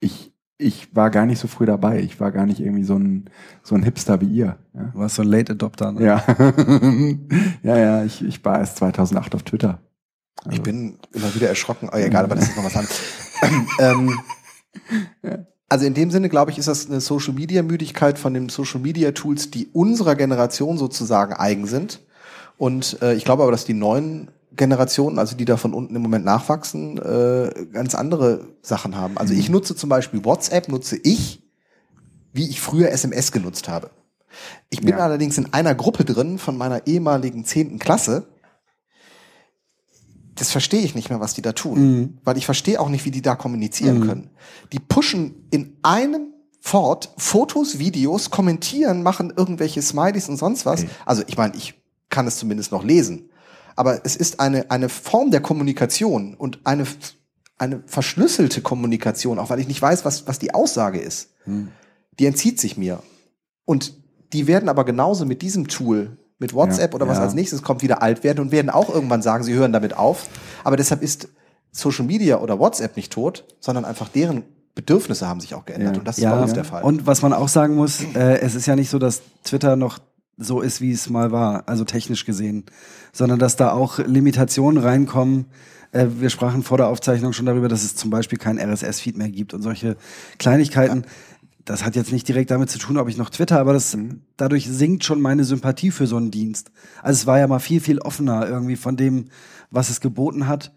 Ich, 0.00 0.32
ich 0.56 0.96
war 0.96 1.10
gar 1.10 1.26
nicht 1.26 1.40
so 1.40 1.48
früh 1.48 1.66
dabei. 1.66 2.00
Ich 2.00 2.18
war 2.18 2.32
gar 2.32 2.46
nicht 2.46 2.60
irgendwie 2.60 2.84
so 2.84 2.96
ein, 2.96 3.28
so 3.62 3.74
ein 3.74 3.82
Hipster 3.82 4.22
wie 4.22 4.26
ihr. 4.26 4.56
Ja, 4.72 4.84
Du 4.94 5.00
warst 5.00 5.16
so 5.16 5.22
ein 5.22 5.28
Late 5.28 5.52
Adopter. 5.52 5.92
Ne? 5.92 6.02
ja, 6.02 6.24
ja, 7.62 7.76
ja 7.76 8.04
ich, 8.04 8.24
ich 8.24 8.42
war 8.42 8.58
erst 8.58 8.78
2008 8.78 9.34
auf 9.34 9.42
Twitter. 9.42 9.80
Ich 10.50 10.62
bin 10.62 10.98
immer 11.12 11.34
wieder 11.34 11.48
erschrocken. 11.48 11.88
Oh, 11.92 11.96
egal, 11.96 12.24
aber 12.24 12.34
das 12.36 12.48
ist 12.48 12.56
noch 12.56 12.64
was 12.64 12.76
anderes. 12.76 13.00
ähm, 13.80 14.18
also 15.68 15.84
in 15.84 15.94
dem 15.94 16.10
Sinne, 16.10 16.28
glaube 16.28 16.50
ich, 16.50 16.58
ist 16.58 16.68
das 16.68 16.86
eine 16.88 17.00
Social 17.00 17.34
Media 17.34 17.62
Müdigkeit 17.62 18.18
von 18.18 18.34
den 18.34 18.48
Social 18.48 18.80
Media 18.80 19.12
Tools, 19.12 19.50
die 19.50 19.68
unserer 19.72 20.14
Generation 20.14 20.78
sozusagen 20.78 21.34
eigen 21.34 21.66
sind. 21.66 22.00
Und 22.56 23.00
äh, 23.02 23.14
ich 23.14 23.24
glaube 23.24 23.42
aber, 23.42 23.52
dass 23.52 23.64
die 23.64 23.74
neuen 23.74 24.30
Generationen, 24.56 25.18
also 25.18 25.36
die 25.36 25.44
da 25.44 25.56
von 25.56 25.74
unten 25.74 25.94
im 25.94 26.02
Moment 26.02 26.24
nachwachsen, 26.24 26.98
äh, 26.98 27.66
ganz 27.72 27.94
andere 27.94 28.46
Sachen 28.62 28.96
haben. 28.96 29.18
Also 29.18 29.34
ich 29.34 29.48
nutze 29.48 29.76
zum 29.76 29.88
Beispiel 29.88 30.24
WhatsApp, 30.24 30.68
nutze 30.68 30.96
ich, 30.96 31.42
wie 32.32 32.48
ich 32.48 32.60
früher 32.60 32.90
SMS 32.90 33.30
genutzt 33.32 33.68
habe. 33.68 33.90
Ich 34.70 34.80
bin 34.80 34.90
Ja. 34.90 34.98
allerdings 34.98 35.38
in 35.38 35.52
einer 35.52 35.74
Gruppe 35.74 36.04
drin 36.04 36.38
von 36.38 36.56
meiner 36.56 36.86
ehemaligen 36.86 37.44
zehnten 37.44 37.78
Klasse. 37.78 38.26
Das 40.38 40.50
verstehe 40.50 40.80
ich 40.80 40.94
nicht 40.94 41.10
mehr, 41.10 41.20
was 41.20 41.34
die 41.34 41.42
da 41.42 41.52
tun. 41.52 41.76
Weil 42.24 42.36
ich 42.36 42.46
verstehe 42.46 42.80
auch 42.80 42.88
nicht, 42.88 43.04
wie 43.04 43.10
die 43.10 43.22
da 43.22 43.34
kommunizieren 43.34 44.06
können. 44.06 44.30
Die 44.72 44.78
pushen 44.78 45.46
in 45.50 45.76
einem 45.82 46.32
fort 46.60 47.12
Fotos, 47.16 47.78
Videos, 47.78 48.30
kommentieren, 48.30 49.02
machen 49.02 49.32
irgendwelche 49.36 49.82
Smileys 49.82 50.28
und 50.28 50.36
sonst 50.36 50.66
was. 50.66 50.82
Okay. 50.82 50.90
Also 51.06 51.22
ich 51.26 51.36
meine, 51.36 51.56
ich 51.56 51.74
kann 52.08 52.26
es 52.26 52.36
zumindest 52.36 52.72
noch 52.72 52.84
lesen. 52.84 53.30
Aber 53.76 54.04
es 54.04 54.16
ist 54.16 54.40
eine, 54.40 54.70
eine 54.70 54.88
Form 54.88 55.30
der 55.30 55.40
Kommunikation 55.40 56.34
und 56.34 56.60
eine, 56.64 56.84
eine 57.58 57.82
verschlüsselte 57.86 58.60
Kommunikation, 58.60 59.38
auch 59.38 59.50
weil 59.50 59.60
ich 59.60 59.68
nicht 59.68 59.80
weiß, 59.80 60.04
was, 60.04 60.26
was 60.26 60.38
die 60.38 60.52
Aussage 60.52 60.98
ist. 60.98 61.30
Die 62.18 62.26
entzieht 62.26 62.60
sich 62.60 62.76
mir. 62.76 63.02
Und 63.64 63.94
die 64.32 64.46
werden 64.46 64.68
aber 64.68 64.84
genauso 64.84 65.24
mit 65.24 65.42
diesem 65.42 65.68
Tool, 65.68 66.18
mit 66.38 66.54
WhatsApp 66.54 66.92
Ja, 66.92 66.94
oder 66.96 67.08
was 67.08 67.18
ja. 67.18 67.24
als 67.24 67.34
nächstes 67.34 67.62
kommt, 67.62 67.82
wieder 67.82 68.02
alt 68.02 68.24
werden 68.24 68.40
und 68.40 68.52
werden 68.52 68.70
auch 68.70 68.92
irgendwann 68.92 69.22
sagen, 69.22 69.44
sie 69.44 69.54
hören 69.54 69.72
damit 69.72 69.96
auf. 69.96 70.28
Aber 70.64 70.76
deshalb 70.76 71.02
ist 71.02 71.28
Social 71.72 72.04
Media 72.04 72.38
oder 72.38 72.58
WhatsApp 72.58 72.96
nicht 72.96 73.12
tot, 73.12 73.44
sondern 73.60 73.84
einfach 73.84 74.08
deren 74.08 74.44
Bedürfnisse 74.74 75.26
haben 75.26 75.40
sich 75.40 75.54
auch 75.54 75.64
geändert. 75.64 75.94
Ja. 75.94 75.98
Und 75.98 76.06
das 76.06 76.18
ist 76.18 76.24
bei 76.24 76.40
uns 76.40 76.52
der 76.52 76.64
Fall. 76.64 76.82
Und 76.84 77.06
was 77.06 77.22
man 77.22 77.32
auch 77.32 77.48
sagen 77.48 77.74
muss, 77.74 78.00
äh, 78.14 78.38
es 78.40 78.54
ist 78.54 78.66
ja 78.66 78.76
nicht 78.76 78.90
so, 78.90 78.98
dass 78.98 79.22
Twitter 79.42 79.74
noch 79.74 79.98
so 80.36 80.60
ist, 80.60 80.80
wie 80.80 80.92
es 80.92 81.10
mal 81.10 81.32
war, 81.32 81.64
also 81.66 81.84
technisch 81.84 82.24
gesehen, 82.24 82.64
sondern 83.12 83.40
dass 83.40 83.56
da 83.56 83.72
auch 83.72 83.98
Limitationen 83.98 84.80
reinkommen. 84.80 85.46
Äh, 85.90 86.06
wir 86.18 86.30
sprachen 86.30 86.62
vor 86.62 86.78
der 86.78 86.86
Aufzeichnung 86.86 87.32
schon 87.32 87.46
darüber, 87.46 87.68
dass 87.68 87.82
es 87.82 87.96
zum 87.96 88.10
Beispiel 88.10 88.38
kein 88.38 88.58
RSS-Feed 88.58 89.16
mehr 89.16 89.30
gibt 89.30 89.52
und 89.52 89.62
solche 89.62 89.96
Kleinigkeiten. 90.38 91.04
Das 91.68 91.84
hat 91.84 91.96
jetzt 91.96 92.12
nicht 92.12 92.26
direkt 92.26 92.50
damit 92.50 92.70
zu 92.70 92.78
tun, 92.78 92.96
ob 92.96 93.10
ich 93.10 93.18
noch 93.18 93.28
Twitter, 93.28 93.60
aber 93.60 93.74
das, 93.74 93.94
dadurch 94.38 94.66
sinkt 94.66 95.04
schon 95.04 95.20
meine 95.20 95.44
Sympathie 95.44 95.90
für 95.90 96.06
so 96.06 96.16
einen 96.16 96.30
Dienst. 96.30 96.70
Also 97.02 97.18
es 97.18 97.26
war 97.26 97.38
ja 97.38 97.46
mal 97.46 97.58
viel, 97.58 97.80
viel 97.80 97.98
offener 97.98 98.48
irgendwie 98.48 98.76
von 98.76 98.96
dem, 98.96 99.26
was 99.70 99.90
es 99.90 100.00
geboten 100.00 100.46
hat 100.46 100.72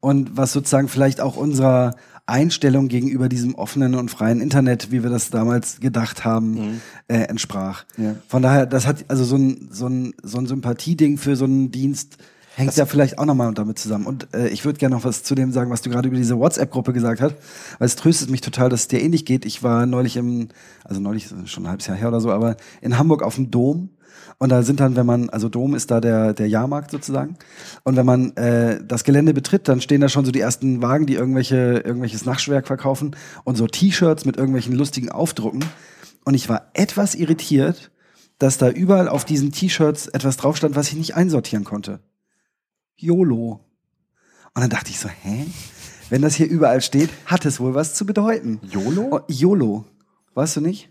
und 0.00 0.36
was 0.36 0.52
sozusagen 0.52 0.88
vielleicht 0.88 1.22
auch 1.22 1.36
unserer 1.36 1.94
Einstellung 2.26 2.88
gegenüber 2.88 3.30
diesem 3.30 3.54
offenen 3.54 3.94
und 3.94 4.10
freien 4.10 4.42
Internet, 4.42 4.92
wie 4.92 5.02
wir 5.02 5.08
das 5.08 5.30
damals 5.30 5.80
gedacht 5.80 6.26
haben, 6.26 6.80
äh, 7.08 7.22
entsprach. 7.22 7.84
Ja. 7.96 8.16
Von 8.28 8.42
daher, 8.42 8.66
das 8.66 8.86
hat 8.86 9.06
also 9.08 9.24
so 9.24 9.36
ein, 9.36 9.68
so 9.70 9.86
ein, 9.86 10.12
so 10.22 10.36
ein 10.36 10.46
Sympathieding 10.46 11.16
für 11.16 11.36
so 11.36 11.46
einen 11.46 11.70
Dienst 11.70 12.18
hängt 12.54 12.76
ja 12.76 12.86
vielleicht 12.86 13.18
auch 13.18 13.24
nochmal 13.24 13.52
damit 13.54 13.78
zusammen. 13.78 14.06
Und 14.06 14.28
äh, 14.34 14.48
ich 14.48 14.64
würde 14.64 14.78
gerne 14.78 14.94
noch 14.94 15.04
was 15.04 15.22
zu 15.22 15.34
dem 15.34 15.52
sagen, 15.52 15.70
was 15.70 15.82
du 15.82 15.90
gerade 15.90 16.08
über 16.08 16.16
diese 16.16 16.38
WhatsApp-Gruppe 16.38 16.92
gesagt 16.92 17.20
hast, 17.20 17.34
weil 17.78 17.86
es 17.86 17.96
tröstet 17.96 18.30
mich 18.30 18.40
total, 18.40 18.68
dass 18.68 18.82
es 18.82 18.88
dir 18.88 19.02
ähnlich 19.02 19.24
geht. 19.24 19.44
Ich 19.44 19.62
war 19.62 19.86
neulich 19.86 20.16
im, 20.16 20.48
also 20.84 21.00
neulich 21.00 21.28
schon 21.46 21.64
ein 21.64 21.68
halbes 21.68 21.86
Jahr 21.86 21.96
her 21.96 22.08
oder 22.08 22.20
so, 22.20 22.30
aber 22.30 22.56
in 22.80 22.98
Hamburg 22.98 23.22
auf 23.22 23.34
dem 23.34 23.50
Dom. 23.50 23.90
Und 24.38 24.50
da 24.50 24.62
sind 24.62 24.80
dann, 24.80 24.96
wenn 24.96 25.06
man, 25.06 25.30
also 25.30 25.48
Dom 25.48 25.74
ist 25.74 25.90
da 25.90 26.00
der, 26.00 26.32
der 26.32 26.48
Jahrmarkt 26.48 26.90
sozusagen. 26.90 27.36
Und 27.82 27.96
wenn 27.96 28.06
man 28.06 28.36
äh, 28.36 28.80
das 28.84 29.04
Gelände 29.04 29.34
betritt, 29.34 29.68
dann 29.68 29.80
stehen 29.80 30.00
da 30.00 30.08
schon 30.08 30.24
so 30.24 30.32
die 30.32 30.40
ersten 30.40 30.82
Wagen, 30.82 31.06
die 31.06 31.14
irgendwelche, 31.14 31.82
irgendwelches 31.84 32.24
Nachtschwerk 32.24 32.66
verkaufen 32.66 33.16
und 33.44 33.56
so 33.56 33.66
T-Shirts 33.66 34.24
mit 34.24 34.36
irgendwelchen 34.36 34.74
lustigen 34.74 35.10
Aufdrucken. 35.10 35.64
Und 36.24 36.34
ich 36.34 36.48
war 36.48 36.70
etwas 36.74 37.14
irritiert, 37.14 37.90
dass 38.38 38.58
da 38.58 38.70
überall 38.70 39.08
auf 39.08 39.24
diesen 39.24 39.52
T-Shirts 39.52 40.08
etwas 40.08 40.36
drauf 40.36 40.56
stand, 40.56 40.74
was 40.74 40.88
ich 40.88 40.96
nicht 40.96 41.14
einsortieren 41.14 41.64
konnte. 41.64 42.00
YOLO. 42.96 43.64
Und 44.54 44.60
dann 44.62 44.70
dachte 44.70 44.90
ich 44.90 44.98
so, 44.98 45.08
hä? 45.08 45.46
Wenn 46.10 46.22
das 46.22 46.34
hier 46.34 46.48
überall 46.48 46.80
steht, 46.80 47.10
hat 47.26 47.44
es 47.46 47.60
wohl 47.60 47.74
was 47.74 47.94
zu 47.94 48.06
bedeuten. 48.06 48.60
YOLO? 48.70 49.08
Oh, 49.10 49.20
YOLO. 49.28 49.84
Weißt 50.34 50.56
du 50.56 50.60
nicht? 50.60 50.88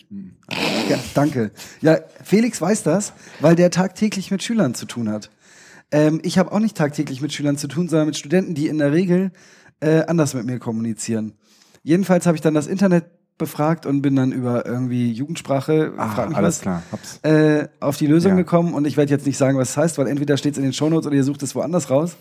Ja, 0.90 0.98
danke. 1.14 1.52
Ja, 1.82 2.00
Felix 2.24 2.62
weiß 2.62 2.84
das, 2.84 3.14
weil 3.40 3.56
der 3.56 3.72
tagtäglich 3.72 4.32
mit 4.32 4.42
Schülern 4.42 4.74
zu 4.74 4.86
tun 4.86 5.10
hat. 5.10 5.32
Ähm, 5.92 6.22
ich 6.24 6.38
habe 6.38 6.52
auch 6.52 6.60
nicht 6.60 6.78
tagtäglich 6.78 7.22
mit 7.22 7.34
Schülern 7.34 7.58
zu 7.58 7.68
tun, 7.68 7.90
sondern 7.90 8.08
mit 8.08 8.18
Studenten, 8.18 8.56
die 8.56 8.68
in 8.68 8.78
der 8.78 8.94
Regel 8.94 9.32
äh, 9.82 10.02
anders 10.06 10.34
mit 10.34 10.46
mir 10.46 10.60
kommunizieren. 10.60 11.34
Jedenfalls 11.84 12.26
habe 12.26 12.36
ich 12.36 12.42
dann 12.42 12.54
das 12.54 12.68
Internet 12.68 13.06
befragt 13.38 13.86
und 13.86 14.02
bin 14.02 14.16
dann 14.16 14.32
über 14.32 14.66
irgendwie 14.66 15.12
Jugendsprache, 15.12 15.94
Ah, 15.98 16.10
frag 16.10 16.30
mich 16.30 16.38
alles 16.38 16.58
was, 16.58 16.62
klar. 16.62 16.84
Hab's. 16.92 17.20
äh, 17.24 17.68
auf 17.80 17.98
die 17.98 18.08
Lösung 18.08 18.32
Ja. 18.32 18.38
gekommen 18.38 18.74
und 18.74 18.86
ich 18.86 18.96
werde 18.98 19.12
jetzt 19.12 19.26
nicht 19.26 19.38
sagen, 19.38 19.58
was 19.58 19.72
es 19.72 19.78
heißt, 19.78 19.98
weil 19.98 20.08
entweder 20.08 20.38
steht 20.38 20.54
es 20.54 20.58
in 20.58 20.64
den 20.64 20.74
Shownotes 20.74 21.08
oder 21.08 21.16
ihr 21.16 21.24
sucht 21.24 21.44
es 21.44 21.56
woanders 21.56 21.90
raus. 21.90 22.16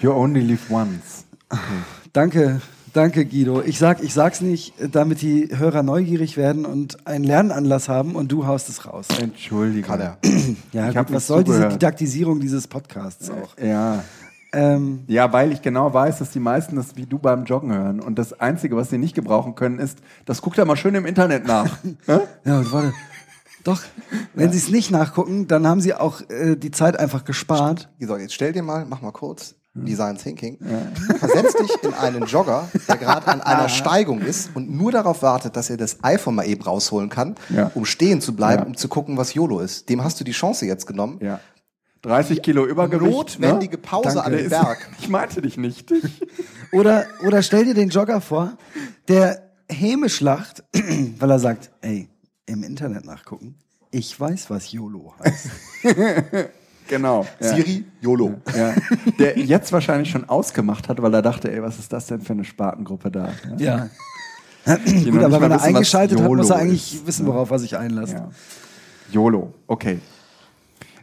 You 0.00 0.12
only 0.12 0.40
live 0.40 0.70
once. 0.70 1.24
Danke, 2.12 2.60
danke 2.92 3.24
Guido. 3.24 3.62
Ich 3.62 3.78
sag, 3.78 4.02
ich 4.02 4.12
sag's 4.14 4.40
nicht, 4.40 4.74
damit 4.92 5.22
die 5.22 5.48
Hörer 5.56 5.82
neugierig 5.82 6.36
werden 6.36 6.64
und 6.66 7.06
einen 7.06 7.24
Lernanlass 7.24 7.88
haben 7.88 8.14
und 8.16 8.30
du 8.30 8.46
haust 8.46 8.68
es 8.68 8.86
raus. 8.86 9.06
Entschuldigung. 9.20 9.90
Kann 9.90 10.00
er. 10.00 10.18
Ja, 10.72 10.90
gut, 10.92 11.12
was 11.12 11.26
soll 11.26 11.44
diese 11.44 11.56
zugehört. 11.56 11.74
Didaktisierung 11.74 12.40
dieses 12.40 12.66
Podcasts 12.68 13.30
auch? 13.30 13.56
Ja. 13.62 14.02
Ähm, 14.52 15.04
Ja, 15.06 15.32
weil 15.32 15.52
ich 15.52 15.62
genau 15.62 15.92
weiß, 15.94 16.18
dass 16.18 16.30
die 16.30 16.40
meisten 16.40 16.76
das 16.76 16.96
wie 16.96 17.06
du 17.06 17.18
beim 17.18 17.44
Joggen 17.44 17.72
hören. 17.72 18.00
Und 18.00 18.18
das 18.18 18.38
Einzige, 18.38 18.76
was 18.76 18.90
sie 18.90 18.98
nicht 18.98 19.14
gebrauchen 19.14 19.54
können, 19.54 19.78
ist, 19.78 19.98
das 20.26 20.42
guckt 20.42 20.58
er 20.58 20.64
mal 20.66 20.76
schön 20.76 20.94
im 20.94 21.06
Internet 21.06 21.46
nach. 21.46 21.78
Ja, 22.06 22.20
warte. 22.72 22.92
Doch, 23.64 23.80
wenn 24.34 24.50
sie 24.50 24.58
es 24.58 24.68
nicht 24.70 24.90
nachgucken, 24.90 25.46
dann 25.46 25.66
haben 25.68 25.80
sie 25.80 25.94
auch 25.94 26.20
äh, 26.28 26.56
die 26.56 26.72
Zeit 26.72 26.98
einfach 26.98 27.24
gespart. 27.24 27.88
So, 28.00 28.16
jetzt 28.16 28.34
stell 28.34 28.52
dir 28.52 28.62
mal, 28.62 28.84
mach 28.88 29.00
mal 29.02 29.12
kurz 29.12 29.54
Design 29.74 30.18
Thinking. 30.18 30.58
Versetz 31.18 31.54
dich 31.54 31.70
in 31.82 31.94
einen 31.94 32.24
Jogger, 32.26 32.68
der 32.88 32.96
gerade 32.98 33.28
an 33.28 33.40
einer 33.40 33.68
Steigung 33.70 34.20
ist 34.20 34.50
und 34.54 34.68
nur 34.70 34.90
darauf 34.92 35.22
wartet, 35.22 35.56
dass 35.56 35.70
er 35.70 35.76
das 35.78 35.98
iPhone 36.02 36.34
mal 36.34 36.46
eben 36.46 36.62
rausholen 36.62 37.08
kann, 37.08 37.36
Ja. 37.50 37.70
um 37.74 37.84
stehen 37.86 38.20
zu 38.20 38.34
bleiben, 38.34 38.62
Ja. 38.64 38.66
um 38.66 38.76
zu 38.76 38.88
gucken, 38.88 39.16
was 39.16 39.32
YOLO 39.32 39.60
ist. 39.60 39.88
Dem 39.88 40.02
hast 40.04 40.18
du 40.20 40.24
die 40.24 40.32
Chance 40.32 40.66
jetzt 40.66 40.86
genommen. 40.86 41.20
Ja. 42.04 42.10
30 42.10 42.42
Kilo 42.42 42.66
Übergewicht. 42.66 43.12
Notwendige 43.12 43.76
ne? 43.76 43.82
Pause 43.82 44.14
Danke. 44.16 44.24
an 44.24 44.32
ist- 44.34 44.50
Berg. 44.50 44.88
Ich 45.00 45.08
meinte 45.08 45.42
dich 45.42 45.56
nicht. 45.56 45.92
Oder, 46.72 47.04
oder 47.22 47.42
stell 47.42 47.66
dir 47.66 47.74
den 47.74 47.90
Jogger 47.90 48.22
vor, 48.22 48.56
der 49.06 49.50
hämisch 49.68 50.22
lacht, 50.22 50.64
weil 51.18 51.30
er 51.30 51.38
sagt, 51.38 51.70
ey, 51.82 52.08
im 52.46 52.62
Internet 52.62 53.04
nachgucken. 53.04 53.56
Ich 53.90 54.18
weiß, 54.18 54.48
was 54.48 54.72
YOLO 54.72 55.12
heißt. 55.22 55.50
genau. 56.88 57.26
Ja. 57.40 57.54
Siri, 57.54 57.84
YOLO. 58.00 58.40
Ja. 58.56 58.74
Der 59.18 59.38
jetzt 59.38 59.70
wahrscheinlich 59.70 60.10
schon 60.10 60.26
ausgemacht 60.30 60.88
hat, 60.88 61.02
weil 61.02 61.12
er 61.12 61.20
dachte, 61.20 61.52
ey, 61.52 61.62
was 61.62 61.78
ist 61.78 61.92
das 61.92 62.06
denn 62.06 62.22
für 62.22 62.32
eine 62.32 62.44
Spartengruppe 62.44 63.10
da? 63.10 63.34
Ja. 63.58 63.90
Ja. 64.64 64.76
Gut, 64.76 65.22
aber 65.22 65.40
wenn 65.42 65.50
er 65.50 65.58
wissen, 65.58 65.66
eingeschaltet 65.66 66.20
hat, 66.22 66.26
muss 66.30 66.48
er 66.48 66.56
eigentlich 66.56 66.94
ist. 66.94 67.06
wissen, 67.06 67.26
worauf 67.26 67.50
er 67.50 67.58
sich 67.58 67.76
einlässt. 67.76 68.14
Ja. 68.14 68.30
YOLO, 69.10 69.52
okay. 69.66 70.00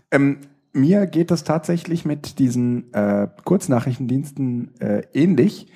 Ähm, 0.09 0.39
mir 0.73 1.07
geht 1.07 1.31
es 1.31 1.43
tatsächlich 1.43 2.05
mit 2.05 2.39
diesen 2.39 2.93
äh, 2.93 3.27
Kurznachrichtendiensten 3.45 4.79
äh, 4.79 5.03
ähnlich. 5.13 5.71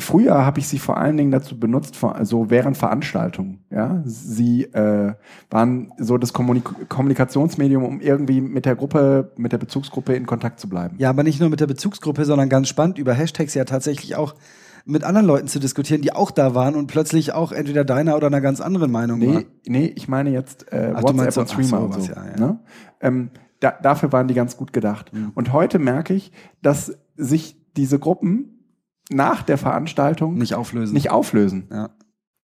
Früher 0.00 0.44
habe 0.46 0.60
ich 0.60 0.68
sie 0.68 0.78
vor 0.78 0.96
allen 0.96 1.16
Dingen 1.16 1.32
dazu 1.32 1.58
benutzt, 1.58 1.96
vor- 1.96 2.14
also 2.14 2.50
während 2.50 2.76
Veranstaltungen. 2.76 3.64
Ja, 3.70 4.00
sie 4.04 4.62
äh, 4.66 5.14
waren 5.50 5.92
so 5.98 6.18
das 6.18 6.32
Kommunik 6.32 6.88
Kommunikationsmedium, 6.88 7.84
um 7.84 8.00
irgendwie 8.00 8.40
mit 8.40 8.64
der 8.64 8.76
Gruppe, 8.76 9.32
mit 9.36 9.50
der 9.50 9.58
Bezugsgruppe 9.58 10.14
in 10.14 10.24
Kontakt 10.26 10.60
zu 10.60 10.68
bleiben. 10.68 10.94
Ja, 11.00 11.10
aber 11.10 11.24
nicht 11.24 11.40
nur 11.40 11.50
mit 11.50 11.58
der 11.58 11.66
Bezugsgruppe, 11.66 12.24
sondern 12.24 12.48
ganz 12.48 12.68
spannend 12.68 12.98
über 12.98 13.12
Hashtags 13.12 13.54
ja 13.54 13.64
tatsächlich 13.64 14.14
auch 14.14 14.36
mit 14.84 15.02
anderen 15.02 15.26
Leuten 15.26 15.48
zu 15.48 15.58
diskutieren, 15.58 16.00
die 16.00 16.12
auch 16.12 16.30
da 16.30 16.54
waren 16.54 16.76
und 16.76 16.86
plötzlich 16.86 17.32
auch 17.32 17.50
entweder 17.50 17.84
deiner 17.84 18.16
oder 18.16 18.28
einer 18.28 18.40
ganz 18.40 18.60
anderen 18.60 18.92
Meinung 18.92 19.18
Nee, 19.18 19.34
waren. 19.34 19.44
nee, 19.66 19.92
ich 19.96 20.06
meine 20.06 20.30
jetzt 20.30 20.72
äh, 20.72 20.92
Ach, 20.94 21.00
du 21.00 21.08
WhatsApp 21.08 21.16
meinst 21.16 21.38
und 21.38 21.48
so- 21.48 21.54
ach, 21.54 21.64
Streamer 21.64 21.80
und 21.82 22.02
so. 22.02 22.12
ja, 22.12 22.24
ja. 22.24 22.36
Ne? 22.46 22.60
Ähm, 23.00 23.30
da, 23.60 23.72
dafür 23.82 24.12
waren 24.12 24.28
die 24.28 24.34
ganz 24.34 24.56
gut 24.56 24.72
gedacht. 24.72 25.12
Mhm. 25.12 25.32
Und 25.34 25.52
heute 25.52 25.78
merke 25.78 26.14
ich, 26.14 26.32
dass 26.62 26.96
sich 27.16 27.56
diese 27.76 27.98
Gruppen 27.98 28.64
nach 29.10 29.42
der 29.42 29.58
Veranstaltung 29.58 30.34
Nicht 30.34 30.54
auflösen. 30.54 30.92
nicht 30.94 31.10
auflösen, 31.10 31.68
Ja. 31.72 31.90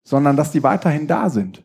sondern 0.05 0.37
dass 0.37 0.51
die 0.53 0.63
weiterhin 0.63 1.07
da 1.07 1.29
sind. 1.31 1.65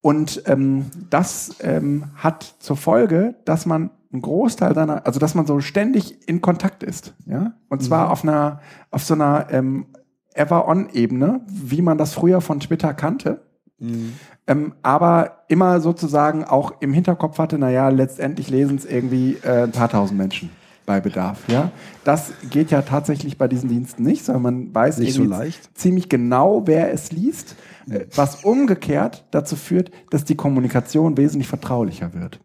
Und 0.00 0.42
ähm, 0.46 0.86
das 1.10 1.56
ähm, 1.60 2.04
hat 2.14 2.54
zur 2.60 2.76
Folge, 2.76 3.34
dass 3.44 3.66
man 3.66 3.90
einen 4.12 4.22
Großteil 4.22 4.74
seiner, 4.74 5.04
also 5.06 5.18
dass 5.20 5.34
man 5.34 5.46
so 5.46 5.60
ständig 5.60 6.26
in 6.28 6.40
Kontakt 6.40 6.82
ist, 6.82 7.14
ja, 7.26 7.54
und 7.68 7.82
zwar 7.82 8.06
Mhm. 8.06 8.12
auf 8.12 8.22
einer, 8.24 8.60
auf 8.90 9.02
so 9.04 9.14
einer 9.14 9.48
ähm, 9.50 9.86
Ever-on-Ebene, 10.34 11.40
wie 11.48 11.82
man 11.82 11.98
das 11.98 12.14
früher 12.14 12.40
von 12.40 12.60
Twitter 12.60 12.94
kannte, 12.94 13.42
Mhm. 13.80 14.14
Ähm, 14.48 14.74
aber 14.82 15.44
immer 15.48 15.80
sozusagen 15.80 16.42
auch 16.42 16.72
im 16.80 16.92
Hinterkopf 16.92 17.38
hatte, 17.38 17.58
naja, 17.58 17.90
letztendlich 17.90 18.48
lesen 18.48 18.78
es 18.78 18.86
irgendwie 18.86 19.36
äh, 19.42 19.64
ein 19.64 19.72
paar 19.72 19.90
tausend 19.90 20.18
Menschen 20.18 20.50
bei 20.86 21.00
Bedarf. 21.00 21.40
Ja? 21.48 21.70
Das 22.02 22.32
geht 22.48 22.70
ja 22.70 22.80
tatsächlich 22.80 23.36
bei 23.36 23.46
diesen 23.46 23.68
Diensten 23.68 24.02
nicht, 24.02 24.24
sondern 24.24 24.42
man 24.42 24.74
weiß 24.74 24.98
Nicht 24.98 25.14
so 25.14 25.24
leicht. 25.24 25.76
ziemlich 25.76 26.08
genau, 26.08 26.62
wer 26.66 26.90
es 26.92 27.12
liest, 27.12 27.56
äh, 27.90 28.06
was 28.14 28.42
umgekehrt 28.42 29.26
dazu 29.30 29.54
führt, 29.54 29.90
dass 30.10 30.24
die 30.24 30.34
Kommunikation 30.34 31.18
wesentlich 31.18 31.48
vertraulicher 31.48 32.14
wird. 32.14 32.40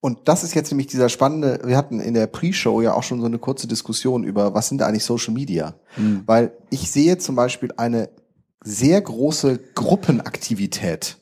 Und 0.00 0.26
das 0.26 0.42
ist 0.42 0.54
jetzt 0.54 0.70
nämlich 0.70 0.88
dieser 0.88 1.08
spannende, 1.08 1.60
wir 1.64 1.76
hatten 1.76 2.00
in 2.00 2.14
der 2.14 2.26
Pre-Show 2.26 2.80
ja 2.80 2.94
auch 2.94 3.02
schon 3.02 3.20
so 3.20 3.26
eine 3.26 3.38
kurze 3.38 3.66
Diskussion 3.66 4.24
über, 4.24 4.54
was 4.54 4.68
sind 4.68 4.80
eigentlich 4.82 5.04
Social 5.04 5.34
Media? 5.34 5.74
Weil 6.24 6.52
ich 6.70 6.88
sehe 6.90 7.18
zum 7.18 7.34
Beispiel 7.34 7.72
eine 7.76 8.08
sehr 8.64 9.00
große 9.00 9.58
Gruppenaktivität. 9.74 11.18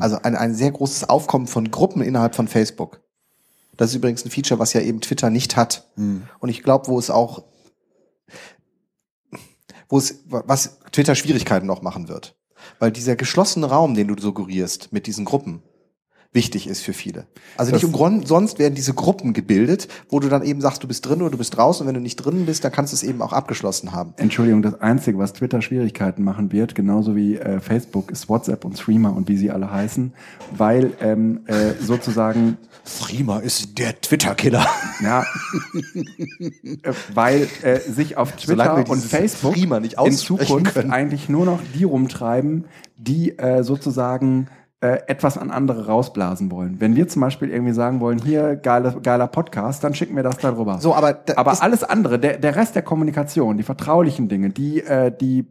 Also 0.00 0.16
ein, 0.22 0.34
ein 0.34 0.54
sehr 0.54 0.72
großes 0.72 1.08
Aufkommen 1.08 1.46
von 1.46 1.70
Gruppen 1.70 2.02
innerhalb 2.02 2.34
von 2.34 2.48
Facebook. 2.48 3.00
Das 3.76 3.90
ist 3.90 3.96
übrigens 3.96 4.24
ein 4.24 4.30
Feature, 4.30 4.58
was 4.58 4.72
ja 4.72 4.80
eben 4.80 5.00
Twitter 5.00 5.30
nicht 5.30 5.56
hat. 5.56 5.86
Und 6.40 6.48
ich 6.48 6.62
glaube, 6.62 6.88
wo 6.88 6.98
es 6.98 7.10
auch, 7.10 7.44
wo 9.88 9.98
es, 9.98 10.24
was 10.26 10.78
Twitter 10.92 11.14
Schwierigkeiten 11.14 11.66
noch 11.66 11.82
machen 11.82 12.08
wird. 12.08 12.36
Weil 12.78 12.90
dieser 12.90 13.16
geschlossene 13.16 13.66
Raum, 13.66 13.94
den 13.94 14.08
du 14.08 14.20
suggerierst 14.20 14.92
mit 14.92 15.06
diesen 15.06 15.24
Gruppen, 15.24 15.62
wichtig 16.36 16.68
ist 16.68 16.82
für 16.82 16.92
viele. 16.92 17.26
Also 17.56 17.72
Das- 17.72 17.82
nicht 17.82 17.92
umsonst 17.92 18.60
werden 18.60 18.76
diese 18.76 18.94
Gruppen 18.94 19.32
gebildet, 19.32 19.88
wo 20.08 20.20
du 20.20 20.28
dann 20.28 20.42
eben 20.44 20.60
sagst, 20.60 20.84
du 20.84 20.86
bist 20.86 21.04
drin 21.04 21.20
oder 21.22 21.30
du 21.32 21.38
bist 21.38 21.56
draußen. 21.56 21.82
Und 21.82 21.88
wenn 21.88 21.94
du 21.94 22.00
nicht 22.00 22.16
drin 22.16 22.46
bist, 22.46 22.62
dann 22.62 22.70
kannst 22.70 22.92
du 22.92 22.94
es 22.94 23.02
eben 23.02 23.20
auch 23.22 23.32
abgeschlossen 23.32 23.90
haben. 23.90 24.14
Entschuldigung, 24.18 24.62
das 24.62 24.80
Einzige, 24.80 25.18
was 25.18 25.32
Twitter 25.32 25.60
Schwierigkeiten 25.62 26.22
machen 26.22 26.52
wird, 26.52 26.76
genauso 26.76 27.16
wie 27.16 27.36
äh, 27.36 27.58
Facebook, 27.58 28.12
ist 28.12 28.28
WhatsApp 28.28 28.64
und 28.64 28.78
Streamer 28.78 29.16
und 29.16 29.26
wie 29.28 29.36
sie 29.36 29.50
alle 29.50 29.72
heißen, 29.72 30.12
weil 30.56 30.92
ähm, 31.00 31.40
äh, 31.46 31.72
sozusagen 31.82 32.58
Threema 32.84 33.40
ist 33.40 33.78
der 33.78 34.00
Twitter-Killer. 34.00 34.64
Ja, 35.02 35.24
äh, 36.82 36.92
weil 37.14 37.48
äh, 37.62 37.80
sich 37.80 38.16
auf 38.16 38.32
Twitter 38.36 38.88
und 38.88 39.02
Facebook 39.02 39.56
in 39.56 40.12
Zukunft 40.12 40.74
können. 40.74 40.90
eigentlich 40.92 41.28
nur 41.28 41.44
noch 41.46 41.60
die 41.74 41.84
rumtreiben, 41.84 42.64
die 42.96 43.38
äh, 43.38 43.62
sozusagen 43.62 44.48
äh, 44.80 44.98
etwas 45.06 45.38
an 45.38 45.50
andere 45.50 45.86
rausblasen 45.86 46.50
wollen. 46.50 46.80
Wenn 46.80 46.96
wir 46.96 47.08
zum 47.08 47.22
Beispiel 47.22 47.50
irgendwie 47.50 47.72
sagen 47.72 48.00
wollen, 48.00 48.18
hier 48.18 48.56
geiler, 48.56 49.00
geiler 49.00 49.26
Podcast, 49.26 49.82
dann 49.82 49.94
schicken 49.94 50.16
wir 50.16 50.22
das 50.22 50.36
darüber. 50.38 50.78
So, 50.80 50.94
aber 50.94 51.20
Aber 51.36 51.62
alles 51.62 51.82
andere, 51.82 52.18
der, 52.18 52.38
der 52.38 52.56
Rest 52.56 52.74
der 52.74 52.82
Kommunikation, 52.82 53.56
die 53.56 53.62
vertraulichen 53.62 54.28
Dinge, 54.28 54.50
die, 54.50 54.82
äh, 54.82 55.10
die 55.10 55.46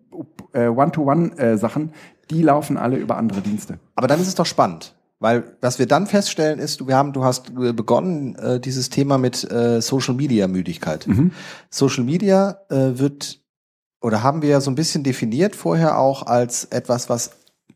äh, 0.54 0.68
One-to-One-Sachen, 0.68 1.92
die 2.30 2.42
laufen 2.42 2.78
alle 2.78 2.98
über 2.98 3.18
andere 3.18 3.42
Dienste. 3.42 3.80
Aber 3.96 4.08
dann 4.08 4.20
ist 4.20 4.28
es 4.28 4.36
doch 4.36 4.46
spannend. 4.46 4.96
Weil 5.20 5.58
was 5.62 5.80
wir 5.80 5.88
dann 5.88 6.08
feststellen 6.08 6.60
ist, 6.60 6.82
du, 6.82 6.88
wir 6.88 6.96
haben, 6.96 7.14
du 7.14 7.24
hast 7.24 7.50
äh, 7.50 7.74
begonnen, 7.74 8.36
äh, 8.36 8.60
dieses 8.60 8.90
Thema 8.90 9.18
mit 9.18 9.50
äh, 9.50 9.82
Social 9.82 10.14
Media 10.14 10.48
Müdigkeit. 10.48 11.08
Social 11.70 12.04
Media 12.04 12.60
äh, 12.70 13.00
wird 13.00 13.40
oder 14.02 14.22
haben 14.22 14.44
wir 14.44 14.50
ja 14.50 14.62
so 14.62 14.70
ein 14.70 14.76
bisschen 14.76 15.04
definiert 15.04 15.56
vorher 15.56 15.98
auch 15.98 16.28
als 16.28 16.66
etwas, 16.66 17.10
was 17.10 17.32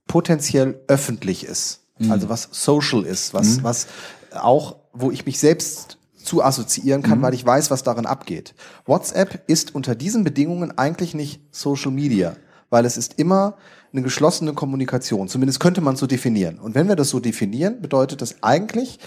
potenziell 0.10 0.82
öffentlich 0.88 1.46
ist. 1.46 1.80
Also 2.10 2.30
was 2.30 2.50
social 2.52 3.06
ist, 3.06 3.34
was, 3.34 3.64
was 3.64 3.88
auch, 4.34 4.78
wo 4.94 5.12
ich 5.12 5.26
mich 5.26 5.40
selbst 5.40 5.98
zu 6.16 6.44
assoziieren 6.44 7.02
kann, 7.02 7.22
weil 7.22 7.34
ich 7.34 7.46
weiß, 7.46 7.72
was 7.72 7.84
darin 7.84 8.06
abgeht. 8.06 8.54
WhatsApp 8.86 9.44
ist 9.48 9.76
unter 9.76 9.96
diesen 9.96 10.24
Bedingungen 10.24 10.78
eigentlich 10.78 11.14
nicht 11.14 11.42
Social 11.52 11.92
Media, 11.92 12.36
weil 12.70 12.86
es 12.86 12.98
ist 12.98 13.20
immer 13.20 13.56
eine 13.92 14.02
geschlossene 14.02 14.54
Kommunikation. 14.54 15.28
Zumindest 15.28 15.60
könnte 15.60 15.82
man 15.82 15.96
so 15.96 16.08
definieren. 16.08 16.60
Und 16.60 16.76
wenn 16.76 16.88
wir 16.88 16.96
das 16.96 17.10
so 17.10 17.20
definieren, 17.20 17.82
bedeutet 17.82 18.22
das 18.22 18.44
eigentlich, 18.44 19.00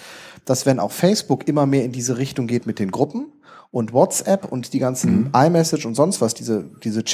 dass 0.45 0.67
wenn 0.67 0.81
auch 0.81 0.93
Facebook 0.93 1.49
immer 1.49 1.67
mehr 1.67 1.85
in 1.85 1.93
diese 1.93 2.19
Richtung 2.19 2.47
geht 2.47 2.67
mit 2.67 2.79
den 2.79 2.91
Gruppen 2.91 3.33
und 3.71 3.93
WhatsApp 3.93 4.51
und 4.51 4.73
die 4.73 4.81
ganzen 4.81 5.31
iMessage 5.35 5.87
und 5.87 5.95
sonst 5.95 6.21
was, 6.21 6.35
diese, 6.35 6.71
diese 6.83 7.05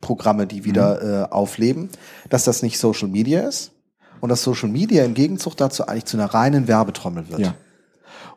Chat-Programme, 0.00 0.46
die 0.46 0.64
wieder 0.64 1.02
äh, 1.02 1.30
aufleben, 1.30 1.90
dass 2.28 2.44
das 2.44 2.62
nicht 2.62 2.78
Social 2.78 3.08
Media 3.08 3.42
ist 3.42 3.72
und 4.20 4.28
dass 4.28 4.42
Social 4.42 4.68
Media 4.68 5.04
im 5.04 5.14
Gegenzug 5.14 5.56
dazu 5.56 5.86
eigentlich 5.86 6.06
zu 6.06 6.16
einer 6.16 6.26
reinen 6.26 6.68
Werbetrommel 6.68 7.28
wird. 7.28 7.40
Ja. 7.40 7.54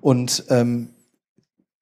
Und 0.02 0.46
ähm, 0.50 0.90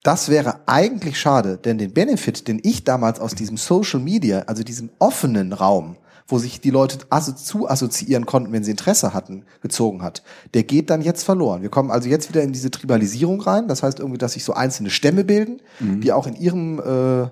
das 0.04 0.30
wäre 0.30 0.62
eigentlich 0.66 1.20
schade, 1.20 1.58
denn 1.58 1.78
den 1.78 1.94
Benefit, 1.94 2.48
den 2.48 2.60
ich 2.64 2.84
damals 2.84 3.20
aus 3.20 3.36
diesem 3.36 3.58
Social 3.58 4.00
Media, 4.00 4.44
also 4.48 4.64
diesem 4.64 4.90
offenen 4.98 5.54
Raum, 5.54 5.98
wo 6.28 6.40
sich 6.40 6.62
die 6.62 6.70
Leute 6.70 6.98
asso 7.10 7.34
zu 7.34 7.70
assoziieren 7.70 8.26
konnten, 8.26 8.52
wenn 8.54 8.64
sie 8.64 8.72
Interesse 8.72 9.14
hatten, 9.14 9.46
gezogen 9.62 10.02
hat, 10.02 10.24
der 10.54 10.64
geht 10.64 10.90
dann 10.90 11.02
jetzt 11.02 11.24
verloren. 11.24 11.62
Wir 11.62 11.70
kommen 11.70 11.92
also 11.92 12.10
jetzt 12.10 12.30
wieder 12.30 12.42
in 12.42 12.54
diese 12.54 12.72
Tribalisierung 12.72 13.42
rein. 13.42 13.68
Das 13.68 13.84
heißt 13.84 14.00
irgendwie, 14.00 14.18
dass 14.18 14.34
sich 14.34 14.44
so 14.44 14.54
einzelne 14.54 14.90
Stämme 14.90 15.24
bilden, 15.24 15.62
die 15.80 16.12
auch 16.14 16.28
in 16.28 16.36
ihrem 16.36 16.80
äh, 16.80 17.30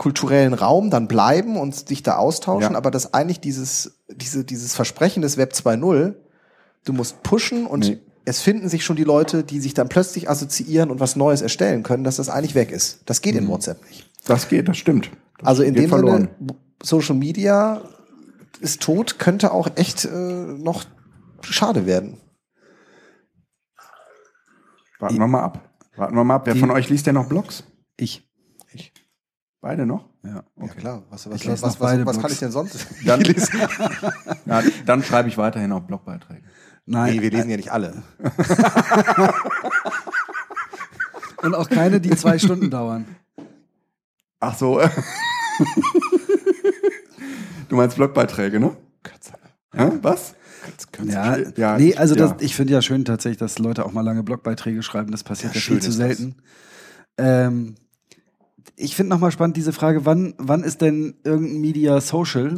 kulturellen 0.00 0.54
Raum 0.54 0.88
dann 0.88 1.08
bleiben 1.08 1.58
und 1.58 1.74
sich 1.86 2.02
da 2.02 2.16
austauschen, 2.16 2.72
Ja. 2.72 2.78
aber 2.78 2.90
dass 2.90 3.12
eigentlich 3.12 3.38
dieses, 3.40 3.98
diese, 4.08 4.44
dieses 4.46 4.74
Versprechen 4.74 5.20
des 5.20 5.36
Web 5.36 5.52
2.0, 5.52 6.14
du 6.86 6.92
musst 6.94 7.22
pushen 7.22 7.66
und 7.66 7.80
Nee. 7.80 8.00
es 8.24 8.40
finden 8.40 8.70
sich 8.70 8.82
schon 8.82 8.96
die 8.96 9.04
Leute, 9.04 9.44
die 9.44 9.60
sich 9.60 9.74
dann 9.74 9.90
plötzlich 9.90 10.30
assoziieren 10.30 10.90
und 10.90 11.00
was 11.00 11.16
Neues 11.16 11.42
erstellen 11.42 11.82
können, 11.82 12.02
dass 12.02 12.16
das 12.16 12.30
eigentlich 12.30 12.54
weg 12.54 12.70
ist. 12.70 13.02
Das 13.04 13.20
geht 13.20 13.34
in 13.36 13.46
WhatsApp 13.46 13.84
nicht. 13.88 14.08
Das 14.24 14.48
geht, 14.48 14.68
das 14.68 14.78
stimmt. 14.78 15.10
Das 15.38 15.48
Also 15.48 15.62
in 15.62 15.74
dem 15.74 15.90
verloren. 15.90 16.30
Sinne, 16.38 16.54
Social 16.82 17.16
Media 17.16 17.82
ist 18.60 18.80
tot, 18.80 19.18
könnte 19.18 19.52
auch 19.52 19.68
echt 19.76 20.06
äh, 20.06 20.08
noch 20.08 20.84
schade 21.42 21.84
werden. 21.84 22.16
Warten 24.98 25.18
wir 25.18 25.26
mal 25.26 25.42
ab. 25.42 25.68
Warten 25.96 26.14
wir 26.16 26.24
mal 26.24 26.36
ab. 26.36 26.46
Wer 26.46 26.54
Die- 26.54 26.60
von 26.60 26.70
euch 26.70 26.88
liest 26.88 27.06
denn 27.06 27.16
noch 27.16 27.28
Blogs? 27.28 27.64
Ich. 27.98 28.29
Beide 29.60 29.84
noch? 29.84 30.08
Ja. 30.22 30.42
Ja, 30.56 30.68
klar. 30.68 31.02
Was, 31.10 31.30
was, 31.30 31.46
was, 31.46 31.62
was, 31.62 31.80
was, 31.80 32.06
was 32.06 32.18
kann 32.18 32.32
ich 32.32 32.38
denn 32.38 32.50
sonst? 32.50 32.86
Dann, 33.04 33.22
ja, 34.46 34.62
dann 34.86 35.02
schreibe 35.02 35.28
ich 35.28 35.36
weiterhin 35.36 35.70
auch 35.72 35.82
Blogbeiträge. 35.82 36.42
Nein. 36.86 37.16
nee, 37.16 37.22
wir 37.22 37.30
lesen 37.30 37.50
ja 37.50 37.56
nicht 37.56 37.70
alle. 37.70 38.02
Und 41.42 41.54
auch 41.54 41.68
keine, 41.68 42.00
die 42.00 42.10
zwei 42.16 42.38
Stunden 42.38 42.70
dauern. 42.70 43.04
Ach 44.40 44.56
so. 44.56 44.80
du 47.68 47.76
meinst 47.76 47.96
Blogbeiträge, 47.96 48.60
ne? 48.60 48.76
Ja, 49.74 49.92
was? 50.02 50.34
Ja, 51.04 51.36
Ja, 51.56 51.78
nee, 51.78 51.94
also 51.94 52.14
ja. 52.14 52.28
Das, 52.28 52.42
ich 52.42 52.54
finde 52.56 52.72
ja 52.72 52.82
schön 52.82 53.04
tatsächlich, 53.04 53.38
dass 53.38 53.58
Leute 53.58 53.84
auch 53.86 53.92
mal 53.92 54.00
lange 54.02 54.22
Blogbeiträge 54.22 54.82
schreiben. 54.82 55.10
Das 55.12 55.22
passiert 55.22 55.54
Ja, 55.54 55.60
ja, 55.60 55.66
viel 55.66 55.80
zu 55.80 55.92
selten. 55.92 56.36
Ähm, 57.18 57.76
ich 58.76 58.96
finde 58.96 59.10
nochmal 59.10 59.30
spannend 59.32 59.56
diese 59.56 59.72
Frage, 59.72 60.04
wann, 60.06 60.34
wann 60.38 60.62
ist 60.62 60.80
denn 60.80 61.14
irgendein 61.24 61.60
Media 61.60 62.00
social? 62.00 62.56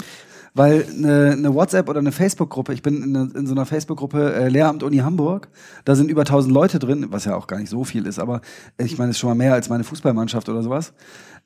Weil 0.55 0.85
eine, 0.87 1.31
eine 1.33 1.55
WhatsApp 1.55 1.89
oder 1.89 2.01
eine 2.01 2.13
Facebook-Gruppe, 2.13 2.75
ich 2.75 2.83
bin 2.83 3.03
in, 3.03 3.17
eine, 3.17 3.31
in 3.35 3.47
so 3.47 3.55
einer 3.55 3.65
Facebook-Gruppe 3.65 4.35
äh, 4.35 4.49
Lehramt 4.49 4.83
Uni 4.83 4.99
Hamburg, 4.99 5.49
da 5.87 5.95
sind 5.95 6.11
über 6.11 6.23
1000 6.23 6.53
Leute 6.53 6.79
drin, 6.79 7.07
was 7.09 7.25
ja 7.25 7.37
auch 7.37 7.47
gar 7.47 7.59
nicht 7.59 7.71
so 7.71 7.85
viel 7.85 8.07
ist, 8.07 8.19
aber 8.19 8.43
ich 8.77 8.99
meine, 8.99 9.11
es 9.11 9.17
ist 9.17 9.21
schon 9.21 9.31
mal 9.31 9.35
mehr 9.35 9.55
als 9.55 9.71
meine 9.71 9.85
Fußballmannschaft 9.85 10.51
oder 10.51 10.63
sowas. 10.63 10.93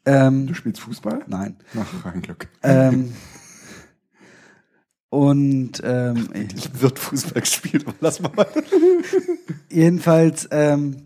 Ähm, 0.05 0.49
Du 0.49 0.55
spielst 0.55 0.81
Fußball? 0.81 1.21
nein. 1.29 1.57
Ach, 1.79 2.05
ein 2.07 2.21
Glück. 2.21 2.49
Ähm, 2.65 3.13
und 5.09 5.81
ähm, 5.85 6.29
Wird 6.73 6.99
Fußball 6.99 7.43
gespielt, 7.43 7.85
aber 7.87 7.95
lass 8.01 8.21
mal. 8.21 8.33
Jedenfalls, 9.71 10.49
ähm, 10.51 11.06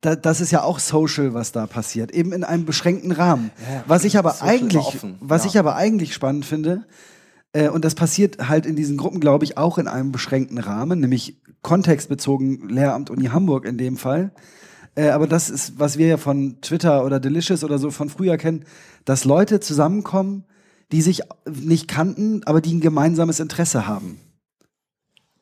da, 0.00 0.14
das 0.14 0.40
ist 0.40 0.50
ja 0.50 0.62
auch 0.62 0.78
Social, 0.78 1.34
was 1.34 1.52
da 1.52 1.66
passiert, 1.66 2.10
eben 2.12 2.32
in 2.32 2.44
einem 2.44 2.64
beschränkten 2.64 3.12
Rahmen. 3.12 3.50
was 3.86 4.04
ich 4.04 4.18
aber 4.18 4.42
eigentlich, 4.42 4.86
offen, 4.86 5.16
was 5.20 5.44
ja. 5.44 5.50
ich 5.50 5.58
aber 5.58 5.76
eigentlich 5.76 6.14
spannend 6.14 6.44
finde, 6.44 6.86
äh, 7.52 7.68
und 7.68 7.84
das 7.84 7.94
passiert 7.94 8.48
halt 8.48 8.66
in 8.66 8.76
diesen 8.76 8.96
Gruppen, 8.96 9.20
glaube 9.20 9.44
ich, 9.44 9.56
auch 9.56 9.78
in 9.78 9.88
einem 9.88 10.12
beschränkten 10.12 10.58
Rahmen, 10.58 11.00
nämlich 11.00 11.40
kontextbezogen 11.62 12.68
Lehramt 12.68 13.10
Uni 13.10 13.26
Hamburg 13.26 13.64
in 13.64 13.78
dem 13.78 13.96
Fall. 13.96 14.32
Äh, 14.94 15.10
aber 15.10 15.26
das 15.26 15.50
ist, 15.50 15.78
was 15.78 15.98
wir 15.98 16.06
ja 16.06 16.16
von 16.16 16.60
Twitter 16.60 17.04
oder 17.04 17.20
Delicious 17.20 17.64
oder 17.64 17.78
so 17.78 17.90
von 17.90 18.08
früher 18.08 18.36
kennen, 18.36 18.64
dass 19.04 19.24
Leute 19.24 19.60
zusammenkommen, 19.60 20.44
die 20.92 21.02
sich 21.02 21.22
nicht 21.48 21.88
kannten, 21.88 22.42
aber 22.44 22.60
die 22.60 22.74
ein 22.74 22.80
gemeinsames 22.80 23.40
Interesse 23.40 23.86
haben. 23.86 24.20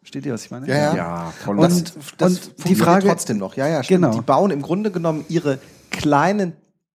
Versteht 0.08 0.24
ihr, 0.24 0.32
was 0.32 0.46
ich 0.46 0.50
meine? 0.50 0.66
Ja, 0.66 0.74
ja. 0.74 0.96
Ja, 0.96 1.32
voll. 1.44 1.58
Und- 1.58 1.92
Das, 1.92 1.92
das 2.16 2.32
und 2.48 2.66
die 2.66 2.74
Frage- 2.74 3.06
trotzdem 3.06 3.36
noch. 3.36 3.56
Ja, 3.56 3.68
ja, 3.68 3.82
stimmt. 3.82 4.04
Genau. 4.04 4.14
Die 4.16 4.22
bauen 4.22 4.50
im 4.50 4.62
Grunde 4.62 4.90
genommen 4.90 5.26
ihre 5.28 5.58
kleinen 5.90 6.54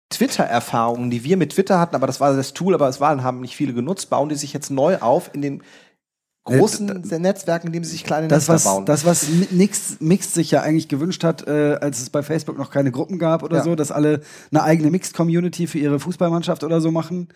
Twitter-Erfahrungen, 0.09 1.11
die 1.11 1.23
wir 1.23 1.37
mit 1.37 1.51
Twitter 1.51 1.79
hatten, 1.79 1.95
aber 1.95 2.07
das 2.07 2.19
war 2.19 2.35
das 2.35 2.53
Tool, 2.53 2.73
aber 2.73 2.87
es 2.89 2.99
waren, 2.99 3.21
haben 3.23 3.41
nicht 3.41 3.55
viele 3.55 3.73
genutzt, 3.75 4.09
bauen 4.09 4.29
die 4.29 4.35
sich 4.35 4.51
jetzt 4.51 4.71
neu 4.71 4.97
auf 4.97 5.29
in 5.33 5.43
den 5.43 5.61
großen 6.45 6.87
Netzwerken, 7.19 7.67
in 7.67 7.73
denen 7.73 7.85
sie 7.85 7.91
sich 7.91 8.03
kleine 8.03 8.27
das, 8.29 8.47
Netze 8.47 8.53
was, 8.53 8.63
bauen. 8.63 8.85
das, 8.87 9.05
was 9.05 9.27
Mi- 9.29 9.47
Nix, 9.51 9.97
Mixed 9.99 10.33
sich 10.33 10.49
ja 10.49 10.61
eigentlich 10.63 10.87
gewünscht 10.87 11.23
hat, 11.23 11.47
äh, 11.47 11.77
als 11.81 12.01
es 12.01 12.09
bei 12.09 12.23
Facebook 12.23 12.57
noch 12.57 12.71
keine 12.71 12.91
Gruppen 12.91 13.19
gab 13.19 13.43
oder 13.43 13.57
Ja. 13.57 13.63
so, 13.63 13.75
dass 13.75 13.91
alle 13.91 14.21
eine 14.51 14.63
eigene 14.63 14.89
Mixed-Community 14.89 15.67
für 15.67 15.77
ihre 15.77 15.99
Fußballmannschaft 15.99 16.63
oder 16.63 16.81
so 16.81 16.89
machen. 16.91 17.29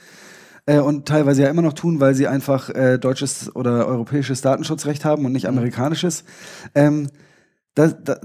Äh, 0.68 0.80
und 0.80 1.07
teilweise 1.07 1.41
ja 1.43 1.49
immer 1.49 1.61
noch 1.63 1.74
tun, 1.74 1.99
weil 1.99 2.13
sie 2.13 2.28
einfach 2.28 2.70
äh, 2.70 2.99
deutsches 2.99 3.55
oder 3.55 3.88
europäisches 3.88 4.41
Datenschutzrecht 4.41 5.03
haben 5.05 5.24
und 5.26 5.32
Mhm. 5.32 5.34
nicht 5.34 5.47
amerikanisches. 5.47 6.24
Ähm, 6.76 7.07
da, 7.74 7.88
da, 7.88 8.18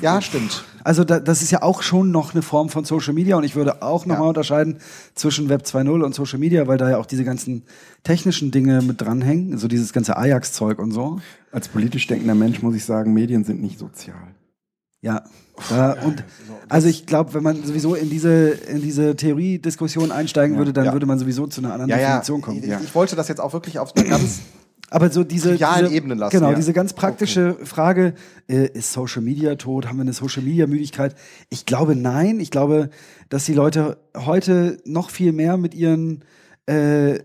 ja, 0.00 0.22
stimmt. 0.22 0.64
also 0.84 1.02
da, 1.04 1.18
das 1.20 1.42
ist 1.42 1.50
ja 1.50 1.62
auch 1.62 1.82
schon 1.82 2.12
noch 2.12 2.32
eine 2.34 2.42
Form 2.42 2.68
von 2.68 2.84
Social 2.84 3.12
Media 3.12 3.36
und 3.36 3.42
ich 3.44 3.56
würde 3.56 3.82
auch 3.82 4.06
nochmal 4.06 4.24
Ja. 4.24 4.28
unterscheiden 4.28 4.78
zwischen 5.14 5.48
Web 5.48 5.62
2.0 5.64 6.02
und 6.04 6.14
Social 6.14 6.38
Media, 6.38 6.66
weil 6.68 6.78
da 6.78 6.88
ja 6.90 6.98
auch 6.98 7.06
diese 7.06 7.24
ganzen 7.24 7.64
technischen 8.04 8.52
Dinge 8.52 8.80
mit 8.82 9.00
dranhängen, 9.02 9.58
so 9.58 9.66
dieses 9.68 9.92
ganze 9.92 10.16
Ajax-Zeug 10.16 10.78
und 10.78 10.92
so. 10.92 11.20
Als 11.52 11.68
politisch 11.68 12.06
denkender 12.06 12.34
Mensch 12.36 12.62
muss 12.62 12.74
ich 12.76 12.84
sagen, 12.84 13.12
Medien 13.12 13.44
sind 13.44 13.60
nicht 13.60 13.78
sozial. 13.80 14.35
Ja. 15.02 15.24
Da, 15.70 15.92
und 16.04 16.24
also 16.68 16.88
ich 16.88 17.06
glaube, 17.06 17.32
wenn 17.34 17.42
man 17.42 17.62
sowieso 17.64 17.94
in 17.94 18.10
diese, 18.10 18.48
in 18.50 18.82
diese 18.82 19.16
Theoriediskussion 19.16 20.10
einsteigen 20.12 20.58
würde, 20.58 20.72
dann 20.72 20.86
Ja. 20.86 20.92
würde 20.92 21.06
man 21.06 21.18
sowieso 21.18 21.46
zu 21.46 21.60
einer 21.60 21.72
anderen 21.72 21.90
Ja, 21.90 21.98
ja. 21.98 22.06
Definition 22.08 22.40
kommen. 22.42 22.62
Ich, 22.62 22.70
ich 22.70 22.94
wollte 22.94 23.16
das 23.16 23.28
jetzt 23.28 23.40
auch 23.40 23.52
wirklich 23.52 23.78
auf 23.78 23.94
ganz 23.94 24.40
Aber 24.90 25.10
so 25.10 25.24
diese, 25.24 25.50
trivialen 25.50 25.86
diese 25.86 25.96
Ebene 25.96 26.14
lassen, 26.14 26.36
Genau, 26.36 26.50
ja. 26.50 26.54
diese 26.56 26.72
ganz 26.72 26.92
praktische 26.92 27.56
Frage, 27.64 28.14
äh, 28.48 28.68
ist 28.68 28.92
Social 28.92 29.20
Media 29.20 29.56
tot? 29.56 29.88
Haben 29.88 29.96
wir 29.96 30.02
eine 30.02 30.12
Social 30.12 30.42
Media 30.44 30.68
Müdigkeit? 30.68 31.16
Ich 31.50 31.66
glaube 31.66 31.96
nein. 31.96 32.38
Ich 32.38 32.52
glaube, 32.52 32.90
dass 33.28 33.44
die 33.46 33.54
Leute 33.54 33.98
heute 34.14 34.78
noch 34.84 35.10
viel 35.10 35.32
mehr 35.32 35.56
mit 35.56 35.74
ihren 35.74 36.24
äh, 36.66 37.18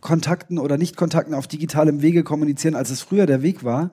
Kontakten 0.00 0.58
oder 0.58 0.78
Nicht-Kontakten 0.78 1.34
auf 1.34 1.46
digitalem 1.46 2.02
Wege 2.02 2.24
kommunizieren, 2.24 2.74
als 2.74 2.90
es 2.90 3.02
früher 3.02 3.26
der 3.26 3.42
Weg 3.42 3.64
war. 3.64 3.90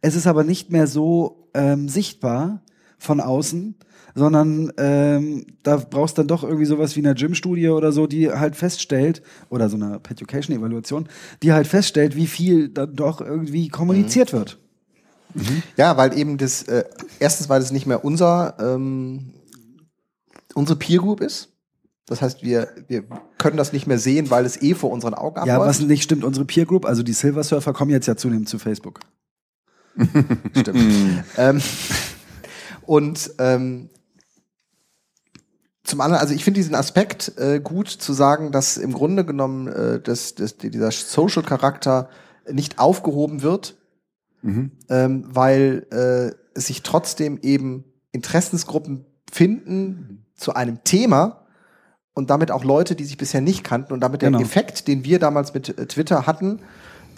Es 0.00 0.14
ist 0.14 0.26
aber 0.26 0.44
nicht 0.44 0.70
mehr 0.70 0.86
so 0.86 1.48
ähm, 1.54 1.88
sichtbar 1.88 2.62
von 2.98 3.20
außen, 3.20 3.74
sondern 4.14 4.72
ähm, 4.78 5.46
da 5.62 5.76
brauchst 5.76 6.18
dann 6.18 6.28
doch 6.28 6.44
irgendwie 6.44 6.64
sowas 6.64 6.96
wie 6.96 7.00
eine 7.00 7.14
Gym-Studie 7.14 7.68
oder 7.68 7.92
so, 7.92 8.06
die 8.06 8.30
halt 8.30 8.56
feststellt, 8.56 9.22
oder 9.48 9.68
so 9.68 9.76
eine 9.76 10.00
Education-Evaluation, 10.08 11.08
die 11.42 11.52
halt 11.52 11.66
feststellt, 11.66 12.16
wie 12.16 12.26
viel 12.26 12.68
dann 12.68 12.94
doch 12.94 13.20
irgendwie 13.20 13.68
kommuniziert 13.68 14.32
wird. 14.32 14.58
Ja, 15.76 15.96
weil 15.96 16.16
eben 16.16 16.36
das, 16.36 16.62
äh, 16.64 16.84
erstens, 17.18 17.48
weil 17.48 17.62
es 17.62 17.72
nicht 17.72 17.86
mehr 17.86 18.04
unser, 18.04 18.56
ähm, 18.60 19.32
unsere 20.54 20.78
Peer 20.78 20.98
Group 20.98 21.20
ist. 21.20 21.51
Das 22.06 22.20
heißt, 22.20 22.42
wir, 22.42 22.68
wir 22.88 23.04
können 23.38 23.56
das 23.56 23.72
nicht 23.72 23.86
mehr 23.86 23.98
sehen, 23.98 24.30
weil 24.30 24.44
es 24.44 24.60
eh 24.60 24.74
vor 24.74 24.90
unseren 24.90 25.14
Augen 25.14 25.36
Ja, 25.46 25.54
abläuft. 25.54 25.68
was 25.80 25.80
nicht 25.86 26.02
stimmt, 26.02 26.24
unsere 26.24 26.44
Peer 26.44 26.66
Group, 26.66 26.84
also 26.84 27.02
die 27.02 27.12
Silver 27.12 27.44
Surfer 27.44 27.72
kommen 27.72 27.90
jetzt 27.92 28.06
ja 28.06 28.16
zunehmend 28.16 28.48
zu 28.48 28.58
Facebook. 28.58 29.00
Stimmt. 30.56 31.24
ähm, 31.36 31.60
und 32.86 33.30
ähm, 33.38 33.90
zum 35.84 36.00
anderen, 36.00 36.20
also 36.20 36.34
ich 36.34 36.44
finde 36.44 36.58
diesen 36.58 36.74
Aspekt 36.74 37.32
äh, 37.38 37.60
gut 37.60 37.88
zu 37.88 38.12
sagen, 38.12 38.52
dass 38.52 38.76
im 38.76 38.92
Grunde 38.92 39.24
genommen 39.24 39.68
äh, 39.68 40.00
das, 40.00 40.34
das, 40.34 40.56
dieser 40.56 40.90
Social-Charakter 40.90 42.08
nicht 42.50 42.78
aufgehoben 42.78 43.42
wird, 43.42 43.76
Mhm. 44.44 44.72
ähm, 44.88 45.24
weil 45.28 45.86
äh, 45.92 46.34
es 46.58 46.66
sich 46.66 46.82
trotzdem 46.82 47.38
eben 47.42 47.84
Interessensgruppen 48.10 49.06
finden 49.30 50.26
zu 50.34 50.54
einem 50.54 50.82
Thema 50.82 51.41
und 52.14 52.30
damit 52.30 52.50
auch 52.50 52.64
Leute, 52.64 52.94
die 52.94 53.04
sich 53.04 53.16
bisher 53.16 53.40
nicht 53.40 53.64
kannten 53.64 53.92
und 53.92 54.00
damit 54.00 54.20
Genau. 54.20 54.38
der 54.38 54.46
Effekt, 54.46 54.86
den 54.88 55.04
wir 55.04 55.18
damals 55.18 55.54
mit 55.54 55.76
äh, 55.78 55.86
Twitter 55.86 56.26
hatten, 56.26 56.60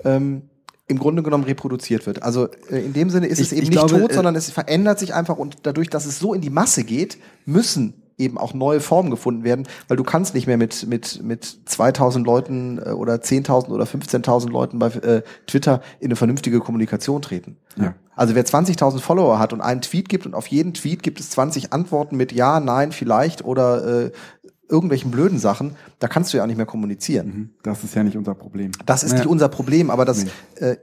ähm, 0.05 0.43
im 0.87 0.99
Grunde 0.99 1.23
genommen 1.23 1.45
reproduziert 1.45 2.07
wird. 2.07 2.23
Also 2.23 2.49
äh, 2.71 2.79
in 2.85 2.93
dem 2.93 3.09
Sinne 3.11 3.27
ist 3.27 3.39
Ich- 3.41 3.47
es 3.47 3.53
eben 3.53 3.63
ich 3.65 3.71
nicht 3.71 3.79
glaube, 3.87 4.01
tot, 4.03 4.11
äh, 4.13 4.15
sondern 4.15 4.37
es 4.37 4.51
verändert 4.51 4.99
sich 4.99 5.15
einfach 5.15 5.37
und 5.39 5.59
dadurch, 5.63 5.89
dass 5.91 6.05
es 6.07 6.19
so 6.19 6.35
in 6.35 6.41
die 6.43 6.51
Masse 6.51 6.85
geht, 6.85 7.19
müssen 7.47 7.95
eben 8.17 8.39
auch 8.39 8.55
neue 8.55 8.79
Formen 8.79 9.11
gefunden 9.11 9.43
werden, 9.43 9.67
weil 9.89 9.97
du 9.97 10.05
kannst 10.05 10.35
nicht 10.35 10.47
mehr 10.47 10.57
mit 10.59 10.87
mit 10.87 11.21
mit 11.25 11.45
2000 11.65 12.25
Leuten 12.25 12.79
äh, 12.79 12.91
oder 12.91 13.15
10.000 13.15 13.71
oder 13.71 13.87
15.000 13.87 14.51
Leuten 14.51 14.79
bei 14.79 14.87
äh, 14.89 15.23
Twitter 15.49 15.81
in 15.99 16.09
eine 16.09 16.17
vernünftige 16.17 16.61
Kommunikation 16.61 17.23
treten. 17.23 17.57
Ja. 17.77 17.95
Also 18.15 18.37
wer 18.37 18.45
20.000 18.47 19.01
Follower 19.01 19.41
hat 19.41 19.53
und 19.53 19.61
einen 19.63 19.81
Tweet 19.81 20.09
gibt 20.09 20.27
und 20.27 20.35
auf 20.35 20.47
jeden 20.47 20.75
Tweet 20.75 21.03
gibt 21.03 21.19
es 21.19 21.31
20 21.31 21.73
Antworten 21.73 22.17
mit 22.17 22.31
ja, 22.31 22.61
nein, 22.61 22.93
vielleicht 22.93 23.45
oder 23.45 24.05
äh, 24.05 24.13
irgendwelchen 24.69 25.11
blöden 25.11 25.39
Sachen, 25.39 25.77
da 25.99 26.09
kannst 26.09 26.33
du 26.33 26.37
ja 26.39 26.43
auch 26.43 26.47
nicht 26.47 26.57
mehr 26.57 26.67
kommunizieren. 26.67 27.27
Mhm. 27.27 27.51
Das 27.63 27.85
ist 27.85 27.95
ja 27.95 28.03
nicht 28.03 28.17
unser 28.17 28.35
Problem. 28.35 28.73
Das 28.87 29.03
ist 29.05 29.13
Ja. 29.13 29.19
nicht 29.19 29.27
unser 29.27 29.49
Problem, 29.49 29.91
aber 29.91 30.05
das 30.05 30.25
Nee. 30.25 30.31
äh, 30.67 30.77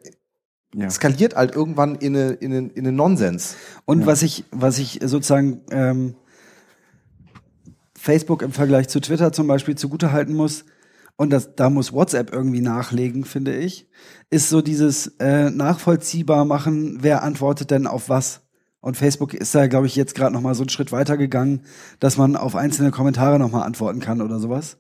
Ja. 0.74 0.90
skaliert 0.90 1.36
halt 1.36 1.54
irgendwann 1.56 1.96
in 1.96 2.16
eine, 2.16 2.32
in 2.34 2.54
eine, 2.54 2.68
in 2.70 2.88
eine 2.88 2.92
Nonsens. 2.92 3.56
Und 3.86 4.02
Ja. 4.02 4.06
was 4.08 4.22
ich, 4.22 4.46
was 4.52 4.78
ich 4.78 5.00
sozusagen 5.04 5.62
ähm, 5.72 6.16
Facebook 7.98 8.42
im 8.42 8.52
Vergleich 8.52 8.88
zu 8.88 9.00
Twitter 9.00 9.32
zum 9.32 9.48
Beispiel 9.48 9.76
zugutehalten 9.76 10.34
muss, 10.36 10.66
und 11.18 11.30
das, 11.30 11.56
da 11.56 11.70
muss 11.70 11.94
WhatsApp 11.94 12.34
irgendwie 12.34 12.62
nachlegen, 12.62 13.26
finde 13.26 13.56
ich, 13.56 13.88
ist 14.32 14.50
so 14.50 14.62
dieses 14.62 15.08
äh, 15.20 15.52
nachvollziehbar 15.52 16.46
machen, 16.46 16.98
wer 17.02 17.22
antwortet 17.22 17.70
denn 17.70 17.86
auf 17.86 18.10
was. 18.10 18.42
Und 18.84 18.98
Facebook 18.98 19.36
ist 19.36 19.54
da, 19.54 19.68
glaube 19.68 19.86
ich, 19.86 19.96
jetzt 19.96 20.16
gerade 20.16 20.34
noch 20.34 20.42
mal 20.42 20.56
so 20.56 20.64
einen 20.64 20.70
Schritt 20.70 20.92
weiter 20.92 21.16
gegangen, 21.16 21.62
dass 22.00 22.18
man 22.18 22.36
auf 22.36 22.56
einzelne 22.56 22.90
Kommentare 22.90 23.38
noch 23.38 23.52
mal 23.52 23.62
antworten 23.62 24.00
kann 24.00 24.22
oder 24.22 24.40
sowas. 24.40 24.78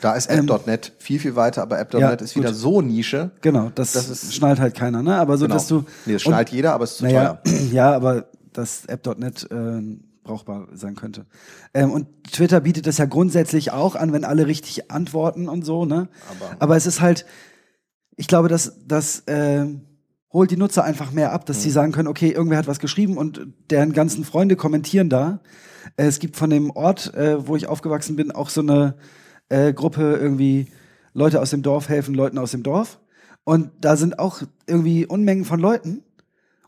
Da 0.00 0.14
ist 0.14 0.30
Ähm, 0.30 0.48
App.net 0.48 0.92
viel, 0.98 1.20
viel 1.20 1.36
weiter, 1.36 1.60
aber 1.62 1.78
App.net 1.78 2.00
ja, 2.00 2.10
ist 2.12 2.36
wieder 2.36 2.48
gut. 2.48 2.56
so 2.58 2.80
Nische. 2.80 3.32
Genau, 3.42 3.70
das, 3.74 3.92
Das 3.92 4.34
schnallt 4.34 4.60
halt 4.60 4.74
keiner, 4.74 5.02
ne? 5.02 5.16
Aber 5.16 5.36
so, 5.36 5.44
Genau. 5.44 5.54
dass 5.56 5.66
du 5.68 5.84
nee, 6.06 6.14
das 6.14 6.22
und- 6.24 6.30
schnallt 6.30 6.48
jeder, 6.50 6.72
aber 6.72 6.84
es 6.84 6.92
ist 6.92 6.96
zu 6.98 7.04
naja, 7.04 7.34
teuer. 7.44 7.54
ja, 7.70 7.92
aber 7.94 8.28
das 8.54 8.86
App.net 8.86 9.46
äh, 9.50 9.82
brauchbar 10.22 10.68
sein 10.72 10.94
könnte. 10.94 11.26
Ähm, 11.74 11.90
und 11.90 12.06
Twitter 12.32 12.60
bietet 12.60 12.86
das 12.86 12.96
ja 12.96 13.04
grundsätzlich 13.04 13.72
auch 13.72 13.94
an, 13.94 14.14
wenn 14.14 14.24
alle 14.24 14.46
richtig 14.46 14.90
antworten 14.90 15.50
und 15.50 15.66
so, 15.66 15.84
ne? 15.84 16.08
Aber- 16.40 16.56
Aber 16.60 16.76
es 16.78 16.86
ist 16.86 17.02
halt, 17.02 17.26
ich 18.16 18.26
glaube, 18.26 18.48
dass, 18.48 18.72
dass 18.86 19.18
äh, 19.26 19.66
holt 20.34 20.50
die 20.50 20.56
Nutzer 20.58 20.84
einfach 20.84 21.12
mehr 21.12 21.32
ab, 21.32 21.46
dass 21.46 21.62
sie 21.62 21.70
sagen 21.70 21.92
können, 21.92 22.08
okay, 22.08 22.30
irgendwer 22.30 22.58
hat 22.58 22.66
was 22.66 22.80
geschrieben 22.80 23.16
und 23.16 23.46
deren 23.70 23.92
ganzen 23.92 24.24
Freunde 24.24 24.56
kommentieren 24.56 25.08
da. 25.08 25.40
Äh, 25.96 26.06
Es 26.06 26.18
gibt 26.18 26.36
von 26.36 26.50
dem 26.50 26.70
Ort, 26.70 27.14
äh, 27.14 27.46
wo 27.46 27.56
ich 27.56 27.68
aufgewachsen 27.68 28.16
bin, 28.16 28.32
auch 28.32 28.50
so 28.50 28.60
eine 28.60 28.96
äh, 29.48 29.72
Gruppe 29.72 30.16
irgendwie 30.20 30.66
Leute 31.14 31.40
aus 31.40 31.50
dem 31.50 31.62
Dorf 31.62 31.88
helfen 31.88 32.14
Leuten 32.14 32.36
aus 32.36 32.50
dem 32.50 32.64
Dorf. 32.64 32.98
Und 33.44 33.70
da 33.80 33.96
sind 33.96 34.18
auch 34.18 34.42
irgendwie 34.66 35.06
Unmengen 35.06 35.44
von 35.44 35.60
Leuten. 35.60 36.02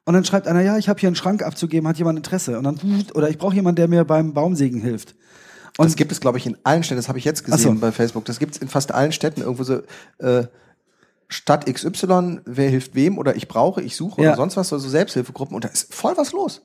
Und 0.05 0.15
dann 0.15 0.25
schreibt 0.25 0.47
einer, 0.47 0.61
ja, 0.61 0.79
ich 0.79 0.89
habe 0.89 1.01
hier 1.01 1.09
einen 1.09 1.17
Schrank 1.17 1.43
abzugeben, 1.43 1.89
hat 1.89 1.99
jemand 1.99 2.19
Interesse? 2.19 2.57
Und 2.59 2.65
dann, 2.65 2.79
oder 3.15 3.29
ich 3.29 3.39
brauche 3.39 3.57
jemanden, 3.57 3.77
der 3.77 3.89
mir 3.89 4.05
beim 4.05 4.33
Baumsägen 4.33 4.81
hilft. 4.81 5.17
Und 5.79 5.87
das 5.87 5.97
gibt 5.97 6.13
es, 6.13 6.21
glaube 6.21 6.39
ich, 6.39 6.47
in 6.47 6.57
allen 6.63 6.85
Städten. 6.85 6.99
Das 6.99 7.09
habe 7.09 7.19
ich 7.19 7.25
jetzt 7.25 7.43
Ach 7.47 7.59
so. 7.59 7.71
gesehen 7.71 7.81
bei 7.81 7.91
Facebook. 7.91 8.25
Das 8.27 8.39
gibt 8.39 8.55
es 8.55 8.63
in 8.63 8.69
fast 8.69 8.95
allen 8.95 9.13
Städten 9.13 9.41
irgendwo 9.41 9.65
so. 9.65 9.81
Äh, 10.19 10.45
Stadt 11.29 11.67
XY, 11.67 12.41
wer 12.45 12.69
hilft 12.71 12.95
wem 12.95 13.19
oder 13.19 13.37
ich 13.37 13.49
brauche, 13.49 13.83
ich 13.83 13.97
suche 13.97 14.23
Ja. 14.23 14.29
oder 14.31 14.37
sonst 14.37 14.57
was, 14.57 14.73
also 14.73 14.89
Selbsthilfegruppen 14.89 15.55
und 15.55 15.65
da 15.65 15.69
ist 15.69 15.93
voll 15.95 16.15
was 16.17 16.33
los. 16.33 16.63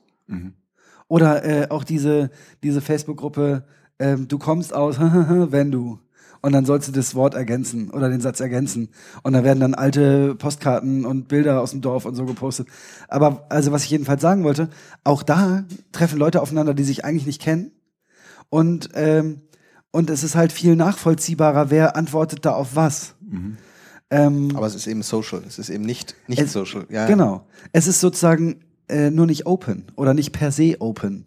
Oder 1.08 1.44
äh, 1.44 1.68
auch 1.70 1.84
diese, 1.84 2.30
diese 2.62 2.80
Facebook-Gruppe, 2.80 3.64
ähm, 3.98 4.28
du 4.28 4.38
kommst 4.38 4.72
aus, 4.74 4.96
wenn 5.00 5.70
du. 5.70 5.98
Und 6.44 6.52
dann 6.52 6.64
sollst 6.64 6.88
du 6.88 6.92
das 6.92 7.14
Wort 7.14 7.34
ergänzen 7.34 7.90
oder 7.90 8.08
den 8.08 8.20
Satz 8.20 8.40
ergänzen. 8.40 8.88
Und 9.22 9.32
da 9.34 9.44
werden 9.44 9.60
dann 9.60 9.74
alte 9.74 10.34
Postkarten 10.34 11.04
und 11.04 11.28
Bilder 11.28 11.60
aus 11.60 11.70
dem 11.70 11.82
Dorf 11.82 12.04
und 12.04 12.16
so 12.16 12.24
gepostet. 12.24 12.66
Aber 13.08 13.46
also 13.48 13.70
was 13.70 13.84
ich 13.84 13.90
jedenfalls 13.90 14.22
sagen 14.22 14.42
wollte, 14.42 14.68
auch 15.04 15.22
da 15.22 15.64
treffen 15.92 16.18
Leute 16.18 16.42
aufeinander, 16.42 16.74
die 16.74 16.82
sich 16.82 17.04
eigentlich 17.04 17.26
nicht 17.26 17.40
kennen. 17.40 17.70
Und, 18.48 18.88
ähm, 18.94 19.42
und 19.92 20.10
es 20.10 20.24
ist 20.24 20.34
halt 20.34 20.50
viel 20.50 20.74
nachvollziehbarer, 20.74 21.70
wer 21.70 21.94
antwortet 21.94 22.44
da 22.44 22.54
auf 22.54 22.74
was. 22.74 23.14
Ähm, 24.12 24.50
Aber 24.54 24.66
es 24.66 24.74
ist 24.74 24.86
eben 24.86 25.02
social. 25.02 25.42
Es 25.48 25.58
ist 25.58 25.70
eben 25.70 25.84
nicht, 25.84 26.14
nicht 26.28 26.40
Es- 26.40 26.52
social. 26.52 26.84
Ja, 26.90 27.06
Genau. 27.06 27.46
Es 27.72 27.86
ist 27.86 28.00
sozusagen 28.00 28.60
äh, 28.88 29.10
nur 29.10 29.26
nicht 29.26 29.46
open 29.46 29.86
oder 29.96 30.12
nicht 30.12 30.32
per 30.32 30.52
se 30.52 30.76
open. 30.80 31.24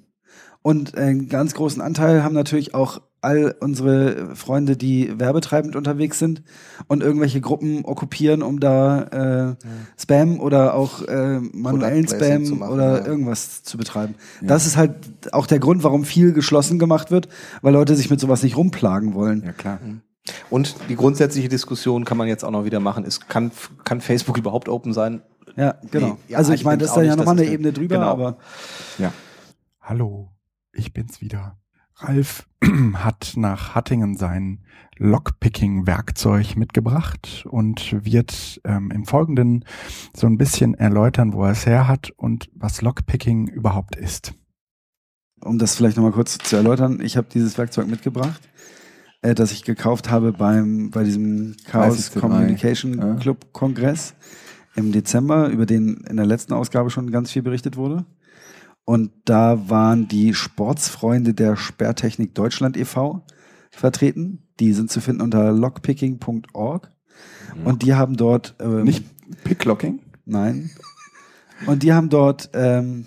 Und 0.61 0.95
einen 0.97 1.27
ganz 1.27 1.53
großen 1.53 1.81
Anteil 1.81 2.23
haben 2.23 2.33
natürlich 2.33 2.73
auch 2.75 3.01
all 3.21 3.55
unsere 3.59 4.35
Freunde, 4.35 4.77
die 4.77 5.19
werbetreibend 5.19 5.75
unterwegs 5.75 6.19
sind 6.19 6.43
und 6.87 7.01
irgendwelche 7.01 7.41
Gruppen 7.41 7.83
okkupieren, 7.83 8.43
um 8.43 8.59
da 8.59 9.55
äh, 9.57 9.65
Spam 9.99 10.39
oder 10.39 10.75
auch 10.75 11.01
äh, 11.07 11.39
manuellen 11.39 12.07
Spam 12.07 12.59
machen, 12.59 12.71
oder 12.73 12.99
ja. 12.99 13.05
irgendwas 13.07 13.63
zu 13.63 13.77
betreiben. 13.77 14.13
Das 14.41 14.67
ist 14.67 14.77
halt 14.77 14.93
auch 15.31 15.47
der 15.47 15.59
Grund, 15.59 15.83
warum 15.83 16.05
viel 16.05 16.33
geschlossen 16.33 16.77
gemacht 16.77 17.09
wird, 17.09 17.27
weil 17.63 17.73
Leute 17.73 17.95
sich 17.95 18.11
mit 18.11 18.19
sowas 18.19 18.43
nicht 18.43 18.57
rumplagen 18.57 19.15
wollen. 19.15 19.41
Ja, 19.43 19.53
klar. 19.53 19.79
Und 20.49 20.75
die 20.89 20.95
grundsätzliche 20.95 21.49
Diskussion 21.49 22.05
kann 22.05 22.17
man 22.17 22.27
jetzt 22.27 22.43
auch 22.43 22.51
noch 22.51 22.65
wieder 22.65 22.79
machen, 22.79 23.03
ist, 23.05 23.29
kann, 23.29 23.51
kann 23.83 24.01
Facebook 24.01 24.37
überhaupt 24.37 24.69
open 24.69 24.93
sein? 24.93 25.21
Ja, 25.55 25.75
genau. 25.91 26.07
Nee, 26.07 26.15
ja, 26.29 26.37
also 26.37 26.51
ich 26.53 26.61
ich 26.61 26.65
meine, 26.65 26.79
das 26.79 26.89
ist 26.89 26.95
dann 26.95 27.05
ja 27.05 27.15
nochmal 27.15 27.39
eine 27.39 27.47
Ebene 27.47 27.71
drüber, 27.71 27.95
genau. 27.95 28.07
aber 28.09 28.37
Ja. 28.97 29.13
Hallo, 29.81 30.31
ich 30.73 30.93
bin's 30.93 31.21
wieder. 31.21 31.57
Ralf 31.97 32.47
hat 32.95 33.33
nach 33.37 33.75
Hattingen 33.75 34.17
sein 34.17 34.65
Lockpicking-Werkzeug 34.97 36.57
mitgebracht 36.57 37.45
und 37.49 38.05
wird 38.05 38.59
ähm, 38.65 38.91
im 38.91 39.05
Folgenden 39.05 39.63
so 40.15 40.27
ein 40.27 40.37
bisschen 40.37 40.73
erläutern, 40.73 41.33
wo 41.33 41.45
er 41.45 41.51
es 41.51 41.65
her 41.65 41.87
hat 41.87 42.11
und 42.17 42.49
was 42.53 42.81
Lockpicking 42.81 43.47
überhaupt 43.47 43.95
ist. 43.95 44.33
um 45.41 45.57
das 45.57 45.75
vielleicht 45.75 45.95
nochmal 45.97 46.11
kurz 46.11 46.37
zu 46.37 46.55
erläutern, 46.55 46.99
ich 47.01 47.15
habe 47.15 47.27
dieses 47.33 47.57
Werkzeug 47.57 47.87
mitgebracht, 47.87 48.41
äh, 49.25 49.35
das 49.35 49.51
ich 49.51 49.63
gekauft 49.63 50.09
habe 50.11 50.31
beim 50.33 50.91
bei 50.91 51.03
diesem 51.03 51.55
Chaos 51.65 52.11
30C3, 52.11 52.19
Communication 52.19 52.97
ja. 52.97 53.15
Club 53.15 53.53
Kongress 53.53 54.13
im 54.75 54.91
Dezember, 54.91 55.49
über 55.49 55.65
den 55.65 56.05
in 56.09 56.17
der 56.17 56.25
letzten 56.25 56.53
Ausgabe 56.53 56.89
schon 56.89 57.11
ganz 57.11 57.31
viel 57.31 57.41
berichtet 57.41 57.75
wurde. 57.77 58.05
Und 58.83 59.11
da 59.25 59.67
waren 59.69 60.07
die 60.07 60.33
Sportsfreunde 60.35 61.33
der 61.33 61.55
Sperrtechnik 61.55 62.35
Deutschland 62.35 62.77
e.V. 62.77 63.23
vertreten. 63.71 64.43
Die 64.59 64.73
sind 64.73 64.91
zu 64.91 65.01
finden 65.01 65.21
unter 65.21 65.51
lockpicking.org. 65.51 66.91
Und 67.63 67.81
die 67.81 67.95
haben 67.95 68.17
dort 68.17 68.53
ähm, 68.59 68.83
Nicht 68.83 69.03
Picklocking? 69.43 70.01
Nein. 70.25 70.69
Und 71.65 71.81
die 71.81 71.93
haben 71.93 72.09
dort 72.09 72.49
ähm, 72.53 73.05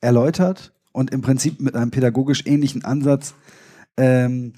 erläutert 0.00 0.72
und 0.92 1.12
im 1.12 1.20
Prinzip 1.20 1.60
mit 1.60 1.76
einem 1.76 1.90
pädagogisch 1.92 2.44
ähnlichen 2.46 2.84
Ansatz, 2.84 3.34
ähm, 3.96 4.54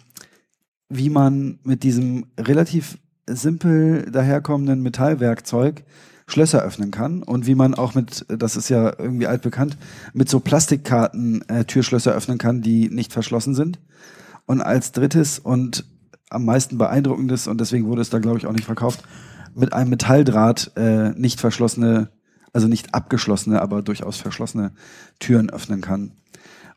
wie 0.90 1.08
man 1.08 1.58
mit 1.62 1.82
diesem 1.82 2.26
relativ 2.38 2.98
simpel 3.26 4.10
daherkommenden 4.10 4.82
Metallwerkzeug 4.82 5.84
Schlösser 6.26 6.62
öffnen 6.62 6.90
kann 6.90 7.22
und 7.22 7.46
wie 7.46 7.54
man 7.54 7.74
auch 7.74 7.94
mit, 7.94 8.24
das 8.28 8.56
ist 8.56 8.68
ja 8.68 8.92
irgendwie 8.98 9.26
altbekannt, 9.26 9.76
mit 10.12 10.28
so 10.28 10.40
Plastikkarten 10.40 11.42
äh, 11.48 11.64
Türschlösser 11.64 12.12
öffnen 12.12 12.38
kann, 12.38 12.62
die 12.62 12.88
nicht 12.88 13.12
verschlossen 13.12 13.54
sind. 13.54 13.80
Und 14.46 14.60
als 14.60 14.92
drittes 14.92 15.38
und 15.38 15.84
am 16.28 16.44
meisten 16.44 16.78
beeindruckendes, 16.78 17.48
und 17.48 17.60
deswegen 17.60 17.86
wurde 17.86 18.02
es 18.02 18.10
da, 18.10 18.20
glaube 18.20 18.38
ich, 18.38 18.46
auch 18.46 18.52
nicht 18.52 18.64
verkauft, 18.64 19.02
mit 19.54 19.72
einem 19.72 19.90
Metalldraht 19.90 20.72
äh, 20.76 21.10
nicht 21.10 21.40
verschlossene, 21.40 22.10
also 22.52 22.68
nicht 22.68 22.94
abgeschlossene, 22.94 23.60
aber 23.60 23.82
durchaus 23.82 24.18
verschlossene 24.18 24.72
Türen 25.18 25.50
öffnen 25.50 25.80
kann. 25.80 26.12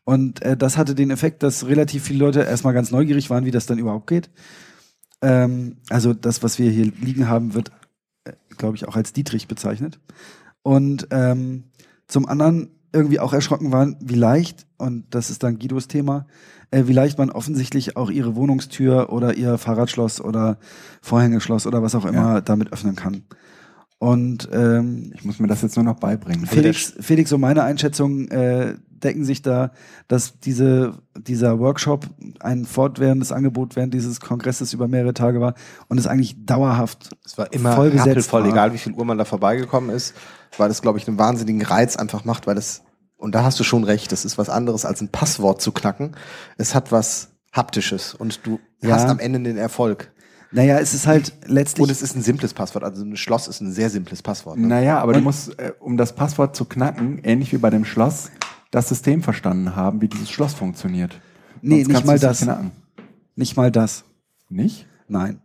Und 0.06 0.42
äh, 0.42 0.58
das 0.58 0.78
hatte 0.78 0.96
den 0.96 1.12
Effekt, 1.12 1.44
dass 1.44 1.68
relativ 1.68 2.04
viele 2.04 2.20
Leute 2.20 2.42
erstmal 2.42 2.74
ganz 2.74 2.92
neugierig 2.92 3.30
waren, 3.30 3.46
wie 3.46 3.52
das 3.52 3.66
dann 3.66 3.80
überhaupt 3.80 4.08
geht. 4.08 4.30
Ähm, 5.22 5.78
also 5.90 6.14
das, 6.14 6.44
was 6.44 6.60
wir 6.60 6.70
hier 6.70 6.92
liegen 7.02 7.30
haben, 7.30 7.54
wird, 7.54 7.72
äh, 8.26 8.34
glaube 8.58 8.76
ich, 8.76 8.88
auch 8.88 8.96
als 8.96 9.14
Dietrich 9.14 9.48
bezeichnet. 9.48 10.00
Und 10.62 11.08
ähm, 11.12 11.66
zum 12.08 12.28
anderen 12.28 12.70
irgendwie 12.92 13.20
auch 13.20 13.34
erschrocken 13.34 13.72
waren, 13.72 13.98
wie 14.02 14.16
leicht, 14.16 14.68
und 14.78 15.06
das 15.10 15.30
ist 15.30 15.44
dann 15.44 15.58
Guidos 15.58 15.88
Thema, 15.88 16.28
äh, 16.70 16.84
wie 16.86 16.94
leicht 16.94 17.18
man 17.18 17.32
offensichtlich 17.32 17.98
auch 17.98 18.12
ihre 18.12 18.36
Wohnungstür 18.36 19.12
oder 19.12 19.36
ihr 19.36 19.58
Fahrradschloss 19.58 20.22
oder 20.22 20.60
Vorhängeschloss 21.02 21.66
oder 21.66 21.82
was 21.82 21.96
auch 21.96 22.06
immer 22.06 22.42
damit 22.42 22.72
öffnen 22.72 22.96
kann. 22.96 23.24
Und 24.00 24.50
ähm, 24.52 25.14
Ich 25.16 25.24
muss 25.24 25.40
mir 25.40 25.48
das 25.48 25.62
jetzt 25.62 25.76
nur 25.78 25.86
noch 25.86 25.96
beibringen. 25.96 26.46
Felix, 26.46 26.94
Felix 27.00 27.32
und 27.32 27.40
meine 27.40 27.64
Einschätzung 27.64 28.28
äh, 28.28 28.76
decken 29.04 29.26
sich 29.26 29.42
da, 29.42 29.72
dass 30.08 30.40
diese, 30.40 30.94
dieser 31.18 31.60
Workshop 31.60 32.08
ein 32.40 32.66
fortwährendes 32.66 33.32
Angebot 33.32 33.76
während 33.76 33.94
dieses 33.94 34.20
Kongresses 34.20 34.74
über 34.74 34.88
mehrere 34.88 35.14
Tage 35.14 35.42
war 35.42 35.54
und 35.90 35.98
es 35.98 36.08
eigentlich 36.08 36.46
dauerhaft 36.46 37.10
Es 37.26 37.38
war 37.38 37.52
immer 37.54 37.76
voll 37.76 37.92
besetzt 37.92 38.34
egal 38.34 38.74
wie 38.74 38.78
viel 38.78 38.94
Uhr 38.94 39.06
man 39.06 39.18
da 39.18 39.26
vorbeigekommen 39.26 39.90
ist, 39.90 40.14
weil 40.58 40.70
das, 40.70 40.82
glaube 40.82 40.98
ich, 40.98 41.08
einen 41.08 41.18
wahnsinnigen 41.18 41.62
Reiz 41.62 41.96
einfach 41.96 42.26
macht, 42.26 42.48
weil 42.48 42.56
das, 42.56 42.84
und 43.18 43.36
da 43.36 43.44
hast 43.44 43.60
du 43.60 43.64
schon 43.64 43.84
recht, 43.84 44.12
das 44.12 44.26
ist 44.26 44.38
was 44.38 44.50
anderes 44.50 44.86
als 44.86 45.02
ein 45.02 45.10
Passwort 45.10 45.62
zu 45.62 45.72
knacken. 45.72 46.16
Es 46.58 46.76
hat 46.76 46.92
was 46.92 47.30
Haptisches 47.52 48.14
und 48.16 48.46
du 48.46 48.60
Ja. 48.82 48.96
hast 48.96 49.10
am 49.10 49.20
Ende 49.20 49.40
den 49.40 49.58
Erfolg. 49.58 50.12
Naja, 50.54 50.78
es 50.78 50.94
ist 50.94 51.08
halt 51.08 51.34
letztlich. 51.48 51.84
Und 51.84 51.90
es 51.90 52.02
ist 52.04 52.16
ein 52.16 52.22
simples 52.22 52.54
Passwort, 52.54 52.84
also 52.84 53.04
ein 53.04 53.18
Schloss 53.18 53.48
ist 53.48 53.60
ein 53.62 53.72
sehr 53.72 53.90
simples 53.90 54.22
Passwort. 54.22 54.58
Ne? 54.58 54.68
Naja, 54.68 55.00
aber 55.00 55.14
du 55.14 55.20
musst, 55.20 55.58
äh, 55.60 55.74
um 55.80 55.98
das 55.98 56.14
Passwort 56.14 56.56
zu 56.56 56.66
knacken, 56.66 57.20
ähnlich 57.24 57.52
wie 57.54 57.58
bei 57.58 57.72
dem 57.72 57.86
Schloss, 57.86 58.30
das 58.74 58.90
System 58.90 59.22
verstanden 59.22 59.76
haben, 59.76 60.02
wie 60.02 60.08
dieses 60.08 60.32
Schloss 60.32 60.56
funktioniert. 60.56 61.20
Nee, 61.62 61.84
Sonst 61.84 61.90
nicht 61.90 62.06
mal 62.06 62.18
das. 62.20 62.40
knacken. 62.42 62.72
nicht 63.36 63.56
mal 63.56 63.72
das. 63.72 64.04
Nicht? 64.50 64.88
Nein. 65.08 65.40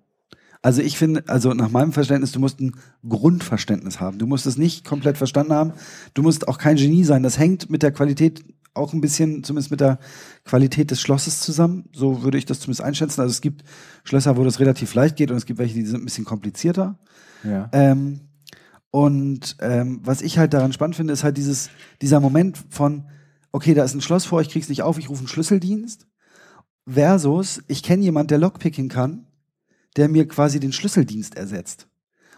Also 0.63 0.81
ich 0.81 0.97
finde, 0.97 1.25
also 1.29 1.53
nach 1.53 1.69
meinem 1.69 1.93
Verständnis, 1.93 2.33
du 2.33 2.41
musst 2.41 2.59
ein 2.59 2.75
Grundverständnis 3.07 4.01
haben. 4.01 4.19
Du 4.19 4.27
musst 4.27 4.47
es 4.47 4.57
nicht 4.57 4.85
komplett 4.87 5.19
verstanden 5.19 5.53
haben. 5.53 5.73
Du 6.15 6.23
musst 6.23 6.49
auch 6.49 6.57
kein 6.57 6.77
Genie 6.77 7.05
sein. 7.05 7.23
Das 7.23 7.39
hängt 7.39 7.69
mit 7.69 7.83
der 7.83 7.93
Qualität 7.93 8.45
auch 8.73 8.95
ein 8.95 9.03
bisschen, 9.03 9.45
zumindest 9.45 9.71
mit 9.71 9.81
der 9.81 9.99
Qualität 10.45 10.91
des 10.91 11.01
Schlosses 11.01 11.41
zusammen. 11.41 11.85
So 11.93 12.23
würde 12.23 12.39
ich 12.39 12.47
das 12.47 12.61
zumindest 12.61 12.83
einschätzen. 12.83 13.21
Also 13.21 13.31
es 13.31 13.43
gibt 13.43 13.63
Schlösser, 14.05 14.39
wo 14.39 14.45
das 14.45 14.59
relativ 14.59 14.95
leicht 14.95 15.17
geht 15.17 15.31
und 15.31 15.37
es 15.37 15.45
gibt 15.45 15.59
welche, 15.59 15.75
die 15.75 15.85
sind 15.85 16.01
ein 16.01 16.05
bisschen 16.07 16.25
komplizierter. 16.25 16.99
Ja. 17.45 17.69
Ähm, 17.73 18.21
und 18.91 19.57
ähm, 19.61 20.01
was 20.03 20.23
ich 20.23 20.39
halt 20.39 20.55
daran 20.55 20.73
spannend 20.73 20.97
finde, 20.97 21.13
ist 21.13 21.25
halt 21.25 21.37
dieses, 21.37 21.69
dieser 22.01 22.21
Moment 22.21 22.59
von, 22.71 23.05
okay, 23.59 23.75
da 23.75 23.83
ist 23.83 23.93
ein 23.93 24.01
Schloss 24.01 24.25
vor, 24.25 24.41
ich 24.41 24.51
krieg's 24.51 24.69
nicht 24.69 24.83
auf, 24.83 24.99
ich 24.99 25.09
rufe 25.09 25.19
einen 25.19 25.27
Schlüsseldienst. 25.27 26.07
Versus, 26.87 27.61
ich 27.67 27.83
kenne 27.83 28.05
jemand, 28.05 28.31
der 28.31 28.39
Lockpicking 28.39 28.89
kann, 28.89 29.27
der 29.97 30.09
mir 30.09 30.29
quasi 30.29 30.61
den 30.61 30.71
Schlüsseldienst 30.71 31.37
ersetzt. 31.37 31.89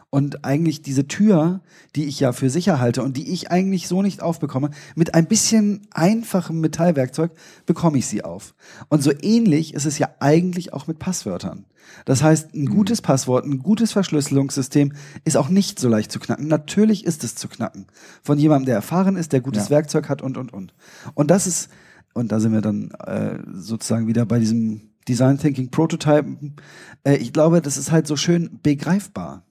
Und 0.09 0.47
eigentlich 0.47 0.81
diese 0.81 1.09
Tür, 1.09 1.61
die 1.95 2.07
ich 2.07 2.21
ja 2.21 2.33
für 2.33 2.49
sicher 2.49 2.81
halte 2.81 3.03
und 3.03 3.19
die 3.19 3.31
ich 3.35 3.51
eigentlich 3.51 3.87
so 3.87 4.01
nicht 4.01 4.23
aufbekomme, 4.23 4.71
mit 4.95 5.13
ein 5.13 5.29
bisschen 5.29 5.87
einfachem 5.91 6.59
Metallwerkzeug 6.61 7.33
bekomme 7.67 7.99
ich 7.99 8.07
sie 8.07 8.25
auf. 8.25 8.55
Und 8.89 9.03
so 9.03 9.13
ähnlich 9.21 9.75
ist 9.75 9.85
es 9.85 9.99
ja 9.99 10.09
eigentlich 10.21 10.73
auch 10.73 10.87
mit 10.87 10.99
Passwörtern. 10.99 11.67
Das 12.05 12.23
heißt, 12.23 12.55
ein 12.55 12.67
gutes 12.67 13.03
Passwort, 13.03 13.45
ein 13.45 13.59
gutes 13.59 13.93
Verschlüsselungssystem 13.93 14.93
ist 15.25 15.37
auch 15.37 15.49
nicht 15.49 15.79
so 15.79 15.89
leicht 15.89 16.12
zu 16.12 16.19
knacken. 16.19 16.49
Natürlich 16.49 17.05
ist 17.05 17.25
es 17.25 17.35
zu 17.35 17.49
knacken. 17.49 17.87
Von 18.23 18.39
jemandem, 18.39 18.67
der 18.67 18.77
erfahren 18.77 19.17
ist, 19.17 19.33
der 19.33 19.41
gutes 19.41 19.65
Ja. 19.65 19.71
Werkzeug 19.71 20.09
hat 20.09 20.23
und, 20.23 20.37
und, 20.37 20.53
und. 20.53 20.75
Und 21.15 21.31
das 21.31 21.47
ist, 21.47 21.71
und 22.15 22.33
da 22.33 22.41
sind 22.41 22.53
wir 22.53 22.61
dann 22.61 22.91
äh, 23.07 23.39
sozusagen 23.53 24.07
wieder 24.07 24.27
bei 24.27 24.39
diesem 24.39 24.91
Design 25.09 25.39
Thinking 25.39 25.71
Prototypen. 25.71 26.57
Äh, 27.05 27.17
ich 27.17 27.33
glaube, 27.33 27.61
das 27.61 27.77
ist 27.77 27.91
halt 27.91 28.07
so 28.07 28.17
schön 28.17 28.61
begreifbar. 28.62 29.45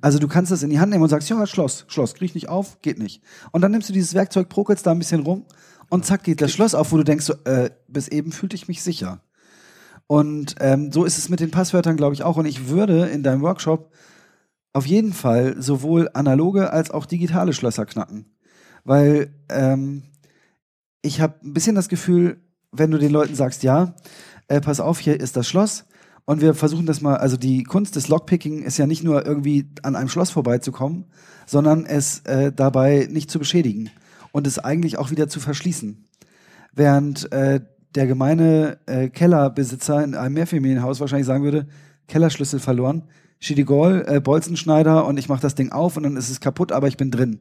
Also 0.00 0.18
du 0.18 0.26
kannst 0.26 0.50
das 0.50 0.64
in 0.64 0.70
die 0.70 0.80
Hand 0.80 0.90
nehmen 0.90 1.04
und 1.04 1.10
sagst, 1.10 1.28
ja, 1.28 1.46
Schloss, 1.46 1.84
Schloss, 1.86 2.14
krieg 2.14 2.30
ich 2.30 2.34
nicht 2.34 2.48
auf, 2.48 2.80
geht 2.82 2.98
nicht. 2.98 3.22
Und 3.52 3.60
dann 3.60 3.70
nimmst 3.70 3.88
du 3.88 3.92
dieses 3.92 4.14
Werkzeug, 4.14 4.48
prokelst 4.48 4.84
da 4.84 4.90
ein 4.90 4.98
bisschen 4.98 5.20
rum 5.20 5.46
und 5.90 6.04
zack 6.04 6.24
geht 6.24 6.40
das 6.40 6.50
Schloss 6.50 6.74
auf, 6.74 6.90
wo 6.90 6.96
du 6.96 7.04
denkst, 7.04 7.24
so, 7.24 7.34
äh, 7.44 7.70
bis 7.86 8.08
eben 8.08 8.32
fühlte 8.32 8.56
ich 8.56 8.66
mich 8.66 8.82
sicher. 8.82 9.22
Und 10.10 10.56
ähm, 10.58 10.90
so 10.90 11.04
ist 11.04 11.18
es 11.18 11.28
mit 11.28 11.38
den 11.38 11.52
Passwörtern, 11.52 11.96
glaube 11.96 12.14
ich, 12.14 12.24
auch. 12.24 12.36
Und 12.36 12.46
ich 12.46 12.66
würde 12.66 13.06
in 13.06 13.22
deinem 13.22 13.42
Workshop 13.42 13.92
auf 14.72 14.84
jeden 14.84 15.12
Fall 15.12 15.62
sowohl 15.62 16.10
analoge 16.14 16.72
als 16.72 16.90
auch 16.90 17.06
digitale 17.06 17.52
Schlösser 17.52 17.86
knacken. 17.86 18.26
Weil 18.82 19.32
ähm, 19.48 20.02
ich 21.00 21.20
habe 21.20 21.36
ein 21.44 21.54
bisschen 21.54 21.76
das 21.76 21.88
Gefühl, 21.88 22.40
wenn 22.72 22.90
du 22.90 22.98
den 22.98 23.12
Leuten 23.12 23.36
sagst, 23.36 23.62
ja, 23.62 23.94
äh, 24.48 24.60
pass 24.60 24.80
auf, 24.80 24.98
hier 24.98 25.20
ist 25.20 25.36
das 25.36 25.46
Schloss. 25.46 25.84
Und 26.24 26.40
wir 26.40 26.54
versuchen 26.54 26.86
das 26.86 27.00
mal, 27.00 27.18
also 27.18 27.36
die 27.36 27.62
Kunst 27.62 27.94
des 27.94 28.08
Lockpicking 28.08 28.64
ist 28.64 28.78
ja 28.78 28.88
nicht 28.88 29.04
nur 29.04 29.24
irgendwie 29.24 29.70
an 29.84 29.94
einem 29.94 30.08
Schloss 30.08 30.30
vorbeizukommen, 30.30 31.04
sondern 31.46 31.86
es 31.86 32.18
äh, 32.24 32.50
dabei 32.50 33.06
nicht 33.08 33.30
zu 33.30 33.38
beschädigen 33.38 33.90
und 34.32 34.48
es 34.48 34.58
eigentlich 34.58 34.98
auch 34.98 35.12
wieder 35.12 35.28
zu 35.28 35.38
verschließen. 35.38 36.08
Während 36.72 37.30
äh, 37.30 37.60
der 37.94 38.06
gemeine 38.06 38.78
äh, 38.86 39.08
Kellerbesitzer 39.08 40.02
in 40.02 40.14
einem 40.14 40.34
Mehrfamilienhaus 40.34 41.00
wahrscheinlich 41.00 41.26
sagen 41.26 41.44
würde, 41.44 41.66
Kellerschlüssel 42.08 42.60
verloren, 42.60 43.04
Schidigol, 43.38 44.04
äh, 44.06 44.20
Bolzenschneider 44.20 45.06
und 45.06 45.18
ich 45.18 45.28
mache 45.28 45.42
das 45.42 45.54
Ding 45.54 45.72
auf 45.72 45.96
und 45.96 46.02
dann 46.02 46.16
ist 46.16 46.30
es 46.30 46.40
kaputt, 46.40 46.72
aber 46.72 46.88
ich 46.88 46.96
bin 46.96 47.10
drin. 47.10 47.40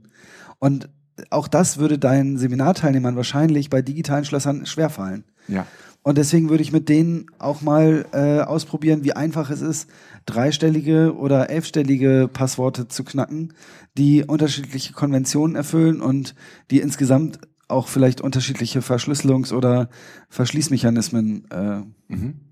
Und 0.59 0.89
auch 1.29 1.47
das 1.47 1.77
würde 1.77 1.99
deinen 1.99 2.37
Seminarteilnehmern 2.37 3.15
wahrscheinlich 3.15 3.69
bei 3.69 3.81
digitalen 3.81 4.25
Schlössern 4.25 4.65
schwerfallen. 4.65 5.25
Ja. 5.47 5.65
Und 6.01 6.17
deswegen 6.17 6.49
würde 6.49 6.63
ich 6.63 6.71
mit 6.71 6.87
denen 6.87 7.25
auch 7.39 7.61
mal 7.61 8.05
äh, 8.13 8.39
ausprobieren, 8.39 9.03
wie 9.03 9.13
einfach 9.13 9.49
es 9.49 9.61
ist, 9.61 9.89
dreistellige 10.25 11.15
oder 11.15 11.49
elfstellige 11.49 12.29
Passworte 12.31 12.87
zu 12.87 13.03
knacken, 13.03 13.53
die 13.97 14.23
unterschiedliche 14.23 14.93
Konventionen 14.93 15.57
erfüllen 15.57 16.01
und 16.01 16.35
die 16.71 16.79
insgesamt 16.79 17.39
auch 17.69 17.87
vielleicht 17.87 18.21
unterschiedliche 18.21 18.79
Verschlüsselungs- 18.79 19.53
oder 19.53 19.89
Verschließmechanismen 20.29 21.49
äh, 21.51 21.81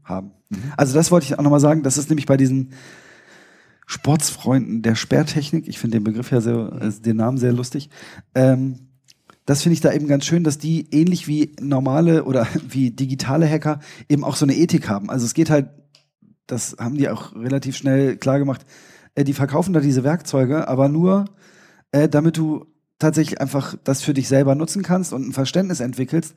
haben. 0.03 0.31
Also 0.77 0.93
das 0.93 1.11
wollte 1.11 1.25
ich 1.25 1.37
auch 1.37 1.43
nochmal 1.43 1.59
sagen. 1.59 1.83
Das 1.83 1.97
ist 1.97 2.09
nämlich 2.09 2.25
bei 2.25 2.37
diesen 2.37 2.73
Sportsfreunden 3.85 4.81
der 4.81 4.95
Sperrtechnik, 4.95 5.67
ich 5.67 5.79
finde 5.79 5.97
den 5.97 6.03
Begriff 6.03 6.31
ja 6.31 6.41
sehr, 6.41 6.71
äh, 6.81 6.91
den 7.01 7.17
Namen 7.17 7.37
sehr 7.37 7.53
lustig, 7.53 7.89
ähm, 8.35 8.87
das 9.45 9.63
finde 9.63 9.75
ich 9.75 9.81
da 9.81 9.93
eben 9.93 10.07
ganz 10.07 10.25
schön, 10.25 10.43
dass 10.43 10.57
die 10.57 10.89
ähnlich 10.91 11.29
wie 11.29 11.55
normale 11.61 12.25
oder 12.25 12.45
wie 12.69 12.91
digitale 12.91 13.49
Hacker 13.49 13.79
eben 14.09 14.25
auch 14.25 14.35
so 14.35 14.45
eine 14.45 14.55
Ethik 14.55 14.89
haben. 14.89 15.09
Also 15.09 15.25
es 15.25 15.33
geht 15.33 15.49
halt, 15.49 15.69
das 16.47 16.75
haben 16.79 16.97
die 16.97 17.07
auch 17.09 17.33
relativ 17.33 17.77
schnell 17.77 18.17
klar 18.17 18.39
gemacht, 18.39 18.65
äh, 19.15 19.23
die 19.23 19.33
verkaufen 19.33 19.73
da 19.73 19.79
diese 19.79 20.03
Werkzeuge, 20.03 20.67
aber 20.67 20.89
nur, 20.89 21.25
äh, 21.91 22.09
damit 22.09 22.35
du 22.35 22.65
tatsächlich 22.99 23.39
einfach 23.41 23.75
das 23.83 24.01
für 24.01 24.13
dich 24.13 24.27
selber 24.27 24.55
nutzen 24.55 24.83
kannst 24.83 25.13
und 25.13 25.27
ein 25.27 25.33
Verständnis 25.33 25.79
entwickelst. 25.79 26.35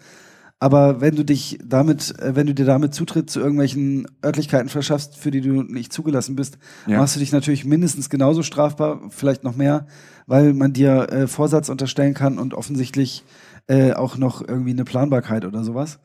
Aber 0.62 1.00
wenn 1.00 1.16
du 1.16 1.24
dich 1.24 1.58
damit, 1.64 2.18
äh, 2.20 2.36
wenn 2.36 2.46
du 2.46 2.54
dir 2.54 2.66
damit 2.66 2.92
Zutritt 2.92 3.30
zu 3.30 3.40
irgendwelchen 3.40 4.06
Örtlichkeiten 4.22 4.68
verschaffst, 4.68 5.16
für 5.16 5.30
die 5.30 5.40
du 5.40 5.62
nicht 5.62 5.90
zugelassen 5.90 6.36
bist, 6.36 6.58
Ja. 6.86 6.98
machst 6.98 7.16
du 7.16 7.20
dich 7.20 7.32
natürlich 7.32 7.64
mindestens 7.64 8.10
genauso 8.10 8.42
strafbar, 8.42 9.00
vielleicht 9.08 9.42
noch 9.42 9.56
mehr, 9.56 9.86
weil 10.26 10.52
man 10.52 10.74
dir 10.74 11.10
äh, 11.10 11.26
Vorsatz 11.26 11.70
unterstellen 11.70 12.12
kann 12.12 12.38
und 12.38 12.52
offensichtlich 12.52 13.24
äh, 13.68 13.94
auch 13.94 14.18
noch 14.18 14.46
irgendwie 14.46 14.72
eine 14.72 14.84
Planbarkeit 14.84 15.46
oder 15.46 15.64
sowas. 15.64 15.98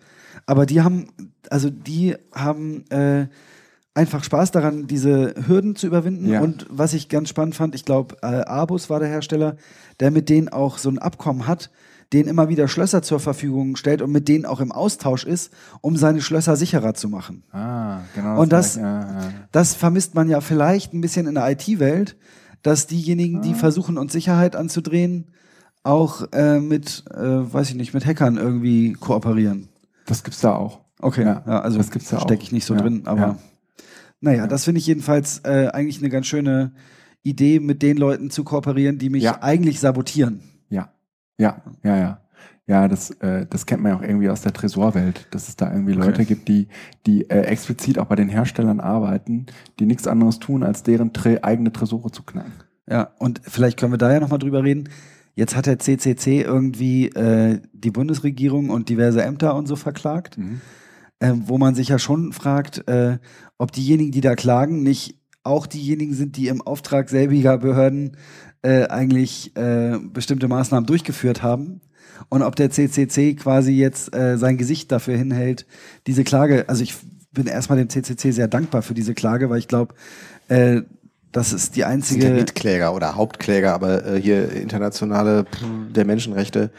Aber 0.46 0.66
die 0.66 0.82
haben, 0.82 1.08
also 1.50 1.70
die 1.70 2.16
haben 2.34 2.90
äh, 2.92 3.28
einfach 3.96 4.24
Spaß 4.24 4.52
daran, 4.52 4.88
diese 4.88 5.34
Hürden 5.48 5.76
zu 5.76 5.88
überwinden. 5.88 6.28
Ja. 6.30 6.42
Und 6.42 6.66
was 6.70 6.94
ich 6.94 7.10
ganz 7.10 7.30
spannend 7.30 7.56
fand, 7.56 7.74
ich 7.74 7.86
glaube, 7.86 8.18
äh, 8.22 8.28
Abus 8.42 8.90
war 8.90 9.00
der 9.00 9.10
Hersteller, 9.10 9.56
der 10.00 10.12
mit 10.12 10.30
denen 10.30 10.50
auch 10.50 10.78
so 10.78 10.90
ein 10.90 11.00
Abkommen 11.00 11.48
hat, 11.48 11.72
denen 12.14 12.30
immer 12.30 12.50
wieder 12.50 12.68
Schlösser 12.68 13.02
zur 13.02 13.20
Verfügung 13.20 13.78
stellt 13.78 14.02
und 14.02 14.12
mit 14.12 14.28
denen 14.28 14.46
auch 14.46 14.60
im 14.60 14.72
Austausch 14.72 15.24
ist, 15.24 15.52
um 15.82 15.98
seine 15.98 16.22
Schlösser 16.22 16.56
sicherer 16.56 16.94
zu 16.94 17.10
machen. 17.10 17.44
Ah, 17.52 18.02
genau. 18.14 18.40
Und 18.42 18.52
das- 18.52 18.74
gleiche, 18.74 18.88
ja, 18.88 19.02
ja. 19.22 19.30
Das 19.52 19.74
vermisst 19.74 20.14
man 20.14 20.30
ja 20.30 20.42
vielleicht 20.42 20.94
ein 20.94 21.02
bisschen 21.02 21.26
in 21.26 21.34
der 21.36 21.50
IT-Welt, 21.50 22.16
dass 22.62 22.88
diejenigen, 22.88 23.42
die 23.42 23.54
versuchen, 23.54 23.98
uns 23.98 24.12
Sicherheit 24.14 24.56
anzudrehen, 24.56 25.28
auch 25.84 26.32
äh, 26.32 26.60
mit, 26.60 27.06
äh, 27.14 27.18
weiß 27.22 27.70
ich 27.70 27.76
nicht, 27.76 27.94
mit 27.94 28.06
Hackern 28.06 28.38
irgendwie 28.38 28.94
kooperieren. 28.94 29.70
Das 30.06 30.24
gibt's 30.24 30.42
da 30.42 30.56
auch. 30.56 30.82
Okay, 31.00 31.24
Ja, 31.24 31.42
also 31.62 31.78
das 31.78 31.92
gibt's 31.92 32.08
stecke 32.08 32.44
ich 32.44 32.52
nicht 32.52 32.66
so 32.66 32.76
drin, 32.76 33.04
aber 33.06 33.38
ja. 34.26 34.32
naja, 34.32 34.48
das 34.48 34.66
finde 34.66 34.80
ich 34.80 34.88
jedenfalls 34.88 35.40
äh, 35.46 35.68
eigentlich 35.74 36.00
eine 36.00 36.10
ganz 36.10 36.28
schöne 36.28 36.72
Idee, 37.24 37.60
mit 37.60 37.82
den 37.82 37.98
Leuten 37.98 38.30
zu 38.30 38.44
kooperieren, 38.44 38.98
die 38.98 39.10
mich 39.10 39.24
Ja. 39.24 39.42
eigentlich 39.42 39.80
sabotieren. 39.80 40.42
Ja, 40.70 40.90
ja, 41.38 41.62
ja, 41.84 41.98
ja. 41.98 42.22
Ja, 42.68 42.88
das, 42.88 43.12
äh, 43.22 43.46
das 43.48 43.68
kennt 43.68 43.84
man 43.84 43.92
ja 43.92 43.98
auch 44.00 44.02
irgendwie 44.02 44.28
aus 44.30 44.42
der 44.42 44.52
Tresorwelt, 44.52 45.28
dass 45.30 45.50
es 45.50 45.56
da 45.56 45.72
irgendwie 45.72 45.94
Okay. 45.94 46.02
Leute 46.08 46.26
gibt, 46.26 46.48
die, 46.48 46.68
die 47.06 47.30
äh, 47.30 47.42
explizit 47.42 48.00
auch 48.00 48.06
bei 48.06 48.16
den 48.16 48.28
Herstellern 48.30 48.80
arbeiten, 48.80 49.46
die 49.80 49.86
nichts 49.86 50.08
anderes 50.08 50.40
tun, 50.40 50.64
als 50.64 50.82
deren 50.82 51.14
Tre 51.14 51.44
eigene 51.44 51.72
Tresore 51.72 52.10
zu 52.12 52.24
knacken. 52.24 52.54
Ja, 52.90 53.10
und 53.20 53.42
vielleicht 53.44 53.80
können 53.80 53.94
wir 53.94 53.98
da 54.00 54.12
ja 54.12 54.20
nochmal 54.20 54.40
drüber 54.40 54.64
reden. 54.64 54.90
Jetzt 55.36 55.56
hat 55.56 55.68
der 55.68 55.78
CCC 55.78 56.42
irgendwie 56.42 57.10
äh, 57.10 57.60
die 57.74 57.92
Bundesregierung 57.92 58.70
und 58.72 58.90
diverse 58.90 59.22
Ämter 59.24 59.54
und 59.56 59.68
so 59.68 59.76
verklagt, 59.76 60.38
äh, 61.20 61.34
wo 61.36 61.58
man 61.60 61.76
sich 61.76 61.90
ja 61.90 62.00
schon 62.00 62.34
fragt, 62.34 62.88
äh, 62.88 63.20
ob 63.58 63.72
diejenigen, 63.72 64.12
die 64.12 64.22
da 64.22 64.36
klagen, 64.36 64.84
nicht 64.84 65.20
auch 65.44 65.68
diejenigen 65.68 66.14
sind, 66.14 66.38
die 66.38 66.48
im 66.48 66.62
Auftrag 66.62 67.10
selbiger 67.10 67.58
Behörden 67.58 68.18
äh, 68.64 68.88
eigentlich 68.88 69.56
äh, 69.56 69.98
bestimmte 70.12 70.48
Maßnahmen 70.48 70.88
durchgeführt 70.88 71.44
haben. 71.44 71.82
Und 72.30 72.42
ob 72.42 72.56
der 72.56 72.72
CCC 72.72 73.36
quasi 73.36 73.74
jetzt 73.74 74.16
äh, 74.16 74.38
sein 74.38 74.58
Gesicht 74.58 74.92
dafür 74.92 75.18
hinhält, 75.18 75.66
diese 76.08 76.24
Klage, 76.24 76.66
also 76.68 76.82
ich 76.82 76.96
bin 77.32 77.48
erstmal 77.48 77.78
dem 77.78 77.90
CCC 77.90 78.32
sehr 78.32 78.48
dankbar 78.48 78.82
für 78.82 78.94
diese 78.94 79.14
Klage, 79.14 79.50
weil 79.50 79.60
ich 79.60 79.68
glaube, 79.68 79.94
äh, 80.48 80.82
das 81.32 81.52
ist 81.52 81.76
die 81.76 81.82
sind 81.82 81.88
ja 81.88 81.88
einzige. 81.88 82.30
Mitkläger 82.32 82.94
oder 82.96 83.16
Hauptkläger, 83.16 83.74
aber 83.74 84.06
äh, 84.06 84.22
hier 84.22 84.52
internationale 84.52 85.44
pff, 85.44 85.66
der 85.94 86.06
Menschenrechte 86.06 86.72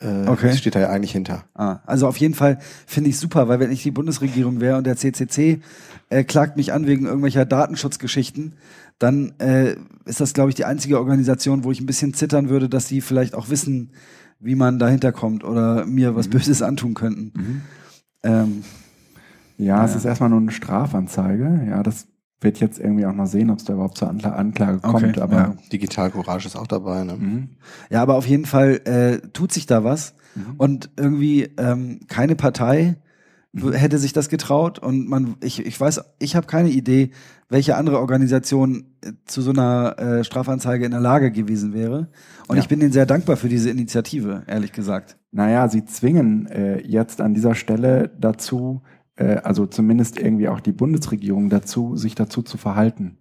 äh, 0.00 0.26
Okay. 0.26 0.56
steht 0.56 0.74
da 0.74 0.80
ja 0.80 0.88
eigentlich 0.88 1.12
hinter. 1.12 1.44
Ah, 1.54 1.78
also 1.86 2.08
auf 2.08 2.16
jeden 2.16 2.34
Fall 2.34 2.58
finde 2.86 3.10
ich 3.10 3.18
super, 3.18 3.46
weil 3.46 3.60
wenn 3.60 3.70
ich 3.70 3.84
die 3.84 3.92
Bundesregierung 3.92 4.60
wäre 4.60 4.76
und 4.76 4.86
der 4.86 4.96
CCC 4.96 5.60
äh, 6.12 6.24
klagt 6.24 6.56
mich 6.56 6.72
an 6.72 6.86
wegen 6.86 7.06
irgendwelcher 7.06 7.44
Datenschutzgeschichten, 7.44 8.54
dann 8.98 9.32
äh, 9.38 9.76
ist 10.04 10.20
das, 10.20 10.34
glaube 10.34 10.50
ich, 10.50 10.54
die 10.54 10.64
einzige 10.64 10.98
Organisation, 10.98 11.64
wo 11.64 11.72
ich 11.72 11.80
ein 11.80 11.86
bisschen 11.86 12.14
zittern 12.14 12.48
würde, 12.48 12.68
dass 12.68 12.86
sie 12.88 13.00
vielleicht 13.00 13.34
auch 13.34 13.48
wissen, 13.50 13.90
wie 14.38 14.54
man 14.54 14.78
dahinter 14.78 15.12
kommt 15.12 15.44
oder 15.44 15.84
mir 15.86 16.14
was 16.14 16.28
Böses 16.28 16.62
antun 16.62 16.94
könnten. 16.94 17.62
Ähm, 18.22 18.62
Ja, 19.58 19.84
es 19.84 19.94
ist 19.94 20.04
erstmal 20.04 20.30
nur 20.30 20.40
eine 20.40 20.50
Strafanzeige. 20.52 21.66
Ja, 21.68 21.82
das 21.82 22.06
wird 22.40 22.58
jetzt 22.58 22.80
irgendwie 22.80 23.06
auch 23.06 23.14
mal 23.14 23.26
sehen, 23.26 23.50
ob 23.50 23.58
es 23.58 23.64
da 23.64 23.74
überhaupt 23.74 23.98
zur 23.98 24.08
Ankla 24.08 24.30
Anklage 24.32 24.80
kommt. 24.80 25.04
Okay, 25.04 25.20
aber 25.20 25.36
ja. 25.36 25.54
Digital 25.72 26.10
Courage 26.10 26.46
ist 26.48 26.56
auch 26.56 26.66
dabei. 26.66 27.04
Ne? 27.04 27.14
Mhm. 27.16 27.48
ja, 27.90 28.02
aber 28.02 28.16
auf 28.16 28.26
jeden 28.26 28.46
Fall 28.46 28.80
äh, 28.84 29.18
tut 29.32 29.52
sich 29.52 29.66
da 29.66 29.84
was 29.84 30.14
Mhm. 30.34 30.54
und 30.56 30.90
irgendwie 30.96 31.42
ähm, 31.58 32.00
keine 32.08 32.34
Partei 32.36 32.96
hätte 33.54 33.98
sich 33.98 34.12
das 34.12 34.28
getraut 34.28 34.78
und 34.78 35.08
man, 35.08 35.36
ich, 35.42 35.64
ich 35.64 35.78
weiß, 35.78 36.00
ich 36.18 36.36
habe 36.36 36.46
keine 36.46 36.70
Idee, 36.70 37.10
welche 37.48 37.76
andere 37.76 37.98
Organisation 38.00 38.86
äh, 39.02 39.12
zu 39.26 39.42
so 39.42 39.50
einer 39.50 39.98
äh, 39.98 40.24
Strafanzeige 40.24 40.84
in 40.86 40.90
der 40.92 41.00
Lage 41.00 41.30
gewesen 41.30 41.74
wäre. 41.74 42.08
Und 42.48 42.56
Ja. 42.56 42.62
ich 42.62 42.68
bin 42.68 42.80
denen 42.80 42.92
sehr 42.92 43.04
dankbar 43.06 43.36
für 43.36 43.48
diese 43.48 43.68
Initiative, 43.70 44.42
ehrlich 44.46 44.72
gesagt. 44.72 45.18
Naja, 45.32 45.68
sie 45.68 45.84
zwingen 45.84 46.46
äh, 46.46 46.80
jetzt 46.80 47.20
an 47.20 47.34
dieser 47.34 47.54
Stelle 47.54 48.10
dazu, 48.18 48.82
äh, 49.16 49.36
also 49.36 49.66
zumindest 49.66 50.18
irgendwie 50.18 50.48
auch 50.48 50.60
die 50.60 50.72
Bundesregierung 50.72 51.50
dazu, 51.50 51.96
sich 51.96 52.14
dazu 52.14 52.40
zu 52.42 52.56
verhalten. 52.56 53.18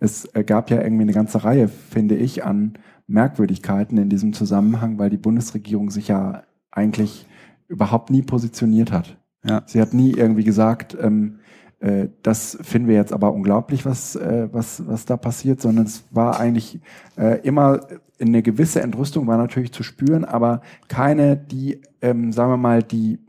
Es 0.00 0.24
äh, 0.34 0.42
gab 0.42 0.70
ja 0.70 0.80
irgendwie 0.82 1.02
eine 1.02 1.12
ganze 1.12 1.44
Reihe, 1.44 1.68
finde 1.68 2.16
ich, 2.16 2.44
an 2.44 2.74
Merkwürdigkeiten 3.06 3.96
in 3.98 4.08
diesem 4.08 4.32
Zusammenhang, 4.32 4.98
weil 4.98 5.10
die 5.10 5.16
Bundesregierung 5.18 5.90
sich 5.90 6.08
ja 6.08 6.42
eigentlich 6.70 7.26
überhaupt 7.68 8.10
nie 8.10 8.22
positioniert 8.22 8.92
hat. 8.92 9.17
Ja. 9.44 9.62
Sie 9.66 9.80
hat 9.80 9.94
nie 9.94 10.12
irgendwie 10.12 10.44
gesagt, 10.44 10.96
ähm, 11.00 11.38
äh, 11.80 12.08
das 12.22 12.58
finden 12.62 12.88
wir 12.88 12.96
jetzt 12.96 13.12
aber 13.12 13.32
unglaublich, 13.32 13.86
was, 13.86 14.16
äh, 14.16 14.48
was, 14.52 14.86
was 14.86 15.04
da 15.04 15.16
passiert, 15.16 15.60
sondern 15.60 15.86
es 15.86 16.04
war 16.10 16.40
eigentlich 16.40 16.80
äh, 17.16 17.40
immer 17.42 17.80
eine 18.20 18.42
gewisse 18.42 18.82
Entrüstung 18.82 19.28
war 19.28 19.36
natürlich 19.36 19.72
zu 19.72 19.84
spüren, 19.84 20.24
aber 20.24 20.60
keine, 20.88 21.36
die, 21.36 21.80
ähm, 22.02 22.32
sagen 22.32 22.50
wir 22.50 22.56
mal, 22.56 22.82
die 22.82 23.20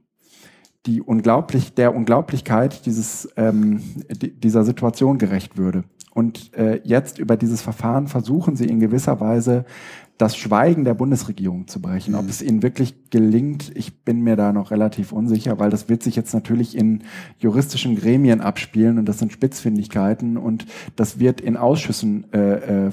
die 0.86 1.02
unglaublich, 1.02 1.73
der 1.76 1.94
Unglaublichkeit 1.94 2.86
dieses, 2.86 3.27
ähm, 3.36 3.81
di- 4.10 4.31
dieser 4.31 4.64
Situation 4.64 5.18
gerecht 5.18 5.57
würde. 5.57 5.84
Und 6.14 6.53
äh, 6.57 6.80
jetzt 6.84 7.19
über 7.19 7.36
dieses 7.36 7.61
Verfahren 7.61 8.07
versuchen 8.07 8.56
sie 8.56 8.65
in 8.65 8.80
gewisser 8.80 9.19
Weise 9.19 9.65
das 10.19 10.35
Schweigen 10.35 10.83
der 10.83 10.95
Bundesregierung 10.95 11.67
zu 11.67 11.81
brechen. 11.81 12.13
Ob 12.13 12.27
es 12.29 12.41
ihnen 12.41 12.61
wirklich 12.61 13.09
gelingt, 13.09 13.71
ich 13.73 14.03
bin 14.03 14.19
mir 14.19 14.35
da 14.35 14.51
noch 14.51 14.69
relativ 14.69 15.13
unsicher, 15.13 15.59
weil 15.59 15.69
das 15.69 15.87
wird 15.87 16.03
sich 16.03 16.17
jetzt 16.17 16.33
natürlich 16.33 16.75
in 16.75 17.03
juristischen 17.37 17.95
Gremien 17.95 18.41
abspielen 18.41 18.99
und 18.99 19.05
das 19.05 19.17
sind 19.17 19.31
Spitzfindigkeiten 19.31 20.35
und 20.35 20.65
das 20.97 21.19
wird 21.19 21.39
in 21.39 21.55
Ausschüssen 21.55 22.31
äh, 22.33 22.87
äh, 22.87 22.91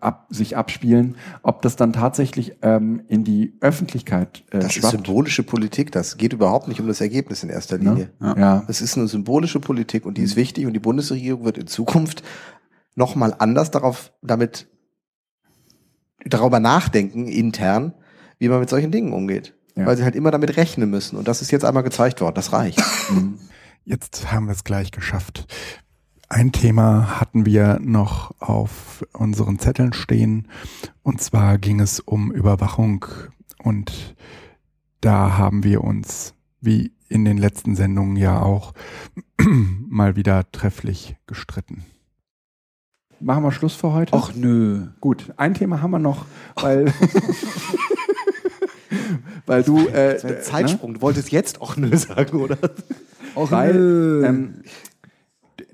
ab, 0.00 0.28
sich 0.30 0.56
abspielen. 0.56 1.16
Ob 1.42 1.60
das 1.62 1.74
dann 1.74 1.92
tatsächlich 1.92 2.56
ähm, 2.62 3.02
in 3.08 3.24
die 3.24 3.54
Öffentlichkeit 3.60 4.44
äh, 4.52 4.60
Das 4.60 4.72
schwappt. 4.72 4.84
ist 4.84 4.90
symbolische 4.92 5.42
Politik, 5.42 5.90
das 5.90 6.18
geht 6.18 6.32
überhaupt 6.32 6.68
nicht 6.68 6.80
um 6.80 6.86
das 6.86 7.00
Ergebnis 7.00 7.42
in 7.42 7.50
erster 7.50 7.78
Linie. 7.78 8.10
Ja. 8.20 8.38
ja. 8.38 8.64
Es 8.68 8.80
ist 8.80 8.96
eine 8.96 9.08
symbolische 9.08 9.58
Politik 9.58 10.06
und 10.06 10.18
die 10.18 10.22
ist 10.22 10.36
wichtig 10.36 10.66
und 10.66 10.72
die 10.72 10.78
Bundesregierung 10.78 11.44
wird 11.44 11.58
in 11.58 11.66
Zukunft 11.66 12.22
nochmal 12.94 13.34
anders 13.36 13.72
darauf 13.72 14.12
damit 14.22 14.68
darüber 16.24 16.60
nachdenken, 16.60 17.26
intern, 17.26 17.94
wie 18.38 18.48
man 18.48 18.60
mit 18.60 18.70
solchen 18.70 18.90
Dingen 18.90 19.12
umgeht. 19.12 19.54
Ja. 19.76 19.86
Weil 19.86 19.96
sie 19.96 20.04
halt 20.04 20.16
immer 20.16 20.30
damit 20.30 20.56
rechnen 20.56 20.90
müssen. 20.90 21.16
Und 21.16 21.28
das 21.28 21.42
ist 21.42 21.50
jetzt 21.50 21.64
einmal 21.64 21.82
gezeigt 21.82 22.20
worden. 22.20 22.34
Das 22.34 22.52
reicht. 22.52 22.82
Mhm. 23.10 23.40
Jetzt 23.84 24.30
haben 24.30 24.46
wir 24.46 24.52
es 24.52 24.62
gleich 24.62 24.92
geschafft. 24.92 25.52
Ein 26.28 26.52
Thema 26.52 27.18
hatten 27.18 27.44
wir 27.44 27.80
noch 27.80 28.32
auf 28.40 29.04
unseren 29.12 29.58
Zetteln 29.58 29.92
stehen. 29.92 30.46
Und 31.02 31.20
zwar 31.20 31.58
ging 31.58 31.80
es 31.80 31.98
um 31.98 32.30
Überwachung. 32.30 33.04
Und 33.58 34.14
da 35.00 35.36
haben 35.36 35.64
wir 35.64 35.82
uns, 35.82 36.34
wie 36.60 36.92
in 37.08 37.24
den 37.24 37.36
letzten 37.36 37.74
Sendungen 37.74 38.14
ja 38.14 38.40
auch, 38.40 38.74
mal 39.88 40.14
wieder 40.14 40.48
trefflich 40.52 41.16
gestritten. 41.26 41.84
Machen 43.20 43.44
wir 43.44 43.52
Schluss 43.52 43.74
für 43.74 43.92
heute? 43.92 44.12
Ach 44.14 44.32
nö. 44.34 44.86
Gut, 45.00 45.32
ein 45.36 45.52
Thema 45.54 45.82
haben 45.82 45.90
wir 45.90 45.98
noch, 45.98 46.24
weil, 46.56 46.86
weil 49.46 49.62
du... 49.62 49.86
Äh, 49.88 50.14
das 50.14 50.24
ein 50.24 50.42
Zeitsprung, 50.42 50.92
ne? 50.92 50.98
du 50.98 51.02
wolltest 51.02 51.30
jetzt 51.30 51.60
auch 51.60 51.76
nö 51.76 51.94
sagen, 51.96 52.40
oder? 52.40 52.56
Auch 53.34 53.50
weil, 53.50 53.74
nö. 53.74 54.24
Ähm, 54.24 54.54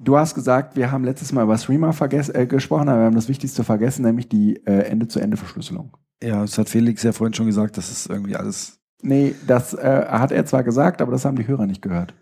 du 0.01 0.17
hast 0.17 0.35
gesagt, 0.35 0.77
wir 0.77 0.91
haben 0.91 1.05
letztes 1.05 1.33
Mal 1.33 1.45
über 1.45 1.57
Streamer 1.57 1.95
äh, 2.01 2.47
gesprochen, 2.47 2.89
aber 2.89 3.01
wir 3.01 3.07
haben 3.07 3.15
das 3.15 3.29
Wichtigste 3.29 3.63
vergessen, 3.63 4.05
nämlich 4.05 4.29
die 4.29 4.57
äh, 4.67 4.81
Ende-zu-Ende-Verschlüsselung. 4.91 5.97
Ja, 6.23 6.41
das 6.41 6.59
hat 6.59 6.69
Felix 6.69 7.05
ja 7.05 7.13
vorhin 7.13 7.35
schon 7.35 7.47
gesagt, 7.47 7.77
das 7.77 7.91
ist 7.91 8.11
irgendwie 8.11 8.35
alles... 8.35 8.81
Nee, 9.03 9.37
das 9.47 9.73
äh, 9.75 10.07
hat 10.09 10.33
er 10.33 10.47
zwar 10.47 10.65
gesagt, 10.65 11.01
aber 11.01 11.13
das 11.13 11.25
haben 11.25 11.37
die 11.37 11.47
Hörer 11.47 11.67
nicht 11.67 11.83
gehört. 11.83 12.13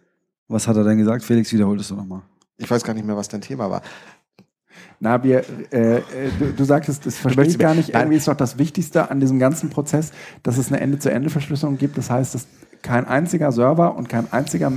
Was 0.48 0.68
hat 0.68 0.76
er 0.76 0.84
denn 0.84 0.98
gesagt? 0.98 1.24
Felix, 1.24 1.50
wiederholt 1.52 1.80
es 1.80 1.88
doch 1.88 1.96
nochmal. 1.96 2.22
Ich 2.56 2.70
weiß 2.70 2.84
gar 2.84 2.94
nicht 2.94 3.06
mehr, 3.06 3.16
was 3.16 3.28
dein 3.28 3.40
Thema 3.40 3.70
war. 3.70 3.82
Na, 5.00 5.22
wir, 5.22 5.44
äh, 5.72 5.96
äh, 5.96 6.02
du, 6.38 6.52
du 6.52 6.64
sagtest, 6.64 7.06
das 7.06 7.18
verstehe 7.18 7.44
ich 7.44 7.58
gar 7.58 7.74
nicht. 7.74 7.92
Nein. 7.92 8.02
Irgendwie 8.02 8.18
ist 8.18 8.28
doch 8.28 8.36
das 8.36 8.58
Wichtigste 8.58 9.10
an 9.10 9.20
diesem 9.20 9.38
ganzen 9.38 9.70
Prozess, 9.70 10.12
dass 10.42 10.56
es 10.56 10.68
eine 10.68 10.80
Ende-zu-Ende-Verschlüsselung 10.80 11.78
gibt. 11.78 11.98
Das 11.98 12.10
heißt, 12.10 12.34
dass 12.34 12.46
kein 12.82 13.06
einziger 13.06 13.52
Server 13.52 13.96
und 13.96 14.08
kein 14.08 14.32
einziger 14.32 14.72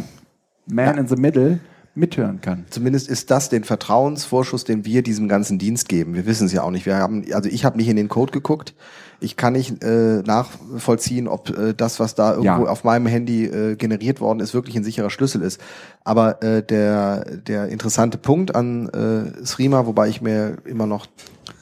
Man 0.65 0.85
ja. 0.85 0.91
in 0.91 1.07
the 1.07 1.15
Middle 1.15 1.59
mithören 1.97 2.39
kann. 2.41 2.65
Zumindest 2.69 3.09
ist 3.09 3.31
das 3.31 3.49
den 3.49 3.63
Vertrauensvorschuss, 3.63 4.63
den 4.63 4.85
wir 4.85 5.01
diesem 5.01 5.27
ganzen 5.27 5.57
Dienst 5.57 5.89
geben. 5.89 6.13
Wir 6.13 6.25
wissen 6.25 6.45
es 6.45 6.53
ja 6.53 6.63
auch 6.63 6.71
nicht. 6.71 6.85
Wir 6.85 6.97
haben, 6.97 7.25
also 7.33 7.49
ich 7.49 7.65
habe 7.65 7.77
nicht 7.77 7.89
in 7.89 7.95
den 7.95 8.07
Code 8.07 8.31
geguckt. 8.31 8.75
Ich 9.19 9.35
kann 9.35 9.53
nicht 9.53 9.83
äh, 9.83 10.21
nachvollziehen, 10.21 11.27
ob 11.27 11.49
äh, 11.49 11.73
das, 11.73 11.99
was 11.99 12.13
da 12.13 12.31
irgendwo 12.31 12.65
ja. 12.65 12.71
auf 12.71 12.83
meinem 12.83 13.07
Handy 13.07 13.45
äh, 13.45 13.75
generiert 13.75 14.21
worden 14.21 14.39
ist, 14.39 14.53
wirklich 14.53 14.75
ein 14.75 14.83
sicherer 14.83 15.09
Schlüssel 15.09 15.41
ist. 15.41 15.59
Aber 16.03 16.41
äh, 16.43 16.63
der, 16.63 17.25
der 17.37 17.69
interessante 17.69 18.17
Punkt 18.17 18.55
an 18.55 18.89
äh, 18.89 19.45
Srima, 19.45 19.87
wobei 19.87 20.07
ich 20.09 20.21
mir 20.21 20.57
immer 20.65 20.85
noch 20.85 21.07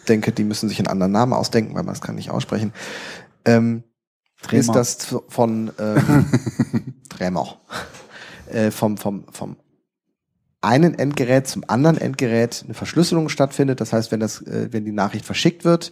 denke, 0.10 0.34
die 0.34 0.44
müssen 0.44 0.68
sich 0.68 0.80
einen 0.80 0.88
anderen 0.88 1.14
Namen 1.14 1.34
ausdenken, 1.34 1.76
weil 1.76 1.84
man 1.84 1.96
es 1.96 2.02
kann 2.02 2.16
nicht 2.16 2.30
aussprechen, 2.30 2.74
ähm, 3.46 3.84
ist 4.52 4.76
das 4.76 5.16
von 5.30 5.72
ähm, 5.80 6.26
Tremor. 7.10 7.62
Äh, 8.52 8.70
vom, 8.70 8.98
vom, 8.98 9.26
vom 9.32 9.56
einen 10.66 10.94
Endgerät 10.94 11.48
zum 11.48 11.64
anderen 11.68 11.98
Endgerät 11.98 12.64
eine 12.66 12.74
Verschlüsselung 12.74 13.30
stattfindet. 13.30 13.80
Das 13.80 13.94
heißt, 13.94 14.12
wenn 14.12 14.20
das, 14.20 14.42
äh, 14.42 14.70
wenn 14.72 14.84
die 14.84 14.92
Nachricht 14.92 15.26
verschickt 15.26 15.64
wird, 15.64 15.92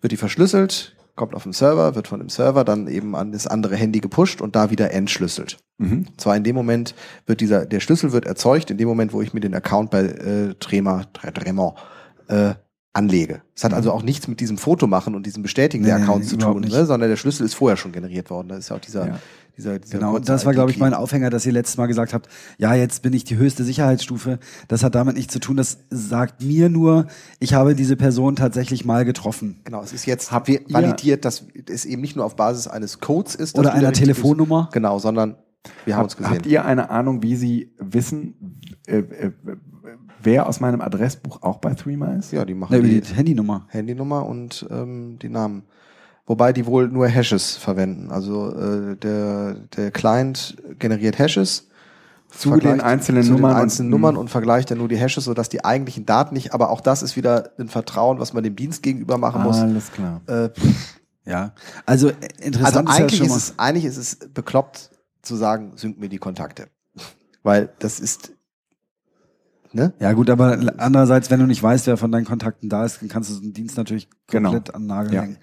wird 0.00 0.12
die 0.12 0.16
verschlüsselt, 0.16 0.94
kommt 1.16 1.34
auf 1.34 1.42
den 1.42 1.52
Server, 1.52 1.94
wird 1.94 2.08
von 2.08 2.20
dem 2.20 2.28
Server 2.28 2.64
dann 2.64 2.86
eben 2.86 3.16
an 3.16 3.32
das 3.32 3.46
andere 3.46 3.76
Handy 3.76 4.00
gepusht 4.00 4.40
und 4.40 4.56
da 4.56 4.70
wieder 4.70 4.92
entschlüsselt. 4.92 5.58
Mhm. 5.78 6.06
Zwar 6.16 6.36
in 6.36 6.44
dem 6.44 6.54
Moment 6.54 6.94
wird 7.26 7.40
dieser, 7.40 7.66
der 7.66 7.80
Schlüssel 7.80 8.12
wird 8.12 8.26
erzeugt, 8.26 8.70
in 8.70 8.78
dem 8.78 8.88
Moment, 8.88 9.12
wo 9.12 9.20
ich 9.20 9.34
mir 9.34 9.40
den 9.40 9.54
Account 9.54 9.90
bei 9.90 10.02
äh, 10.02 10.54
Trema, 10.60 11.04
Tremor, 11.12 11.74
äh, 12.28 12.54
anlege. 12.92 13.42
Es 13.54 13.64
hat 13.64 13.72
mhm. 13.72 13.76
also 13.76 13.92
auch 13.92 14.02
nichts 14.02 14.28
mit 14.28 14.40
diesem 14.40 14.58
Foto 14.58 14.86
machen 14.86 15.14
und 15.14 15.24
diesem 15.24 15.42
Bestätigen 15.42 15.84
nee, 15.84 15.90
der 15.90 15.98
Accounts 15.98 16.32
nee, 16.32 16.38
zu 16.38 16.44
tun, 16.44 16.62
ne? 16.62 16.86
sondern 16.86 17.08
der 17.08 17.16
Schlüssel 17.16 17.46
ist 17.46 17.54
vorher 17.54 17.76
schon 17.76 17.92
generiert 17.92 18.30
worden. 18.30 18.48
Da 18.48 18.56
ist 18.56 18.70
ja 18.70 18.76
auch 18.76 18.80
dieser, 18.80 19.06
ja. 19.06 19.18
Dieser, 19.56 19.78
dieser 19.78 19.98
Genau, 19.98 20.16
und 20.16 20.28
das 20.28 20.46
war, 20.46 20.52
glaube 20.52 20.70
ich, 20.70 20.78
mein 20.78 20.94
Aufhänger, 20.94 21.30
dass 21.30 21.46
ihr 21.46 21.52
letztes 21.52 21.76
Mal 21.76 21.86
gesagt 21.86 22.14
habt, 22.14 22.28
ja, 22.58 22.74
jetzt 22.74 23.02
bin 23.02 23.12
ich 23.12 23.24
die 23.24 23.36
höchste 23.36 23.64
Sicherheitsstufe. 23.64 24.38
Das 24.68 24.82
hat 24.82 24.94
damit 24.94 25.16
nichts 25.16 25.32
zu 25.32 25.40
tun. 25.40 25.56
Das 25.56 25.78
sagt 25.90 26.42
mir 26.42 26.68
nur, 26.68 27.06
ich 27.38 27.54
habe 27.54 27.74
diese 27.74 27.96
Person 27.96 28.36
tatsächlich 28.36 28.84
mal 28.84 29.04
getroffen. 29.04 29.60
Genau, 29.64 29.82
es 29.82 29.92
ist 29.92 30.06
jetzt 30.06 30.32
Habt 30.32 30.48
validiert, 30.72 31.24
dass 31.24 31.46
es 31.68 31.84
eben 31.84 32.00
nicht 32.00 32.16
nur 32.16 32.24
auf 32.24 32.36
Basis 32.36 32.66
eines 32.66 33.00
Codes 33.00 33.34
ist. 33.34 33.58
Oder 33.58 33.74
einer 33.74 33.92
Telefonnummer. 33.92 34.66
Ist. 34.68 34.74
Genau, 34.74 34.98
sondern 34.98 35.36
wir 35.84 35.96
haben 35.96 36.04
uns 36.04 36.16
gesehen. 36.16 36.32
Habt 36.32 36.46
ihr 36.46 36.64
eine 36.64 36.90
Ahnung, 36.90 37.22
wie 37.22 37.36
Sie 37.36 37.72
wissen, 37.78 38.60
äh, 38.86 38.98
äh, 38.98 39.32
wer 40.22 40.48
aus 40.48 40.60
meinem 40.60 40.80
Adressbuch 40.80 41.42
auch 41.42 41.58
bei 41.58 41.74
Threema 41.74 42.14
ist? 42.14 42.32
Ja, 42.32 42.44
die 42.44 42.54
machen 42.54 42.74
ja, 42.74 42.80
die, 42.80 43.00
die 43.00 43.14
Handynummer. 43.14 43.66
Handynummer 43.68 44.26
und 44.26 44.66
ähm, 44.70 45.18
die 45.20 45.28
Namen. 45.28 45.64
Wobei 46.30 46.52
die 46.52 46.64
wohl 46.64 46.86
nur 46.86 47.08
Hashes 47.08 47.56
verwenden. 47.56 48.12
Also 48.12 48.54
äh, 48.54 48.94
der, 48.94 49.56
der 49.76 49.90
Client 49.90 50.56
generiert 50.78 51.18
Hashes 51.18 51.66
zu 52.28 52.56
den 52.56 52.80
einzelnen 52.80 53.24
zu 53.24 53.32
Nummern, 53.32 53.54
den 53.56 53.62
einzelnen 53.62 53.92
und, 53.92 54.00
Nummern 54.00 54.16
und 54.16 54.28
vergleicht 54.30 54.70
dann 54.70 54.78
nur 54.78 54.86
die 54.86 54.96
Hashes, 54.96 55.24
sodass 55.24 55.48
die 55.48 55.64
eigentlichen 55.64 56.06
Daten 56.06 56.34
nicht, 56.34 56.54
aber 56.54 56.70
auch 56.70 56.82
das 56.82 57.02
ist 57.02 57.16
wieder 57.16 57.50
ein 57.58 57.66
Vertrauen, 57.66 58.20
was 58.20 58.32
man 58.32 58.44
dem 58.44 58.54
Dienst 58.54 58.84
gegenüber 58.84 59.18
machen 59.18 59.42
muss. 59.42 59.56
Alles 59.56 59.90
klar. 59.90 60.20
Äh, 60.28 60.50
ja, 61.24 61.52
also 61.84 62.12
interessant 62.40 62.88
also 62.88 63.02
eigentlich 63.02 63.22
ist, 63.22 63.28
ja 63.28 63.36
ist 63.36 63.50
es, 63.50 63.58
eigentlich 63.58 63.84
ist 63.86 63.96
es 63.96 64.18
bekloppt 64.32 64.90
zu 65.22 65.34
sagen, 65.34 65.72
sync 65.74 65.98
mir 65.98 66.08
die 66.08 66.18
Kontakte. 66.18 66.68
Weil 67.42 67.70
das 67.80 67.98
ist 67.98 68.30
Ne? 69.72 69.92
Ja 70.00 70.12
gut, 70.12 70.30
aber 70.30 70.58
andererseits, 70.78 71.30
wenn 71.30 71.38
du 71.38 71.46
nicht 71.46 71.62
weißt, 71.62 71.86
wer 71.86 71.96
von 71.96 72.10
deinen 72.10 72.24
Kontakten 72.24 72.68
da 72.68 72.84
ist, 72.84 73.02
dann 73.02 73.08
kannst 73.08 73.30
du 73.30 73.40
den 73.40 73.52
Dienst 73.52 73.76
natürlich 73.76 74.08
genau. 74.26 74.50
komplett 74.50 74.66
genau. 74.66 74.76
an 74.76 74.82
den 74.82 74.88
Nagel 74.88 75.14
ja. 75.14 75.22
hängen. 75.22 75.38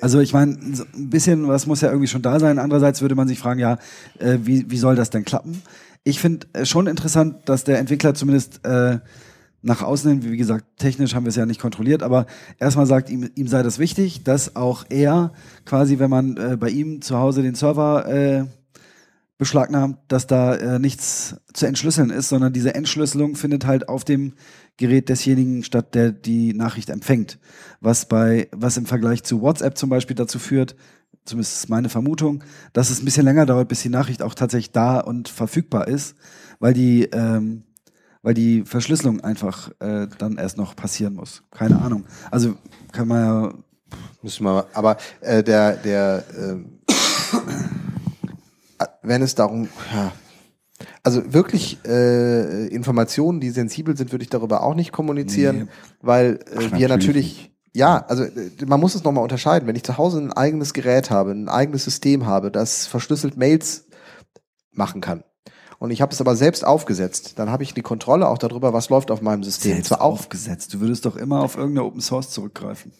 Also 0.00 0.20
ich 0.20 0.32
meine, 0.32 0.56
so 0.74 0.84
ein 0.94 1.10
bisschen 1.10 1.48
was 1.48 1.66
muss 1.66 1.80
ja 1.80 1.88
irgendwie 1.88 2.08
schon 2.08 2.22
da 2.22 2.38
sein. 2.38 2.58
Andererseits 2.58 3.00
würde 3.02 3.14
man 3.14 3.28
sich 3.28 3.38
fragen, 3.38 3.60
ja, 3.60 3.78
äh, 4.18 4.38
wie, 4.42 4.70
wie 4.70 4.78
soll 4.78 4.94
das 4.94 5.10
denn 5.10 5.24
klappen? 5.24 5.62
Ich 6.04 6.20
finde 6.20 6.46
äh, 6.52 6.64
schon 6.64 6.86
interessant, 6.86 7.48
dass 7.48 7.64
der 7.64 7.78
Entwickler 7.78 8.14
zumindest 8.14 8.64
äh, 8.64 8.98
nach 9.62 9.82
außen 9.82 10.10
hin, 10.10 10.30
wie 10.30 10.36
gesagt, 10.36 10.64
technisch 10.78 11.14
haben 11.14 11.24
wir 11.24 11.30
es 11.30 11.36
ja 11.36 11.46
nicht 11.46 11.60
kontrolliert, 11.60 12.02
aber 12.02 12.26
erstmal 12.58 12.86
sagt 12.86 13.10
ihm, 13.10 13.28
ihm 13.34 13.48
sei 13.48 13.62
das 13.62 13.78
wichtig, 13.78 14.22
dass 14.22 14.54
auch 14.54 14.84
er 14.88 15.32
quasi, 15.64 15.98
wenn 15.98 16.10
man 16.10 16.36
äh, 16.36 16.56
bei 16.56 16.70
ihm 16.70 17.02
zu 17.02 17.18
Hause 17.18 17.42
den 17.42 17.56
Server 17.56 18.06
äh, 18.08 18.44
beschlagnahmt, 19.38 19.98
dass 20.08 20.26
da 20.26 20.54
äh, 20.54 20.78
nichts 20.80 21.36
zu 21.54 21.66
entschlüsseln 21.66 22.10
ist, 22.10 22.28
sondern 22.28 22.52
diese 22.52 22.74
Entschlüsselung 22.74 23.36
findet 23.36 23.66
halt 23.66 23.88
auf 23.88 24.04
dem 24.04 24.34
Gerät 24.76 25.08
desjenigen 25.08 25.62
statt, 25.62 25.94
der 25.94 26.10
die 26.10 26.52
Nachricht 26.52 26.90
empfängt. 26.90 27.38
Was 27.80 28.06
bei, 28.06 28.48
was 28.52 28.76
im 28.76 28.86
Vergleich 28.86 29.22
zu 29.22 29.40
WhatsApp 29.40 29.78
zum 29.78 29.90
Beispiel 29.90 30.16
dazu 30.16 30.40
führt, 30.40 30.74
zumindest 31.24 31.54
ist 31.54 31.68
meine 31.68 31.88
Vermutung, 31.88 32.42
dass 32.72 32.90
es 32.90 33.00
ein 33.00 33.04
bisschen 33.04 33.24
länger 33.24 33.46
dauert, 33.46 33.68
bis 33.68 33.82
die 33.82 33.88
Nachricht 33.88 34.22
auch 34.22 34.34
tatsächlich 34.34 34.72
da 34.72 34.98
und 34.98 35.28
verfügbar 35.28 35.86
ist, 35.86 36.16
weil 36.58 36.74
die, 36.74 37.04
ähm, 37.04 37.62
weil 38.22 38.34
die 38.34 38.64
Verschlüsselung 38.64 39.20
einfach 39.20 39.70
äh, 39.78 40.08
dann 40.18 40.36
erst 40.36 40.56
noch 40.56 40.74
passieren 40.74 41.14
muss. 41.14 41.44
Keine 41.52 41.80
Ahnung. 41.80 42.06
Also 42.32 42.56
kann 42.92 43.06
man 43.06 43.24
ja. 43.24 43.54
Müssen 44.20 44.44
wir, 44.44 44.66
aber 44.74 44.96
äh, 45.20 45.42
der, 45.42 45.76
der 45.76 46.24
äh, 46.36 46.56
wenn 49.02 49.22
es 49.22 49.34
darum, 49.34 49.68
ja, 49.94 50.12
also 51.02 51.32
wirklich 51.32 51.78
äh, 51.84 52.66
Informationen, 52.68 53.40
die 53.40 53.50
sensibel 53.50 53.96
sind, 53.96 54.12
würde 54.12 54.22
ich 54.22 54.30
darüber 54.30 54.62
auch 54.62 54.74
nicht 54.74 54.92
kommunizieren, 54.92 55.58
nee. 55.58 55.66
weil 56.00 56.40
äh, 56.52 56.56
Ach, 56.56 56.78
wir 56.78 56.88
natürlich, 56.88 56.90
natürlich 56.90 57.52
ja, 57.74 58.04
also 58.08 58.24
äh, 58.24 58.50
man 58.66 58.80
muss 58.80 58.94
es 58.94 59.04
nochmal 59.04 59.22
unterscheiden. 59.22 59.66
Wenn 59.66 59.76
ich 59.76 59.84
zu 59.84 59.98
Hause 59.98 60.18
ein 60.18 60.32
eigenes 60.32 60.72
Gerät 60.72 61.10
habe, 61.10 61.32
ein 61.32 61.48
eigenes 61.48 61.84
System 61.84 62.26
habe, 62.26 62.50
das 62.50 62.86
verschlüsselt 62.86 63.36
Mails 63.36 63.86
machen 64.72 65.00
kann, 65.00 65.24
und 65.78 65.92
ich 65.92 66.02
habe 66.02 66.12
es 66.12 66.20
aber 66.20 66.34
selbst 66.34 66.64
aufgesetzt, 66.64 67.38
dann 67.38 67.50
habe 67.50 67.62
ich 67.62 67.72
die 67.72 67.82
Kontrolle 67.82 68.28
auch 68.28 68.38
darüber, 68.38 68.72
was 68.72 68.88
läuft 68.88 69.12
auf 69.12 69.22
meinem 69.22 69.44
System. 69.44 69.74
Selbst 69.74 69.88
Zwar 69.88 70.02
aufgesetzt. 70.02 70.74
Du 70.74 70.80
würdest 70.80 71.06
doch 71.06 71.14
immer 71.14 71.40
auf 71.40 71.56
irgendeine 71.56 71.86
Open 71.86 72.00
Source 72.00 72.30
zurückgreifen. 72.30 72.92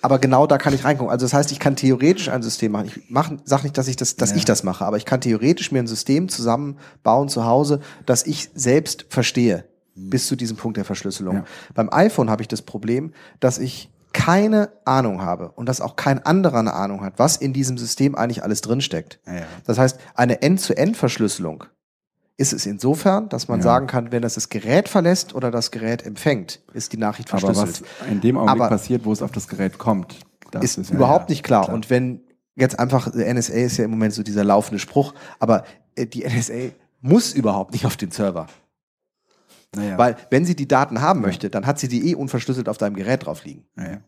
Aber 0.00 0.18
genau 0.18 0.46
da 0.46 0.58
kann 0.58 0.74
ich 0.74 0.84
reingucken. 0.84 1.10
Also 1.10 1.26
das 1.26 1.34
heißt, 1.34 1.52
ich 1.52 1.58
kann 1.58 1.76
theoretisch 1.76 2.28
ein 2.28 2.42
System 2.42 2.72
machen. 2.72 2.86
Ich 2.86 3.02
mach, 3.08 3.30
sag 3.44 3.64
nicht, 3.64 3.76
dass 3.76 3.88
ich 3.88 3.96
das, 3.96 4.16
dass 4.16 4.30
ja. 4.30 4.36
ich 4.36 4.44
das 4.44 4.62
mache, 4.62 4.84
aber 4.84 4.96
ich 4.96 5.04
kann 5.04 5.20
theoretisch 5.20 5.72
mir 5.72 5.80
ein 5.80 5.86
System 5.86 6.28
zusammenbauen 6.28 7.28
zu 7.28 7.44
Hause, 7.44 7.80
das 8.06 8.26
ich 8.26 8.50
selbst 8.54 9.06
verstehe, 9.08 9.64
mhm. 9.94 10.10
bis 10.10 10.26
zu 10.26 10.36
diesem 10.36 10.56
Punkt 10.56 10.76
der 10.76 10.84
Verschlüsselung. 10.84 11.36
Ja. 11.36 11.44
Beim 11.74 11.88
iPhone 11.92 12.30
habe 12.30 12.42
ich 12.42 12.48
das 12.48 12.62
Problem, 12.62 13.12
dass 13.40 13.58
ich 13.58 13.90
keine 14.12 14.70
Ahnung 14.84 15.20
habe 15.22 15.50
und 15.50 15.68
dass 15.68 15.80
auch 15.80 15.96
kein 15.96 16.24
anderer 16.24 16.58
eine 16.58 16.72
Ahnung 16.72 17.02
hat, 17.02 17.14
was 17.18 17.36
in 17.36 17.52
diesem 17.52 17.76
System 17.76 18.14
eigentlich 18.14 18.42
alles 18.42 18.62
drinsteckt. 18.62 19.20
Ja. 19.26 19.42
Das 19.64 19.78
heißt, 19.78 19.98
eine 20.14 20.42
End-zu-End-Verschlüsselung 20.42 21.64
ist 22.38 22.52
es 22.54 22.64
insofern, 22.66 23.28
dass 23.28 23.48
man 23.48 23.58
Ja. 23.58 23.64
sagen 23.64 23.86
kann, 23.88 24.10
wenn 24.12 24.22
das 24.22 24.34
das 24.34 24.48
Gerät 24.48 24.88
verlässt 24.88 25.34
oder 25.34 25.50
das 25.50 25.70
Gerät 25.70 26.06
empfängt, 26.06 26.60
ist 26.72 26.92
die 26.92 26.96
Nachricht 26.96 27.30
Aber 27.32 27.40
verschlüsselt. 27.40 27.82
was 28.00 28.08
in 28.08 28.20
dem 28.22 28.38
Augenblick 28.38 28.60
Aber- 28.62 28.68
passiert, 28.70 29.04
wo 29.04 29.12
es 29.12 29.20
auf 29.22 29.32
das 29.32 29.48
Gerät 29.48 29.76
kommt, 29.78 30.20
das 30.52 30.78
ist 30.78 30.88
ja- 30.90 30.96
überhaupt 30.96 31.28
nicht 31.28 31.42
klar. 31.42 31.68
Und 31.68 31.90
wenn 31.90 32.20
jetzt 32.54 32.78
einfach, 32.78 33.12
äh, 33.14 33.24
NSA 33.34 33.54
ist 33.54 33.76
ja 33.76 33.84
im 33.84 33.90
Moment 33.90 34.14
so 34.14 34.22
dieser 34.22 34.44
laufende 34.44 34.78
Spruch, 34.78 35.14
aber 35.40 35.64
äh, 35.96 36.06
die 36.06 36.24
NSA 36.24 36.70
muss 37.00 37.32
überhaupt 37.34 37.72
nicht 37.72 37.84
auf 37.86 37.96
den 37.96 38.10
Server. 38.12 38.46
Naja. 39.76 39.98
Weil, 39.98 40.16
wenn 40.30 40.46
sie 40.46 40.56
die 40.56 40.66
Daten 40.66 41.02
haben 41.02 41.20
möchte, 41.20 41.50
dann 41.50 41.66
hat 41.66 41.78
sie 41.78 41.88
die 41.88 42.10
eh 42.10 42.14
unverschlüsselt 42.14 42.70
auf 42.70 42.78
deinem 42.78 42.96
Gerät 42.96 43.26
drauf 43.26 43.44
liegen. 43.44 43.64
naja. 43.74 43.98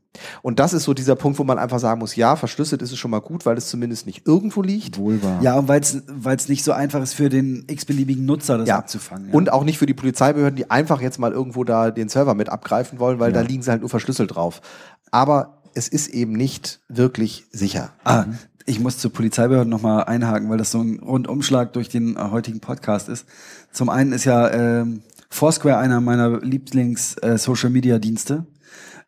Und 0.42 0.58
das 0.58 0.72
ist 0.72 0.84
so 0.84 0.94
dieser 0.94 1.14
Punkt, 1.16 1.38
wo 1.38 1.44
man 1.44 1.58
einfach 1.58 1.78
sagen 1.78 2.00
muss, 2.00 2.16
ja, 2.16 2.34
verschlüsselt 2.34 2.80
ist 2.82 2.90
es 2.92 2.98
schon 2.98 3.10
mal 3.10 3.20
gut, 3.20 3.44
weil 3.46 3.56
es 3.58 3.68
zumindest 3.68 4.06
nicht 4.06 4.26
irgendwo 4.26 4.62
liegt. 4.62 4.96
wohl 4.98 5.22
wahr. 5.22 5.40
Ja, 5.42 5.56
und 5.58 5.68
weil 5.68 5.80
es 5.82 6.48
nicht 6.48 6.64
so 6.64 6.72
einfach 6.72 7.02
ist 7.02 7.12
für 7.12 7.28
den 7.28 7.64
x-beliebigen 7.68 8.24
Nutzer, 8.24 8.56
das 8.58 8.68
Ja. 8.68 8.78
abzufangen. 8.78 9.28
Ja. 9.28 9.34
Und 9.34 9.52
auch 9.52 9.62
nicht 9.64 9.78
für 9.78 9.86
die 9.86 9.94
Polizeibehörden, 9.94 10.56
die 10.56 10.70
einfach 10.70 11.00
jetzt 11.02 11.18
mal 11.18 11.30
irgendwo 11.32 11.62
da 11.64 11.90
den 11.90 12.08
Server 12.08 12.34
mit 12.34 12.48
abgreifen 12.48 12.98
wollen, 12.98 13.20
weil 13.20 13.32
da 13.32 13.42
liegen 13.42 13.62
sie 13.62 13.70
halt 13.70 13.82
nur 13.82 13.90
verschlüsselt 13.90 14.34
drauf. 14.34 14.62
Aber 15.10 15.58
es 15.74 15.86
ist 15.88 16.08
eben 16.08 16.32
nicht 16.32 16.80
wirklich 16.88 17.44
sicher. 17.52 17.92
Ah, 18.02 18.24
ich 18.66 18.80
muss 18.80 18.98
zur 18.98 19.12
Polizeibehörde 19.12 19.68
nochmal 19.70 20.04
einhaken, 20.04 20.48
weil 20.50 20.58
das 20.58 20.70
so 20.70 20.80
ein 20.80 21.00
Rundumschlag 21.00 21.72
durch 21.72 21.88
den 21.88 22.18
heutigen 22.32 22.60
Podcast 22.60 23.08
ist. 23.08 23.26
Zum 23.72 23.88
einen 23.88 24.12
ist 24.12 24.24
ja 24.24 24.48
ähm, 24.50 25.02
Foursquare 25.30 25.78
einer 25.78 26.00
meiner 26.00 26.40
Lieblings-Social-Media-Dienste, 26.40 28.46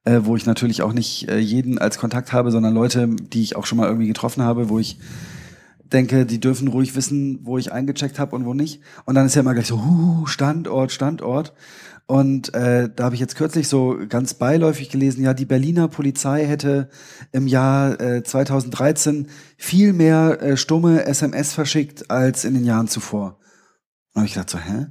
äh, 0.05 0.21
wo 0.23 0.37
ich 0.37 0.47
natürlich 0.47 0.83
auch 0.83 0.93
nicht 0.93 1.29
äh, 1.29 1.39
jeden 1.39 1.79
als 1.79 1.99
Kontakt 1.99 2.33
habe, 2.33 2.51
sondern 2.51 2.75
Leute, 2.75 3.09
die 3.09 3.43
ich 3.43 3.57
auch 3.57 3.67
schon 3.67 3.79
mal 3.79 3.89
irgendwie 3.89 4.09
getroffen 4.09 4.43
habe, 4.43 4.69
wo 4.69 4.79
ich 4.79 4.99
denke, 5.93 6.25
die 6.25 6.41
dürfen 6.41 6.69
ruhig 6.69 6.97
wissen, 6.97 7.41
wo 7.43 7.59
ich 7.59 7.73
eingecheckt 7.73 8.19
habe 8.19 8.35
und 8.35 8.47
wo 8.47 8.55
nicht. 8.55 8.81
Und 9.05 9.15
dann 9.15 9.27
ist 9.27 9.35
ja 9.35 9.41
immer 9.41 9.55
gleich 9.55 9.67
so, 9.67 9.85
huh, 9.85 10.27
Standort, 10.27 10.93
Standort. 10.93 11.53
Und 12.07 12.55
äh, 12.55 12.91
da 12.95 13.05
habe 13.05 13.15
ich 13.15 13.21
jetzt 13.21 13.37
kürzlich 13.37 13.69
so 13.69 13.99
ganz 14.09 14.35
beiläufig 14.35 14.91
gelesen, 14.91 15.23
ja, 15.23 15.35
die 15.35 15.45
Berliner 15.45 15.89
Polizei 15.89 16.47
hätte 16.47 16.89
im 17.31 17.47
Jahr 17.47 18.01
äh, 18.01 18.23
2013 18.23 19.29
viel 19.57 19.93
mehr 19.93 20.43
äh, 20.43 20.57
stumme 20.57 21.05
SMS 21.05 21.53
verschickt 21.53 22.11
als 22.11 22.45
in 22.45 22.55
den 22.55 22.65
Jahren 22.65 22.89
zuvor. 22.89 23.39
Und 24.15 24.21
habe 24.21 24.27
ich 24.27 24.35
gedacht 24.35 24.51
so, 24.51 24.59
hä? 24.59 24.87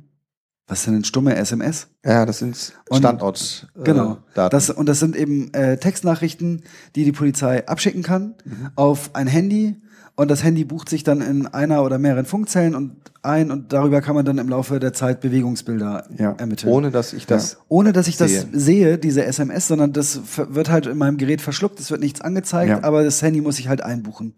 Was 0.71 0.83
sind 0.83 0.93
denn 0.93 1.03
stumme 1.03 1.35
SMS? 1.35 1.87
Ja, 2.05 2.25
das 2.25 2.39
sind 2.39 2.71
Und- 2.89 2.99
Standort. 2.99 3.67
äh, 3.77 3.83
Genau. 3.83 4.19
Daten. 4.35 4.51
Das, 4.51 4.69
und 4.69 4.87
das 4.87 4.99
sind 5.01 5.17
eben 5.17 5.53
äh, 5.53 5.75
Textnachrichten, 5.77 6.63
die 6.95 7.03
die 7.03 7.11
Polizei 7.11 7.67
abschicken 7.67 8.03
kann 8.03 8.35
auf 8.77 9.09
ein 9.13 9.27
Handy. 9.27 9.75
Und 10.15 10.29
das 10.31 10.43
Handy 10.43 10.63
bucht 10.63 10.87
sich 10.87 11.03
dann 11.03 11.19
in 11.21 11.47
einer 11.47 11.83
oder 11.83 11.97
mehreren 11.97 12.25
Funkzellen 12.25 12.75
und 12.75 12.95
ein 13.21 13.51
und 13.51 13.73
darüber 13.73 14.01
kann 14.01 14.15
man 14.15 14.23
dann 14.23 14.37
im 14.37 14.47
Laufe 14.49 14.79
der 14.79 14.93
Zeit 14.93 15.19
Bewegungsbilder 15.19 16.05
Ja. 16.17 16.31
ermitteln. 16.37 16.71
ohne 16.71 16.89
dass 16.89 17.11
ich 17.13 17.25
das. 17.27 17.57
Ohne 17.67 17.91
dass 17.91 18.07
ich 18.07 18.15
das 18.17 18.31
Sehe. 18.31 18.47
sehe, 18.53 18.97
diese 18.97 19.25
SMS, 19.25 19.67
sondern 19.67 19.91
das 19.93 20.21
wird 20.35 20.69
halt 20.69 20.85
in 20.85 20.97
meinem 20.97 21.17
Gerät 21.17 21.41
verschluckt, 21.41 21.79
es 21.81 21.91
wird 21.91 21.99
nichts 22.01 22.21
angezeigt, 22.21 22.69
Ja. 22.69 22.83
aber 22.83 23.03
das 23.03 23.21
Handy 23.21 23.41
muss 23.41 23.59
ich 23.59 23.67
halt 23.67 23.81
einbuchen. 23.83 24.35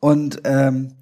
Und 0.00 0.40
ähm, 0.44 0.92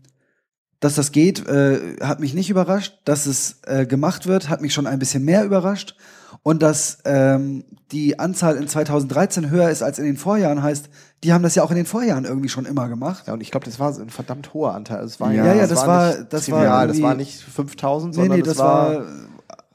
dass 0.80 0.94
das 0.94 1.12
geht, 1.12 1.46
äh, 1.46 1.96
hat 2.02 2.20
mich 2.20 2.34
nicht 2.34 2.50
überrascht. 2.50 2.98
Dass 3.04 3.26
es 3.26 3.60
äh, 3.66 3.86
gemacht 3.86 4.26
wird, 4.26 4.48
hat 4.48 4.60
mich 4.62 4.72
schon 4.74 4.86
ein 4.86 4.98
bisschen 4.98 5.24
mehr 5.24 5.44
überrascht. 5.44 5.94
Und 6.42 6.62
dass 6.62 6.98
ähm, 7.04 7.64
die 7.92 8.18
Anzahl 8.18 8.56
in 8.56 8.66
2013 8.66 9.50
höher 9.50 9.68
ist 9.68 9.82
als 9.82 9.98
in 9.98 10.06
den 10.06 10.16
Vorjahren, 10.16 10.62
heißt, 10.62 10.88
die 11.22 11.32
haben 11.34 11.42
das 11.42 11.54
ja 11.54 11.62
auch 11.62 11.70
in 11.70 11.76
den 11.76 11.84
Vorjahren 11.86 12.24
irgendwie 12.24 12.48
schon 12.48 12.64
immer 12.64 12.88
gemacht. 12.88 13.24
Ja, 13.26 13.34
und 13.34 13.42
ich 13.42 13.50
glaube, 13.50 13.66
das 13.66 13.78
war 13.78 13.90
ein 13.98 14.08
verdammt 14.10 14.54
hoher 14.54 14.74
Anteil. 14.74 14.98
Also 14.98 15.08
es 15.14 15.20
war, 15.20 15.32
Ja, 15.32 15.52
ja, 15.54 15.66
das 15.66 15.86
war- 15.86 16.16
nicht 16.16 16.32
das 16.32 16.50
war 16.50 16.86
das 16.86 17.02
war 17.02 17.14
nicht 17.14 17.42
5000, 17.42 18.14
Nee, 18.14 18.20
sondern 18.22 18.38
nee, 18.38 18.42
das, 18.42 18.56
das 18.56 18.64
war 18.66 19.04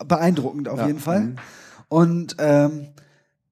beeindruckend 0.06 0.68
auf 0.70 0.80
Ja. 0.80 0.88
jeden 0.88 1.00
Fall. 1.00 1.36
Und 1.88 2.36
ähm, 2.40 2.88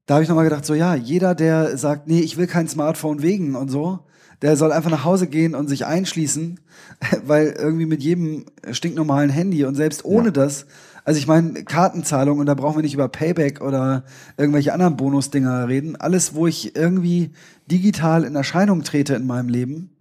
da 0.06 0.16
habe 0.16 0.24
ich 0.24 0.30
nochmal 0.30 0.46
gedacht, 0.46 0.66
so 0.66 0.74
ja, 0.74 0.96
jeder, 0.96 1.36
der 1.36 1.78
sagt, 1.78 2.08
nee, 2.08 2.20
ich 2.20 2.38
will 2.38 2.48
kein 2.48 2.68
Smartphone 2.68 3.22
wegen 3.22 3.56
und 3.56 3.70
so, 3.70 4.00
der 4.44 4.58
soll 4.58 4.74
einfach 4.74 4.92
nach 4.92 5.06
Hause 5.06 5.28
gehen 5.28 5.56
und 5.56 5.70
sich 5.70 5.86
einschließen, 5.86 6.60
weil 7.26 7.56
irgendwie 7.58 7.86
mit 7.86 8.04
jedem 8.04 8.46
stinknormalen 8.72 9.30
Handy 9.30 9.64
und 9.64 9.76
selbst 9.76 10.04
ohne 10.06 10.32
das, 10.32 10.66
also 11.06 11.18
ich 11.18 11.28
meine, 11.28 11.64
Kartenzahlung 11.64 12.40
und 12.40 12.46
da 12.46 12.54
brauchen 12.54 12.78
wir 12.78 12.84
nicht 12.84 12.94
über 12.94 13.08
Payback 13.08 13.62
oder 13.62 14.04
irgendwelche 14.38 14.74
anderen 14.74 14.98
Bonusdinger 14.98 15.68
reden. 15.70 15.96
Alles, 15.96 16.36
wo 16.36 16.46
ich 16.46 16.76
irgendwie 16.76 17.32
digital 17.72 18.26
in 18.26 18.36
Erscheinung 18.36 18.84
trete 18.84 19.16
in 19.16 19.26
meinem 19.26 19.48
Leben, 19.48 19.96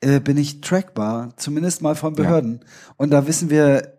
äh, 0.00 0.20
bin 0.20 0.36
ich 0.36 0.60
trackbar, 0.60 1.34
zumindest 1.36 1.82
mal 1.82 1.96
von 1.96 2.14
Behörden. 2.14 2.60
Und 2.96 3.10
da 3.10 3.26
wissen 3.26 3.50
wir, 3.50 3.98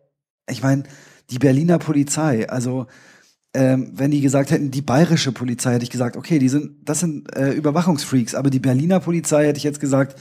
ich 0.50 0.64
meine, 0.64 0.84
die 1.30 1.40
Berliner 1.40 1.80
Polizei, 1.80 2.50
also 2.50 2.88
ähm, 3.54 3.92
wenn 3.94 4.12
die 4.12 4.22
gesagt 4.22 4.52
hätten, 4.52 4.72
die 4.72 4.82
bayerische 4.82 5.32
Polizei, 5.32 5.74
hätte 5.74 5.84
ich 5.84 5.92
gesagt, 5.92 6.18
okay, 6.18 6.40
die 6.40 6.50
sind, 6.50 6.90
das 6.90 7.00
sind 7.00 7.36
äh, 7.36 7.52
Überwachungsfreaks, 7.52 8.36
aber 8.36 8.50
die 8.50 8.60
Berliner 8.60 9.00
Polizei 9.00 9.46
hätte 9.46 9.58
ich 9.58 9.64
jetzt 9.64 9.80
gesagt, 9.80 10.20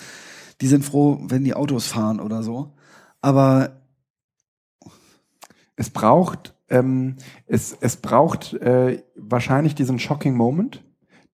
die 0.61 0.67
sind 0.67 0.85
froh, 0.85 1.19
wenn 1.23 1.45
die 1.45 1.55
Autos 1.55 1.87
fahren 1.87 2.21
oder 2.21 2.43
so. 2.43 2.75
Aber 3.21 3.83
es 5.77 5.91
braucht, 5.91 6.55
ähm, 6.69 7.17
es, 7.47 7.77
es 7.81 7.97
braucht 7.97 8.55
äh, 8.55 9.03
wahrscheinlich 9.17 9.75
diesen 9.75 9.99
shocking 9.99 10.37
Moment, 10.37 10.85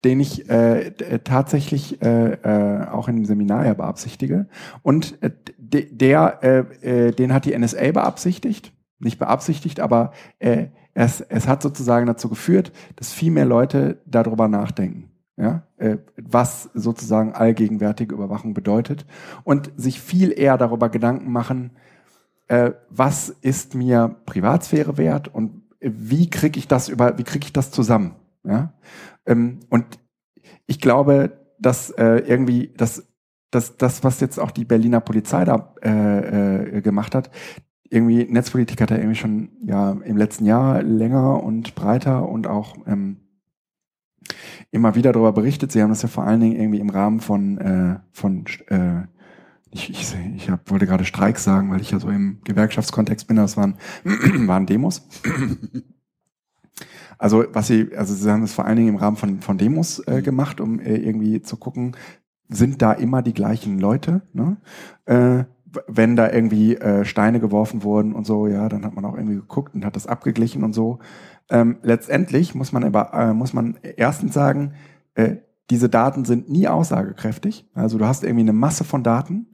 den 0.05 0.19
ich 0.19 0.49
äh, 0.49 0.89
äh, 0.89 1.19
tatsächlich 1.19 2.01
äh, 2.01 2.33
äh, 2.33 2.87
auch 2.87 3.07
in 3.07 3.15
dem 3.15 3.25
Seminar 3.25 3.65
ja 3.65 3.73
beabsichtige. 3.73 4.47
Und 4.83 5.21
äh, 5.23 5.31
de, 5.57 5.91
der, 5.91 6.63
den 7.11 7.33
hat 7.33 7.45
die 7.45 7.57
NSA 7.57 7.91
beabsichtigt, 7.91 8.71
nicht 8.99 9.19
beabsichtigt, 9.19 9.81
aber 9.81 10.13
es, 10.97 11.21
es 11.21 11.47
hat 11.47 11.61
sozusagen 11.61 12.07
dazu 12.07 12.27
geführt, 12.27 12.71
dass 12.95 13.13
viel 13.13 13.29
mehr 13.29 13.45
Leute 13.45 14.01
darüber 14.07 14.47
nachdenken. 14.47 15.11
Ja, 15.39 15.61
äh, 15.77 15.97
was 16.15 16.71
sozusagen 16.73 17.33
allgegenwärtige 17.33 18.15
Überwachung 18.15 18.55
bedeutet 18.55 19.05
und 19.43 19.71
sich 19.77 20.01
viel 20.01 20.31
eher 20.31 20.57
darüber 20.57 20.89
Gedanken 20.89 21.31
machen, 21.31 21.73
äh, 22.47 22.71
was 22.89 23.29
ist 23.29 23.75
mir 23.75 24.15
Privatsphäre 24.25 24.97
wert 24.97 25.27
und 25.27 25.61
wie 25.79 26.31
kriege 26.31 26.57
ich 26.57 26.67
das 26.67 26.89
über, 26.89 27.19
wie 27.19 27.23
kriege 27.23 27.45
ich 27.45 27.53
das 27.53 27.69
zusammen? 27.69 28.15
Ja? 28.43 28.73
Ähm, 29.27 29.59
und 29.69 29.99
ich 30.65 30.81
glaube, 30.81 31.37
dass 31.59 31.91
äh, 31.91 32.23
irgendwie 32.25 32.73
das, 32.75 33.07
das, 33.51 33.77
das, 33.77 34.03
was 34.03 34.19
jetzt 34.19 34.39
auch 34.39 34.49
die 34.49 34.65
Berliner 34.65 35.01
Polizei 35.01 35.45
da 35.45 35.75
äh, 35.83 36.77
äh, 36.77 36.81
gemacht 36.81 37.13
hat, 37.13 37.29
irgendwie 37.89 38.25
Netzpolitik 38.25 38.81
hat 38.81 38.91
ja 38.91 38.97
irgendwie 38.97 39.15
schon 39.15 39.49
ja 39.65 39.91
im 39.91 40.17
letzten 40.17 40.45
Jahr 40.45 40.83
länger 40.83 41.43
und 41.43 41.75
breiter 41.75 42.27
und 42.27 42.47
auch 42.47 42.75
ähm, 42.85 43.17
immer 44.71 44.95
wieder 44.95 45.13
darüber 45.13 45.31
berichtet. 45.31 45.71
Sie 45.71 45.81
haben 45.81 45.89
das 45.89 46.01
ja 46.01 46.09
vor 46.09 46.25
allen 46.25 46.41
Dingen 46.41 46.59
irgendwie 46.59 46.79
im 46.79 46.89
Rahmen 46.89 47.19
von 47.19 47.57
äh, 47.57 47.99
von 48.11 48.45
äh, 48.67 49.03
ich, 49.71 49.89
ich, 49.89 50.15
ich 50.35 50.49
hab, 50.49 50.69
wollte 50.71 50.87
gerade 50.87 51.05
Streik 51.05 51.39
sagen, 51.39 51.71
weil 51.71 51.81
ich 51.81 51.91
ja 51.91 51.99
so 51.99 52.09
im 52.09 52.39
Gewerkschaftskontext 52.43 53.27
bin, 53.27 53.37
das 53.37 53.57
waren, 53.57 53.75
waren 54.03 54.65
Demos. 54.65 55.07
Also 57.19 57.45
was 57.51 57.65
sie, 57.65 57.95
also 57.97 58.13
sie 58.13 58.29
haben 58.31 58.43
es 58.43 58.53
vor 58.53 58.65
allen 58.65 58.75
Dingen 58.75 58.89
im 58.89 58.95
Rahmen 58.97 59.17
von, 59.17 59.41
von 59.41 59.57
Demos 59.57 59.97
äh, 60.07 60.21
gemacht, 60.21 60.61
um 60.61 60.79
äh, 60.79 60.97
irgendwie 60.97 61.41
zu 61.41 61.57
gucken, 61.57 61.95
sind 62.47 62.79
da 62.83 62.93
immer 62.93 63.23
die 63.23 63.33
gleichen 63.33 63.79
Leute, 63.79 64.21
ne? 64.33 64.57
Wenn 65.87 66.15
da 66.15 66.31
irgendwie 66.31 66.75
äh, 66.75 67.05
Steine 67.05 67.39
geworfen 67.39 67.83
wurden 67.83 68.13
und 68.13 68.25
so, 68.25 68.47
ja, 68.47 68.69
dann 68.69 68.85
hat 68.85 68.95
man 68.95 69.05
auch 69.05 69.15
irgendwie 69.15 69.35
geguckt 69.35 69.75
und 69.75 69.85
hat 69.85 69.95
das 69.95 70.07
abgeglichen 70.07 70.63
und 70.63 70.73
so. 70.73 70.99
Ähm, 71.49 71.77
letztendlich 71.81 72.55
muss 72.55 72.71
man 72.71 72.83
aber, 72.83 73.13
äh, 73.13 73.33
muss 73.33 73.53
man 73.53 73.77
erstens 73.95 74.33
sagen, 74.33 74.73
äh, 75.15 75.37
diese 75.69 75.89
Daten 75.89 76.25
sind 76.25 76.49
nie 76.49 76.67
aussagekräftig. 76.67 77.69
Also 77.73 77.97
du 77.97 78.05
hast 78.05 78.23
irgendwie 78.23 78.41
eine 78.41 78.53
Masse 78.53 78.83
von 78.83 79.03
Daten 79.03 79.47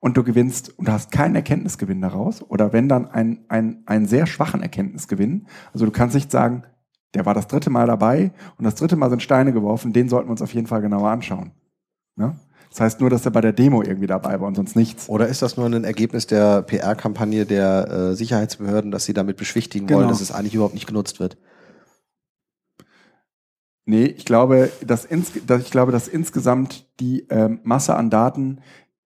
und 0.00 0.16
du 0.16 0.24
gewinnst 0.24 0.76
und 0.78 0.88
du 0.88 0.92
hast 0.92 1.12
keinen 1.12 1.36
Erkenntnisgewinn 1.36 2.00
daraus 2.00 2.42
oder 2.42 2.72
wenn 2.72 2.88
dann 2.88 3.08
ein, 3.08 3.44
ein, 3.48 3.82
einen 3.86 4.06
sehr 4.06 4.26
schwachen 4.26 4.62
Erkenntnisgewinn. 4.62 5.46
Also 5.72 5.86
du 5.86 5.92
kannst 5.92 6.14
nicht 6.14 6.30
sagen, 6.30 6.64
der 7.14 7.26
war 7.26 7.34
das 7.34 7.46
dritte 7.46 7.70
Mal 7.70 7.86
dabei 7.86 8.32
und 8.58 8.64
das 8.64 8.74
dritte 8.74 8.96
Mal 8.96 9.10
sind 9.10 9.22
Steine 9.22 9.52
geworfen, 9.52 9.92
den 9.92 10.08
sollten 10.08 10.28
wir 10.28 10.32
uns 10.32 10.42
auf 10.42 10.54
jeden 10.54 10.66
Fall 10.66 10.80
genauer 10.80 11.10
anschauen. 11.10 11.52
Ne? 12.16 12.34
Das 12.72 12.80
heißt 12.80 13.00
nur, 13.00 13.10
dass 13.10 13.26
er 13.26 13.32
bei 13.32 13.42
der 13.42 13.52
Demo 13.52 13.82
irgendwie 13.82 14.06
dabei 14.06 14.40
war 14.40 14.48
und 14.48 14.54
sonst 14.54 14.76
nichts. 14.76 15.06
Oder 15.10 15.28
ist 15.28 15.42
das 15.42 15.58
nur 15.58 15.66
ein 15.66 15.84
Ergebnis 15.84 16.26
der 16.26 16.62
PR-Kampagne 16.62 17.44
der 17.44 17.88
äh, 17.90 18.16
Sicherheitsbehörden, 18.16 18.90
dass 18.90 19.04
sie 19.04 19.12
damit 19.12 19.36
beschwichtigen 19.36 19.86
wollen, 19.90 19.98
Genau. 20.00 20.08
dass 20.08 20.22
es 20.22 20.32
eigentlich 20.32 20.54
überhaupt 20.54 20.72
nicht 20.72 20.86
genutzt 20.86 21.20
wird? 21.20 21.36
Nee, 23.84 24.06
ich 24.06 24.24
glaube, 24.24 24.70
dass, 24.86 25.04
ins, 25.04 25.32
dass, 25.46 25.60
ich 25.60 25.70
glaube, 25.70 25.92
dass 25.92 26.08
insgesamt 26.08 26.86
die 26.98 27.26
ähm, 27.28 27.60
Masse 27.62 27.94
an 27.94 28.08
Daten 28.08 28.60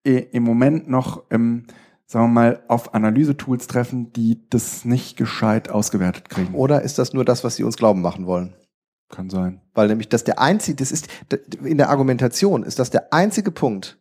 äh, 0.05 0.26
im 0.30 0.44
Moment 0.44 0.88
noch, 0.88 1.24
ähm, 1.30 1.64
sagen 2.06 2.26
wir 2.26 2.34
mal, 2.34 2.62
auf 2.68 2.94
Analysetools 2.94 3.66
treffen, 3.66 4.12
die 4.12 4.48
das 4.48 4.84
nicht 4.84 5.16
gescheit 5.16 5.70
ausgewertet 5.70 6.28
kriegen. 6.28 6.55
Oder 6.55 6.82
ist 6.82 7.01
das 7.01 7.14
nur 7.14 7.24
das, 7.24 7.43
was 7.43 7.56
sie 7.56 7.64
uns 7.64 7.76
glauben 7.76 8.01
machen 8.01 8.26
wollen? 8.26 8.55
Kann 9.08 9.30
sein. 9.30 9.60
Weil 9.74 9.88
nämlich 9.88 10.08
das 10.08 10.24
der 10.24 10.40
einzige, 10.40 10.76
das 10.76 10.90
ist 10.90 11.08
in 11.62 11.78
der 11.78 11.90
Argumentation 11.90 12.62
ist 12.64 12.78
das 12.78 12.90
der 12.90 13.12
einzige 13.12 13.50
Punkt, 13.52 13.98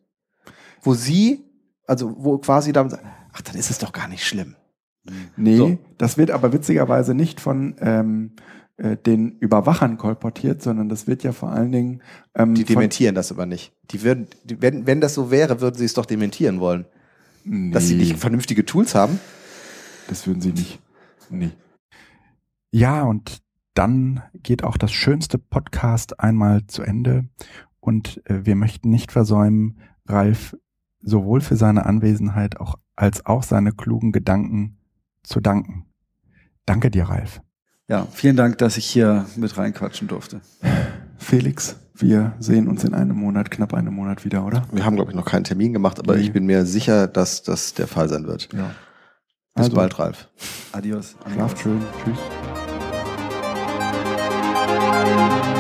wo 0.82 0.94
sie, 0.94 1.44
also 1.86 2.15
wo 2.18 2.38
quasi 2.40 2.73
dann 2.73 2.90
sagen, 2.90 3.07
ach, 3.34 3.41
dann 3.41 3.56
ist 3.56 3.69
es 3.69 3.77
doch 3.77 3.91
gar 3.91 4.07
nicht 4.07 4.26
schlimm. 4.26 4.56
Nee, 5.38 5.57
So. 5.57 5.77
das 5.99 6.18
wird 6.18 6.32
aber 6.32 6.52
witzigerweise 6.53 7.14
nicht 7.14 7.40
von 7.40 7.76
ähm, 7.80 8.32
äh, 8.77 8.98
den 8.98 9.38
Überwachern 9.38 9.98
kolportiert, 9.98 10.64
sondern 10.64 10.90
das 10.90 11.06
wird 11.06 11.22
ja 11.23 11.32
vor 11.32 11.52
allen 11.52 11.72
Dingen 11.72 12.02
ähm, 12.34 12.56
Die 12.56 12.64
dementieren 12.64 13.14
das 13.14 13.32
aber 13.32 13.45
nicht. 13.45 13.72
Die 13.91 14.02
würden, 14.02 14.27
die, 14.44 14.60
wenn, 14.64 14.88
wenn 14.88 15.02
das 15.02 15.14
so 15.14 15.30
wäre, 15.30 15.61
würden 15.61 15.76
sie 15.76 15.86
es 15.86 15.94
doch 15.94 16.07
dementieren 16.07 16.60
wollen. 16.60 16.86
nee, 17.44 17.72
Dass 17.72 17.88
sie 17.88 17.95
nicht 17.95 18.18
vernünftige 18.18 18.65
Tools 18.65 18.95
haben. 18.95 19.19
Das 20.07 20.26
würden 20.26 20.41
sie 20.41 20.52
nicht. 20.53 20.80
Nee. 21.30 21.52
Ja, 22.72 23.03
und 23.03 23.41
dann 23.76 24.24
geht 24.42 24.64
auch 24.64 24.78
das 24.78 24.92
schönste 24.92 25.38
Podcast 25.38 26.20
einmal 26.20 26.66
zu 26.68 26.82
Ende. 26.82 27.26
Und 27.80 28.22
äh, 28.26 28.46
wir 28.46 28.56
möchten 28.56 28.90
nicht 28.90 29.12
versäumen, 29.12 29.80
Ralf 30.08 30.56
sowohl 31.02 31.42
für 31.42 31.56
seine 31.56 31.86
Anwesenheit 31.86 32.60
auch, 32.60 32.76
als 32.96 33.26
auch 33.28 33.44
seine 33.44 33.72
klugen 33.74 34.12
Gedanken 34.12 34.78
zu 35.24 35.40
danken. 35.40 35.86
Danke 36.66 36.90
dir, 36.90 37.04
Ralf. 37.04 37.42
Ja, 37.88 38.08
vielen 38.12 38.36
Dank, 38.36 38.58
dass 38.58 38.78
ich 38.78 38.86
hier 38.88 39.26
mit 39.36 39.56
reinquatschen 39.58 40.08
durfte. 40.08 40.42
Felix, 41.18 41.76
wir 41.94 42.34
sehen 42.40 42.68
uns 42.68 42.84
in 42.84 42.96
einem 42.96 43.16
Monat, 43.18 43.52
knapp 43.52 43.74
einem 43.76 43.94
Monat 43.94 44.26
wieder, 44.26 44.44
oder? 44.46 44.64
Wir 44.72 44.84
haben, 44.84 44.96
glaube 44.96 45.12
ich, 45.12 45.16
noch 45.16 45.26
keinen 45.26 45.44
Termin 45.44 45.74
gemacht, 45.74 46.00
aber 46.00 46.16
Nee. 46.16 46.24
ich 46.24 46.34
bin 46.34 46.46
mir 46.48 46.66
sicher, 46.66 47.08
dass 47.08 47.44
das 47.44 47.76
der 47.76 47.88
Fall 47.88 48.10
sein 48.10 48.26
wird. 48.26 48.52
Ja. 48.54 48.72
Bis 49.54 49.66
Also, 49.66 49.76
bald, 49.76 50.00
Ralf. 50.00 50.30
Adios. 50.72 51.16
Schlaft 51.32 51.60
schön. 51.60 51.80
Tschüss. 52.04 52.18
Thank 55.06 55.45
you. 55.45 55.55